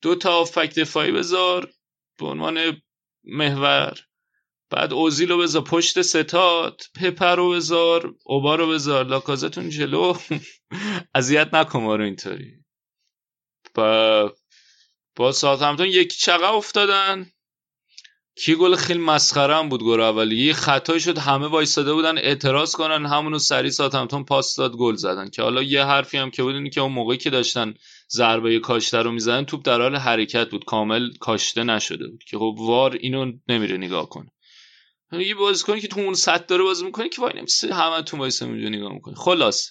[0.03, 1.71] دو تا فک دفاعی بذار
[2.19, 2.83] به عنوان
[3.25, 3.99] محور.
[4.71, 6.81] بعد اوزیل رو بذار پشت ستاد.
[7.01, 9.05] پپر رو بذار اوبا رو بذار.
[9.05, 10.15] لاکازتون جلو.
[11.15, 12.65] اذیت نکن ما رو اینطوری.
[13.75, 14.35] با
[15.17, 17.33] با ساعت یکی چقه افتادن؟
[18.37, 20.47] کی گل خیلی مسخره هم بود گل اولی.
[20.47, 25.31] یه خطایی شد همه وایستاده بودن اعتراض کنن همونو سری ساعت پاس داد گل زدن.
[25.31, 27.75] که حالا یه حرفی هم که بود که اون موقعی که داشتن
[28.11, 30.65] ضربه کاشته رو می‌زدن توپ در حال حرکت بود.
[30.65, 32.25] کامل کاشته نشده بود.
[32.25, 34.31] که خب وار اینو نمیره نگاه کنه
[35.13, 38.47] یه بازیکنی که تو اون سطح داره بازی می‌کنه که وای نمیشه همه تو وایسه
[38.47, 39.15] نگاه می‌کنه.
[39.15, 39.71] خلاص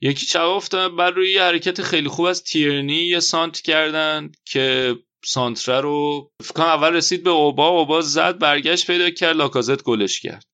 [0.00, 5.80] یکی چقدر افتاد بر روی حرکت خیلی خوب از تیرنی یه سانت کردن که سانتره
[5.80, 10.44] رو فکر اول رسید به اوبا اوبا زد برگشت پیدا کرد لاکازت گلش کرد.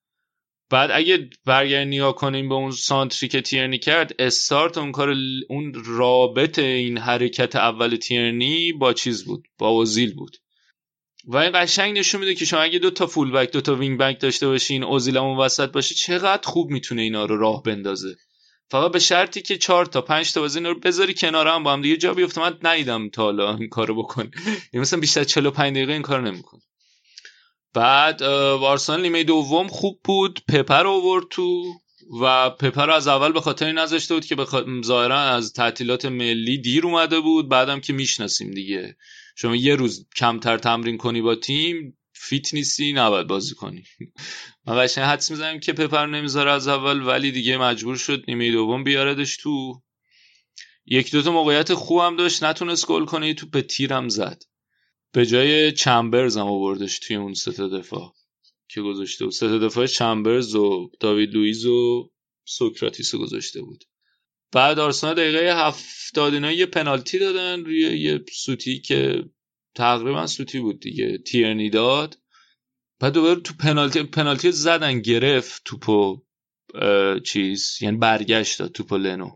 [0.70, 5.14] بعد اگه برگرد نیا کنیم به اون سانتری که تیرنی کرد استارت اون کار
[5.48, 10.36] اون رابط این حرکت اول تیرنی با چیز بود با اوزیل بود.
[11.28, 13.98] و این قشنگ نشون میده که شما اگه دو تا فول بک دو تا وینگ
[13.98, 18.16] بک داشته باشین اوزیل اون وسط باشه چقدر خوب می‌تونه اینا رو راه بندازه.
[18.70, 21.82] فقط به شرطی که چهار تا پنج تا بازی رو بذاری کنار هم با هم
[21.82, 22.40] دیگه جا بیفته.
[22.40, 24.30] من ندیدم تا حالا این کارو بکن
[24.72, 26.58] یعنی مثلا بیشتر 45 دقیقه این کارو نمیکن
[27.74, 30.40] بعد آرسنال نیمه دوم خوب بود.
[30.48, 31.62] پپر آورد تو
[32.22, 34.36] و پپر از اول به خاطر نذاشته بود که
[34.84, 37.48] ظاهرا از تعطیلات ملی دیر اومده بود.
[37.48, 38.96] بعدم که می‌شناسیم دیگه.
[39.36, 43.84] شما یه روز کمتر تمرین کنی با تیم فیت نیستی نباید بازی کنی.
[44.66, 48.84] من قشنگ حدس می‌زنم که پپر نمی‌ذاره از اول ولی دیگه مجبور شد نیمه دوم
[48.84, 49.82] بیاردش تو.
[50.86, 54.42] یک دوتا موقعیت خوبم داشت نتونست گل کنه تو به تیرم زد.
[55.12, 58.14] به جای چمبرز هم آوردش توی اون سه دفاع
[58.68, 59.34] که گذاشته بود.
[59.34, 62.10] سه دفاع چمبرز و داوید لویز و
[62.44, 63.84] سوکراتیس گذاشته بود.
[64.52, 69.24] بعد آرسنال دقیقه هفتاد اینا یه پنالتی دادن روی یه سوتی که
[69.76, 71.18] تقریبا سوتی بود دیگه.
[71.18, 72.18] تیرنی داد.
[73.00, 76.22] بعد دوباره تو پنالتی پنالتی زدن گرفت توپو
[77.24, 79.30] چیز یعنی برگشت داد توپو لنو.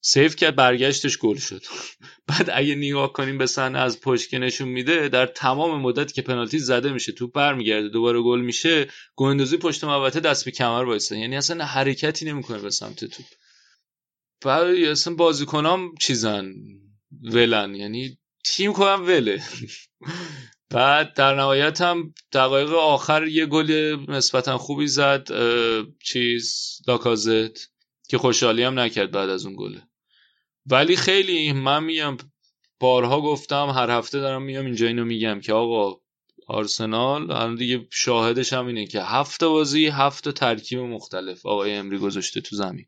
[0.00, 1.62] save کرد برگشتش گل شد.
[2.28, 6.22] بعد اگه نگاه کنیم به صحنه از پشت که نشون میده در تمام مدت که
[6.22, 8.86] پنالتی زده میشه توپ برمیگرده دوباره گل میشه
[9.16, 13.26] گلندوزی پشت محوطه دست به کمر وایسه یعنی اصلا حرکتی نمی‌کنه به سمت توپ.
[14.44, 16.54] بعد اصلا بازیکنام چیزن
[17.22, 17.74] ولن.
[17.74, 19.42] یعنی تیم کنم وله.
[20.70, 25.28] بعد در نهایت هم دقایق آخر یه گل نسبتا خوبی زد
[26.04, 27.70] چیز لاکازت
[28.08, 29.82] که خوشحالی هم نکرد بعد از اون گله
[30.66, 32.16] ولی خیلی من میگم
[32.80, 36.00] بارها گفتم هر هفته دارم میام اینجا اینو میگم که آقا
[36.46, 42.40] آرسنال الان دیگه شاهدش هم اینه که هفت بازی هفت ترکیب مختلف آقای امری گذاشته
[42.40, 42.86] تو زمین.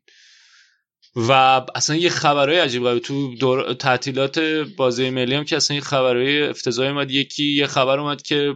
[1.15, 1.31] و
[1.75, 3.03] اصلا یه خبرهای عجیب غریب.
[3.03, 4.39] تو دور تعطیلات
[4.77, 7.11] بازی ملی هم که اصلا یه خبرهای افتضاحی اومد.
[7.11, 8.55] یکی یه خبر اومد که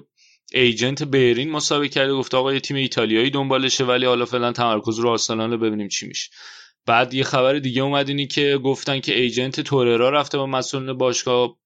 [0.54, 2.14] ایجنت بیرین مسابقه کرده.
[2.14, 6.30] گفت آقا یه تیم ایتالیایی دنبالشه ولی حالا فعلا تمرکز رو آرسنال ببینیم چی میشه.
[6.86, 11.58] بعد یه خبر دیگه اومد اینی که گفتن که ایجنت توررا رفته با مسئولین باشگاه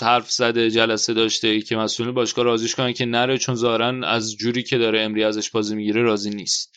[0.00, 4.62] حرف زده جلسه داشته که مسئولین باشگاه راضیش کنن که نره چون ظاهرا از جوری
[4.62, 6.76] که داره امری ازش بازی می‌گیره راضی نیست.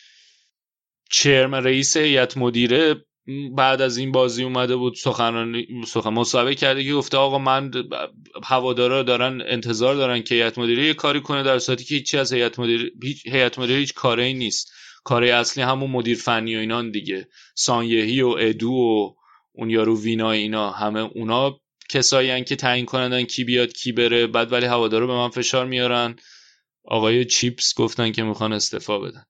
[1.10, 3.04] چرم رئیس هیئت مدیره
[3.56, 7.70] بعد از این بازی اومده بود سخنرانی سخن مصاحبه کرده که گفته آقا من
[8.44, 12.32] هوادارا دارن انتظار دارن که هیئت مدیره یه کاری کنه در صورتی که هیچی از
[12.32, 12.90] هیئت مدیره
[13.26, 14.72] هیئت مدیره هیچ کاری نیست.
[15.04, 17.28] کاری اصلی همون مدیر فنی و اینان دیگه.
[17.54, 19.14] سانیهی و ادو و
[19.52, 21.60] اون یارو وینا اینا همه اونا
[21.90, 24.26] کسایی که تعیین کنندن کی بیاد کی بره.
[24.26, 26.16] بعد ولی هوادارا به من فشار میارن.
[26.84, 29.24] آقای چیپس گفتن که می‌خوان استعفا بدن.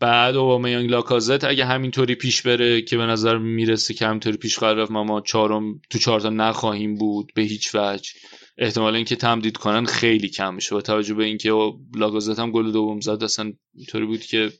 [0.00, 4.78] بعد اوبامیانگ لاکازت اگه همینطوری پیش بره که به نظر می‌رسه که همینطوری پیش خواهد
[4.78, 8.10] رفت ما ما چهارم تو چهارتا نخواهیم بود به هیچ وجه.
[8.58, 10.74] احتمال اینکه تمدید کنن خیلی کم میشه.
[10.74, 11.52] با توجه به اینکه
[11.94, 14.52] لاکازت هم گل دوم زد اصلا اینطوری بود که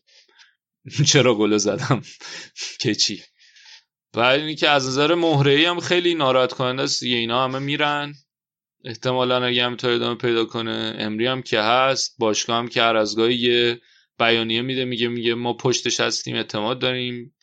[1.13, 2.03] چرا گل زدم؟
[2.81, 3.23] که چی؟
[4.13, 7.17] بعد اینکه از نظر مهره هم خیلی ناراحت کننده است دیگه.
[7.17, 8.15] اینا همه میرن.
[8.85, 12.97] احتمالا اگه هم تا ادامه پیدا کنه امری هم که هست باشگاه هم که هر
[12.97, 13.77] از گاهی
[14.19, 17.35] بیانیه میده میگه میگه ما پشتش هستیم اعتماد داریم.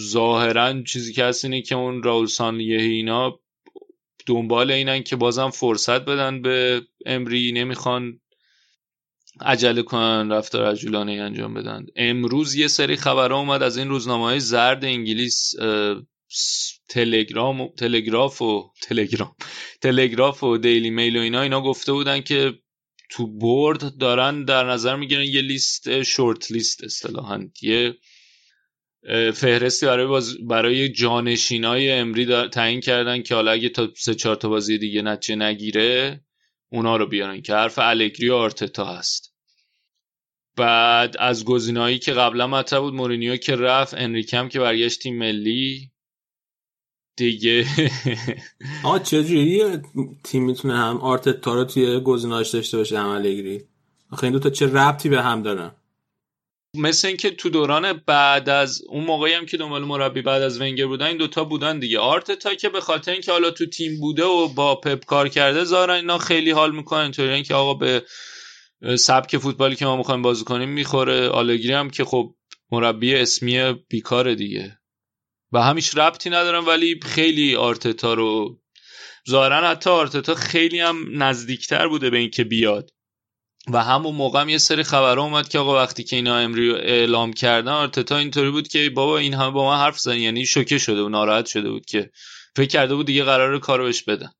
[0.00, 3.40] ظاهرا چیزی که هست اینه که اون راول سانلیه اینا
[4.26, 8.20] دنبال اینن که بازم فرصت بدن به امری نمی‌خوان
[9.40, 11.86] عجله کنن رفتار عجولانه انجام بدن.
[11.96, 15.54] امروز یه سری خبرها اومد از این روزنامه های زرد انگلیس
[16.88, 19.34] تلگرام و تلگراف و تلگرام
[19.80, 22.52] تلگراف و دیلی میل و اینا اینا گفته بودن که
[23.10, 27.48] تو بورد دارن در نظر می‌گیرن یه لیست شورت لیست اصطلاحا.
[27.62, 27.94] یه
[29.34, 34.48] فهرستی برای باز برای جانشینای امری تعیین کردن که حالا اگه تا سه چهار تا
[34.48, 36.20] بازی دیگه نتیجه نگیره
[36.72, 39.34] اونا رو بیارن که حرف الگری و آرتتا هست.
[40.56, 45.90] بعد از گزینه‌هایی که قبلا مطرح بود مورینیو که رفت انریکم که برگشت تیم ملی
[47.20, 47.66] دیگه.
[48.84, 49.62] آقا چجوری
[50.24, 53.64] تیم می‌تونه هم آرتتا رو توی گزینه‌اش داشته باشه هم الگری
[54.10, 55.70] آخه این دو تا چه ربطی به هم دارن؟
[56.76, 60.86] مثل اینکه تو دوران بعد از اون موقعی هم که دنبال مربی بعد از ونگر
[60.86, 61.98] بودن این دوتا بودن دیگه.
[61.98, 65.94] آرتتا که به خاطر اینکه حالا تو تیم بوده و با پپ کار کرده زارن
[65.94, 67.00] اینا خیلی حال می‌کنن.
[67.00, 68.02] اینطوری که آقا به
[68.96, 71.28] سبک فوتبالی که ما می‌خوایم بازی کنیم می‌خوره.
[71.28, 72.34] آلگری هم که خب
[72.72, 74.79] مربی اسمی بیکاره دیگه.
[75.52, 78.60] و همیش ربطی ندارم ولی خیلی آرتتا رو
[79.30, 82.90] ظاهرا حتی آرتتا خیلی هم نزدیکتر بوده به اینکه بیاد.
[83.72, 87.32] و همون موقع هم یه سری خبرها اومد که آقا وقتی که اینا امری اعلام
[87.32, 90.16] کردن آرتتا اینطوری بود که بابا این همه با من حرف زدن.
[90.16, 92.10] یعنی شوکه شده و ناراحت شده بود که
[92.56, 94.30] فکر کرده بود دیگه قرار کارو بهش بدن.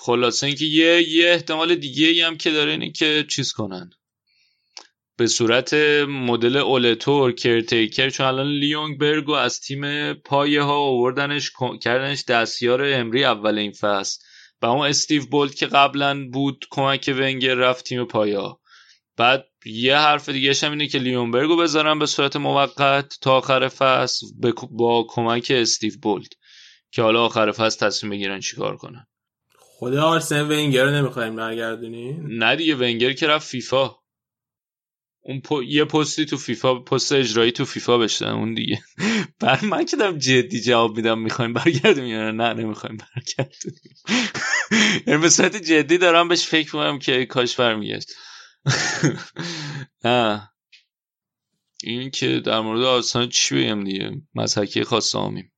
[0.00, 3.90] خلاصه اینکه یه یه احتمال دیگه ای هم که داره اینه که چیز کنن.
[5.22, 5.74] به صورت
[6.08, 11.50] مدل اولتور کرتیکر چون الان لیونگ برگو از تیم پایه ها آوردنش
[11.82, 14.24] کردنش دستیار امری اول این فصل.
[14.62, 18.60] و اون استیو بولت که قبلا بود کمک ونگر رفت تیم پایا
[19.16, 24.26] بعد یه حرف دیگه هم اینه که لیونبرگو بذارن به صورت موقت تا آخر فصل
[24.70, 26.30] با کمک استیو بولت.
[26.90, 29.06] که حالا آخر فصل تصمیم بگیرن چیکار کنن.
[29.58, 34.01] خدا آرسن ونگر رو نمی‌خوایم برگردونی نه دیگه ونگر که رفت فیفا.
[35.24, 35.62] اون پو...
[35.62, 38.82] یه پستی تو فیفا پست اجرایی تو فیفا بشتن اون دیگه.
[39.40, 43.74] بعد من که دارم جدی جواب میدم می‌خوایم برگردیم یا نه؟ نمی‌خوایم برگردیم.
[45.06, 48.08] یعنی به صورت جدی دارم بهش فکر می‌کنم که کاش برمیگشت.
[50.04, 50.48] نه.
[51.82, 55.52] این که در مورد آرسنال چی بگم دیگه؟ مزحکی خاص آمیم.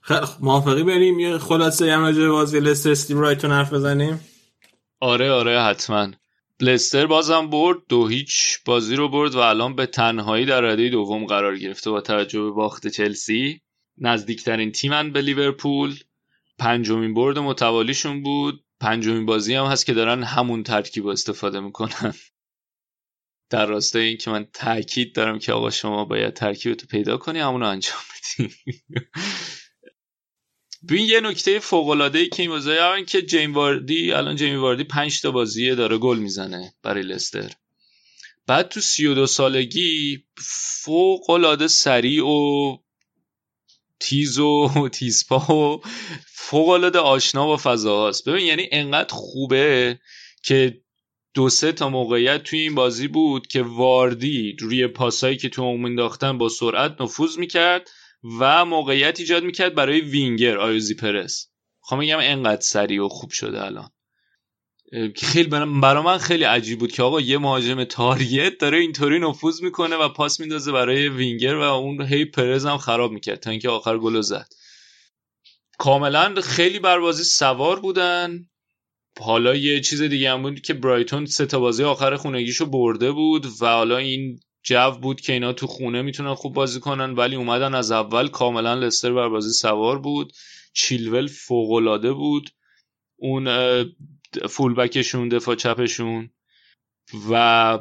[0.00, 4.20] خیلی موافقی بریم؟ یه خلاصه هم راجع بازی لستر استیم رایتون حرف بزنیم؟
[5.00, 6.12] آره آره حتما.
[6.62, 11.26] لستر بازم برد دو هیچ بازی رو برد و الان به تنهایی در رده دوم
[11.26, 13.60] قرار گرفته با توجه به باخت چلسی.
[13.98, 15.94] نزدیکترین تیمن به لیورپول.
[16.58, 18.64] پنجمین برد متوالیشون بود.
[18.80, 22.14] پنجمین بازی هم هست که دارن همون ترکیب استفاده می‌کنن.
[23.50, 27.66] در راستای این که من تاکید دارم که آقا شما باید ترکیبتو پیدا کنی همونو
[27.66, 28.00] انجام
[28.38, 28.54] بدی.
[30.88, 34.84] ببین یه نکته فوق العاده ای که این بازی که جیم واردی الان جیم واردی
[34.84, 37.52] 5 تا بازیه داره گل می‌زنه برای لستر.
[38.46, 40.24] بعد تو 32 سالگی
[40.82, 42.76] فوق العاده سریع و
[44.00, 45.80] تیز و تیزپا و
[46.26, 49.98] فوق العاده آشنا با فضاهاست ببین یعنی انقدر خوبه
[50.42, 50.80] که
[51.34, 55.84] دو سه تا موقعیت توی این بازی بود که واردی روی پاسایی که تو اون
[55.84, 57.90] انداختن با سرعت نفوذ می‌کرد.
[58.40, 61.48] و موقعیت ایجاد می‌کرد برای وینگر آیوزی پرس.
[61.80, 63.90] خواهم میگم انقدر سریع و خوب شده الان.
[65.16, 65.48] خیلی
[65.82, 70.08] برای من خیلی عجیب بود که آقا یه مهاجم target داره اینطوری نفوذ می‌کنه و
[70.08, 74.20] پاس میندازه برای وینگر و اون هی پرز هم خراب می‌کرد تا اینکه آخر گل
[74.20, 74.48] زد.
[75.78, 78.48] کاملا خیلی بر بازی سوار بودن.
[79.20, 83.46] حالا یه چیز دیگه هم بود که برایتون سه تا بازی آخر خونگیشو برده بود
[83.60, 87.74] و حالا این جو بود که اینا تو خونه می‌تونن خوب بازی کنن ولی اومدن
[87.74, 90.32] از اول کاملا لستر بر بازی سوار بود.
[90.72, 92.50] چیلول فوقالعاده بود.
[93.16, 93.48] اون
[94.48, 96.30] فولبکشون دفاع چپشون.
[97.30, 97.78] و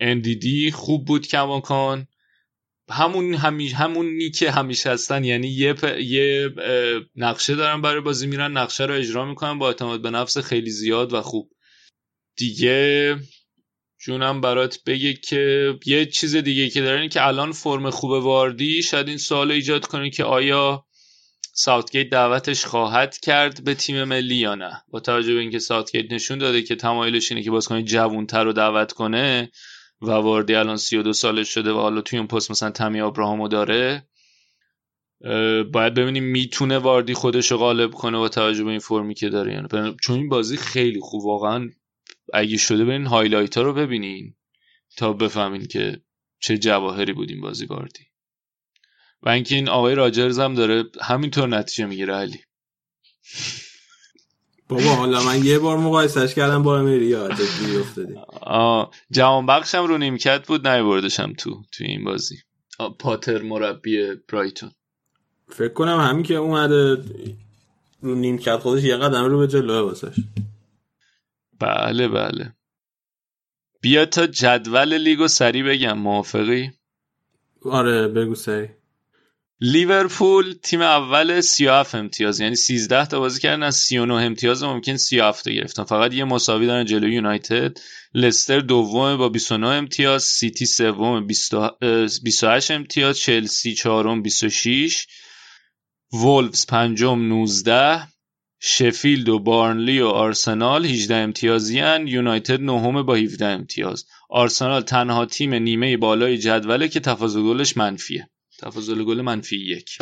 [0.00, 2.06] اندیدی خوب بود کماکان.
[2.90, 3.68] همون همی...
[3.68, 5.24] همونی که همیشه هستن.
[5.24, 5.98] یعنی یه, پ...
[6.00, 6.54] یه
[7.16, 9.58] نقشه دارن برای بازی میرن نقشه رو اجرا می‌کنن.
[9.58, 11.52] با اعتماد به نفس خیلی زیاد و خوب.
[12.36, 13.16] دیگه
[14.04, 19.08] جونم برات بگه که یه چیز دیگه که دارن که الان فرم خوب واردی شاید
[19.08, 20.84] این سوال ایجاد کنه که آیا
[21.52, 26.38] ساوتگیت دعوتش خواهد کرد به تیم ملی یا نه؟ با توجه به اینکه ساوتگیت نشون
[26.38, 29.50] داده که تمایلش اینه که بازیکن جوونتر رو دعوت کنه
[30.00, 34.08] و واردی الان 32 سالش شده و حالا توی اون پست مثلا تمی ابراهامو داره
[35.72, 39.52] باید ببینیم می‌تونه واردی خودش رو غالب کنه با توجه به این فرمی که داره.
[39.52, 41.70] یعنی چون این بازی خیلی خوب واقعا
[42.32, 44.34] اگه شده برین هایلایت ها رو ببینین
[44.96, 46.02] تا بفهمین که
[46.40, 48.06] چه جواهری بود این بازی واردی
[49.22, 52.40] و اینکه این آقای راجرز هم داره همینطور نتیجه می‌گیره علی.
[54.68, 58.14] بابا حالا من یه بار مقایسش کردم با امریا جدی افتادی.
[59.10, 62.36] جوان بخشم رو نیمکت بود بردشم تو توی این بازی.
[62.98, 64.70] پاتر مربی برایتون.
[65.48, 67.04] فکر کنم همین که اومده
[68.00, 70.16] رو نیمکت خودش یه قدم رو به جلوه واسش.
[71.60, 72.54] بله بله.
[73.80, 76.70] بیا تا جدول لیگو سری بگم موافقی؟
[77.64, 78.68] آره بگو سری
[79.60, 85.44] لیورپول تیم اول 37 امتیاز یعنی 13 تا بازی کردن از 39 امتیاز ممکن 37
[85.44, 85.84] تا گرفتن.
[85.84, 87.78] فقط یه مساوی دارن جلوی یونایتد.
[88.14, 95.06] لستر دوم با 29 امتیاز سیتی سوم 28 امتیاز چلسی چهارم 26
[96.12, 98.13] وولفز پنجم 19
[98.66, 104.06] شفیلد و بارنلی و آرسنال 18 امتیازیان یونایتد نهم با 17 امتیاز.
[104.28, 108.30] آرسنال تنها تیم نیمه بالای جدوله که تفاضل گلش منفیه.
[108.58, 109.98] تفاضل گل منفی یک.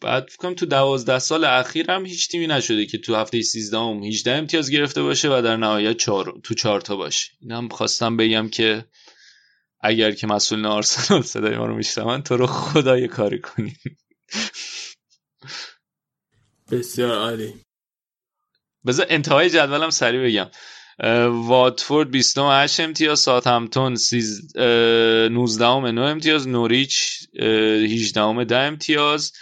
[0.00, 4.02] بعد فکرم تو دوازده سال اخیر هم هیچ تیمی نشده که تو هفته 13 هم
[4.02, 6.40] 18 امتیاز گرفته باشه و در نهایت چار...
[6.42, 7.28] تو چهار تا باشه.
[7.40, 8.84] اینم خواستم بگم که
[9.80, 13.78] اگر که مسئولین آرسنال صدای ما رو میشنون تو رو خدای کاری کنیم.
[16.70, 17.54] بسیار عالی.
[18.86, 20.50] بذار انتهای جدولم سریع بگم.
[21.28, 29.32] واتفورد 28 امتیاز ساوثهمپتون 19 9 امتیاز نوریچ 18 10 امتیاز.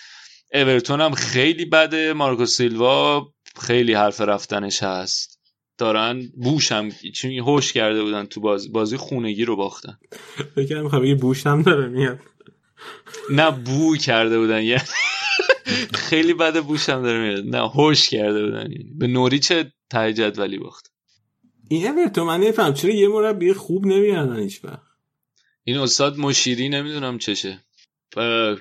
[0.55, 5.39] اورتون هم خیلی بده مارکو سیلوا خیلی حرف رفتنش هست.
[5.78, 8.68] دارن بوش هم چون هوش کرده بودن تو بازی.
[8.68, 9.99] بازی خونگی رو باختن.
[10.57, 12.20] می‌خوام بگی بوش هم داره میاد.
[13.31, 14.83] نه بو کرده بودن یعنی
[15.94, 17.57] خیلی بده بوش هم داره میاد.
[17.57, 18.74] نه هوش کرده بودن.
[18.99, 19.52] به نوریچ
[19.91, 20.92] ته جدولی باخت؟
[21.68, 24.82] این اورتون من نفهم چرا یه مربی خوب نمیارن هیچ وقت؟
[25.65, 27.65] این استاد مشیری نمی‌دونم چشه.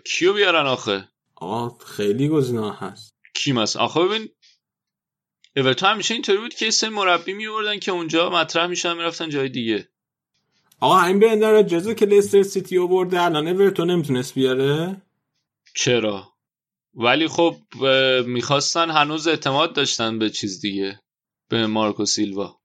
[0.05, 3.15] کیو بیارن آخه؟ آه خیلی گزینه هست.
[3.33, 4.30] کی مثلا آخه ببین
[5.55, 9.88] اورتون همیشه اینطوری بود که سه مربی میوردن که اونجا مطرح میشن می‌رفتن جای دیگه.
[10.80, 15.01] آقا این به اندر جزو که لستر سیتی برده الان اورتون نمی‌تونست بیاره؟
[15.75, 16.31] چرا؟
[16.95, 17.56] ولی خب
[18.28, 21.00] می‌خواستن هنوز اعتماد داشتن به چیز دیگه
[21.50, 22.58] به مارکو سیلوا.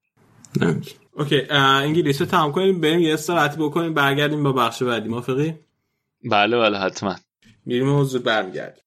[1.13, 5.09] اوکی انگلیس رو تمام کنیم بریم یه استراحتی بکنیم برگردیم با بخش بعدی.
[5.09, 5.55] موافقی؟
[6.31, 7.17] بله بله حتما.
[7.67, 8.85] میریم موضوع برمیگردیم.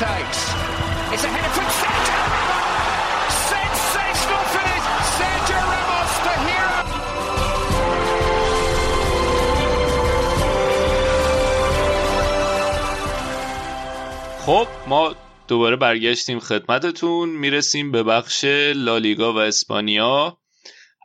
[0.00, 0.40] Takes.
[1.12, 2.66] It's a header from Sergio Ramos!
[3.52, 4.84] Sensational finish!
[5.18, 6.78] Sergio Ramos, the hero!
[14.46, 15.14] خب ما
[15.48, 20.38] دوباره برگشتیم خدمتتون می‌رسیم به بخش لالیگا و اسپانیا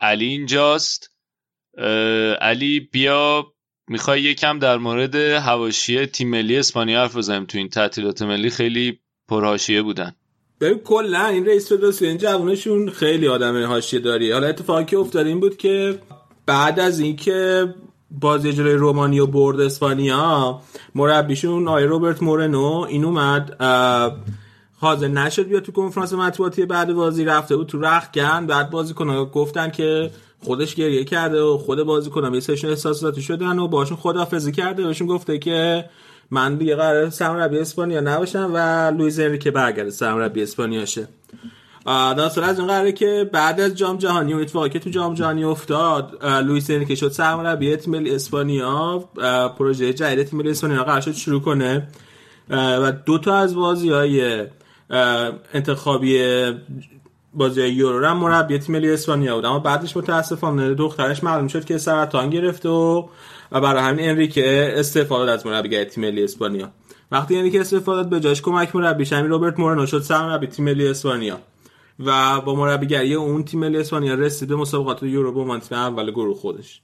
[0.01, 1.11] علی اینجاست
[2.41, 3.54] علی بیا
[3.87, 7.45] می‌خوای یکم در مورد هواشی تیم ملی اسپانیا حرف بزنیم.
[7.45, 10.15] تو این تعطیلات ملی خیلی پرهاشیه بودن.
[10.61, 14.31] ببین کلا این رئیس فدراسیون جوانشون خیلی آدم حاشیه داری.
[14.31, 15.99] حالا اتفاقی که افتاد این بود که
[16.45, 17.67] بعد از اینکه
[18.11, 20.61] بازی جلوی رومانیا برد اسپانیا
[20.95, 23.63] مربیشون آی روبرت مورنو این اومد
[24.79, 29.69] حاضر نشد بیاد تو کنفرانس مطبوعاتی بعد بازی رفته بود تو رختکن بعد بازیکن‌ها گفتن
[29.69, 30.11] که
[30.45, 34.83] خودش گریه کرده و خود بازیکن‌ها یه سشن احساساتی شدن و باشون خدافظی کرده.
[34.83, 35.85] بهشون گفته که
[36.31, 41.07] من دیگه قرار سرمربی اسپانیا نباشم و لوئیز انریکه برگرده سرمربی اسپانیا شه.
[42.17, 45.43] داستان از اون قراره که بعد از جام جهانی اون اتفاقی که تو جام جهانی
[45.43, 49.09] افتاد لوئیس انریکه شد سرمربی تیم ملی اسپانیا.
[49.57, 51.87] پروژه جدید تیم ملی اسپانیا قرار شد شروع کنه.
[52.49, 54.45] و دو تا از بازی های
[55.53, 56.17] انتخابی
[57.35, 59.45] بازی یورو هم مربی تیم ملی اسپانیا بود.
[59.45, 63.09] اما بعدش متاسفانه دخترش معلوم شد که سرطان گرفت و
[63.51, 66.71] و برای همین انریکه استفاده از مربیگری تیم ملی اسپانیا.
[67.11, 71.39] وقتی انریکه استفاده به جاش کمک مربیش همین روبرت مورنو شد سرمربی تیم ملی اسپانیا.
[71.99, 76.11] و با مربیگری اون تیم ملی اسپانیا رسید به مسابقات یورو به عنوان تیم اول
[76.11, 76.81] گروه خودش.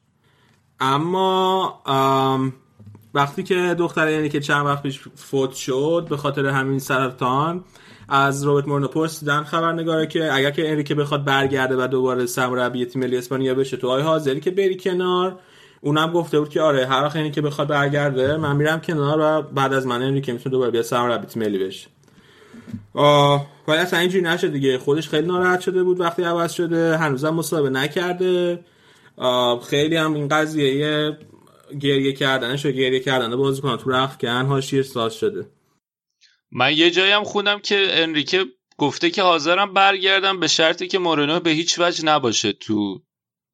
[0.80, 1.82] اما
[3.14, 7.64] وقتی که دختر یعنی که چند وقت پیش فوت شد به خاطر همین سرطان
[8.14, 13.02] از روبرت مورنو پرسیدن خبرنگاره که اگر که انریکه بخواد برگرده و دوباره سرمربی تیم
[13.02, 15.40] ملی اسپانیا بشه تو آی حاضری که بری کنار.
[15.82, 19.74] اونم گفته بود که آره هر وقت که بخواد برگرده من میرم کنار و بعد
[19.74, 21.88] از من انریکه می‌تونه دوباره بیا سرمربی تیم ملی بشه.
[23.68, 24.78] ولی اصلا اینجوری نشد دیگه.
[24.78, 26.98] خودش خیلی ناراحت شده بود وقتی عوض شده.
[26.98, 28.60] هنوزم مصاحبه نکرده.
[29.70, 31.18] خیلی هم این قضیه
[31.80, 35.46] گریه کردنش و گریه کردن بازیکن تو رخکن هاشیر ساز شده.
[36.52, 38.46] من یه جایی هم خوندم که انریکه
[38.78, 43.02] گفته که حاضرم برگردم به شرطی که مورنو به هیچ وجه نباشه تو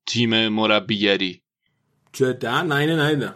[0.08, 1.42] تیم مربیگری.
[2.14, 3.36] جدا؟ نه نیدم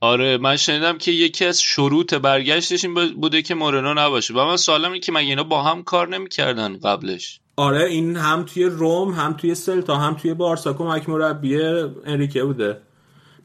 [0.00, 4.34] آره من شنیدم که یکی از شروط برگشتش این بوده که مورنو نباشه.
[4.34, 8.42] و من سوالم اینه که مگه اینا با هم کار نمی‌کردن قبلش؟ آره این هم
[8.42, 11.56] توی روم هم توی سلتا هم توی بارسا کمک مربی
[12.04, 12.80] انریکه بوده.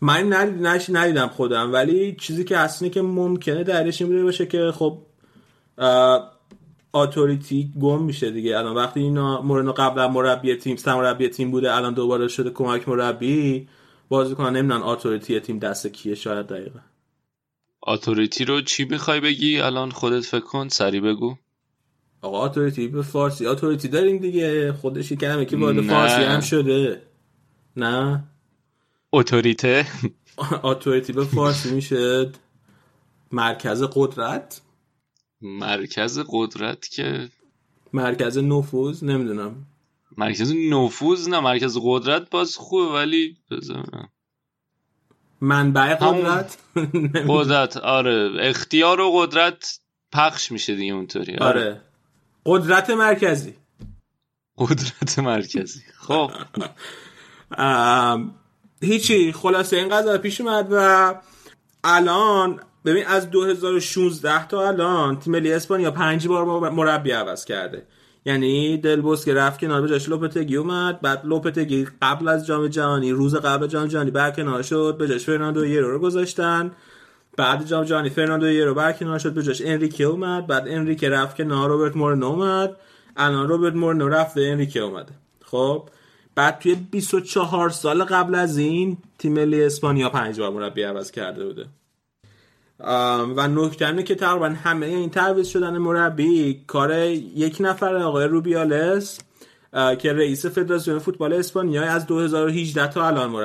[0.01, 4.71] من ندید ندیدم خودم ولی چیزی که اصلی که ممکنه درش این بوده باشه که
[4.75, 5.05] خب
[6.93, 8.58] اتوریتی گم میشه دیگه.
[8.58, 13.67] الان وقتی اینا مورنو قبلا مربی تیم مربی تیم بوده الان دوباره شده کمک مربی
[14.09, 16.80] بازیکن نمی‌دونن authority تیم دست کیه شاید دقیقا.
[17.88, 21.35] authority رو چی می‌خوای بگی؟ الان خودت فکر کن سری بگو.
[22.22, 24.74] آقا authority به فارسی authority داریم دیگه.
[24.74, 27.01] خودش کلمه که وارد فارسی هم شده.
[27.77, 28.24] نه؟
[29.14, 29.85] اتوریته.
[30.63, 32.32] authority به فارسی میشه
[33.32, 34.61] مرکز قدرت.
[35.41, 37.29] مرکز قدرت که
[37.93, 39.65] مرکز نفوذ نمی‌دونم.
[40.17, 44.09] مرکز نفوذ نه مرکز قدرت باز خوبه ولی بزنم
[45.41, 46.57] منبع قدرت؟
[47.27, 49.79] قدرت آره اختیار و قدرت
[50.11, 51.81] پخش میشه دیگه اونطوری آره, آره.
[52.45, 53.55] قدرت مرکزی.
[54.57, 55.81] قدرت مرکزی.
[55.97, 56.31] خب.
[58.81, 61.15] هیچی خلاصه این قضا پیش اومد و
[61.83, 67.85] الان ببین از 2016 تا الان تیم ملی اسپانیا پنج بار مربی عوض کرده.
[68.25, 73.35] یعنی دل‌بوسکه رفت کنار به جاش لوپتگی اومد بعد لوپتگی قبل از جام جهانی روز
[73.35, 76.71] قبل جام جهانی برکنار شد به جاش فرناندو یرو رو گذاشتن.
[77.37, 80.47] بعد جام جهانی فرناندو یرو برکنار شد به جاش انریکه اومد.
[80.47, 82.75] بعد انریکه رفت کنار روبرت مورنو اومد.
[83.17, 85.13] الان روبرت مورنو رفت انریکه اومده.
[85.45, 85.89] خب؟
[86.35, 91.45] بعد توی 24 سال قبل از این تیم ملی اسپانیا پنج بار مربی عوض کرده
[91.45, 91.65] بوده.
[93.35, 99.19] و نکته که تقریبا همه این تعویض شدن مربی کار یک نفر آقای روبیالس
[99.73, 103.35] که رئیس فدراسیون فوتبال اسپانیا از 2018 تا الان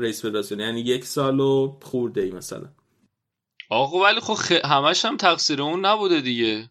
[0.00, 2.68] رئیس فدراسیون یعنی یک سال و خورده ای مثلا.
[3.70, 4.52] آقا ولی خب خ...
[4.52, 6.70] همش هم تقصیر اون نبوده دیگه.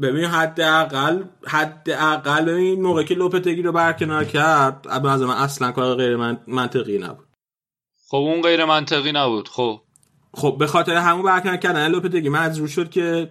[0.00, 6.16] ببین حداقل حداقل ببین موقع که لوپتگی رو برکنار کرد از من اصلا کار غیر
[6.46, 7.26] منطقی نبود.
[8.08, 9.80] خب اون غیر منطقی نبود خب.
[10.34, 13.30] خب به خاطر همون برکنار کردن لوپتگی مجبور شد که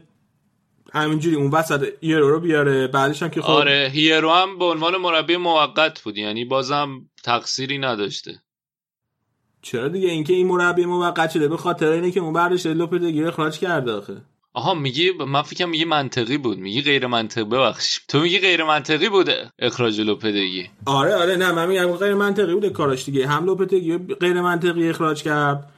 [0.94, 2.88] همینجوری اون وسط هیرو رو بیاره.
[2.88, 6.90] بعدش هم که خب آره هیرو هم به عنوان مربی موقت بود یعنی بازم
[7.24, 8.42] تقصیری نداشته.
[9.61, 13.28] چرا دیگه؟ اینکه این مربی موقت شده به خاطر اینه که اون بعدش لوپتگی رو
[13.28, 14.22] اخراج کرده آخه.
[14.53, 16.58] آها میگی من فکرم میگی منطقی بود.
[16.58, 18.00] میگی غیر منطقی ببخش.
[18.08, 20.69] تو میگی غیر منطقی بوده اخراج لوپتگی.
[20.86, 23.28] آره آره نه من میگم غیر منطقی بوده کاراش دیگه.
[23.28, 25.72] هم لوپتگی غیر منطقی اخراج کرد.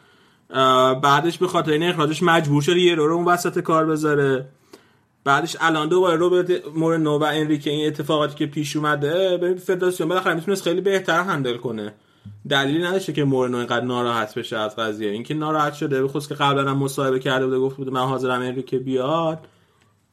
[1.04, 4.50] بعدش به خاطر این اخراجش مجبور شد یه رو اون وسط کار بذاره.
[5.24, 10.34] بعدش الان دوباره روبرت مورنو و انریکه این اتفاقاتی که پیش اومده به فدراسیون بالاخره
[10.34, 11.94] می‌تونست خیلی بهتر هندل کنه.
[12.50, 15.12] دلیلی نداشته که مورنو اینقدر ناراحت بشه از قضیه.
[15.12, 18.80] اینکه ناراحت شده بخصوص که قبلا هم مصاحبه کرده بوده گفت بوده من حاضرم انریکه
[18.80, 19.48] بیاد.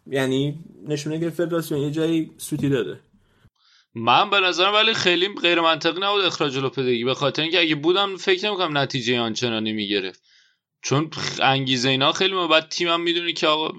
[0.06, 0.58] یعنی
[0.88, 3.00] نشونه که فدراسیون یه جایی سوتی داده.
[3.94, 8.16] من به نظرم ولی خیلی غیر منطقی نبود اخراج لوپدگی به خاطر اینکه اگه بودم
[8.16, 10.27] فکر نمی‌کنم نتیجه آنچنانی می‌گرفت.
[10.82, 11.10] چون
[11.42, 13.70] انگیزه اینا خیلی ما بعد تیمم می‌دونی که آقا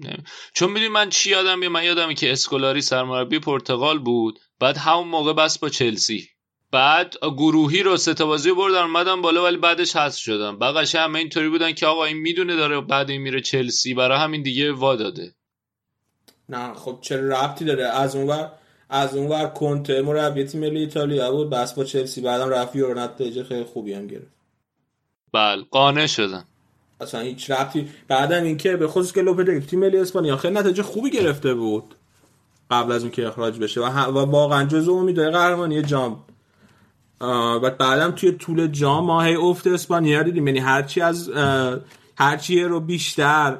[0.00, 0.16] نه.
[0.54, 4.38] چون می‌دونی من چی یادم من یادمه که اسکولاری سرمربی پرتغال بود.
[4.60, 6.28] بعد همون موقع بس با چلسی.
[6.70, 10.58] بعد گروهی رو سه بازی بردن اومدن بالا ولی بعدش حذف شدن.
[10.58, 13.94] بقیش همه اینطوری بودن که آقا این می‌دونه داره بعد این میره چلسی.
[13.94, 15.34] برای همین دیگه وا داده.
[16.48, 18.52] نه خب چه ربطی داره؟ از اونور
[18.90, 22.20] از اونور کنته مربی تیم ملی ایتالیا بود بس با چلسی.
[22.20, 24.37] بعدم رفت یورو نتیجه خیلی خوبی هم گرفت.
[25.38, 26.44] بله قانع شدن.
[27.00, 31.10] اصلا هیچ ربطی بعدم اینکه به خصوص که لوپتگی تیم ملی اسپانیا خیلی نتیجه خوبی
[31.10, 31.94] گرفته بود
[32.70, 36.24] قبل از اینکه اخراج بشه و, و واقعا جزو امیدهای قهرمانی جام.
[37.62, 40.46] و بعدم توی طول جام ما هی افت اسپانیا دیدیم.
[40.46, 41.30] یعنی هرچی از
[42.16, 43.58] هرچی رو بیشتر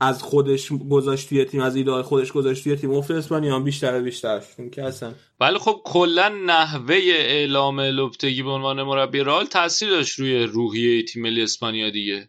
[0.00, 2.90] از خودش گذاشت توی تیم از ایده خودش گذاشت توی تیم.
[2.90, 4.40] افت اسپانیا هم بیشتر و بیشتر.
[4.40, 5.12] شد که اصلا.
[5.40, 11.22] ولی خب کلا نحوه اعلام لوپتگی به عنوان مربی رال تاثیر داشت روی روحیه تیم
[11.22, 12.28] ملی اسپانیا دیگه.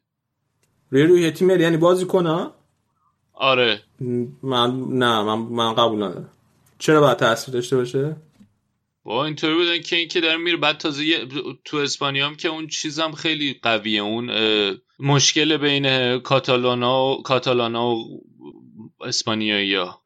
[0.89, 2.49] روی روحیه تیم ملی یعنی بازی کنه
[3.33, 3.81] آره.
[4.43, 6.29] من نه من من قبول ندارم.
[6.79, 8.15] چرا باید تاثیر داشته باشه؟
[9.07, 10.57] با اینطوری بودن که این که داره میره.
[10.57, 11.03] بعد تازه
[11.65, 14.01] تو اسپانیا هم که اون چیزم خیلی قویه.
[14.01, 14.31] اون
[14.99, 18.21] مشکل بین کاتالانا و کاتالانا و
[19.01, 20.01] اسپانیایی ها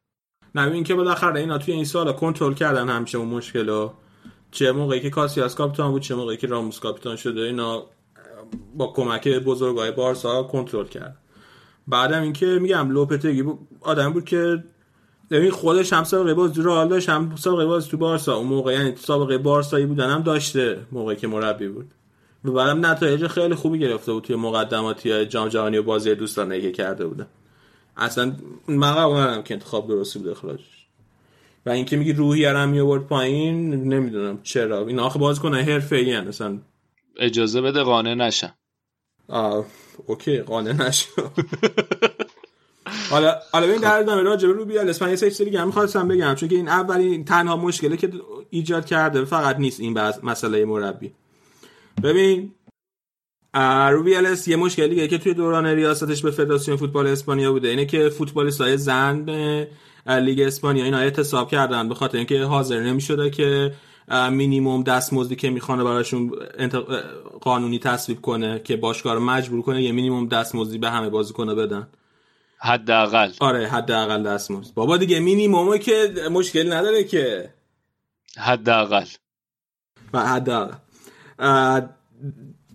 [0.54, 3.94] نه این که بالاخره اینا توی این سال کنترل کردن همیشه اون مشکل رو
[4.50, 7.86] چه موقعی که کاسیاس کاپیتان بود چه موقعی که راموس کاپیتان شده اینا
[8.74, 11.18] با کمک بزرگای بارسا کنترل کرد.
[11.86, 13.44] بعدم اینکه میگم لوپتگی
[13.80, 14.64] آدم بود که
[15.32, 18.36] ببین خودش هم سابقه باز تو رئال داشت هم سابقه باز تو بارسا.
[18.36, 21.90] اون موقع یعنی سابقه بارسایی بودن هم داشته موقعی که مربی بود.
[22.44, 26.72] و بعدم نتایج خیلی خوبی گرفته بود توی مقدماتی جام جهانی و بازی دوستانه که
[26.72, 27.26] کرده بودن.
[27.96, 28.36] اصلا
[28.68, 30.86] قبول که انتخاب درستی بود اخراجش.
[31.66, 34.86] و اینکه میگی روحی هم میورد پایین نمی‌دونم چرا.
[34.86, 36.58] این آخه باز کنه حرفه‌ای مثلا
[37.16, 38.54] اجازه بده قانع نشم.
[39.28, 39.64] آه
[40.06, 41.08] اوکی قانع نشم
[43.10, 46.34] حالا حالا ببین در ادامه راجع به روبیال اسپانیا سه چیزی دیگه هم خواستم بگم
[46.34, 48.10] چون که این اولین تنها مشکلی که
[48.50, 51.12] ایجاد کرده فقط نیست این مسئله مربی.
[52.02, 52.54] ببین
[53.90, 58.76] روبیالس یه مشکلی که توی دوران ریاستش به فدراسیون فوتبال اسپانیا بوده اینه که فوتبالیستای
[58.76, 59.26] زن
[60.06, 63.72] لیگ اسپانیا اینا اعتصاب کردن به خاطر اینکه حاضر نمی‌شده که
[64.30, 66.32] مینیموم دستمزدی که می‌خوانه براشون
[67.40, 71.88] قانونی تصویب کنه که باشگاه رو مجبور کنه یه مینیموم دستمزدی به همه بازیکن‌ها بدن.
[72.62, 73.30] حداقل.
[73.40, 77.50] آره حداقل دستمزد بابا دیگه مینیمومه که مشکل نداره که.
[78.38, 79.06] حداقل.
[80.12, 80.76] و حداقل.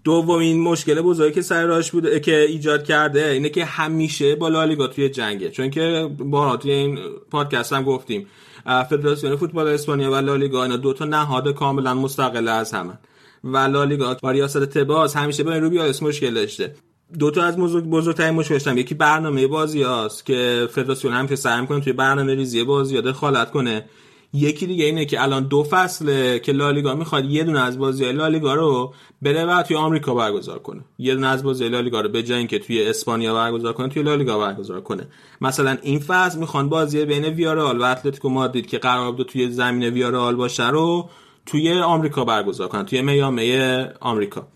[0.04, 4.88] دومین مشکل بزرگی که سر راش بوده که ایجاد کرده اینه که همیشه با لالیگا
[4.88, 5.50] توی جنگه.
[5.50, 7.00] چون که بارها توی این
[7.32, 8.28] پادکست هم گفتیم
[8.66, 12.98] فدراسیون فوتبال اسپانیا و لالیگا اینا دو تا نهاد کاملا مستقل از همن.
[13.44, 16.76] و لالیگا با ریاست تباز همیشه با روبیالس مشکل داشته.
[17.20, 21.62] دو تا از بزرگ بزرگترین مشکلش یکی برنامه بازی هاست که فدراسیون هم که سعی
[21.62, 23.86] می‌کنه توی برنامه ریزی بازی دخالت کنه.
[24.34, 28.54] یکی دیگه اینه که الان دو فصله که لالیگا می‌خواد یه دونه از بازی لالیگا
[28.54, 30.82] رو بره و توی آمریکا برگزار کنه.
[31.00, 34.40] یه دونه از بازی لالیگا رو به جای اینکه توی اسپانیا برگزار کنه توی لالیگا
[34.40, 35.08] برگزار کنه.
[35.42, 39.90] مثلا این فصل می‌خوان بازی بین ویارال و اتلتیکو مادرید که قرار بود توی زمین
[39.90, 41.10] ویارال باشه رو
[41.46, 43.58] توی آمریکا برگزار کنن توی میامی
[44.00, 44.48] آمریکا.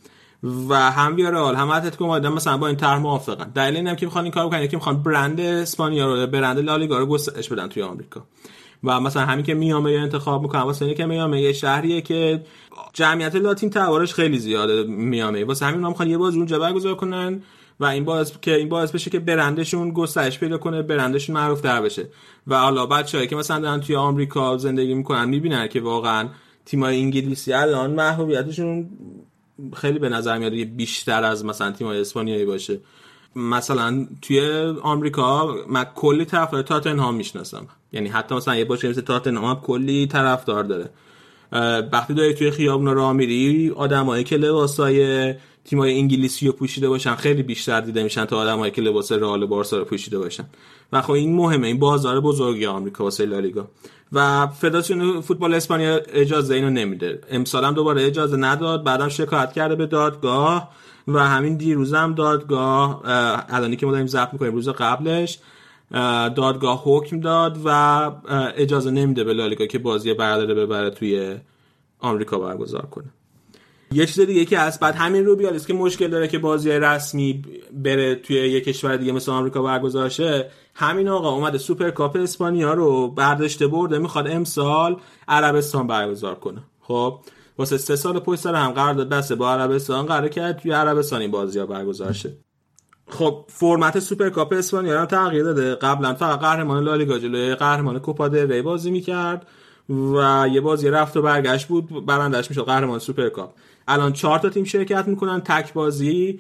[0.44, 3.52] و هم ویارال هم اتلتیکو مادرید مثلا با این طرح موافقن.
[3.56, 7.06] دلیل اینه که می‌خوان این کارو کنن که می‌خوان برند اسپانیا رو برند لالیگا رو
[7.06, 8.24] گسترش بدن توی آمریکا.
[8.84, 12.44] و مثلا همین که میامه انتخاب می‌کنن واسه اینکه میامه یه شهریه که
[12.94, 17.42] جمعیت لاتین تبارش خیلی زیاده میامه واسه همین می‌خوان یه بازی اونجا برگزار کنن
[17.80, 21.82] و این باعث که این باعث بشه که برندشون گسترش پیدا کنه برندشون معروف در
[21.82, 22.10] بشه.
[22.48, 26.28] و حالا بچه‌ای که مثلا دارن توی آمریکا زندگی می‌کنن می‌بینن که واقعا
[26.66, 28.90] تیمای انگلیسی الان محبوبیتشون
[29.76, 32.80] خیلی به نظر میاد بیشتر از مثلا تیمای اسپانیایی باشه.
[33.36, 34.42] مثلا توی
[34.82, 37.68] آمریکا من کلی طرفدار تاتنهام می‌شناسم.
[37.92, 40.90] یعنی حتی مثلا یه باشه مثل تاتنهام کلی طرفدار داره.
[41.92, 45.34] وقتی داری توی خیابون راه میری آدمایی که لباسای
[45.66, 49.78] تیمای انگلیسی رو پوشیده باشن خیلی بیشتر دیده میشن تا آدمایی که لباس رئال بارسا
[49.78, 50.46] رو پوشیده باشن.
[50.94, 53.68] و خب این مهمه این بازار بزرگی آمریکا واسه لالیگا.
[54.14, 57.22] و فدراسیون فوتبال اسپانیا اجازه اینو نمیده.
[57.30, 60.72] امسال هم دوباره اجازه نداد بعدم شکایت کرده به دادگاه
[61.08, 63.02] و همین دیروزم دادگاه
[63.50, 65.40] الانی که ما داریم ضبط می‌کنیم روز قبلش
[66.36, 67.70] دادگاه حکم داد و
[68.56, 71.36] اجازه نمیده به لالیگا که بازی برداره ببره توی
[72.00, 73.08] آمریکا برگزار کنه.
[73.94, 77.44] یه چیز دیگه که از بعد همین رو بیالیست که مشکل داره که بازی رسمی
[77.74, 83.08] بره توی یه کشور دیگه مثل آمریکا برگزار شه همین آقا اومده سوپرکاپ اسپانیا رو
[83.08, 86.64] برداشته برده می‌خواد امسال عربستان برگزار کنه.
[86.82, 87.20] خب
[87.58, 91.32] واسه سه سال پشت سر هم قرارداد بسته با عربستان قرار کرد توی عربستان این
[91.32, 92.38] بازی ها برگزار شه.
[93.10, 95.76] خب فرمت سوپرکاپ اسپانیا هم تغییر داده.
[95.76, 99.48] قبلا فقط قهرمان لالیگا جلوی قهرمان کوپا دل ری بازی می‌کرد
[99.90, 103.54] و یه بازی رفت و برگشت بود برندش می‌شد قهرمان سوپرکاپ.
[103.88, 106.40] الان چهار تا تیم شرکت می‌کنن تک بازی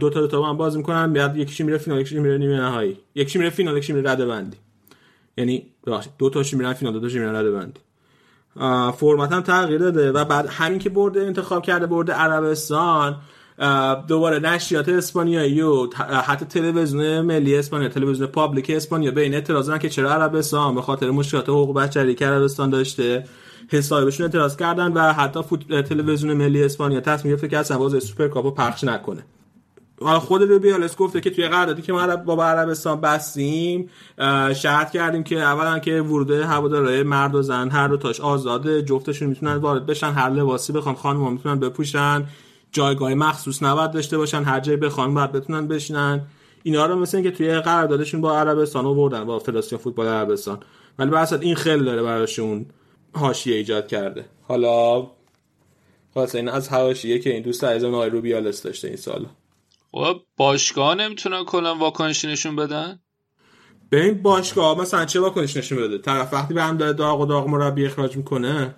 [0.00, 2.98] دو تا دو تا هم بازی می‌کنن بعد یکیش میره فینال یکیش میره نیمه نهایی.
[3.14, 4.56] یکیش میره فینال یکیش میره رده بندی.
[5.36, 5.66] یعنی
[6.18, 7.80] دو تاش میرن فینال دو تاش میرن رده بندی.
[8.96, 13.16] فرمت هم تغییر داده و بعد همین که برده انتخاب کرده برده عربستان
[14.08, 15.86] دوباره نشریات اسپانیایی و
[16.26, 21.10] حتی تلویزیون ملی اسپانیا تلویزیون public اسپانیا به این اعتراض که چرا عربستان به خاطر
[21.10, 23.24] مشکلات حقوق بشری که عربستان داشته
[23.70, 25.82] حسابشون اعتراض کردن و حتی فوت...
[25.82, 29.24] تلویزیون ملی اسپانیا تصمیم گرفت که اصلا باز سوپرکاپو پخش نکنه.
[30.02, 33.90] حالا خود روبیالس گفته که توی قراردادی که ما با عربستان بستیم
[34.54, 39.28] شرط کردیم که اولا که ورود هوادارهای مرد و زن هر دو تاش آزاده جفتشون
[39.28, 42.24] می‌تونن وارد بشن هر لباسی بخوان خانم می‌تونن بپوشن
[42.72, 46.20] جایگاه مخصوص نباید داشته باشن هر جایی بخوان باید بتونن بشینن.
[46.62, 50.58] اینا رو مثل که توی قراردادشون با عربستان آوردن با فدراسیون فوتبال عربستان.
[50.98, 52.66] ولی به این خیلی داره براشون
[53.14, 54.24] حاشیه ایجاد کرده.
[54.48, 55.06] حالا
[56.14, 59.26] خلاص این از حاشیه که این دوست عزیزم آقای روبیالس داشته این سال
[59.92, 63.00] خب باشگاه نمی‌تونن کلا واکنشی نشون بدن؟
[63.90, 67.26] به این باشگاه مثلا چه واکنش نشون بده؟ طرف وقتی به هم داره داغ و
[67.26, 68.74] داغ مربی اخراج می‌کنه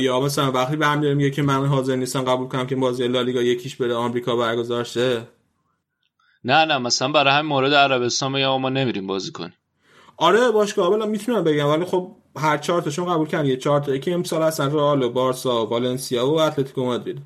[0.00, 3.08] یا مثلا وقتی به هم داره میگه که من حاضر نیستم قبول کنم که بازی
[3.08, 5.28] لالیگا یکیش بره آمریکا برگزار شه
[6.44, 9.54] نه نه مثلا برای همین مورد عربستان میگم ما نمیریم بازی کنیم.
[10.16, 13.48] آره باشگاه اولا می‌تونم بگم ولی خب هر چهار تاشون قبول کردن.
[13.48, 17.18] یه چهار تا که امسال اصلا رئال و بارسا و والنسیا و اتلتیکو مادرید.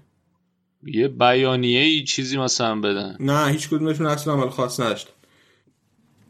[0.86, 5.08] یه بیانیه ای چیزی مثلا بدن نه هیچ کدومشون اصلا عمل خاص نداشت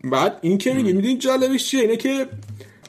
[0.05, 2.29] بعد این که میگی میدین جالبش چیه؟ اینه که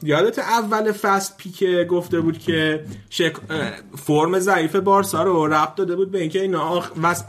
[0.02, 3.32] یادت اول فصل پیکه گفته بود که شک...
[3.96, 6.90] فرم ضعیف بارسا رو ربط داده بود به اینکه اینا آخ...
[7.02, 7.24] وس...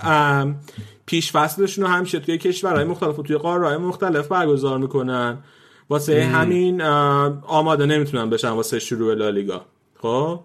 [1.06, 5.38] پیش فصلشون رو همیشه توی کشورهای مختلف و توی قاره‌های مختلف برگزار می‌کنن.
[5.92, 9.66] واسه همین آماده نمی‌تونن بشن واسه شروع لالیگا.
[9.96, 10.40] خب؟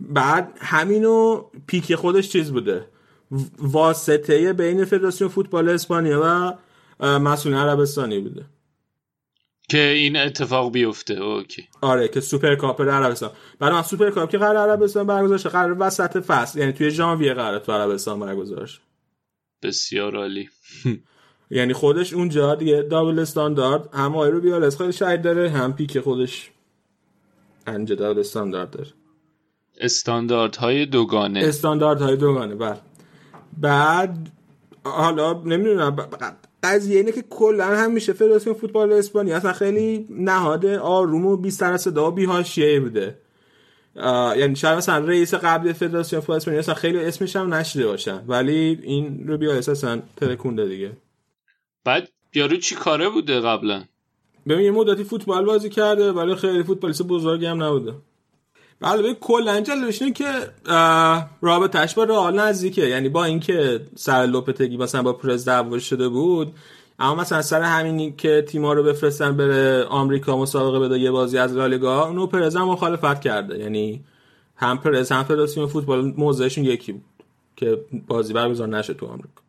[0.00, 2.84] بعد همینو پیک خودش چیز بوده.
[3.58, 6.54] واسطه بین فدراسیون فوتبال اسپانیا و
[7.18, 8.44] مسئول عربستانی بوده.
[9.68, 11.14] که این اتفاق بیفته.
[11.14, 11.68] okay.
[11.80, 13.30] آره که Super Cup عربستان.
[13.58, 17.34] بعد من Super Cup که قرار عربستان برگزار شه قرار وسط فصل یعنی توی ژانویه
[17.34, 18.70] قرار تو عربستان برگزار
[19.62, 20.48] بسیار عالی.
[21.50, 26.50] یعنی خودش اونجا دیگه double standard هم آقای روبیالس خیلی شاید داره هم پیک خودش
[27.66, 28.88] انجا دابل استاندارد داره.
[29.80, 31.40] استانداردهای دوگانه.
[31.40, 32.76] استانداردهای دوگانه بله.
[33.58, 34.28] بعد
[34.84, 35.96] حالا نمی‌دونم
[36.62, 39.36] قضیه اینه که کلا هم میشه فدراسیون فوتبال اسپانیا.
[39.36, 43.18] اصلا خیلی نهاد آروم و بی سر صدا و بی حاشیه بوده.
[44.36, 48.24] یعنی شاید مثلا رئیس قبل فدراسیون فوتبال اسپانیا اصلا خیلی اسمش هم نشده باشن.
[48.28, 50.92] ولی این رو بیا اصلا ترکونده دیگه.
[51.86, 53.84] بعد یارو چی کاره بوده قبلا؟
[54.48, 57.94] ببین یه مدتی فوتبال بازی کرده ولی خیلی فوتبالیست بزرگی هم نبوده.
[58.80, 60.24] بله به کلا اینه که
[61.40, 62.86] رابطش با رئال نزدیکه.
[62.86, 66.52] یعنی با اینکه سر لوپتگی مثلا با پرز دعوا شده بود
[66.98, 71.56] اما مثلا سر همینی که تیما رو بفرستن بره آمریکا مسابقه بده یه بازی از
[71.56, 73.58] لالیگا اونو پرز هم مخالفت کرده.
[73.58, 74.04] یعنی
[74.56, 77.04] هم پرز هم فدراسیون فوتبال موضعشون یکی بود
[77.56, 79.45] که بازی برگزار نشه تو آمریکا.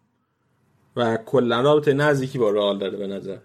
[0.97, 3.37] و کلا رابطه نزدیکی با رئال داره به نظر.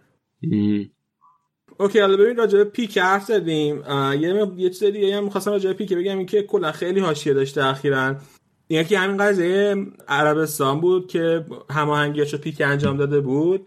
[1.79, 3.83] okay حالا ببین راجع به پیک حرف زدیم.
[4.21, 7.35] یه یه چیز دیگه هم می‌خواستم راجع به پیک بگم این که کلا خیلی حاشیه
[7.35, 8.17] داشته اخیرا.
[8.71, 9.77] یکی همین قضیه
[10.09, 13.67] عربستان بود که هماهنگیاشو پیک انجام داده بود.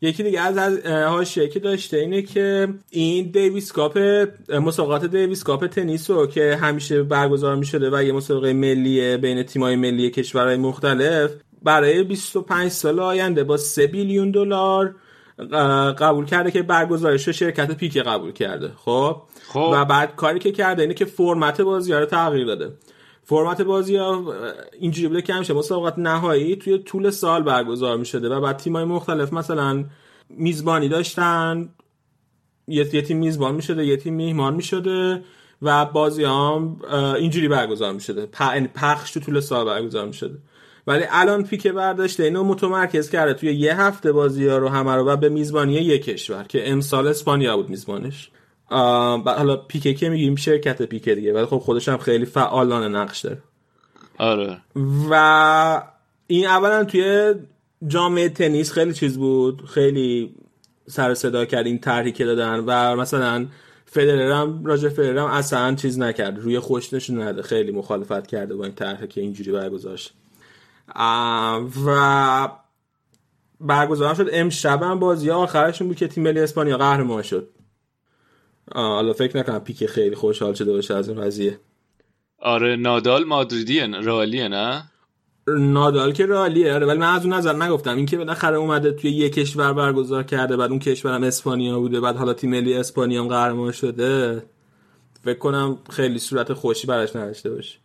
[0.00, 3.98] یکی دیگه از از حاشیه که داشته اینه که این Davis Cup
[4.48, 9.76] مسابقات Davis Cup تنیس رو که همیشه برگزار می‌شده و یه مسابقه ملی بین تیم‌های
[9.76, 11.30] ملی کشورهای مختلف
[11.62, 14.94] برای 25 سال آینده با 3 بیلیون دلار
[15.98, 18.72] قبول کرده که برگزارش شرکت پیک قبول کرده.
[18.76, 19.70] خب؟ خب.
[19.72, 22.72] و بعد کاری که کرده اینه که فرمت بازی ها رو تغییر داده.
[23.22, 24.34] فرمت بازی ها
[24.80, 28.84] اینجوری بوده که همیشه مسابقات نهایی توی طول سال برگزار می شده و بعد تیمای
[28.84, 29.84] مختلف مثلا
[30.30, 31.68] میزبانی داشتن.
[32.68, 35.24] یه, یه تیم میزبان می شده یه تیم میهمان می شده
[35.62, 36.80] و بازی هم
[37.16, 38.26] اینجوری برگزار می شده.
[38.74, 40.38] پخش تو طول سال برگزار می شده.
[40.88, 45.08] ولی الان پیک برداشته اینو متمرکز کرده توی یه هفته بازی ها رو همه رو
[45.08, 48.30] و به میزبانی یک کشور که امسال اسپانیا بود میزبانش.
[48.70, 53.38] حالا پیکه که میگیم شرکت پیکه دیگه ولی خب خودش هم خیلی فعالانه نقش داره.
[54.18, 54.58] آره.
[55.10, 55.82] و
[56.26, 57.34] این اولا توی
[57.86, 60.34] جامعه تنیس خیلی چیز بود خیلی
[60.86, 63.46] سر صدا کرد این طرحی که دادن و مثلا
[63.86, 68.54] فدرر هم راجر فدرر هم اصلا چیز نکرد روی خوش نشون نده خیلی مخالفت کرده
[68.54, 70.17] با این طرحی که اینجوری برگزار شد.
[71.86, 72.48] و
[73.60, 77.48] برگزار شد امشب هم بازی آخرشون بود که تیم ملی اسپانیا قهرمان شد.
[78.74, 81.60] حالا فکر نکنم پیک خیلی خوشحال شده باشه از این قضیه.
[82.38, 84.84] آره نادال مادریدیه رالیه نه؟
[85.48, 87.96] نادال که رالیه آره ولی من از اون نظر نگفتم.
[87.96, 92.16] این که بالاخره اومده توی یه کشور برگزار کرده بعد اون کشورم اسپانیا بوده بعد
[92.16, 94.42] حالا تیم ملی اسپانیا هم قهرمان شده
[95.24, 97.78] فکر کنم خیلی صورت خوشی براش نداشته باشه.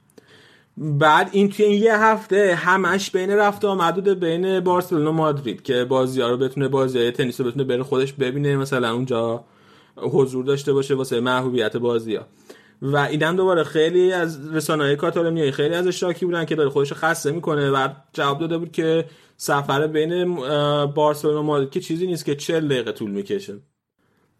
[0.77, 5.85] بعد این توی این یه هفته همش بین رفت آمد بین بارسلونا و مادرید که
[5.85, 9.43] بازی ها رو بتونه بازی های تنیس رو بتونه بره خودش ببینه مثلا اونجا
[9.97, 12.25] حضور داشته باشه واسه محبوبیت بازی ها.
[12.81, 17.31] و اینم دوباره خیلی از رسانه‌های کاتالونیایی خیلی از شاکی بودن که داره خودش خسته
[17.31, 19.05] می‌کنه و جواب داده بود که
[19.37, 20.35] سفر بین
[20.85, 23.59] بارسلونا و مادرید که چیزی نیست که 40 دقیقه طول می‌کشه.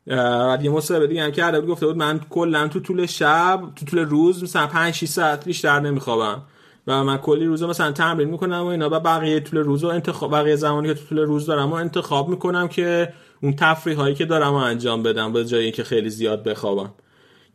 [0.08, 3.86] و یه مصاحبه دیگه هم کرده بود گفته بود من کلا تو طول شب تو
[3.86, 6.42] طول روز مثلا 5 6 ساعت بیشتر نمیخوابم.
[6.88, 8.90] و من کلی روزا مثلا تمرین می‌کنم و اینا.
[8.92, 12.30] و بقیه طول روز و انتخاب بقیه زمانی که تو طول روز دارم و انتخاب
[12.30, 16.44] می‌کنم که اون تفریح هایی که دارم و انجام بدم به جایی که خیلی زیاد
[16.44, 16.94] بخوابم.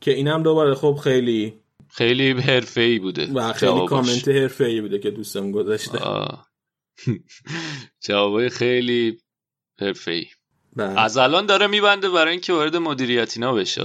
[0.01, 1.55] که اینم دوباره خب خیلی
[1.89, 3.29] خیلی حرفه‌ای بوده.
[3.35, 5.99] و خیلی کامنت حرفه‌ای بوده که دوستم گذاشته.
[8.07, 9.19] جوابای خیلی
[9.81, 10.27] حرفه‌ای.
[10.79, 11.01] بله.
[11.01, 13.83] از الان داره میبنده برای اینکه وارد مدیریتینا بشه.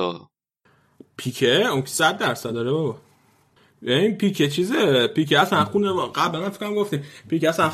[1.17, 2.97] پیکه؟ اون که 100 درصد داره بابا.
[3.81, 7.71] این پیکه چیزه؟ پیکه اصلا خونه قبل من فکرم گفتیم پیکه اصلا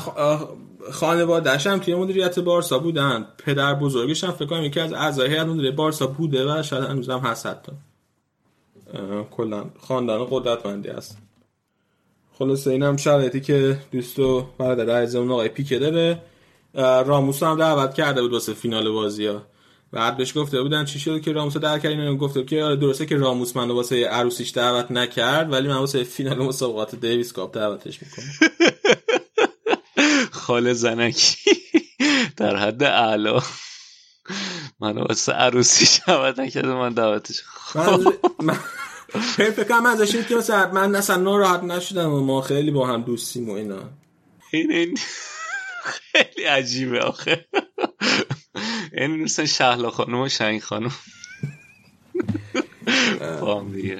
[0.90, 3.26] خانواده‌اش هم توی مدیریت بارسا بودن.
[3.38, 7.10] پدر بزرگش هم فکر کنم یکی از اعضای هیئت مدیره بارسا بوده و شاید هنوز
[7.10, 7.72] هم هست حتی.
[9.30, 11.18] کلا خاندان قدرتمندی است.
[12.38, 16.22] خلاصه اینم شرایطی که دوستو برادر عزیز اون آقای پیکه داره.
[16.74, 19.42] راموس هم دعوت کرده بود واسه فینال بازی ها.
[19.92, 23.06] بعد بهش گفته بودن چی شده که راموس در کرد اینو گفته که آره درسته
[23.06, 27.98] که راموس منو واسه عروسیش دعوت نکرد ولی من واسه فینال مسابقات دیویس کاپ دعوتش
[28.02, 28.26] می‌کنم.
[30.30, 31.50] خاله زنکی.
[32.36, 33.40] در حد اعلا.
[34.80, 37.42] من واسه عروسیش دعوت نکرد من دعوتش
[38.40, 38.58] من
[39.18, 43.48] فکر کنم ازش که مثلا من اصلا ناراحت نشدم و ما خیلی با هم دوستیم
[43.48, 43.82] و اینا.
[44.52, 44.98] این این
[45.84, 47.46] خیلی عجیبه آخه.
[48.92, 50.92] این مثل شهلا خانم و شنگ خانم.
[53.40, 53.96] فام دیگه.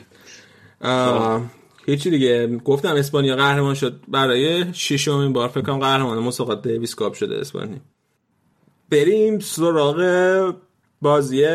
[1.86, 4.00] هیچی دیگه؟ گفتم اسپانیا قهرمان شد.
[4.09, 7.78] برای ششمین بار فکر کنم قهرمان مسابقات دیویس کاپ شده اسپانیا.
[8.91, 10.55] بریم سراغ
[11.02, 11.47] بازی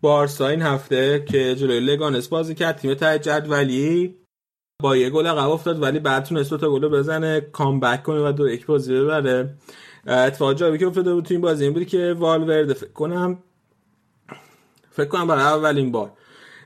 [0.00, 2.78] بارسا این هفته که جلوی لگانس بازی کرد.
[2.78, 4.14] تیم ته جدولی.
[4.82, 8.32] با یه گل عقب افتاد ولی بعد تونست دو تا گل بزنه comeback کنه و
[8.32, 9.54] دو یک بازی ببره.
[10.06, 13.38] اتفاق جالبی که افتاده بود تو این بازی این بود که والورده فکر کنم
[14.90, 16.10] فکر کنم برای اولین بار.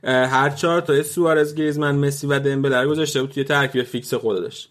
[0.04, 4.68] هر چهار تا سوارز گریزمن مسی و دمبله رو گذاشته بود توی ترکیب fix خودش.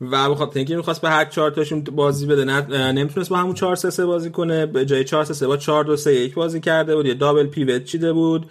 [0.00, 3.76] و بخاطر اینکه می‌خواست به هر چهار تاشون بازی بده نه نمی‌تونست با همون 4
[3.76, 4.66] 3 3 بازی کنه.
[4.66, 7.06] به جای 4 3 3 با 4 2 3 1 بازی کرده بود.
[7.06, 8.46] یه double pivot چیده بود.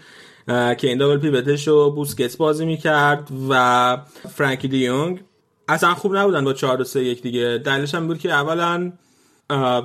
[0.47, 3.97] که این دابل پیوتش رو بوسکتس بازی می‌کرد و
[4.29, 5.23] فرانکی دیونگ
[5.67, 7.61] اصلا خوب نبودن با 4 2 3 1 دیگه.
[7.65, 8.91] دلیلش هم بود که اولا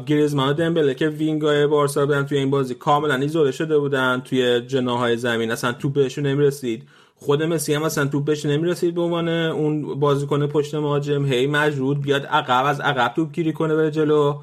[0.07, 4.61] گریزمان و دمبله که وینگای بارسا بودن توی این بازی کاملا ایزوله شده بودن توی
[4.61, 5.51] جناهای زمین.
[5.51, 6.89] اصلا توپ بهشون نمی‌رسید.
[7.17, 11.27] خود مسی هم اصلا توپ بهش نمی‌رسید به عنوان اون بازیکن پشت مهاجم.
[11.27, 14.41] هی مجرود بیاد عقب از عقب توپ گیری کنه بره جلو.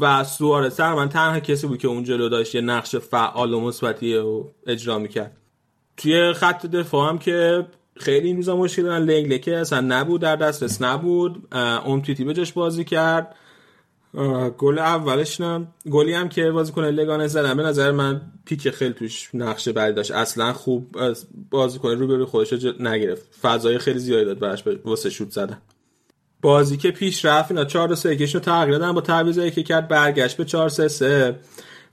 [0.00, 4.22] و سوارز من تنها کسی بود که اون جلو داشت یه نقش فعال و مثبتی
[4.66, 5.36] اجرا می‌کرد.
[5.98, 10.82] توی خط دفاع هم که خیلی این روزا مشکل دارن لنگلکه اصلا نبود در دسترس
[10.82, 11.48] نبود.
[11.52, 13.34] امتیتی به جاش بازی کرد.
[14.58, 17.56] گل اولش نم گلی هم که بازیکن لگانه زدن.
[17.56, 20.10] به نظر من پیک خیلی توش نقشه بعد داشت.
[20.10, 20.96] اصلا خوب
[21.50, 23.34] بازیکن رو به خودش نگرفت.
[23.42, 25.58] فضای خیلی زیادی داد براش واسه شوت زدن.
[26.42, 28.92] بازی که پیش رفت اینا 4 3 1 رو تغییر دادن.
[28.92, 31.38] با تعویضایی که کرد برگشت به 4 3 3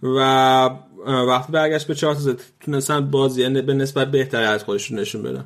[0.03, 0.69] و
[1.06, 5.45] وقتی برگشت به 4 3 تونستن بازی به نسبت بهتری از خودشون نشون بدن.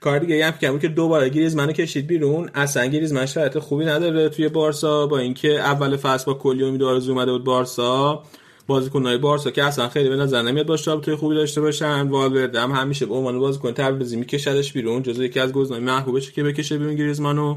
[0.00, 4.48] کار دیگه هم که که دوباره گریزمنو کشید بیرون اصلا گریزمن شرایط خوبی نداره توی
[4.48, 8.22] بارسا با اینکه اول فصل با کلی امید آرزو اومده بود بارسا.
[8.66, 12.08] بازیکن‌های بارسا که اصلا خیلی به نظر نمیاد باشه رابطه خوبی داشته باشن.
[12.08, 16.42] والورده هم همیشه به عنوان بازیکن تعویضی میکشدش بیرون جزو یکی از گزینه‌های محبوبشه که
[16.42, 17.56] بکشه بیرون گریزمنو.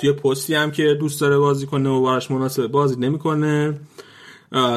[0.00, 3.80] توی پستی هم که دوست داره بازی کنه و براش مناسب بازی نمی‌کنه.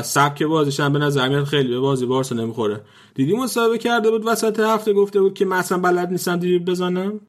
[0.04, 2.82] سبک بازیش هم به نظر میاد خیلی به بازی بارسا نمی‌خوره.
[3.16, 7.20] دیدی مصاحبه کرده بود وسط هفته گفته بود که مثلا بلد نیستم دریبل بزنم؟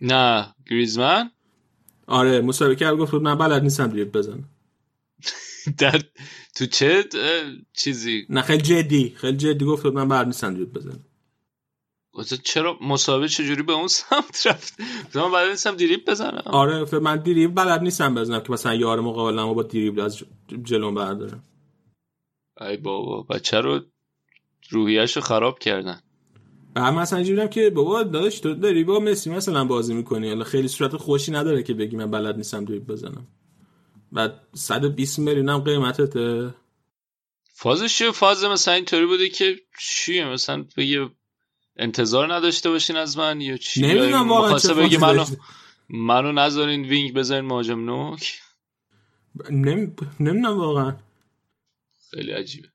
[0.00, 1.30] نه گریزمن؟
[2.06, 4.44] آره مصاحبه کرد گفت من بلد نیستم دریبل بزنم.
[5.78, 6.02] در
[6.54, 7.04] تو چه
[7.72, 11.04] چیزی؟ نه خیلی جدی خیلی جدی گفت من بلد نیستم دریبل بزنم.
[12.42, 14.74] چرا مسابقه چجوری به اون سمت رفت؟
[15.14, 16.42] من بلد نیستم دریبل بزنم.
[16.46, 20.22] آره من دریبل بلد نیستم بزنم که مثلا یار مقابلم با دریبل از
[20.64, 21.42] جلوم بردارم.
[22.60, 23.80] ای بابا بچه رو
[24.70, 26.00] روحیش رو خراب کردن.
[26.76, 30.68] و مثلا اینجوری که بابا داداش تو داری با مسی مثلا بازی می‌کنی؟ حالا خیلی
[30.68, 33.26] صورت خوشی نداره که بگی من بلد نیستم دریبل بزنم.
[34.12, 36.54] بعد 120 میلیون هم قیمتته.
[37.52, 41.10] فازش چیه فاز مثلا اینطوری بوده که چیه مثلا بگه
[41.76, 45.24] انتظار نداشته باشین از من یا چی؟ نمی‌دونم واقعا چه بگه منو
[45.88, 48.40] منو نذارین وینگ بزنین مهاجم نوک؟
[49.50, 50.96] نمی‌دونم واقعا.
[52.16, 52.68] خیلی عجیبه.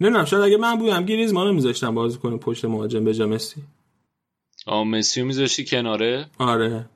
[0.00, 3.62] نمی‌دونم شاید اگه من بودم گریزمانو میذاشتم بازی کنه پشت مهاجم به مسی.
[4.66, 6.88] آه مسی میذاشتی کناره؟ آره.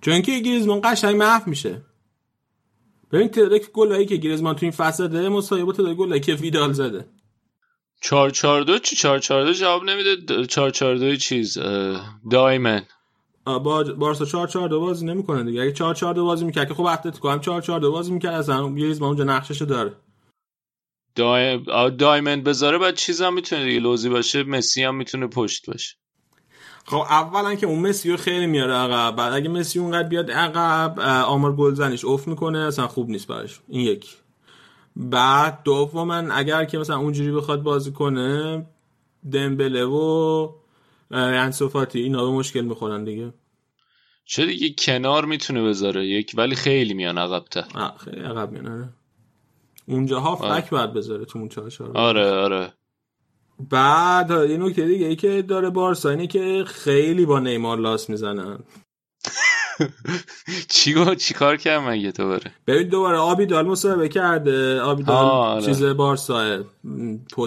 [0.00, 1.82] چون که گریزمان قشنگ محو میشه.
[3.12, 7.06] ببین تعداد گلایی که گریزمان تو این فصل مساوی با تعداد گلایی که ویدال زده.
[8.00, 10.46] 4 4 2 چی؟ 4 4 2 جواب نمیده.
[10.46, 11.58] 4 4 2 چیز
[12.30, 12.82] دایمن.
[13.44, 15.62] با بارسا 4 4 2 بازی نمی‌کنه دیگه.
[15.62, 18.34] اگه 4 4 2 بازی می‌کرد که خب اتلتیکو هم 4 4 2 بازی می‌کرد
[18.34, 19.92] اصلا گریزمان اونجا نقششو داره.
[21.16, 21.58] دای...
[21.90, 25.96] دایمند بذاره بعد چیزم می‌تونه دیگه لوزی باشه مسی هم می‌تونه پشت باشه.
[26.84, 29.16] خب اولا که اون مسی رو خیلی میاره عقب.
[29.16, 33.60] بعد اگه مسی اونقدر بیاد عقب آمار گلزنیش افت می‌کنه اصلا خوب نیست براش.
[33.68, 34.16] این یک
[34.96, 38.66] بعد دوما اگر که مثلا اونجوری بخواد بازی کنه
[39.32, 40.48] دمبله و
[41.10, 43.32] انسوفاتی اینا به مشکل می‌خورن دیگه.
[44.24, 47.62] چه دیگه کنار می‌تونه بذاره؟ یک ولی خیلی میان عقب تا
[48.04, 48.92] خیلی عقب میان
[49.88, 52.72] اونجا ها فک باید بذاره تو اون چهار آره آره
[53.70, 58.58] بعد یه نکته دیگه ای که داره بارسا اینه که خیلی با نیمار لاس می‌زنن
[60.68, 65.66] چی گو چی کار کرد مگه دوباره ببین دوباره آبیدال مصاحبه کرده آبیدال آره.
[65.66, 66.64] چیز بارسا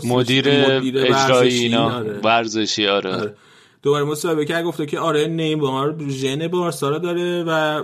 [0.04, 2.20] مدیر, مدیر اجرایی اینا آره.
[2.24, 3.16] ورزشی آره.
[3.16, 3.36] آره.
[3.82, 7.84] دوباره مصاحبه کرد گفته که آره نیمار ژن بارسا رو داره و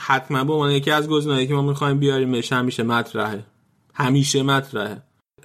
[0.00, 3.44] حتما به عنوان یکی از گزینه‌هایی که ما می‌خوایم بیاریم همیشه مطرحه
[3.94, 5.02] همیشه مطرحه.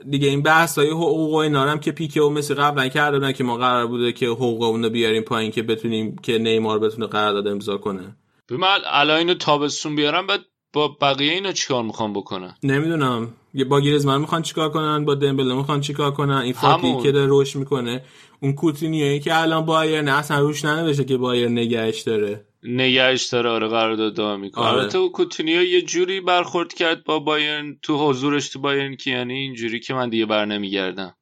[0.09, 3.43] دیگه این بحث های حقوق و اینا هم که پیکه و مثل قبلا کرده که
[3.43, 7.77] ما قرار بوده که حقوق اون بیاریم پایین که بتونیم که نیمار بتونه قرارداد امضا
[7.77, 8.15] کنه.
[8.51, 10.39] من الان اینو تابستون بیارم بعد
[10.73, 13.33] با بقیه اینا چیکار می‌خوام بکنن؟ نمی‌دونم.
[13.69, 17.55] با گریزمان می‌خوان چیکار کنن؟ با دمبله می‌خوان چیکار کنن؟ این فاتی که داره روش
[17.55, 18.03] می‌کنه.
[18.41, 22.45] اون کوتینیایی که الان بایر نه اصلا روش ننوشته که بایر نگهش داره.
[22.63, 24.65] نگهش داره آره قرارداد دائمی می‌کنه.
[24.65, 24.87] آره.
[24.87, 29.79] تو کوتینیو یه جوری برخورد کرد با بایرن تو حضورش تو بایرن که یعنی اینجوری
[29.79, 31.15] که من دیگه بر نمیگردم.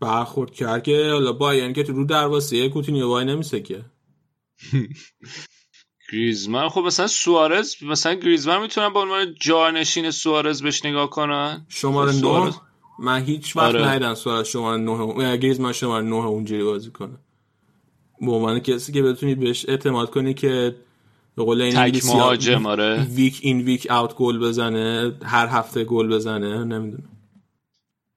[0.00, 3.84] برخورد کرد که حالا بایرن که تو رو دروازه کوتینیو وای نمیسه که.
[6.12, 12.12] گریزمان خب مثلا سوارز مثلا گریزمان می‌تونن با عنوان جانشین سوارز بهش نگاه کنن؟ شماره
[12.12, 12.54] نه؟
[12.98, 13.88] من هیچ وقت آره.
[13.88, 17.18] ندیدم سوارز شماره نه گریزمان شماره نه اونجوری بازی کنه.
[18.20, 20.74] به عنوان کسی که بتونید بهش اعتماد کنی که
[21.36, 23.06] به قول این تک مهاجم آره.
[23.14, 27.08] ویک این ویک اوت گل بزنه هر هفته گل بزنه نمی‌دونم.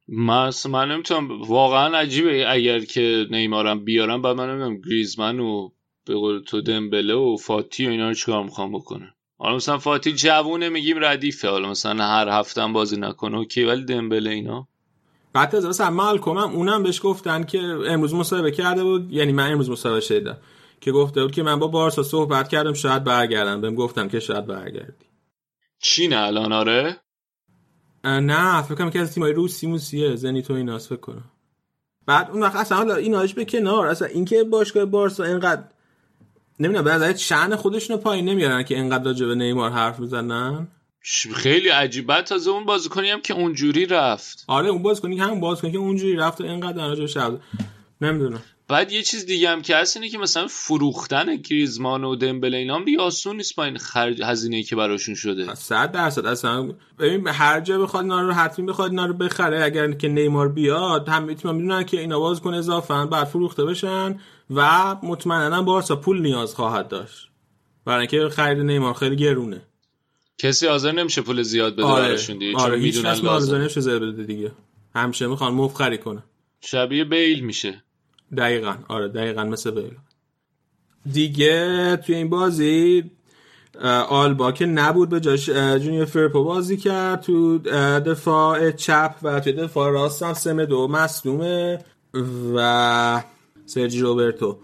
[0.08, 5.70] من من نمی‌تونم واقعا عجیبه اگر که نیمارم بیارم بعد من نمی‌دونم گریزمن و
[6.06, 10.12] به قول تو دمبله و فاتی و اینا رو چیکار می‌خوام بکنه حالا مثلا فاتی
[10.12, 14.68] جوونه میگیم ردیفه حالا مثلا هر هفته هم بازی نکنه اوکی ولی دمبله اینا؟
[15.34, 19.14] بعد از مثلا مالکوم هم اونم بهش گفتن که امروز مصاحبه کرده بود.
[19.14, 20.38] یعنی من امروز مصاحبه شدم
[20.82, 23.62] که گفته بود که من با بارسا صحبت کردم شاید برگردم.
[23.62, 25.06] بهم گفتم که شاید برگردی.
[25.80, 26.98] چی نه الان؟ آره؟
[28.04, 31.24] نه فکر کنم که از تیمای روسی موسیه زنی تو ایناس فکر کنم.
[32.06, 33.88] بعد اون وقت اصلا حالا ایناش به کنار.
[33.88, 35.64] اصلا اینکه باشگاه بارسا اینقدر
[36.60, 40.68] نمی‌دونم به نظرت شأن خودشونو پایین نمیارن که اینقدر راجع به نیمار حرف می‌زنن؟
[41.36, 44.44] خیلی عجیبه تازه اون بازیکنی هم که اونجوری رفت.
[44.48, 47.40] آره اون بازیکنی که همون بازیکنی که اونجوری رفت و اینقدر راجع شب
[48.02, 48.42] نمی‌دونم.
[48.68, 52.76] بعد یه چیز دیگه هم که هست اینه که مثلا فروختن گریزمان و دمبله اینا
[52.76, 55.56] هم دیگه آسون نیست با این خرج هزینه ای که براشون شده.
[55.56, 56.26] 100 درصد.
[56.26, 60.50] اصلا ببین هر جا بخواد اینا رو حتمی بخواد اینا رو بخره اگر که نیمار
[60.50, 64.20] بیاد هم می‌تونن می‌دونن که اینا بازیکن اضافه بعد فروخته بشن
[64.50, 67.30] و مطمئنا بارسا پول نیاز خواهد داشت.
[67.86, 69.62] برای اینکه خرید نیمار خیلی گرونه.
[70.40, 72.08] کسی حاضر نمیشه پول زیاد بده آره.
[72.08, 72.76] براشون دیگه آره.
[72.76, 74.52] چون می‌دونن لازم نمیشه زیاد بده دیگه.
[74.96, 76.24] همیشه می‌خوان مفت خرید کنه
[76.62, 77.84] شبیه بیل میشه.
[78.38, 78.76] دقیقا.
[78.88, 79.92] آره دقیقا مثل بیل.
[81.12, 83.04] دیگه توی این بازی
[84.10, 87.58] آلبا که نبود به جاش جونیور فرپو بازی کرد تو
[88.00, 91.80] دفاع چپ و توی دفاع راست هم سمه دو مصدومه
[92.56, 93.24] و
[93.66, 94.60] سرجی روبرتو.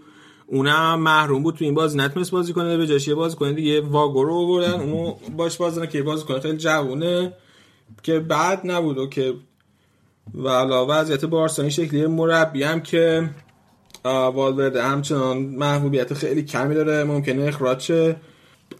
[0.46, 3.80] اونم محروم بود تو این بازی نتونست بازی کنه به جاش یه بازی کنه دیگه.
[3.80, 6.40] واگو رو آوردن اونو باش بازی که بازی کنه.
[6.40, 7.32] خیلی جوونه
[8.02, 9.34] که بعد نبود و که
[10.34, 13.30] و علاوه وضعیت بارسا این شکلی مربی هم که
[14.04, 17.04] والورده همچنان محبوبیت خیلی کمی داره.
[17.04, 18.16] ممکنه اخراج شه.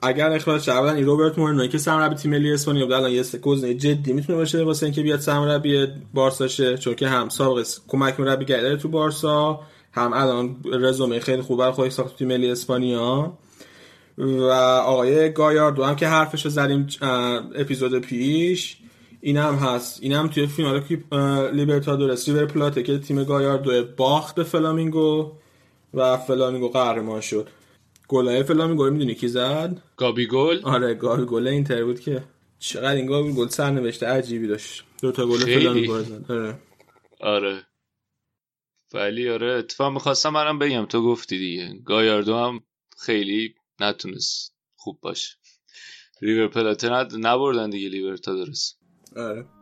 [0.02, 3.24] اگر اخراج شه اولا این روبرت مورینو که سرمربی تیم ملی اسپانیا بود الان یه
[3.42, 8.20] گزینه جدی می‌تونه باشه واسه اینکه بیاد سرمربی بارسا شه چون که هم سابقه کمک
[8.20, 9.60] مربی داره تو بارسا.
[9.96, 13.38] هم الان رزومه خیلی خوب برای خودش ساخت تیم ملی اسپانیا.
[14.18, 14.50] و
[14.84, 16.86] آقای گایاردو هم که حرفش رو زدیم
[17.54, 18.76] اپیزود پیش
[19.20, 19.98] این هم هست.
[20.02, 20.82] این هم توی فینال
[21.52, 25.32] لیبرتادورس ریور پلاته که تیم گایاردو باخت به فلامینگو
[25.94, 27.48] و فلامینگو قهرمان شد.
[28.08, 30.60] گلای فلامینگو می‌دونی کی زد؟ گابی گل.
[30.62, 32.22] آره گابی گل اینتر بود که
[32.58, 34.84] چقدر این گابی گل سرنوشته عجیبی داشت.
[35.02, 35.60] دو تا گل خیلی.
[35.60, 36.32] فلامیگو زد.
[36.32, 36.54] آره.
[37.20, 37.62] آره.
[38.96, 40.86] ولی آره اتفاق می‌خواستم منم بگم.
[40.86, 41.74] تو گفتی دیگه.
[41.84, 42.60] گایاردو هم
[42.98, 45.36] خیلی نتونست خوب باشه.
[46.22, 48.74] ریور پلاته نبردن دیگه لیورتادورس
[49.16, 49.55] آره.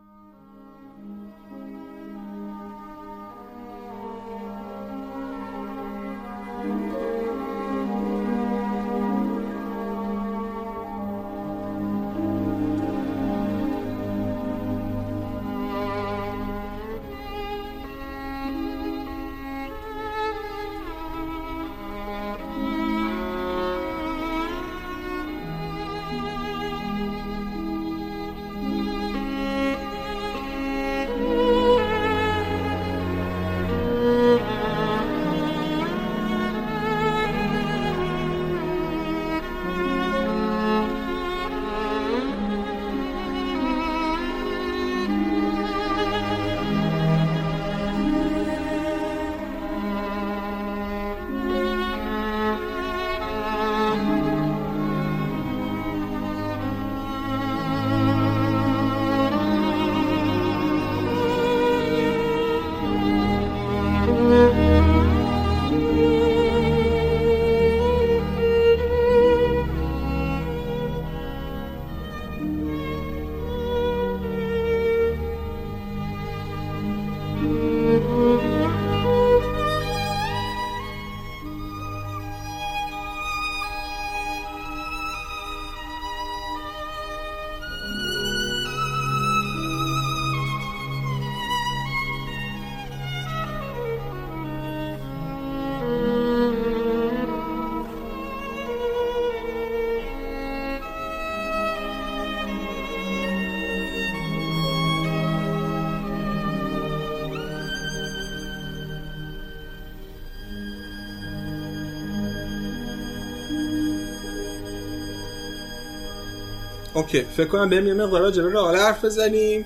[116.95, 119.65] اوکی فکر کنم بریم یه مقدار راجع به رئال حرف بزنیم.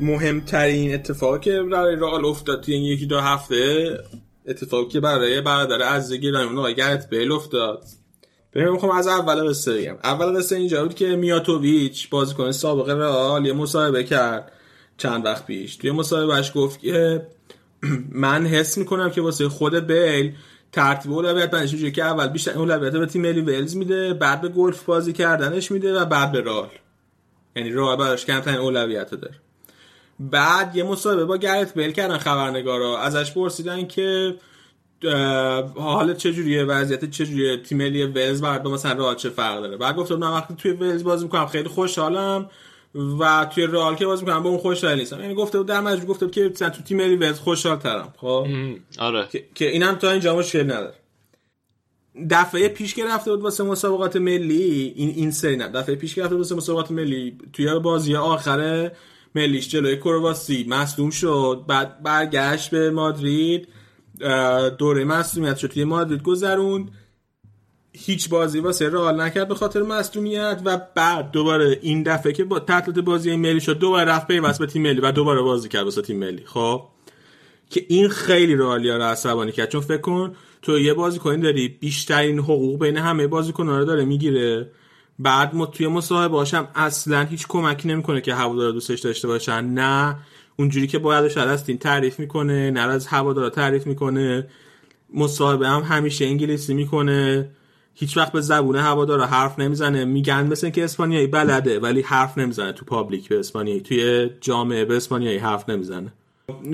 [0.00, 3.98] مهمترین اتفاقی که برای رئال افتاد توی یکی دو هفته
[4.46, 7.84] اتفاقی که برای برادر عزیز گرامی آقای گرت بیل افتاد.
[8.52, 9.96] بریم می‌خوام از اول قصه بگم.
[10.04, 14.52] اول قصه اینجا بود که میاتوویچ بازیکن سابق رئال یه مصاحبه کرد
[14.96, 15.76] چند وقت پیش.
[15.76, 17.26] توی مصاحبهش گفت که
[18.12, 20.32] من حس می‌کنم که واسه خود بیل
[20.72, 24.48] ترتیب اولویت بندش اینجوریه که اول بیشتر اولویت به تیم ملی ولز میده بعد به
[24.48, 26.68] گلف بازی کردنش میده و بعد به رال
[27.56, 29.34] یعنی رال براش کمترین اولویت داره.
[30.20, 32.98] بعد یه مصاحبه با گرت بیل کردن خبرنگارا.
[32.98, 34.34] ازش پرسیدن که
[35.76, 39.76] حالت چجوریه وضعیت چجوریه تیم ملی ولز با مثلا رئال چه فرق داره.
[39.76, 42.50] بعد گفتم من وقتی توی ولز بازی می‌کنم خیلی خوشحالم.
[42.94, 45.20] و توی رئال که بازی می‌کنم با اون خوشحال نیستم.
[45.20, 48.14] یعنی گفته بود در مجموع گفته بود که تو تیم ملی ولز خوشحال ترم.
[48.16, 48.46] خب؟
[48.98, 49.26] آره.
[49.32, 50.94] که, که اینم تا اینجا مشکل نداره.
[52.30, 55.68] دفعه پیش که رفته بود واسه مسابقات ملی این این سری نه.
[55.68, 58.90] دفعه پیش که رفته بود واسه مسابقات ملی توی بازی آخر
[59.34, 61.64] ملیش جلوی کرواسی مصدوم شد.
[61.68, 63.68] بعد برگشت به مادرید
[64.78, 66.90] دوره مصدومیت شد توی مادرید گذروند.
[67.92, 72.58] هیچ بازی واسه رئال نکرد به خاطر مصدومیت و بعد دوباره این دفعه که با
[72.58, 74.26] تعطیلات بازی ملی شد دوباره رفت
[74.58, 76.42] به تیم ملی و دوباره بازی کرد واسه تیم ملی.
[76.44, 76.82] خب؟
[77.70, 79.68] که این خیلی رئالیا رو عصبانی کرد.
[79.68, 84.70] چون فکر کن تو یه بازیکن داری بیشترین حقوق بین همه بازیکن‌ها رو داره می‌گیره.
[85.18, 89.64] بعد ما توی مصاحبه باشم اصلا هیچ کمکی نمی‌کنه که هوادارا دوستش داشته باشن.
[89.64, 90.16] نه
[90.56, 94.46] اونجوری که باید از تیم تعریف می‌کنه نه از هوادارا تعریف می‌کنه.
[95.14, 97.50] مصاحبه هم همیشه انگلیسی می‌کنه.
[97.94, 100.04] هیچ وقت به زبون هوادارا حرف نمی‌زنه.
[100.04, 103.80] میگن مثل که اسپانیایی بلده ولی حرف نمی‌زنه تو پابلیک به اسپانیایی.
[103.80, 106.12] توی جامعه به اسپانیایی حرف نمی‌زنه.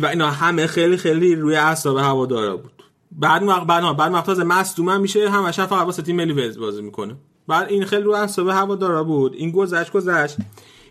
[0.02, 5.00] و اینا همه خیلی خیلی روی اعصاب هوادارا بود بعد وقت بعد بعد تازه مصدوم
[5.00, 7.16] میشه همش هم فقط واسه تیم ملی ولز بازی می‌کنه.
[7.48, 9.34] بعد این خیلی روی اعصاب هوادارا بود.
[9.34, 10.36] این گذشت گذشت.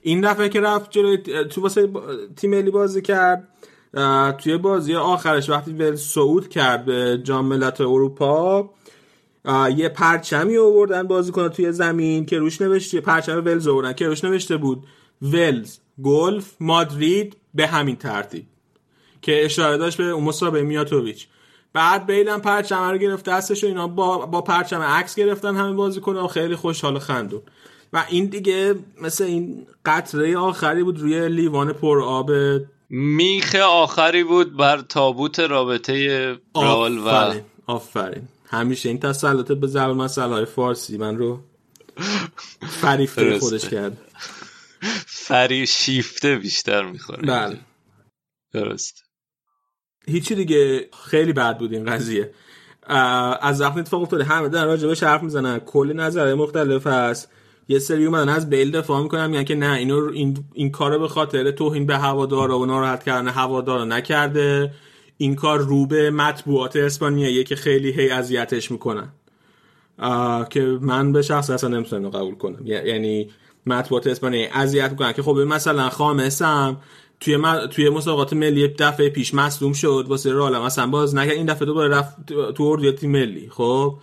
[0.01, 1.17] این دفعه که رفت جلوی
[1.49, 1.89] تو واسه
[2.35, 3.47] تیم ملی بازی کرد.
[4.37, 8.69] توی بازی آخرش وقتی ولز صعود کرد به جام ملت اروپا
[9.75, 14.23] یه پرچمی آوردن بازی کنه توی زمین که روش نوشته پرچم ولز آوردن که روش
[14.23, 14.83] نوشته بود
[15.21, 18.45] ولز گلف مادرید به همین ترتیب.
[19.21, 21.27] که اشاره داشت به اون مسابقه میاتوویچ.
[21.73, 26.01] بعد بیلم پرچم رو گرفت دستش و اینا با, با پرچم عکس گرفتن همه بازی
[26.01, 27.41] کنه و خیلی خوشحال خندون.
[27.93, 32.31] و این دیگه مثل این قطره آخری بود روی لیوان پر آب.
[32.89, 37.33] میخ آخری بود بر تابوت رابطه رئال و
[37.67, 38.27] آفرین.
[38.55, 41.39] همیشه این تسلط به زبان مسئله فارسی من رو
[42.61, 43.39] فریفته.
[43.39, 43.97] خودش کرد.
[45.05, 47.21] فری شیفته بیشتر می‌خوره.
[47.21, 47.59] بله.
[48.53, 49.03] درست.
[50.07, 52.33] هیچی دیگه خیلی بد بود این قضیه.
[53.41, 55.59] از وقتی اتفاق افتاده همه دارن راجبش حرف می‌زنن.
[55.59, 57.29] کلی نظرهای مختلف هست.
[57.67, 61.07] یه سری اومدن از بیل دفاع می‌کنن میگن که نه اینو این این کارو به
[61.07, 64.73] خاطر توهین به هوادارا و ناراحت کردن هوادارا نکرده.
[65.17, 69.09] این کار رو به مطبوعات اسپانیاییه که خیلی هی اذیتش می‌کنن.
[70.49, 72.65] که من به شخص اصلا نمی‌تونم قبول کنم.
[72.65, 73.29] یعنی
[73.65, 76.77] مطبوعات اسپانیایی اذیت می‌کنن که خب مثلا خامسم
[77.19, 81.33] توی م- توی مسابقات ملی دفعه پیش مصدوم شد واسه رئال مثلا باز نکرد.
[81.35, 83.49] این دفعه دوباره رفت تو اردوی تیم ملی.
[83.49, 83.97] خب؟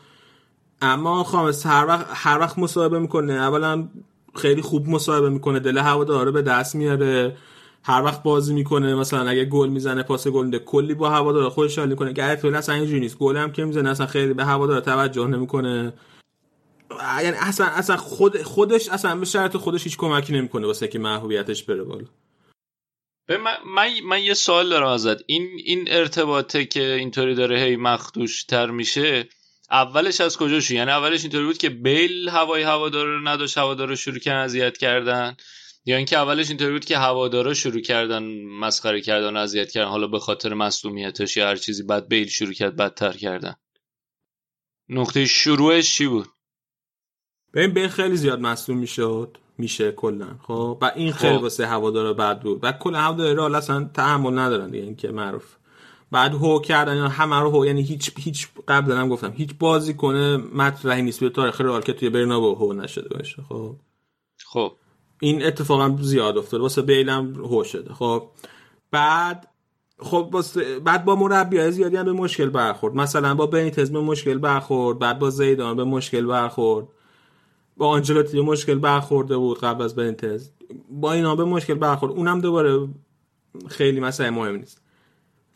[0.82, 3.88] اما خامس هر وقت هر وقت مصاحبه می‌کنه اولا
[4.34, 7.36] خیلی خوب مصاحبه می‌کنه دل هوادارا رو به دست میاره.
[7.84, 11.88] هر وقت بازی می‌کنه مثلا اگه گل می‌زنه پاس گل میده کلی با هوادارا خوشحال
[11.88, 12.12] می‌کنه.
[12.12, 13.18] گرت اصلا اینجوری نیست.
[13.18, 15.92] گل هم که می‌زنه اصلا خیلی به هوادارا توجه نمی‌کنه.
[17.22, 21.62] یعنی اصلا اصلا خود خودش اصلا به شرط خودش هیچ کمکی نمی‌کنه واسه که محبوبیتش
[21.62, 22.06] بره بالا.
[23.26, 25.16] به من, من, من یه سوال دارم ازت.
[25.26, 29.28] این این ارتباطه که اینطوری داره هی مخدوش تر میشه
[29.70, 33.88] اولش از کجا شد؟ یعنی اولش اینطوری بود که بیل هوای هوادار رو نداشت هوادار
[33.88, 35.36] رو شروع کردن اذیت کردن.
[35.84, 39.88] یا اینکه اولش اینطوری بود که هوادارا شروع کردن مسخره کردن اذیت کردن.
[39.88, 43.54] حالا به خاطر مصونیتش یا هر چیزی بعد بیل شروع کرد بدتر کردن.
[44.88, 46.26] نقطه شروعش چی بود؟
[47.54, 49.38] ببین بیل خیلی زیاد مصدوم می‌شد.
[49.58, 50.38] میشه کلا.
[50.42, 51.42] خب؟ و این خیلی خب.
[51.42, 52.60] واسه هوادارا بد بود.
[52.62, 55.56] و کل هوادارا رئال اصلا تحمل ندارن دیگه این که معروف.
[56.10, 59.94] بعد هو کردن یا همه رو هو یعنی هیچ هیچ قبلا هم گفتم هیچ بازی
[59.94, 61.20] کنه مطرحی نیست.
[61.20, 63.42] به تاریخ رئال که توی برنابو هو نشده باشه.
[63.48, 63.76] خب؟
[64.44, 64.76] خب.
[65.22, 67.94] این اتفاق هم زیاد افتاد واسه بیل هم هو شده.
[67.94, 68.28] خب
[68.90, 69.48] بعد
[69.98, 70.44] خب
[70.84, 72.94] بعد با مربی زیادی هم به مشکل برخورد.
[72.94, 76.86] مثلا با بنیتز به مشکل برخورد بعد با زیدان به مشکل برخورد.
[77.76, 80.50] با آنجلوتی مشکل برخورده بود قبل از بنیتز.
[80.90, 82.12] با اینا به مشکل برخورد.
[82.12, 82.88] اونم دوباره
[83.68, 84.82] خیلی مسئله مهم نیست.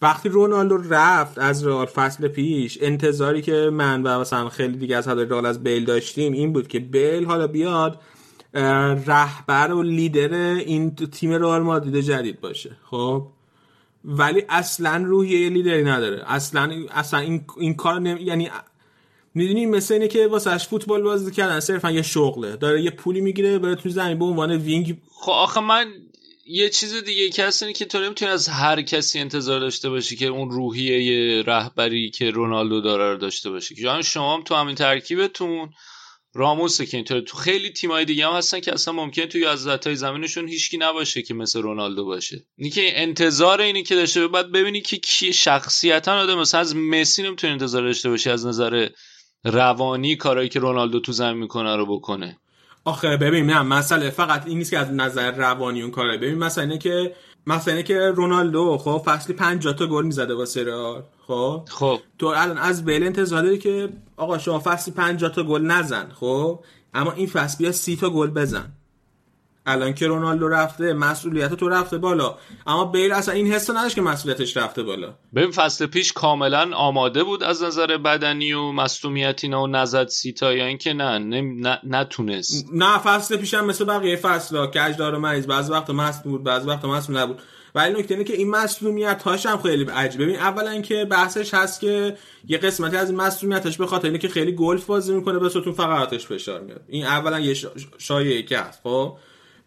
[0.03, 5.07] وقتی رونالدو رفت از رئال فصل پیش انتظاری که من و مثلا خیلی دیگه از
[5.07, 8.01] هواداری رئال از بیل داشتیم این بود که بیل حالا بیاد
[9.07, 13.27] رهبر و لیدر این تیم رئال مادرید جدید باشه خب؟
[14.05, 16.23] ولی اصلا روحیه لیدری نداره.
[16.27, 18.23] اصلا اصلا این این کار نمی...
[18.23, 18.51] یعنی
[19.35, 22.57] می‌دونی مثل اینه که واسهش فوتبال بازی کردن صرفا یه شغله.
[22.57, 24.97] داره یه پولی می‌گیره بره تو زمین به عنوان وینگ.
[25.11, 25.93] خب آخه من
[26.47, 27.31] یه چیز دیگه
[27.63, 32.11] اینه که تو نمی‌تونی از هر کسی انتظار داشته باشی که اون روحیه یه رهبری
[32.11, 33.75] که رونالدو داره داشته باشی.
[33.75, 35.71] که شما هم تو همین ترکیبتون.
[36.37, 39.61] راموسه که اینطوره تو خیلی تیمای دیگه هم هستن که اصلا ممکنه توی از
[39.95, 42.45] زمینشون هیچکی نباشه که مثل رونالدو باشه.
[42.59, 47.53] اینی انتظار اینی که داشته باید ببینی که کی شخصیتا آدم مثلا از مسی نمی‌تونی
[47.53, 48.89] انتظار داشته باشی از نظر
[49.45, 52.39] روانی کارهایی که رونالدو تو زمین می‌کنه رو بکنه.
[52.85, 56.17] آخه ببین نه مسئله فقط این نیست که از نظر روانی اون کاره.
[56.17, 57.15] ببین مثلا اینه که
[57.47, 60.65] مثلا اینه که رونالدو خب فصلی 50 تا گل می‌زده واسه
[61.27, 62.01] خب؟ خب.
[62.19, 66.61] تو الان از بیل انتظار داری که آقا شما فصلی 50 تا گل نزن خب؟
[66.95, 68.73] اما این فصل بیا 30 تا گل بزن.
[69.67, 72.39] الان که رونالدو رفته مسئولیت تو رفته بالا.
[72.67, 75.15] اما بیل اصلا این حس نداشت که مسئولیتش رفته بالا.
[75.35, 80.53] ببین فصل پیش کاملا آماده بود از نظر بدنی و مصومیت اینا و نزد سیتا
[80.53, 82.67] یا اینکه نه نه نتونست.
[82.73, 86.85] نه فصل پیشم مثل بقیه فصلا کجدار و مریض بعض وقت مصدوم بود بعض وقت
[86.85, 87.43] مصدوم نبود.
[87.77, 90.25] ولی نکته اینه که این مسئولیت هاش هم خیلی عجیبه.
[90.25, 92.17] ببین اولا که بحثش هست که
[92.49, 96.27] یه قسمتی از مسئولیتش به خاطر اینه که خیلی گلف بازی می‌کنه به ستون فقراتش
[96.27, 96.81] فشار میاد.
[96.89, 99.17] این اولا یه شا- شایعه که هست خب؟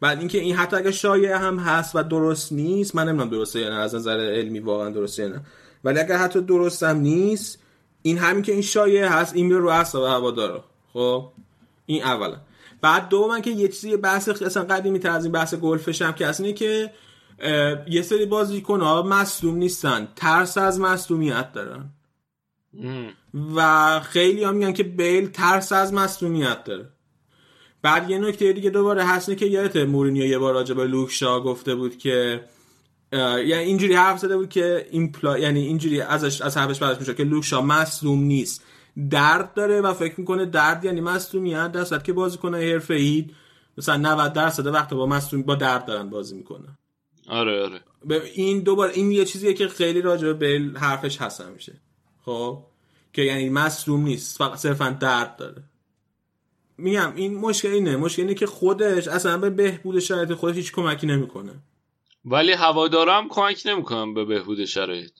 [0.02, 3.70] بعد اینکه این حتی اگه شایعه هم هست و درست نیست من نمی‌دونم درسته یا
[3.70, 5.42] نه از نظر علمی واقعا درسته یا نه.
[5.84, 7.60] ولی اگر حتی درست هم نیست
[8.02, 10.64] این همین که این شایعه هست این میره رو اعصاب هوادارا
[10.94, 11.26] خب؟
[11.86, 12.38] این اولا.
[12.82, 16.28] بعد دوما که یه چیزی بحث اصلا قدیمی تر از این بحث گلفش هم که
[16.28, 16.92] اصلا که
[17.90, 20.08] یه سری بازیکن ها مصدوم نیستن.
[20.16, 21.90] ترس از مصدومیت دارن.
[23.56, 26.90] و خیلی هم میگن که بیل ترس از مصدومیت داره.
[27.82, 31.40] بعد یه نکته دیگه دوباره هست که یادت مورینیو یه بار راجع به لوک شا
[31.40, 32.46] گفته بود که
[33.12, 35.38] یعنی اینجوری حرف زده بود که این پلا...
[35.38, 38.64] یعنی اینجوری ازش از حرفش برداشت میشه که لوک شا مصدوم نیست.
[39.10, 43.28] درد داره و فکر می‌کنه درد یعنی مصدومیت در صورتی که بازیکن حرفه‌ای
[43.78, 46.78] مثلا 90 درصد وقت با مصدوم با درد دارن بازی می‌کنن.
[47.30, 47.82] آره آره.
[48.06, 51.74] به این دوباره این یه چیزیه که خیلی راجع به بیل حرفش هست همیشه
[52.26, 52.64] خب؟
[53.14, 55.64] که یعنی مصدوم نیست فقط صرفا درد داره.
[56.78, 57.98] میگم این مشکل اینه.
[57.98, 61.52] مشکل اینه که خودش اصلا به بهبود شرایط خودش هیچ کمکی نمی‌کنه.
[62.26, 65.12] ولی هوادارا هم کمک نمی‌کنن به بهبود شرایط.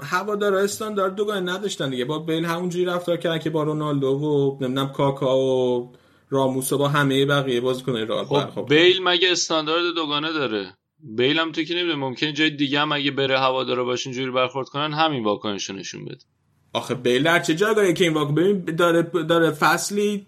[0.00, 2.04] هوادارا استاندارد دوگانه نداشتن دیگه.
[2.04, 5.92] با بیل همونجوری رفتار کردن که با رونالدو و نمی‌دونم کاکا و
[6.30, 8.24] راموس و با همه بقیه بازیکن رئال.
[8.24, 8.66] خب.
[8.68, 13.10] بیل مگه استاندارد دوگانه داره؟ بیل هم تو که نمی‌دونه ممکنه جای دیگه هم اگه
[13.10, 16.24] بره هوادارا باش اینجوری برخورد کنن همین واکنشو نشون بده.
[16.72, 20.26] آخه بیل در چه جایگاهی که این واقع ببین داره داره فصلی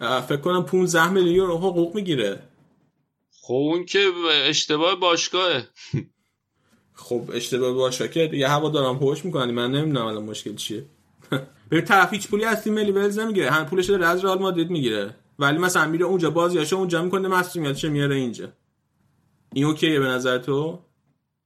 [0.00, 2.38] فکر کنم 15 میلیون حقوق می‌گیره.
[3.40, 3.98] خب اون که
[4.44, 5.68] اشتباه باشگاهه.
[6.94, 10.84] خب اشتباه باشگاه که دیگه هوا دارم پوش می‌کنن من نمی‌دونم الان مشکل چیه.
[11.70, 14.70] ببین طرف هیچ پولی از تیم ملی ولز نمی‌گیره هم پولش داره از رئال مادرید
[14.70, 15.14] می‌گیره.
[15.38, 18.52] ولی مثلا میره اونجا بازیاشو اونجا می‌کنه مصونیتش میاره اینجا.
[19.56, 20.78] این اوکیه به نظر تو؟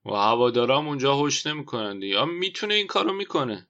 [0.06, 2.24] و هوادارام اونجا هوش نمی‌کنن دیگه.
[2.24, 3.68] می‌تونه این کارو می‌کنه.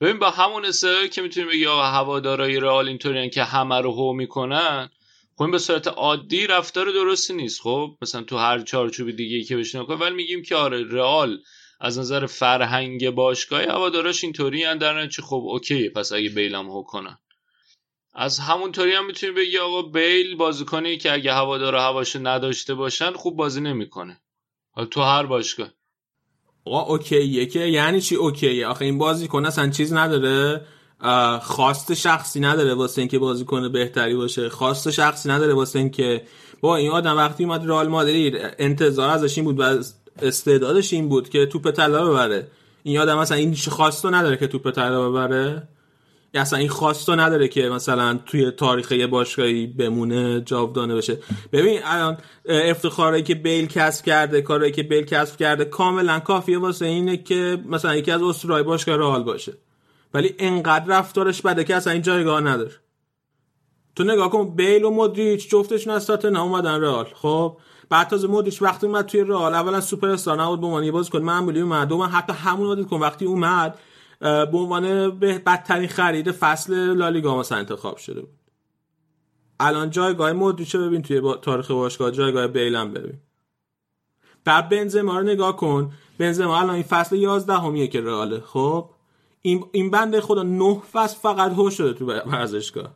[0.00, 4.12] ببین با همون استدلالی که می‌تونیم بگی آقا هوادارای رئال اینطوریان که همه رو هو
[4.12, 4.90] می‌کنن
[5.36, 7.60] خب این به صورت عادی رفتار درستی نیست.
[7.60, 11.38] خب مثلا تو هر چارچوب دیگه که بشین کنه ولی میگیم که آره رئال
[11.80, 17.18] از نظر فرهنگ باشگاه هواداراش اینطوری ان در خب اوکی پس اگه بیلم هو کنن.
[18.14, 23.36] از همونطوری هم می‌تونیم بگی آقا بیل بازیکنی که اگه هوادارا هواشو نداشته باشن خوب
[23.36, 24.20] بازی نمی‌کنه.
[24.90, 25.68] تو هر باشگاه.
[26.64, 30.66] آقا اوکیه که یعنی چی اوکیه؟ آخه این بازیکن اصلا چیز نداره.
[31.42, 34.48] خواست شخصی نداره واسه اینکه بازیکن بهتری باشه.
[34.48, 36.22] خواست شخصی نداره واسه اینکه
[36.60, 39.82] با این آدم وقتی اومد رئال مادرید انتظار ازش این بود و
[40.22, 42.50] استعدادش این بود که توپ طلا ببره.
[42.82, 45.68] این آدم مثلا این خواستو نداره که توپ طلا ببره.
[46.34, 51.18] اصلا این خواستو نداره که مثلا توی تاریخ یه باشگاهی بمونه جاودانه بشه.
[51.52, 52.16] ببین الان
[52.48, 57.58] افتخاری که بیل کسب کرده کاری که بیل کسب کرده کاملا کافیه واسه اینه که
[57.66, 59.52] مثلا یکی از اسطورهای باشگاه رئال باشه.
[60.14, 62.72] ولی انقدر رفتارش بده که اصلا این جایگاه نداره.
[63.96, 67.06] تو نگاه کن بیل و مودریچ جفتشون از تاتنهام اومدن رئال.
[67.14, 67.56] خب؟
[67.88, 71.22] بعد تازه مودریچ وقتی اومد توی رئال اولا سوپر استار نبود به عنوان یه بازیکن
[71.22, 71.88] معمولی اومد.
[71.88, 73.78] دوم حتی همون وقتی کن وقتی اومد
[74.20, 78.40] به عنوان بدترین خرید فصل لالیگا مثلا انتخاب شده بود.
[79.60, 81.34] الان جایگاه مودریچ ببین توی.
[81.42, 83.18] تاریخ باشگاه جایگاه بیلم ببین.
[84.44, 85.92] بعد بنزما رو نگاه کن.
[86.18, 88.40] بنزما الان این فصل 11 همیه که رئاله.
[88.40, 88.90] خب؟
[89.42, 92.94] این این بنده خدا نه فصل فقط هوش شده تو ورزشگاه.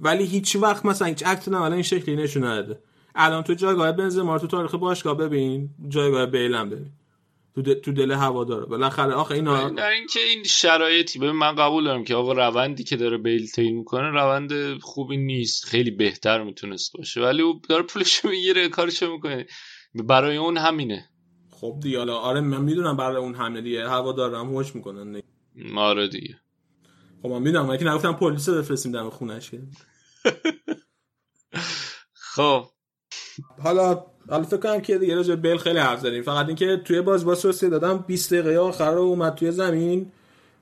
[0.00, 2.80] ولی هیچ وقت مثلا هیچ عکس الان این شکلی نشون نداده.
[3.14, 5.70] الان تو جایگاه بنزما تو تاریخ باشگاه ببین.
[5.88, 6.92] جایگاه بیلم ببین.
[7.54, 8.66] تو دل, تو دل هواداره.
[8.66, 11.18] بالاخره آخه اینا در اینکه این شرایطی.
[11.18, 15.64] ببین من قبول دارم که آقا روندی که داره بیل طی می‌کنه روند خوبی نیست.
[15.64, 17.20] خیلی بهتر می‌تونست باشه.
[17.20, 19.46] ولی او داره پولش می‌گیره کارشو می‌کنه.
[19.94, 21.10] برای اون همینه.
[21.50, 23.88] خب دیگه حالا آره من می‌دونم برای اون همینه دیگه.
[23.88, 25.22] هوادارم هوش می‌کنن.
[25.76, 26.40] آره دیگه.
[27.22, 27.76] خب من می‌دونم.
[27.76, 29.50] که نگفتم پلیس بفرستیم دم خونش.
[32.12, 32.64] خب.
[33.62, 36.22] حالا حالا فکر کنم که دیگه راجع بیل خیلی حرف زدیم.
[36.22, 40.12] فقط اینکه توی باز باز رسید دادم 20 دقیقه آخر رو اومد توی زمین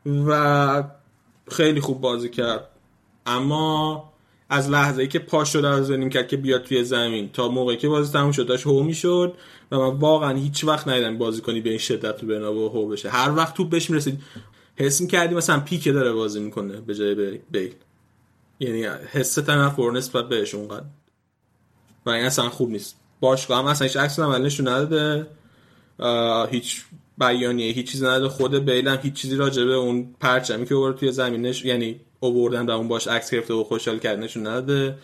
[0.06, 0.84] و
[1.50, 2.68] خیلی خوب بازی کرد.
[3.26, 4.12] اما
[4.48, 7.30] از لحظه ای که پا شد از زنیم کرد که بیاد توی زمین.
[7.32, 9.34] تا موقعی که بازی تموم شد داشت هو می‌شد
[9.70, 13.10] و من واقعا هیچ وقت ندیدم بازی کنی به این شدت تو برنابو هو بشه.
[13.10, 14.22] هر وقت توپ بهش می‌رسید
[14.76, 17.74] حس می‌کردی مثلا پیک داره بازی می‌کنه به جای بیل.
[18.60, 20.86] یعنی حس تنفر نسبت بهش اونقدر.
[22.06, 22.96] و این اصلا خوب نیست.
[23.20, 25.26] باشگاه هم اصلا هیچ عکس عمل نشون نداده
[26.50, 26.82] هیچ
[27.18, 28.28] بیانیه هیچ چیزی نداده.
[28.28, 32.66] خود بیل هم هیچ چیزی راجع به اون پرچمی که اوورد توی زمینش یعنی اووردن
[32.66, 34.98] و اون باش عکس گرفته و خوشحال کرد نشون نداده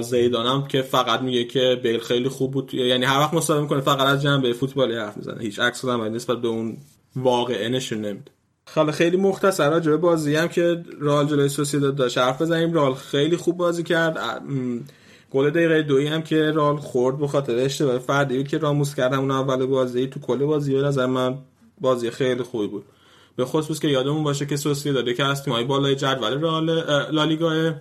[0.00, 2.74] زیدان هم که فقط میگه که بیل خیلی خوب بود.
[2.74, 5.42] یعنی هر وقت مصاحبه می‌کنه فقط از جنبه فوتبالی حرف می‌زنه.
[5.42, 6.76] هیچ عکس عمل نسبت به اون
[7.16, 8.30] واقعه نشون نمیده.
[8.66, 12.72] خاله خیلی مختصر راجع به بازی هم که رئال جلوی سوسیداد داشت حرف بزنیم.
[12.72, 14.42] رئال خیلی خوب بازی کرد.
[15.36, 19.30] گل دقیقه دوی هم که رال خورد به خاطر اشتباه فردی که راموس کردم اون
[19.30, 21.38] اول بازی تو کل بازی به نظر من
[21.80, 22.84] بازی خیلی خوبی بود.
[23.36, 26.34] به خصوص که یادمون باشه که سوسی داده که از تیمای بالای جدول
[27.10, 27.74] لالیگا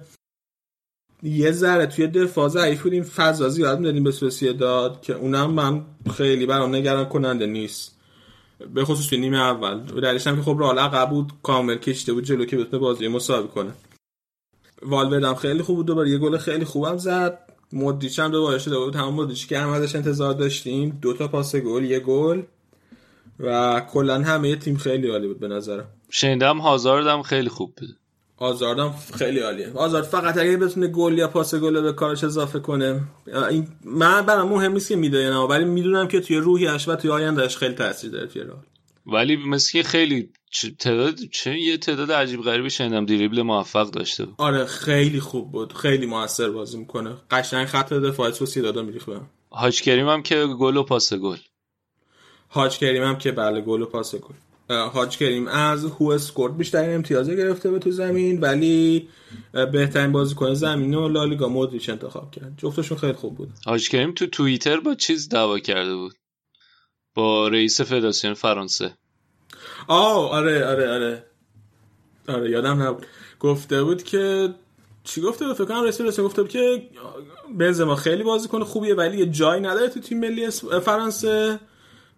[1.23, 5.85] یه ذره توی دفاع ضعیف بودیم فضا زیاد می‌دادیم به سوسی داد که اونم من
[6.17, 7.95] خیلی برام نگران کننده نیست.
[8.73, 9.79] به خصوص توی نیمه اول.
[9.79, 13.47] دلیلش هم که خب رال عقب بود کامل کشیده بود جلو که بتونه بازی مساوی
[13.47, 13.71] کنه.
[14.81, 15.85] والورد خیلی خوب بود.
[15.85, 17.44] دوباره یه گل خیلی خوبم زد.
[17.73, 18.95] مودریچ هم دوباره شده بود.
[18.95, 22.41] همون مودریچ که هم ازش انتظار داشتیم دو تا پاس گل یه گل.
[23.39, 25.85] و کلا همه تیم خیلی عالی بود به نظرم.
[26.09, 27.89] شنیدم هازارد هم خیلی خوب بود.
[28.37, 29.71] آزارد هم خیلی عالیه.
[29.75, 33.01] آزارد فقط اگه بتونه گل یا پاس گل به کارش اضافه کنه
[33.49, 37.11] این من برام مهم نیست که میده نه ولی می‌دونم که توی روحیش و توی
[37.11, 38.43] آیندهش خیلی تاثیر داره توی
[39.05, 40.29] ولی مثل خیلی
[40.79, 43.05] تعداد چه یه تعداد عجیب غریبی شنیدم.
[43.05, 44.35] دریبل موفق داشته بود.
[44.37, 45.73] آره خیلی خوب بود.
[45.73, 47.15] خیلی موثر بازی می‌کنه.
[47.31, 51.37] قشنگ خط دفاع سوسی دادا میریخ بهم حاج کریم هم که گل و پاس گل.
[52.47, 54.33] حاج کریم هم که بله گل و پاس گل.
[54.69, 59.07] هاج کریم از هو اسکورت بیشترین امتیاز گرفته به تو زمین ولی
[59.71, 62.53] بهترین بازیکن زمین و لالیگا مودریچ انتخاب کرد.
[62.57, 63.49] جفتشون خیلی خوب بود.
[63.65, 66.15] هاج کریم تو توییتر با چیز دعوا کرده بود.
[67.15, 68.97] با رئیس فدراسیون فرانسه.
[69.87, 71.23] آه آره آره آره.
[72.27, 73.05] آره یادم نبود.
[73.39, 74.53] گفته بود که
[75.03, 76.89] چی گفته بود؟ فکر کنم رئیس فدراسیون گفته بود که
[77.57, 80.49] بنزما خیلی بازیکن خوبیه ولی یه جایی نداره تو تیم ملی
[80.85, 81.59] فرانسه.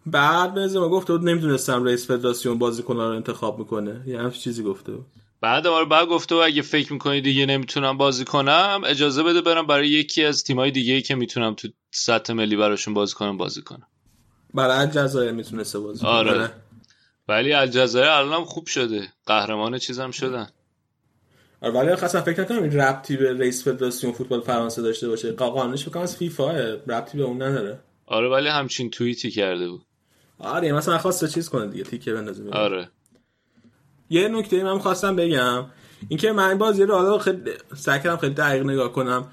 [0.05, 4.03] بعد بنزما گفته بود نمی‌دونستم رئیس فدراسیون بازیکن رو انتخاب می‌کنه.
[4.07, 5.05] یه همچین چیزی گفته بود.
[5.41, 9.67] بعد ما بعد گفته و اگه فکر می‌کنی دیگه نمی‌تونم بازی کنم اجازه بده برم
[9.67, 13.61] برای یکی از تیمای دیگه ای که می‌تونم تو سطح ملی براشون بازی کنم بازی
[13.61, 13.87] کنم.
[14.53, 16.09] برای الجزایر می‌تونسته بازی کنه.
[16.09, 16.49] آره.
[17.27, 19.07] ولی الجزایر الان خوب شده.
[19.25, 20.47] قهرمان چیزم شدن.
[21.61, 25.31] آره ولی اصلا فکر نکنم این ربطی به رئیس فدراسیون فوتبال فرانسه داشته باشه.
[25.31, 26.51] قانونش بکنم از فیفا
[26.87, 27.79] ربطی به اون نداره.
[28.05, 29.81] آره ولی همچین توییتی کرده بود.
[30.39, 32.89] آره مثلا خواست چیز کنه دیگه تیکه بندازه آره.
[34.09, 35.65] یه نکته من خواستم بگم.
[36.07, 39.27] اینکه من بازی رو حالا خیلی سعی کردم خیلی دقیق نگاه کنم.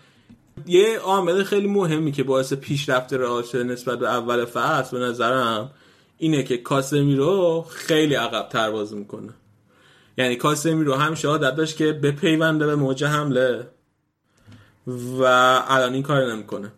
[0.66, 5.70] یه عامل خیلی مهمی که باعث پیشرفت رئال شده نسبت به اول فصل به نظرم
[6.18, 9.34] اینه که کاسمیرو خیلی عقب تر بازی می‌کنه.
[10.18, 13.66] یعنی کاسمیرو همیشه عادت داشت که به پیونده به موج حمله
[15.20, 15.23] و
[15.68, 16.73] الان این کار نمی‌کنه.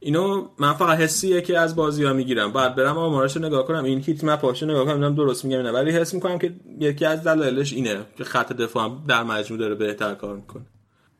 [0.00, 2.52] اینو من فقط حسیه که از بازی ها می‌گیرم.
[2.52, 3.84] بعد برم آمارش رو نگاه کنم.
[3.84, 5.14] این هیت مپاشو نگاه کنم.
[5.14, 5.70] درست میگم نه.
[5.70, 10.14] ولی حس می‌کنم که یکی از دلایلش اینه که خط دفاع در مجموع داره بهتر
[10.14, 10.66] کار می‌کنه.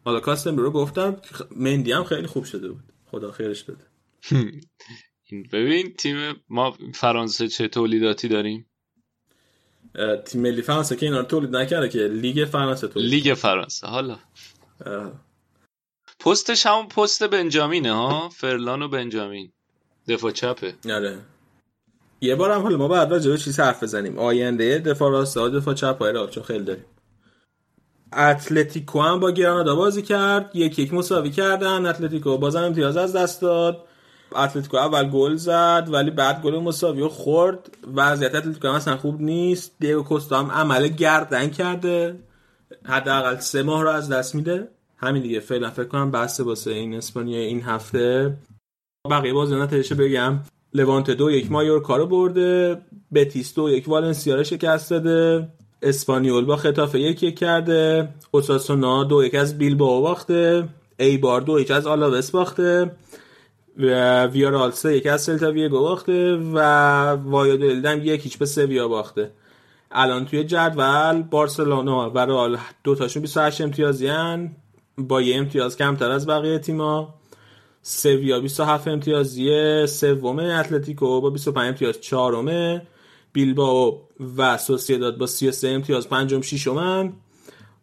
[0.05, 1.16] حالا کاستم رو گفتم
[1.56, 2.82] مندی هم خیلی خوب شده بود.
[3.10, 3.84] خدا خیرش بده.
[5.52, 6.16] ببین تیم
[6.48, 8.66] ما فرانسه چه تولیداتی داریم؟
[10.24, 14.18] تیم ملی فرانسه که اینا رو تولید نکرده که لیگ فرانسه تولید لیگ فرانسه حالا.
[16.20, 19.52] پستش همون پست بنجامینه ها؟ فرلان و بنجامین.
[20.08, 20.74] دفاع چپه.
[20.84, 21.18] آره.
[22.20, 24.18] یه بار هم حالا ما بعد راجع به چیز حرف بزنیم.
[24.18, 26.84] آینده دفاع راست دفاع چپ های چون خیلی داریم.
[28.16, 30.50] اتلتیکو هم با گرانادا بازی کرد.
[30.55, 31.86] یک یک مساوی کردن.
[31.86, 33.84] اتلتیکو بازم امتیاز از دست داد.
[34.36, 37.76] اتلتیکو اول گل زد ولی بعد گل مساوی خورد.
[37.94, 39.73] وضعیت اتلتیکو هم اصلا خوب نیست.
[39.81, 42.16] دیگو کوستا هم عمل گردن کرده.
[42.84, 44.68] حداقل سه ماه رو از دست میده.
[44.97, 45.41] همین دیگه.
[45.41, 48.36] فعلا فکر کنم بسته واسه این اسپانیا این هفته.
[49.10, 50.41] بقیه بازی نتیجه بگم.
[50.74, 52.82] لوانت دو یک مایورکا رو برده.
[53.15, 55.49] بتیس دو یک والنسیا رو شکست داده.
[55.83, 61.70] اسپانیول با خطافه یک یک کرده اوساسونا دو یک از بیلبائو باخته ایبار دو یک
[61.70, 62.91] از آلاوس باخته
[63.78, 66.59] و ویارال سه یک از سلتا ویگو باخته و
[67.11, 69.31] وایادولید هم یک هیچ به سویا باخته.
[69.91, 74.57] الان توی جدول بارسلونا و رئال دو تاشون 28 امتیازی هن.
[74.99, 77.15] با یه امتیاز کمتر از بقیه تیما
[77.83, 82.83] سویا 27 امتیازی سوم اتلتیکو با 25 امتیاز چهارمه.
[83.33, 83.99] بیلبائو
[84.36, 87.12] و سوسیداد با 33 امتیاز پنجم ششمن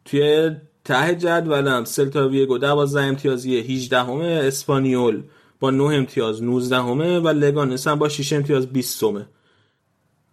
[0.05, 0.51] توی
[0.85, 5.23] ته جدولم سلتا ویگو 12 امتیازی 18 همه اسپانیول
[5.59, 9.25] با 9 امتیاز 19 همه و لگانس هم با 6 امتیاز 20 همه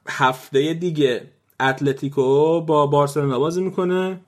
[0.08, 1.22] هفته دیگه
[1.60, 4.20] اتلتیکو با بارسلونا بازی می‌کنه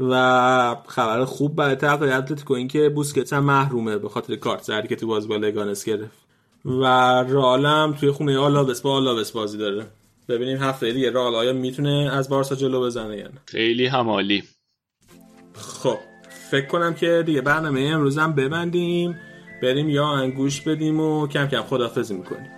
[0.00, 4.88] و خبر خوب برای طرف اتلتیکو این که بوسکتس هم محرومه به خاطر کارت زردی
[4.88, 6.24] که تو بازی با لگانس گرفت.
[6.64, 6.84] و
[7.28, 9.86] رالم توی خونه آلاوس با آلاوس بازی داره.
[10.28, 13.40] ببینیم هفته دیگه رال آیا می‌تونه از بارسا جلو بزنه یا نه.
[13.46, 14.42] خیلی همالی
[15.54, 15.98] خب
[16.50, 19.20] فکر کنم که دیگه برنامه امروز هم ببندیم
[19.62, 22.50] بریم یا انگوش بدیم و کم کم خدافزی می‌کنیم.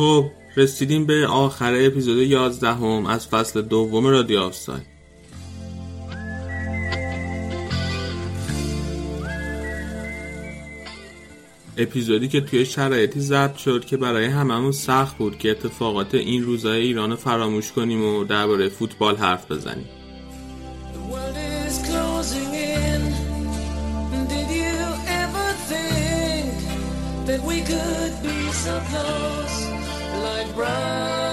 [0.00, 4.86] خب رسیدیم به آخر اپیزود 11 هم از فصل دوم رادیو آفساید
[11.76, 16.82] اپیزودی که توی شرایطی ضبط شد که برای هممون سخت بود که اتفاقات این روزهای
[16.82, 19.88] ایران فراموش کنیم و درباره فوتبال حرف بزنیم.
[30.60, 31.29] run.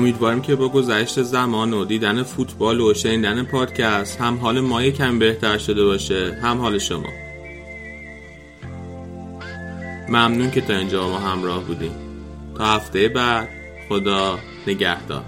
[0.00, 5.18] امیدواریم که با گذشت زمان و دیدن فوتبال و شنیدن پادکست هم حال ما یکم
[5.18, 6.38] بهتر شده باشه.
[6.42, 7.08] هم حال شما.
[10.08, 11.92] ممنون که تا اینجا ما همراه بودیم.
[12.58, 13.48] تا هفته بعد
[13.88, 15.24] خدا نگهدار.